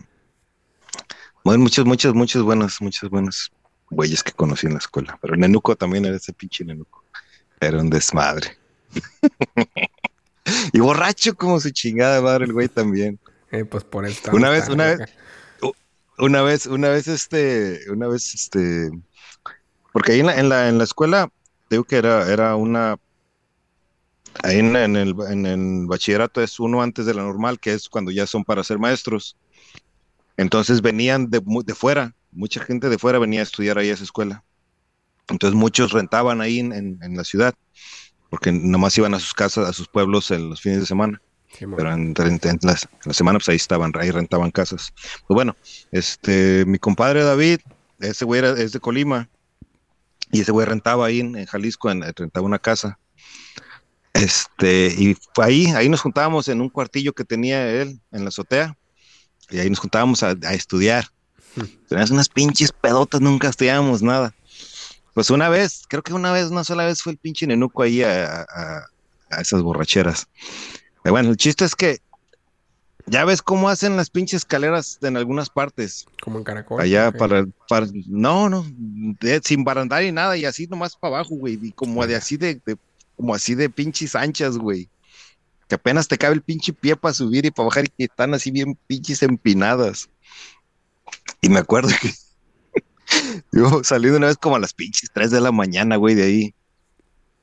Bueno, 1.44 1.64
muchos, 1.64 1.86
muchos, 1.86 2.14
muchos 2.14 2.44
buenos, 2.44 2.82
muchos 2.82 3.10
buenos 3.10 3.52
güeyes 3.92 4.24
que 4.24 4.32
conocí 4.32 4.66
en 4.66 4.74
la 4.74 4.80
escuela. 4.80 5.20
Pero 5.22 5.36
Nenuco 5.36 5.76
también 5.76 6.06
era 6.06 6.16
ese 6.16 6.34
pinche 6.34 6.66
Nenuco. 6.66 7.04
Era 7.60 7.80
un 7.80 7.90
desmadre. 7.90 8.58
y 10.74 10.80
borracho 10.80 11.36
como 11.36 11.60
su 11.60 11.70
chingada 11.70 12.22
madre 12.22 12.46
el 12.46 12.54
güey 12.54 12.68
también. 12.68 13.20
Eh, 13.52 13.66
pues 13.66 13.84
por 13.84 14.06
eso. 14.06 14.32
Una 14.32 14.50
vez, 14.50 14.70
una 14.70 14.86
vez, 14.86 15.00
una 16.18 16.42
vez, 16.42 16.66
una 16.66 16.90
vez, 16.90 17.08
este, 17.08 17.82
una 17.92 18.08
vez, 18.08 18.34
este, 18.34 18.90
porque 19.92 20.14
ahí 20.14 20.22
en 20.22 20.28
la, 20.28 20.40
en 20.40 20.50
la, 20.50 20.70
en 20.70 20.78
la 20.78 20.84
escuela, 20.86 21.30
digo 21.70 21.84
que 21.84 21.98
era, 21.98 22.32
era 22.32 22.56
una, 22.56 22.98
ahí 24.44 24.60
en, 24.60 24.76
el, 24.76 25.16
en 25.30 25.46
el 25.46 25.88
bachillerato 25.88 26.42
es 26.42 26.60
uno 26.60 26.82
antes 26.82 27.06
de 27.06 27.14
la 27.14 27.24
normal, 27.24 27.60
que 27.60 27.74
es 27.74 27.90
cuando 27.90 28.12
ya 28.12 28.26
son 28.26 28.44
para 28.44 28.64
ser 28.64 28.80
maestros. 28.80 29.36
Entonces 30.38 30.82
venían 30.82 31.30
de, 31.30 31.42
de 31.66 31.76
fuera, 31.76 32.16
mucha 32.32 32.62
gente 32.62 32.90
de 32.90 32.98
fuera 32.98 33.20
venía 33.20 33.42
a 33.42 33.44
estudiar 33.44 33.78
ahí 33.78 33.90
a 33.90 33.94
esa 33.94 34.04
escuela. 34.04 34.44
Entonces 35.30 35.56
muchos 35.56 35.92
rentaban 35.92 36.42
ahí 36.42 36.60
en, 36.60 36.74
en 36.74 37.16
la 37.16 37.24
ciudad 37.24 37.56
porque 38.32 38.52
nomás 38.54 38.98
iban 38.98 39.14
a 39.14 39.20
sus 39.20 39.34
casas, 39.34 39.70
a 39.70 39.74
sus 39.74 39.90
pueblos 39.90 40.32
en 40.32 40.50
los 40.50 40.62
fines 40.62 40.80
de 40.80 40.86
semana. 40.86 41.22
pero 41.60 41.92
en, 41.92 42.16
la 42.16 43.14
semana 43.14 43.40
pues 43.40 43.50
ahí 43.50 43.58
estaban, 43.58 43.92
ahí 44.00 44.10
rentaban 44.10 44.52
casas. 44.52 44.94
Pues 45.28 45.36
bueno, 45.36 45.56
este, 45.92 46.64
mi 46.66 46.80
compadre 46.80 47.26
David, 47.26 47.60
ese 48.00 48.24
güey 48.24 48.40
era, 48.40 48.52
es 48.52 48.72
de 48.72 48.80
Colima, 48.80 49.30
y 50.32 50.40
ese 50.40 50.54
güey 50.54 50.66
rentaba 50.66 51.08
ahí 51.08 51.20
en, 51.20 51.46
Jalisco, 51.46 51.92
en, 51.92 52.04
rentaba 52.16 52.46
una 52.46 52.58
casa. 52.58 52.98
Este, 54.14 54.96
y 54.98 55.18
ahí, 55.42 55.66
ahí 55.76 55.90
nos 55.90 56.00
juntábamos 56.00 56.48
en 56.48 56.62
un 56.62 56.70
cuartillo 56.70 57.12
que 57.12 57.26
tenía 57.26 57.70
él 57.70 58.00
en 58.14 58.24
la 58.24 58.30
azotea, 58.30 58.78
y 59.50 59.60
ahí 59.60 59.70
nos 59.70 59.80
juntábamos 59.80 60.24
a, 60.24 60.32
estudiar. 60.54 61.08
Teníamos 61.88 62.12
unas 62.12 62.30
pinches 62.30 62.72
pedotas, 62.72 63.22
nunca 63.22 63.50
estudiábamos 63.50 64.02
nada. 64.02 64.34
Pues 65.14 65.30
una 65.30 65.50
vez, 65.50 65.84
creo 65.90 66.04
que 66.04 66.14
una 66.14 66.32
vez, 66.32 66.50
una 66.50 66.64
sola 66.64 66.86
vez 66.86 67.02
fue 67.02 67.14
el 67.14 67.18
pinche 67.18 67.46
nenuco 67.46 67.84
ahí 67.84 68.02
a, 68.04 68.46
esas 69.40 69.62
borracheras. 69.62 70.28
Pero 71.04 71.14
bueno, 71.14 71.30
el 71.30 71.38
chiste 71.38 71.66
es 71.66 71.76
que 71.76 72.00
ya 73.08 73.26
ves 73.26 73.42
cómo 73.42 73.70
hacen 73.70 73.98
las 73.98 74.10
pinches 74.10 74.38
escaleras 74.38 75.00
en 75.02 75.18
algunas 75.18 75.50
partes. 75.50 76.06
Como 76.22 76.38
en 76.38 76.44
Caracol. 76.44 76.80
Allá 76.80 77.12
para, 77.12 77.46
para, 77.68 77.88
no, 78.08 78.50
no, 78.50 78.66
sin 79.44 79.64
barandar 79.64 80.04
y 80.04 80.12
nada, 80.12 80.38
y 80.38 80.46
así 80.46 80.68
nomás 80.68 80.96
para 80.96 81.16
abajo, 81.16 81.36
güey, 81.36 81.60
y 81.62 81.72
como 81.72 82.06
de 82.06 82.16
así 82.16 82.38
de, 82.38 82.62
como 83.18 83.34
así 83.34 83.56
de 83.56 83.70
pinches 83.70 84.16
anchas, 84.16 84.58
güey. 84.58 84.88
Que 85.68 85.76
apenas 85.76 86.08
te 86.08 86.18
cabe 86.18 86.36
el 86.36 86.42
pinche 86.42 86.74
pie 86.74 86.96
para 86.96 87.14
subir 87.14 87.46
y 87.46 87.52
para 87.52 87.68
bajar 87.68 87.86
y 87.86 87.90
que 87.90 88.04
están 88.06 88.34
así 88.34 88.52
bien 88.52 88.78
pinches 88.88 89.24
empinadas. 89.24 90.10
Y 91.42 91.50
me 91.50 91.60
acuerdo 91.60 91.90
que 92.00 92.14
yo 93.52 93.84
salí 93.84 94.10
de 94.10 94.18
una 94.18 94.28
vez 94.28 94.38
como 94.38 94.56
a 94.56 94.60
las 94.60 94.74
pinches 94.74 95.10
3 95.14 95.32
de 95.32 95.42
la 95.42 95.52
mañana, 95.52 95.96
güey, 95.96 96.16
de 96.16 96.24
ahí. 96.24 96.56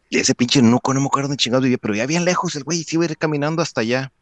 Y 0.09 0.19
ese 0.19 0.35
pinche 0.35 0.63
nuco, 0.63 0.95
no 0.95 1.01
me 1.01 1.07
acuerdo 1.07 1.29
de 1.29 1.37
chingado 1.37 1.63
vivía, 1.63 1.79
pero 1.79 1.95
ya 1.95 2.07
bien 2.07 2.25
lejos 2.25 2.57
el 2.57 2.65
güey, 2.65 2.85
sí 2.85 2.97
iba 2.97 3.05
a 3.05 3.11
ir 3.11 3.19
caminando 3.19 3.61
hasta 3.61 3.83
allá. 3.83 4.13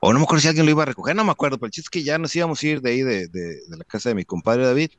O 0.00 0.12
no 0.12 0.18
me 0.18 0.24
acuerdo 0.24 0.40
si 0.40 0.48
alguien 0.48 0.64
lo 0.64 0.70
iba 0.70 0.82
a 0.82 0.86
recoger, 0.86 1.14
no 1.14 1.24
me 1.24 1.32
acuerdo, 1.32 1.58
pero 1.58 1.66
el 1.66 1.72
chiste 1.72 1.86
es 1.86 1.90
que 1.90 2.02
ya 2.02 2.16
nos 2.16 2.34
íbamos 2.34 2.62
a 2.62 2.66
ir 2.66 2.80
de 2.80 2.90
ahí, 2.90 3.02
de, 3.02 3.28
de, 3.28 3.60
la 3.68 3.84
casa 3.84 4.08
de 4.08 4.14
mi 4.14 4.24
compadre 4.24 4.64
David. 4.64 4.90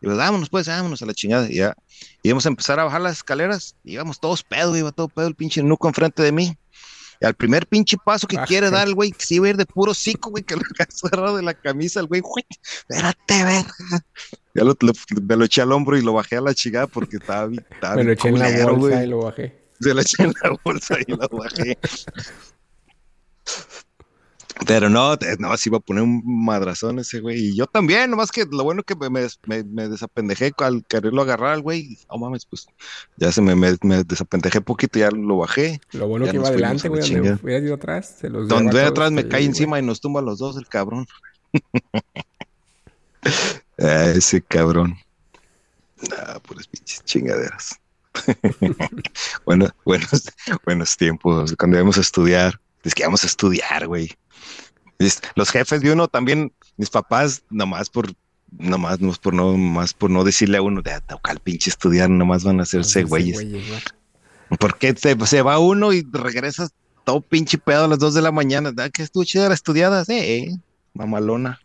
Y 0.00 0.06
pues, 0.06 0.16
vámonos, 0.16 0.48
pues, 0.48 0.68
vámonos 0.68 1.02
a 1.02 1.06
la 1.06 1.14
chingada. 1.14 1.50
Y 1.50 1.56
ya 1.56 1.74
íbamos 2.22 2.46
a 2.46 2.50
empezar 2.50 2.78
a 2.78 2.84
bajar 2.84 3.00
las 3.00 3.16
escaleras, 3.16 3.74
íbamos 3.82 4.20
todos 4.20 4.44
pedo, 4.44 4.76
iba 4.76 4.92
todo 4.92 5.08
pedo 5.08 5.26
el 5.26 5.34
pinche 5.34 5.62
nuco 5.62 5.88
enfrente 5.88 6.22
de 6.22 6.30
mí. 6.30 6.56
Y 7.20 7.26
al 7.26 7.34
primer 7.34 7.66
pinche 7.66 7.96
paso 8.04 8.26
que 8.26 8.36
ah, 8.38 8.44
quiere 8.46 8.70
dar 8.70 8.86
el 8.86 8.94
güey, 8.94 9.12
que 9.12 9.24
sí 9.24 9.36
iba 9.36 9.46
a 9.46 9.50
ir 9.50 9.56
de 9.56 9.66
puro 9.66 9.94
cico, 9.94 10.30
güey, 10.30 10.42
que 10.42 10.56
lo 10.56 10.62
cerrado 10.88 11.36
de 11.36 11.42
la 11.42 11.54
camisa, 11.54 12.00
el 12.00 12.06
güey, 12.06 12.20
güey, 12.20 12.44
espérate, 12.50 13.44
verga. 13.44 14.04
Ya 14.54 14.64
lo, 14.64 14.76
me 15.22 15.36
lo 15.36 15.44
eché 15.44 15.62
al 15.62 15.72
hombro 15.72 15.96
y 15.96 16.02
lo 16.02 16.12
bajé 16.12 16.36
a 16.36 16.40
la 16.40 16.54
chingada 16.54 16.86
porque 16.86 17.16
estaba, 17.16 17.50
estaba 17.52 17.96
Me 17.96 18.04
lo 18.04 18.12
eché 18.12 18.28
en 18.28 18.38
la 18.38 18.66
bolsa 18.66 19.04
y 19.04 19.06
lo 19.08 19.18
bajé. 19.18 19.64
Se 19.80 19.94
lo 19.94 20.00
eché 20.00 20.22
en 20.22 20.34
la 20.42 20.56
bolsa 20.64 20.96
y 21.06 21.10
lo 21.10 21.28
bajé. 21.28 21.78
Pero 24.66 24.88
no, 24.88 25.16
no, 25.38 25.52
así 25.52 25.68
iba 25.68 25.78
a 25.78 25.80
poner 25.80 26.04
un 26.04 26.22
madrazón 26.24 26.98
ese 26.98 27.20
güey. 27.20 27.48
Y 27.48 27.56
yo 27.56 27.66
también, 27.66 28.10
nomás 28.10 28.30
que 28.30 28.46
lo 28.50 28.62
bueno 28.62 28.82
que 28.82 28.94
me, 28.94 29.26
me, 29.46 29.64
me 29.64 29.88
desapendejé 29.88 30.52
al 30.58 30.84
quererlo 30.86 31.22
agarrar 31.22 31.54
al 31.54 31.62
güey. 31.62 31.98
No 32.10 32.18
mames, 32.18 32.46
pues 32.46 32.66
ya 33.16 33.32
se 33.32 33.42
me, 33.42 33.56
me, 33.56 34.04
desapendejé 34.04 34.60
poquito 34.60 34.98
ya 34.98 35.10
lo 35.10 35.38
bajé. 35.38 35.80
Lo 35.92 36.06
bueno 36.06 36.26
que 36.26 36.36
iba 36.36 36.48
adelante, 36.48 36.88
güey, 36.88 37.02
donde 37.02 37.38
hubiera 37.42 37.64
ido 37.64 37.74
atrás. 37.74 38.16
Se 38.20 38.28
los 38.28 38.48
donde 38.48 38.82
atrás 38.82 39.10
me 39.10 39.26
cae 39.26 39.44
encima 39.44 39.78
y 39.78 39.82
nos 39.82 40.00
tumba 40.00 40.22
los 40.22 40.38
dos 40.38 40.56
el 40.56 40.66
cabrón. 40.68 41.06
Ah, 43.78 44.12
ese 44.14 44.40
cabrón. 44.40 44.96
Ah, 46.16 46.38
puras 46.40 46.68
pinches 46.68 47.02
chingaderas. 47.04 47.80
bueno, 49.44 49.68
buenos, 49.84 50.32
buenos 50.64 50.96
tiempos. 50.96 51.54
Cuando 51.58 51.76
íbamos 51.78 51.98
a 51.98 52.02
estudiar, 52.02 52.60
es 52.84 52.94
que 52.94 53.02
íbamos 53.02 53.24
a 53.24 53.26
estudiar, 53.26 53.86
güey. 53.86 54.10
Los 55.34 55.50
jefes 55.50 55.80
de 55.80 55.92
uno 55.92 56.08
también, 56.08 56.52
mis 56.76 56.90
papás, 56.90 57.42
nomás 57.50 57.90
por, 57.90 58.12
nomás, 58.50 59.00
nomás 59.00 59.18
por 59.18 59.34
no, 59.34 59.56
más 59.56 59.94
por 59.94 60.10
no 60.10 60.24
decirle 60.24 60.58
a 60.58 60.62
uno 60.62 60.82
de 60.82 61.00
tocar 61.02 61.40
pinche 61.40 61.70
estudiar, 61.70 62.10
nomás 62.10 62.44
van 62.44 62.60
a 62.60 62.62
hacerse 62.62 63.04
güeyes. 63.04 63.44
Porque 64.60 64.94
se, 64.96 65.16
se, 65.26 65.42
va 65.42 65.58
uno 65.58 65.92
y 65.92 66.06
regresa 66.12 66.68
todo 67.04 67.20
pinche 67.20 67.58
pedo 67.58 67.84
a 67.84 67.88
las 67.88 67.98
dos 67.98 68.14
de 68.14 68.22
la 68.22 68.30
mañana. 68.30 68.72
¿Da? 68.72 68.90
Que 68.90 69.02
estuvo 69.02 69.24
chida 69.24 69.48
la 69.48 69.54
estudiada, 69.54 70.04
sí, 70.04 70.60
mamalona. 70.94 71.60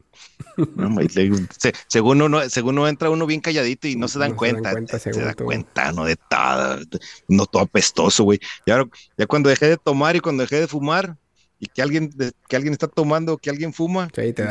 según 1.88 2.22
uno, 2.22 2.50
según 2.50 2.78
uno 2.78 2.88
entra 2.88 3.10
uno 3.10 3.26
bien 3.26 3.42
calladito 3.42 3.88
y 3.88 3.96
no 3.96 4.08
se 4.08 4.20
dan 4.20 4.36
cuenta, 4.36 4.74
se, 5.00 5.12
dan 5.12 5.36
cuenta, 5.36 5.92
no 5.92 6.06
de 6.06 6.16
todo, 6.16 6.80
no 7.28 7.46
todo 7.46 7.62
apestoso, 7.62 8.24
güey. 8.24 8.40
Ya, 8.66 8.84
ya 9.18 9.28
cuando 9.28 9.50
dejé 9.50 9.70
de 9.70 9.78
tomar 9.78 10.16
y 10.16 10.20
cuando 10.20 10.43
dejé 10.43 10.62
de 10.62 10.68
fumar 10.68 11.16
y 11.60 11.68
que 11.68 11.82
alguien, 11.82 12.10
que 12.48 12.56
alguien 12.56 12.74
está 12.74 12.88
tomando, 12.88 13.38
que 13.38 13.50
alguien 13.50 13.74
fuma, 13.74 14.08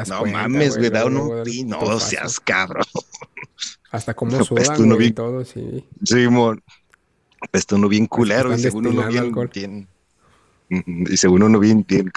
no 0.08 0.26
mames, 0.26 0.76
güey, 0.76 0.90
da 0.90 1.06
uno 1.06 1.42
no 1.66 2.00
seas 2.00 2.38
cabrón. 2.40 2.84
Hasta 3.90 4.14
como 4.14 4.32
sudan, 4.44 4.82
uno 4.82 4.96
bien, 4.96 5.14
todo, 5.14 5.44
sí. 5.44 5.84
Sí, 6.04 6.28
mon. 6.28 6.62
uno 7.72 7.88
bien 7.88 8.06
culero 8.06 8.54
y 8.54 8.58
según 8.58 8.88
uno 8.88 9.08
bien, 9.08 9.32
bien, 9.54 9.88
y 11.10 11.16
según 11.16 11.42
uno 11.42 11.58
bien, 11.58 11.84
bien 11.88 12.10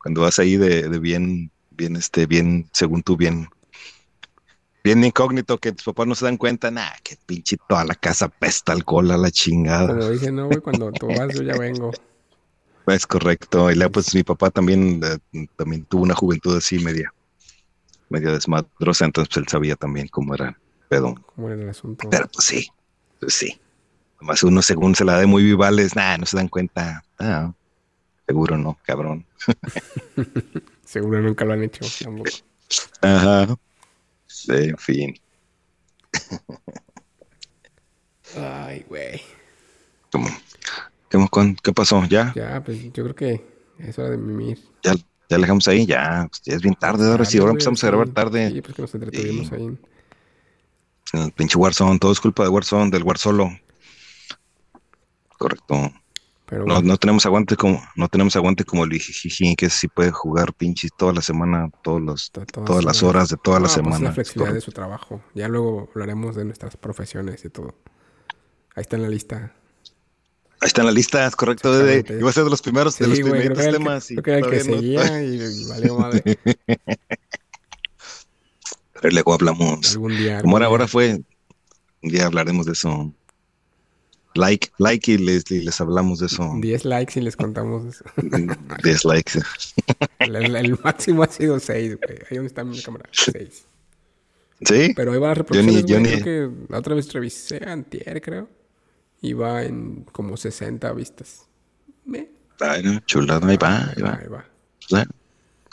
cuando, 0.00 0.20
vas 0.20 0.38
ahí 0.38 0.56
de, 0.56 0.88
de 0.88 0.98
bien 1.00 1.50
bien, 1.78 1.96
este, 1.96 2.26
bien, 2.26 2.68
según 2.72 3.02
tú, 3.02 3.16
bien, 3.16 3.48
bien 4.84 5.02
incógnito, 5.02 5.58
que 5.58 5.72
tus 5.72 5.84
papás 5.84 6.06
no 6.06 6.14
se 6.14 6.26
dan 6.26 6.36
cuenta, 6.36 6.70
nada, 6.70 6.94
que 7.02 7.16
pinche 7.24 7.56
toda 7.68 7.84
la 7.84 7.94
casa 7.94 8.28
pesta 8.28 8.72
alcohol 8.72 9.10
a 9.10 9.16
la 9.16 9.30
chingada. 9.30 9.88
Como 9.88 10.10
dije, 10.10 10.30
no, 10.30 10.46
güey, 10.46 10.60
cuando 10.60 10.92
tú 10.92 11.06
vas, 11.06 11.34
yo 11.34 11.42
ya 11.42 11.56
vengo. 11.56 11.92
Es 12.88 13.06
correcto. 13.06 13.70
Y 13.70 13.88
pues 13.88 14.14
mi 14.14 14.22
papá 14.22 14.50
también, 14.50 15.00
eh, 15.04 15.46
también 15.56 15.84
tuvo 15.84 16.02
una 16.02 16.14
juventud 16.14 16.56
así 16.56 16.78
media, 16.78 17.12
media 18.08 18.32
desmadrosa, 18.32 19.04
entonces 19.04 19.28
pues, 19.34 19.44
él 19.44 19.48
sabía 19.48 19.76
también 19.76 20.08
cómo 20.08 20.34
era 20.34 20.58
pedo. 20.88 21.14
¿Cómo 21.34 21.50
era 21.50 21.60
el 21.60 21.68
asunto? 21.68 22.08
Pero 22.10 22.28
pues 22.28 22.46
sí, 22.46 22.68
pues 23.20 23.34
sí. 23.34 23.60
Además 24.16 24.42
uno 24.42 24.62
según 24.62 24.94
se 24.94 25.04
la 25.04 25.18
de 25.18 25.26
muy 25.26 25.44
vivales, 25.44 25.94
nada, 25.94 26.18
no 26.18 26.26
se 26.26 26.36
dan 26.36 26.48
cuenta. 26.48 27.04
Ah, 27.18 27.52
seguro 28.26 28.56
no, 28.56 28.78
cabrón. 28.84 29.24
Seguro 30.84 31.20
nunca 31.20 31.44
lo 31.44 31.52
han 31.52 31.62
hecho. 31.64 31.84
Ajá. 33.02 33.58
Sí, 34.26 34.52
en 34.52 34.78
fin. 34.78 35.20
Ay, 38.34 38.86
güey. 38.88 39.20
¿Cómo? 40.10 40.28
¿Qué, 41.62 41.72
pasó? 41.72 42.04
¿Ya? 42.08 42.32
Ya, 42.34 42.62
pues 42.64 42.82
yo 42.92 43.02
creo 43.04 43.14
que 43.14 43.44
es 43.78 43.98
hora 43.98 44.10
de 44.10 44.18
mimir. 44.18 44.58
Ya, 44.82 44.94
ya 44.94 45.36
le 45.36 45.42
dejamos 45.42 45.66
ahí, 45.68 45.86
ya. 45.86 46.26
Pues, 46.28 46.42
ya 46.44 46.54
es 46.54 46.62
bien 46.62 46.74
tarde 46.74 47.10
ahora. 47.10 47.24
Sí, 47.24 47.38
ahora 47.38 47.52
empezamos 47.52 47.82
a 47.82 47.86
grabar 47.86 48.08
tarde. 48.10 48.50
Sí, 48.50 48.60
pues 48.60 48.74
que 48.74 48.82
nos 48.82 48.94
entretuvimos 48.94 49.52
ahí. 49.52 49.78
El 51.14 51.32
pinche 51.32 51.56
Warzone, 51.56 51.98
todo 51.98 52.12
es 52.12 52.20
culpa 52.20 52.42
de 52.42 52.50
Warzone, 52.50 52.90
del 52.90 53.02
Warzolo. 53.02 53.50
Correcto. 55.38 55.92
Pero 56.46 56.64
No, 56.64 56.74
bueno, 56.74 56.88
no 56.88 56.96
tenemos 56.96 57.26
aguante 57.26 57.56
como, 57.56 57.82
no 57.96 58.08
tenemos 58.08 58.34
aguante 58.36 58.64
como 58.64 58.84
el 58.84 58.90
Jijiji, 58.92 59.54
que 59.54 59.68
sí 59.68 59.86
puede 59.88 60.10
jugar 60.10 60.54
pinches 60.54 60.90
toda 60.96 61.12
la 61.12 61.20
semana, 61.20 61.70
todos 61.82 62.00
los, 62.00 62.30
to- 62.30 62.46
todas 62.46 62.84
las 62.84 63.02
horas 63.02 63.28
de 63.28 63.36
toda 63.36 63.60
la 63.60 63.68
No, 63.68 63.74
pues 63.74 63.76
es 63.76 63.84
semana. 63.84 63.98
la 64.04 64.08
Es 64.08 64.14
flexibilidad 64.14 64.54
de 64.54 64.60
su 64.62 64.72
trabajo. 64.72 65.22
Ya 65.34 65.48
luego 65.48 65.88
hablaremos 65.94 66.36
de 66.36 66.44
nuestras 66.46 66.76
profesiones 66.78 67.44
y 67.44 67.50
todo. 67.50 67.74
Ahí 68.74 68.82
está 68.82 68.96
en 68.96 69.02
la 69.02 69.08
lista. 69.08 69.54
Ahí 70.60 70.66
está 70.66 70.80
en 70.82 70.86
la 70.86 70.92
lista, 70.92 71.26
es 71.26 71.36
correcto. 71.36 71.72
De, 71.78 72.04
iba 72.18 72.30
a 72.30 72.32
ser 72.32 72.44
de 72.44 72.50
los 72.50 72.62
primeros, 72.62 72.98
de 72.98 73.06
los 73.06 73.20
güey, 73.20 73.30
primeros 73.32 73.58
que 73.58 73.64
que, 73.66 73.72
temas. 73.72 74.10
y 74.10 74.16
creo 74.16 74.50
que 74.50 74.58
que 74.58 74.64
no- 74.64 74.76
seguía 74.76 75.22
y 75.22 75.64
valió 75.68 75.98
madre. 75.98 76.38
Pero 79.00 79.12
luego 79.12 79.34
hablamos. 79.34 79.92
Algún 79.92 80.16
día. 80.16 80.40
Como 80.42 80.56
ahora, 80.56 80.66
ahora 80.66 80.88
fue, 80.88 81.20
un 82.02 82.10
día 82.10 82.26
hablaremos 82.26 82.66
de 82.66 82.72
eso. 82.72 83.12
Like, 84.34 84.68
like 84.78 85.12
y 85.12 85.18
les, 85.18 85.50
y 85.50 85.60
les 85.60 85.80
hablamos 85.80 86.18
de 86.20 86.26
eso. 86.26 86.52
10 86.60 86.84
likes 86.84 87.18
y 87.18 87.22
les 87.22 87.36
contamos 87.36 87.86
eso. 87.86 88.04
Dislikes. 88.84 89.40
El, 90.18 90.36
el- 90.36 90.56
el 90.56 90.78
máximo 90.82 91.22
ha 91.22 91.28
sido 91.28 91.58
6, 91.58 91.96
güey. 91.98 92.18
Ahí 92.30 92.36
donde 92.36 92.48
está 92.48 92.64
mi 92.64 92.80
cámara. 92.82 93.08
6. 93.12 93.64
¿Sí? 94.62 94.92
Pero 94.96 95.12
ahí 95.12 95.18
va 95.20 95.28
Yo 95.34 95.62
ni- 95.62 95.74
reproducciones, 95.78 95.86
yo 95.86 96.00
ni- 96.00 96.08
Creo 96.22 96.50
que 96.50 96.56
la 96.68 96.78
otra 96.78 96.94
vez 96.96 97.12
revisé 97.12 97.60
antier, 97.64 98.20
creo. 98.20 98.48
Y 99.20 99.32
va 99.32 99.64
en 99.64 100.04
como 100.12 100.36
60 100.36 100.92
vistas. 100.92 101.46
No, 102.04 103.00
chulada, 103.06 103.46
ahí 103.46 103.56
va, 103.56 103.92
ahí 103.96 104.02
va. 104.02 104.14
Ahí 104.20 104.26
va. 104.28 104.44
Pues, 104.88 105.02
eh, 105.02 105.06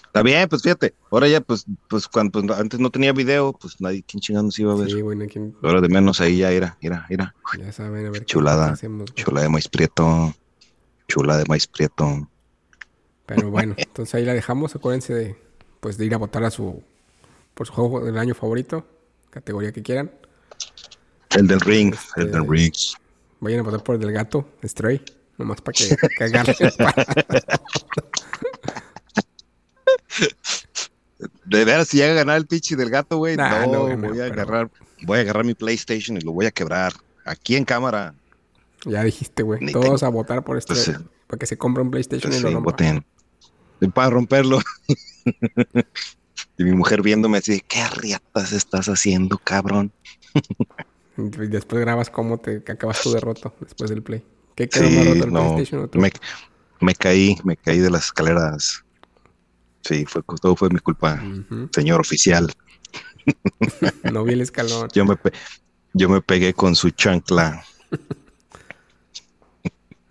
Está 0.07 0.21
bien, 0.23 0.47
pues 0.47 0.61
fíjate. 0.61 0.93
Ahora 1.11 1.27
ya, 1.27 1.41
pues, 1.41 1.65
pues 1.89 2.07
cuando 2.07 2.41
pues, 2.41 2.57
antes 2.59 2.79
no 2.79 2.89
tenía 2.89 3.11
video, 3.11 3.51
pues 3.53 3.81
nadie, 3.81 4.03
¿quién 4.07 4.21
chingados 4.21 4.57
iba 4.59 4.71
a 4.71 4.75
ver? 4.77 4.89
Sí, 4.89 5.01
bueno, 5.01 5.25
aquí 5.25 5.39
Ahora 5.61 5.81
de 5.81 5.89
menos 5.89 6.21
ahí 6.21 6.37
ya 6.37 6.51
era, 6.51 6.77
era, 6.81 7.05
era. 7.09 7.35
ya 7.59 7.71
saben 7.73 8.05
a 8.05 8.11
ver 8.11 8.23
Chulada. 8.25 8.69
hacemos. 8.69 9.13
Chula 9.13 9.41
de 9.41 9.49
maíz 9.49 9.67
prieto. 9.67 10.33
Chula 11.09 11.37
de 11.37 11.43
maíz 11.49 11.67
prieto. 11.67 12.29
Pero 13.25 13.49
bueno, 13.49 13.73
entonces 13.77 14.15
ahí 14.15 14.23
la 14.23 14.33
dejamos. 14.33 14.73
Acuérdense 14.75 15.13
de, 15.13 15.35
pues, 15.81 15.97
de 15.97 16.05
ir 16.05 16.13
a 16.13 16.17
votar 16.17 16.43
a 16.45 16.51
su, 16.51 16.81
por 17.53 17.67
su 17.67 17.73
juego 17.73 18.05
del 18.05 18.17
año 18.17 18.35
favorito, 18.35 18.85
categoría 19.31 19.71
que 19.73 19.81
quieran. 19.83 20.11
Elden 21.31 21.59
Ring, 21.59 21.93
Este- 21.93 22.21
Elden 22.21 22.49
Ring. 22.49 22.73
Vayan 23.39 23.59
a 23.59 23.63
votar 23.63 23.83
por 23.83 23.95
el 23.95 24.01
del 24.01 24.11
gato, 24.11 24.47
Stray, 24.63 25.01
nomás 25.37 25.61
para 25.61 25.73
que 25.73 25.95
cagarle. 26.17 26.55
De 31.45 31.65
veras, 31.65 31.87
si 31.87 31.97
llega 31.97 32.11
a 32.11 32.15
ganar 32.15 32.37
el 32.37 32.45
pichi 32.47 32.75
del 32.75 32.89
gato, 32.89 33.17
güey, 33.17 33.37
Nah, 33.37 33.65
no, 33.67 33.83
voy 33.83 33.91
a 33.93 33.97
pero- 33.97 34.23
agarrar, 34.33 34.71
voy 35.03 35.17
a 35.19 35.21
agarrar 35.21 35.45
mi 35.45 35.53
PlayStation 35.53 36.17
y 36.17 36.21
lo 36.21 36.31
voy 36.31 36.45
a 36.45 36.51
quebrar. 36.51 36.93
Aquí 37.25 37.55
en 37.55 37.65
cámara. 37.65 38.13
ya 38.85 39.03
dijiste, 39.03 39.43
güey. 39.43 39.71
Todos 39.71 40.03
a 40.03 40.09
votar 40.09 40.43
por 40.43 40.57
este, 40.57 40.73
para 41.27 41.39
que 41.39 41.45
se 41.47 41.57
compre 41.57 41.81
un 41.83 41.89
PlayStation 41.91 42.31
y 42.33 42.39
lo 42.39 42.47
sí, 42.49 42.53
rompa. 42.53 42.71
voten. 42.71 43.05
Para 43.93 44.09
romperlo. 44.09 44.59
y 46.57 46.63
mi 46.63 46.71
mujer 46.71 47.01
viéndome 47.01 47.37
así, 47.39 47.61
¿qué 47.67 47.79
arriatas 47.81 48.51
estás 48.51 48.87
haciendo, 48.89 49.37
cabrón? 49.39 49.91
Y 51.17 51.29
después 51.47 51.81
grabas 51.81 52.09
cómo 52.09 52.39
te 52.39 52.57
acabas 52.71 53.01
tu 53.01 53.11
derroto 53.11 53.53
después 53.59 53.89
del 53.89 54.03
play. 54.03 54.23
¿Qué 54.55 54.69
quedó 54.69 54.91
más 54.91 55.05
Sí, 55.05 55.05
roto 55.07 55.23
el 55.25 55.31
no, 55.31 55.55
PlayStation 55.55 55.83
o 55.83 55.87
tú? 55.89 55.99
me, 55.99 56.11
me 56.81 56.95
caí, 56.95 57.37
me 57.43 57.57
caí 57.57 57.79
de 57.79 57.89
las 57.89 58.05
escaleras. 58.05 58.83
Sí, 59.83 60.05
fue, 60.05 60.21
todo 60.41 60.55
fue 60.55 60.69
mi 60.69 60.79
culpa, 60.79 61.21
señor 61.73 62.01
oficial. 62.01 62.51
No 64.03 64.23
vi 64.23 64.33
el 64.33 64.41
escalón. 64.41 64.89
Yo 64.93 65.05
me, 65.05 65.17
yo 65.93 66.09
me 66.09 66.21
pegué 66.21 66.53
con 66.53 66.75
su 66.75 66.91
chancla. 66.91 67.63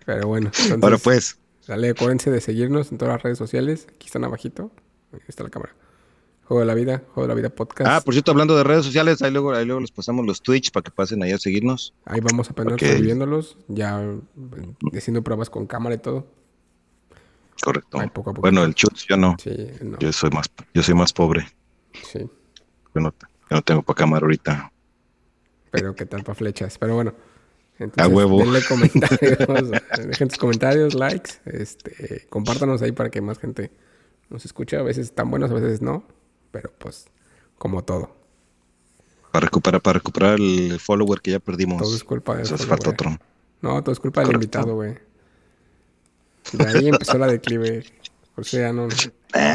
Pero 0.05 0.27
bueno, 0.29 0.51
entonces, 0.55 0.83
Ahora 0.83 0.99
pues, 0.99 1.39
dale, 1.67 1.91
acuérdense 1.91 2.31
de 2.31 2.41
seguirnos 2.41 2.93
en 2.93 2.99
todas 2.99 3.15
las 3.15 3.23
redes 3.23 3.39
sociales. 3.39 3.87
Aquí 3.95 4.07
están 4.07 4.25
abajito. 4.25 4.71
Ahí 5.13 5.21
está 5.29 5.45
la 5.45 5.51
cámara. 5.51 5.75
Juego 6.47 6.61
de 6.61 6.67
la 6.67 6.75
vida, 6.75 7.03
Juego 7.15 7.23
de 7.23 7.29
la 7.29 7.35
vida 7.35 7.49
podcast. 7.51 7.91
ah, 7.91 8.01
por 8.05 8.13
cierto, 8.15 8.31
hablando 8.31 8.57
de 8.57 8.65
redes 8.65 8.85
sociales, 8.85 9.23
ahí 9.23 9.31
luego, 9.31 9.53
ahí 9.55 9.65
luego 9.65 9.81
les 9.81 9.91
pasamos 9.91 10.27
los 10.27 10.43
Twitch 10.43 10.71
para 10.73 10.83
que 10.85 10.91
pasen 10.91 11.23
ahí 11.23 11.33
a 11.33 11.39
seguirnos. 11.39 11.95
Ahí 12.05 12.21
vamos 12.21 12.51
apenas 12.51 12.75
Ok. 12.75 12.83
reviviéndolos, 12.83 13.57
ya 13.69 14.03
eh, 14.03 14.19
haciendo 14.97 15.23
pruebas 15.23 15.49
con 15.51 15.67
cámara 15.67 15.95
y 15.95 15.99
todo. 15.99 16.27
Correcto. 17.63 17.99
Poco 18.13 18.31
poco. 18.33 18.41
Bueno, 18.43 18.65
el 18.65 18.75
chutz 18.75 19.07
yo 19.09 19.17
no. 19.17 19.37
Sí, 19.43 19.57
no, 19.83 19.99
Yo 19.99 20.13
soy 20.13 20.31
más, 20.31 20.51
yo 20.75 20.83
soy 20.83 20.95
más 20.95 21.13
pobre. 21.13 21.47
sí. 22.03 22.29
Yo 22.95 23.01
no, 23.01 23.13
yo 23.51 23.57
no 23.57 23.63
tengo 23.63 23.83
para 23.83 23.97
cámara 23.97 24.25
ahorita. 24.25 24.71
Pero 25.73 25.95
qué 25.97 26.07
tal 26.07 26.23
para 26.23 26.35
flechas. 26.37 26.79
Pero 26.79 26.95
bueno. 26.95 27.13
Entonces, 27.79 28.05
A 28.05 28.15
huevo. 28.15 28.39
denle 28.39 28.61
comentarios, 28.69 29.71
dejen 30.07 30.31
sus 30.31 30.39
comentarios, 30.39 30.95
likes, 30.95 31.33
este, 31.47 32.25
compártanos 32.29 32.83
ahí 32.83 32.93
para 32.93 33.11
que 33.11 33.21
más 33.21 33.39
gente 33.41 33.73
nos 34.31 34.45
escuche. 34.45 34.77
A 34.77 34.83
veces 34.83 35.07
están 35.07 35.29
buenos, 35.29 35.51
a 35.51 35.55
veces 35.55 35.83
no, 35.83 36.05
pero 36.55 36.71
pues 36.79 37.09
como 37.59 37.83
todo. 37.83 38.15
Para 39.33 39.47
recuperar, 39.47 39.83
para 39.83 39.95
recuperar 39.99 40.35
el 40.39 40.79
follower 40.79 41.21
que 41.21 41.33
ya 41.33 41.41
perdimos. 41.41 41.83
Todo 41.83 41.97
es 41.97 42.05
culpa 42.05 42.37
de 42.37 42.45
Eso 42.45 42.57
falta 42.59 42.91
otro. 42.91 43.19
No, 43.61 43.83
todo 43.83 43.93
es 43.93 43.99
culpa 43.99 44.21
del 44.23 44.35
invitado, 44.35 44.77
güey. 44.77 44.97
De 46.53 46.65
ahí 46.65 46.87
empezó 46.87 47.19
la 47.19 47.27
declive. 47.27 47.85
Eso 48.37 48.57
ya 48.57 48.73
no. 48.73 48.87
Eh, 48.87 49.55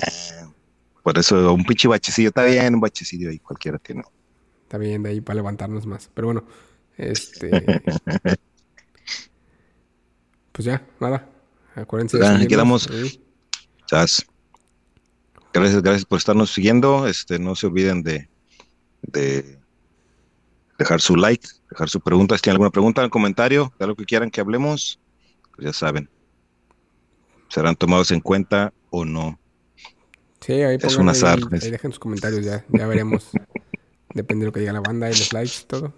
por 1.01 1.17
eso 1.17 1.53
un 1.53 1.63
pinche 1.63 1.87
bachecillo, 1.87 2.27
está 2.27 2.43
bien, 2.43 2.75
un 2.75 2.81
bachecillo 2.81 3.29
ahí 3.29 3.39
cualquiera 3.39 3.77
tiene. 3.79 4.03
Está 4.63 4.77
bien 4.77 5.01
de 5.01 5.11
ahí 5.11 5.21
para 5.21 5.37
levantarnos 5.37 5.85
más. 5.85 6.11
Pero 6.13 6.27
bueno, 6.27 6.43
este. 6.97 7.49
pues 10.51 10.65
ya, 10.65 10.85
nada. 10.99 11.29
Acuérdense 11.75 12.17
de 12.17 12.23
Ya, 12.23 12.31
seguirnos 12.31 12.49
quedamos. 12.49 12.89
ahí. 12.89 13.23
Chas. 13.85 14.25
Gracias, 15.53 15.81
gracias 15.81 16.05
por 16.05 16.17
estarnos 16.19 16.53
siguiendo. 16.53 17.07
Este, 17.07 17.39
no 17.39 17.55
se 17.55 17.67
olviden 17.67 18.03
de, 18.03 18.29
de 19.01 19.59
dejar 20.77 21.01
su 21.01 21.15
like, 21.15 21.47
dejar 21.69 21.89
su 21.89 21.99
pregunta. 21.99 22.35
Si 22.35 22.41
tienen 22.41 22.55
alguna 22.55 22.71
pregunta, 22.71 23.03
un 23.03 23.09
comentario, 23.09 23.73
de 23.77 23.85
algo 23.85 23.95
que 23.95 24.05
quieran 24.05 24.29
que 24.29 24.41
hablemos, 24.41 24.99
pues 25.55 25.65
ya 25.65 25.73
saben. 25.73 26.09
Serán 27.49 27.75
tomados 27.75 28.11
en 28.11 28.19
cuenta 28.19 28.73
o 28.89 29.05
no. 29.05 29.39
Sí, 30.39 30.53
ahí 30.53 30.77
Es 30.81 30.95
un 30.95 31.09
azar, 31.09 31.39
Ahí, 31.51 31.71
dejen 31.71 31.91
sus 31.91 31.99
comentarios 31.99 32.45
ya. 32.45 32.65
Ya 32.69 32.87
veremos. 32.87 33.29
Depende 34.13 34.43
de 34.43 34.45
lo 34.47 34.53
que 34.53 34.61
diga 34.61 34.73
la 34.73 34.81
banda 34.81 35.07
y 35.09 35.11
los 35.11 35.33
likes 35.33 35.53
y 35.63 35.67
todo. 35.67 35.93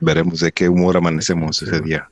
Veremos 0.00 0.40
de 0.40 0.50
qué 0.50 0.68
humor 0.68 0.96
amanecemos 0.96 1.58
Sí, 1.58 1.66
ese 1.66 1.80
día. 1.80 2.10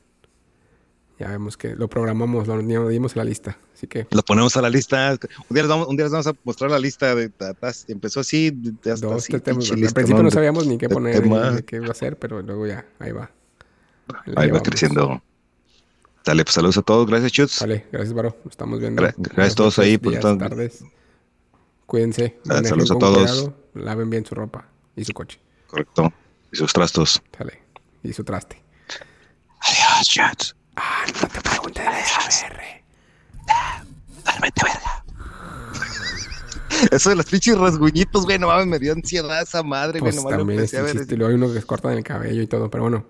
Ya 1.20 1.28
vemos 1.28 1.56
que 1.56 1.76
lo 1.76 1.86
programamos, 1.88 2.48
lo 2.48 2.58
dimos 2.88 3.12
en 3.14 3.18
la 3.18 3.24
lista. 3.24 3.58
Así 3.74 3.86
que 3.86 4.06
Lo 4.10 4.22
ponemos 4.22 4.56
a 4.56 4.62
la 4.62 4.70
lista. 4.70 5.12
Un 5.48 5.54
día 5.54 5.62
les 5.62 5.68
vamos, 5.68 5.86
un 5.88 5.96
día 5.96 6.04
les 6.06 6.12
vamos 6.12 6.26
a 6.26 6.32
mostrar 6.44 6.70
la 6.70 6.78
lista 6.78 7.14
de 7.14 7.28
tatas. 7.28 7.84
Empezó 7.88 8.20
así, 8.20 8.52
hasta 8.78 9.06
dos, 9.06 9.22
así, 9.24 9.38
temas. 9.38 9.70
Al 9.70 9.78
principio 9.92 10.22
no 10.22 10.30
sabíamos 10.30 10.66
ni 10.66 10.78
qué 10.78 10.88
poner, 10.88 11.24
ni 11.26 11.62
qué 11.62 11.76
iba 11.76 11.88
a 11.90 11.94
ser, 11.94 12.18
pero 12.18 12.40
luego 12.42 12.66
ya, 12.66 12.86
ahí 12.98 13.12
va. 13.12 13.30
Ahí 14.34 14.50
va 14.50 14.60
creciendo. 14.62 15.22
Dale, 16.24 16.44
pues 16.44 16.54
saludos 16.54 16.76
a 16.78 16.82
todos. 16.82 17.06
Gracias, 17.06 17.32
Chutz. 17.32 17.60
Vale, 17.60 17.86
gracias, 17.92 18.12
Varo. 18.12 18.36
Nos 18.44 18.52
estamos 18.52 18.80
viendo. 18.80 19.02
Gra- 19.02 19.14
gracias 19.16 19.52
a 19.52 19.56
todos 19.56 19.78
ahí 19.78 19.98
por 19.98 20.12
estar- 20.14 20.36
tardes. 20.38 20.84
Cuídense. 21.86 22.38
Ah, 22.44 22.48
manejen 22.48 22.68
saludos 22.68 22.90
a 22.90 22.98
todos. 22.98 23.16
cuidado, 23.30 23.54
laven 23.74 24.10
bien 24.10 24.24
su 24.26 24.34
ropa 24.34 24.66
y 24.96 25.04
su 25.04 25.12
coche. 25.12 25.38
Correcto. 25.66 26.12
Y 26.52 26.56
sus 26.56 26.72
trastos. 26.72 27.22
Sale. 27.36 27.62
Y 28.02 28.12
su 28.12 28.24
traste. 28.24 28.62
Adiós, 29.60 30.06
Chutz. 30.08 30.54
Ah, 30.76 31.04
no 31.20 31.28
te 31.28 31.40
pregunté 31.40 31.82
de 31.82 31.88
SBR. 32.04 32.60
Totalmente 34.16 34.62
verga. 34.64 35.04
Eso 36.90 37.10
de 37.10 37.16
los 37.16 37.26
pinches 37.26 37.58
rasguñitos, 37.58 38.24
güey, 38.24 38.38
no 38.38 38.46
mames, 38.46 38.66
me 38.66 38.78
dio 38.78 38.92
ansiedad 38.92 39.42
esa 39.42 39.62
madre, 39.62 40.00
güey, 40.00 40.12
Pues 40.12 40.16
nomás 40.16 40.32
lo 40.32 40.38
también 40.38 40.60
es 40.60 40.70
chiste. 40.70 41.14
Y 41.14 41.16
luego 41.18 41.30
hay 41.30 41.34
uno 41.36 41.52
que 41.52 41.60
se 41.60 41.66
cortan 41.66 41.92
el 41.92 42.04
cabello 42.04 42.40
y 42.42 42.46
todo, 42.46 42.70
pero 42.70 42.84
bueno. 42.84 43.06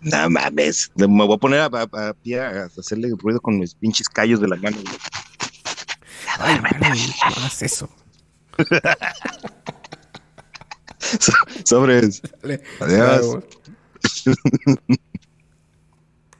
No 0.00 0.28
mames. 0.30 0.90
Me 0.96 1.06
voy 1.06 1.32
a 1.34 1.38
poner 1.38 1.60
a, 1.60 1.66
a, 1.66 2.08
a 2.08 2.14
pie 2.14 2.40
a 2.40 2.64
hacerle 2.78 3.10
ruido 3.18 3.40
con 3.40 3.58
mis 3.58 3.74
pinches 3.74 4.08
callos 4.08 4.40
de 4.40 4.48
la 4.48 4.56
mano. 4.56 4.76
güey. 4.82 4.96
Ay, 6.40 6.60
no 6.60 6.68
hagas 7.24 7.62
eso. 7.62 7.88
So- 11.00 11.32
Sobres. 11.64 12.20
Adiós. 12.80 13.38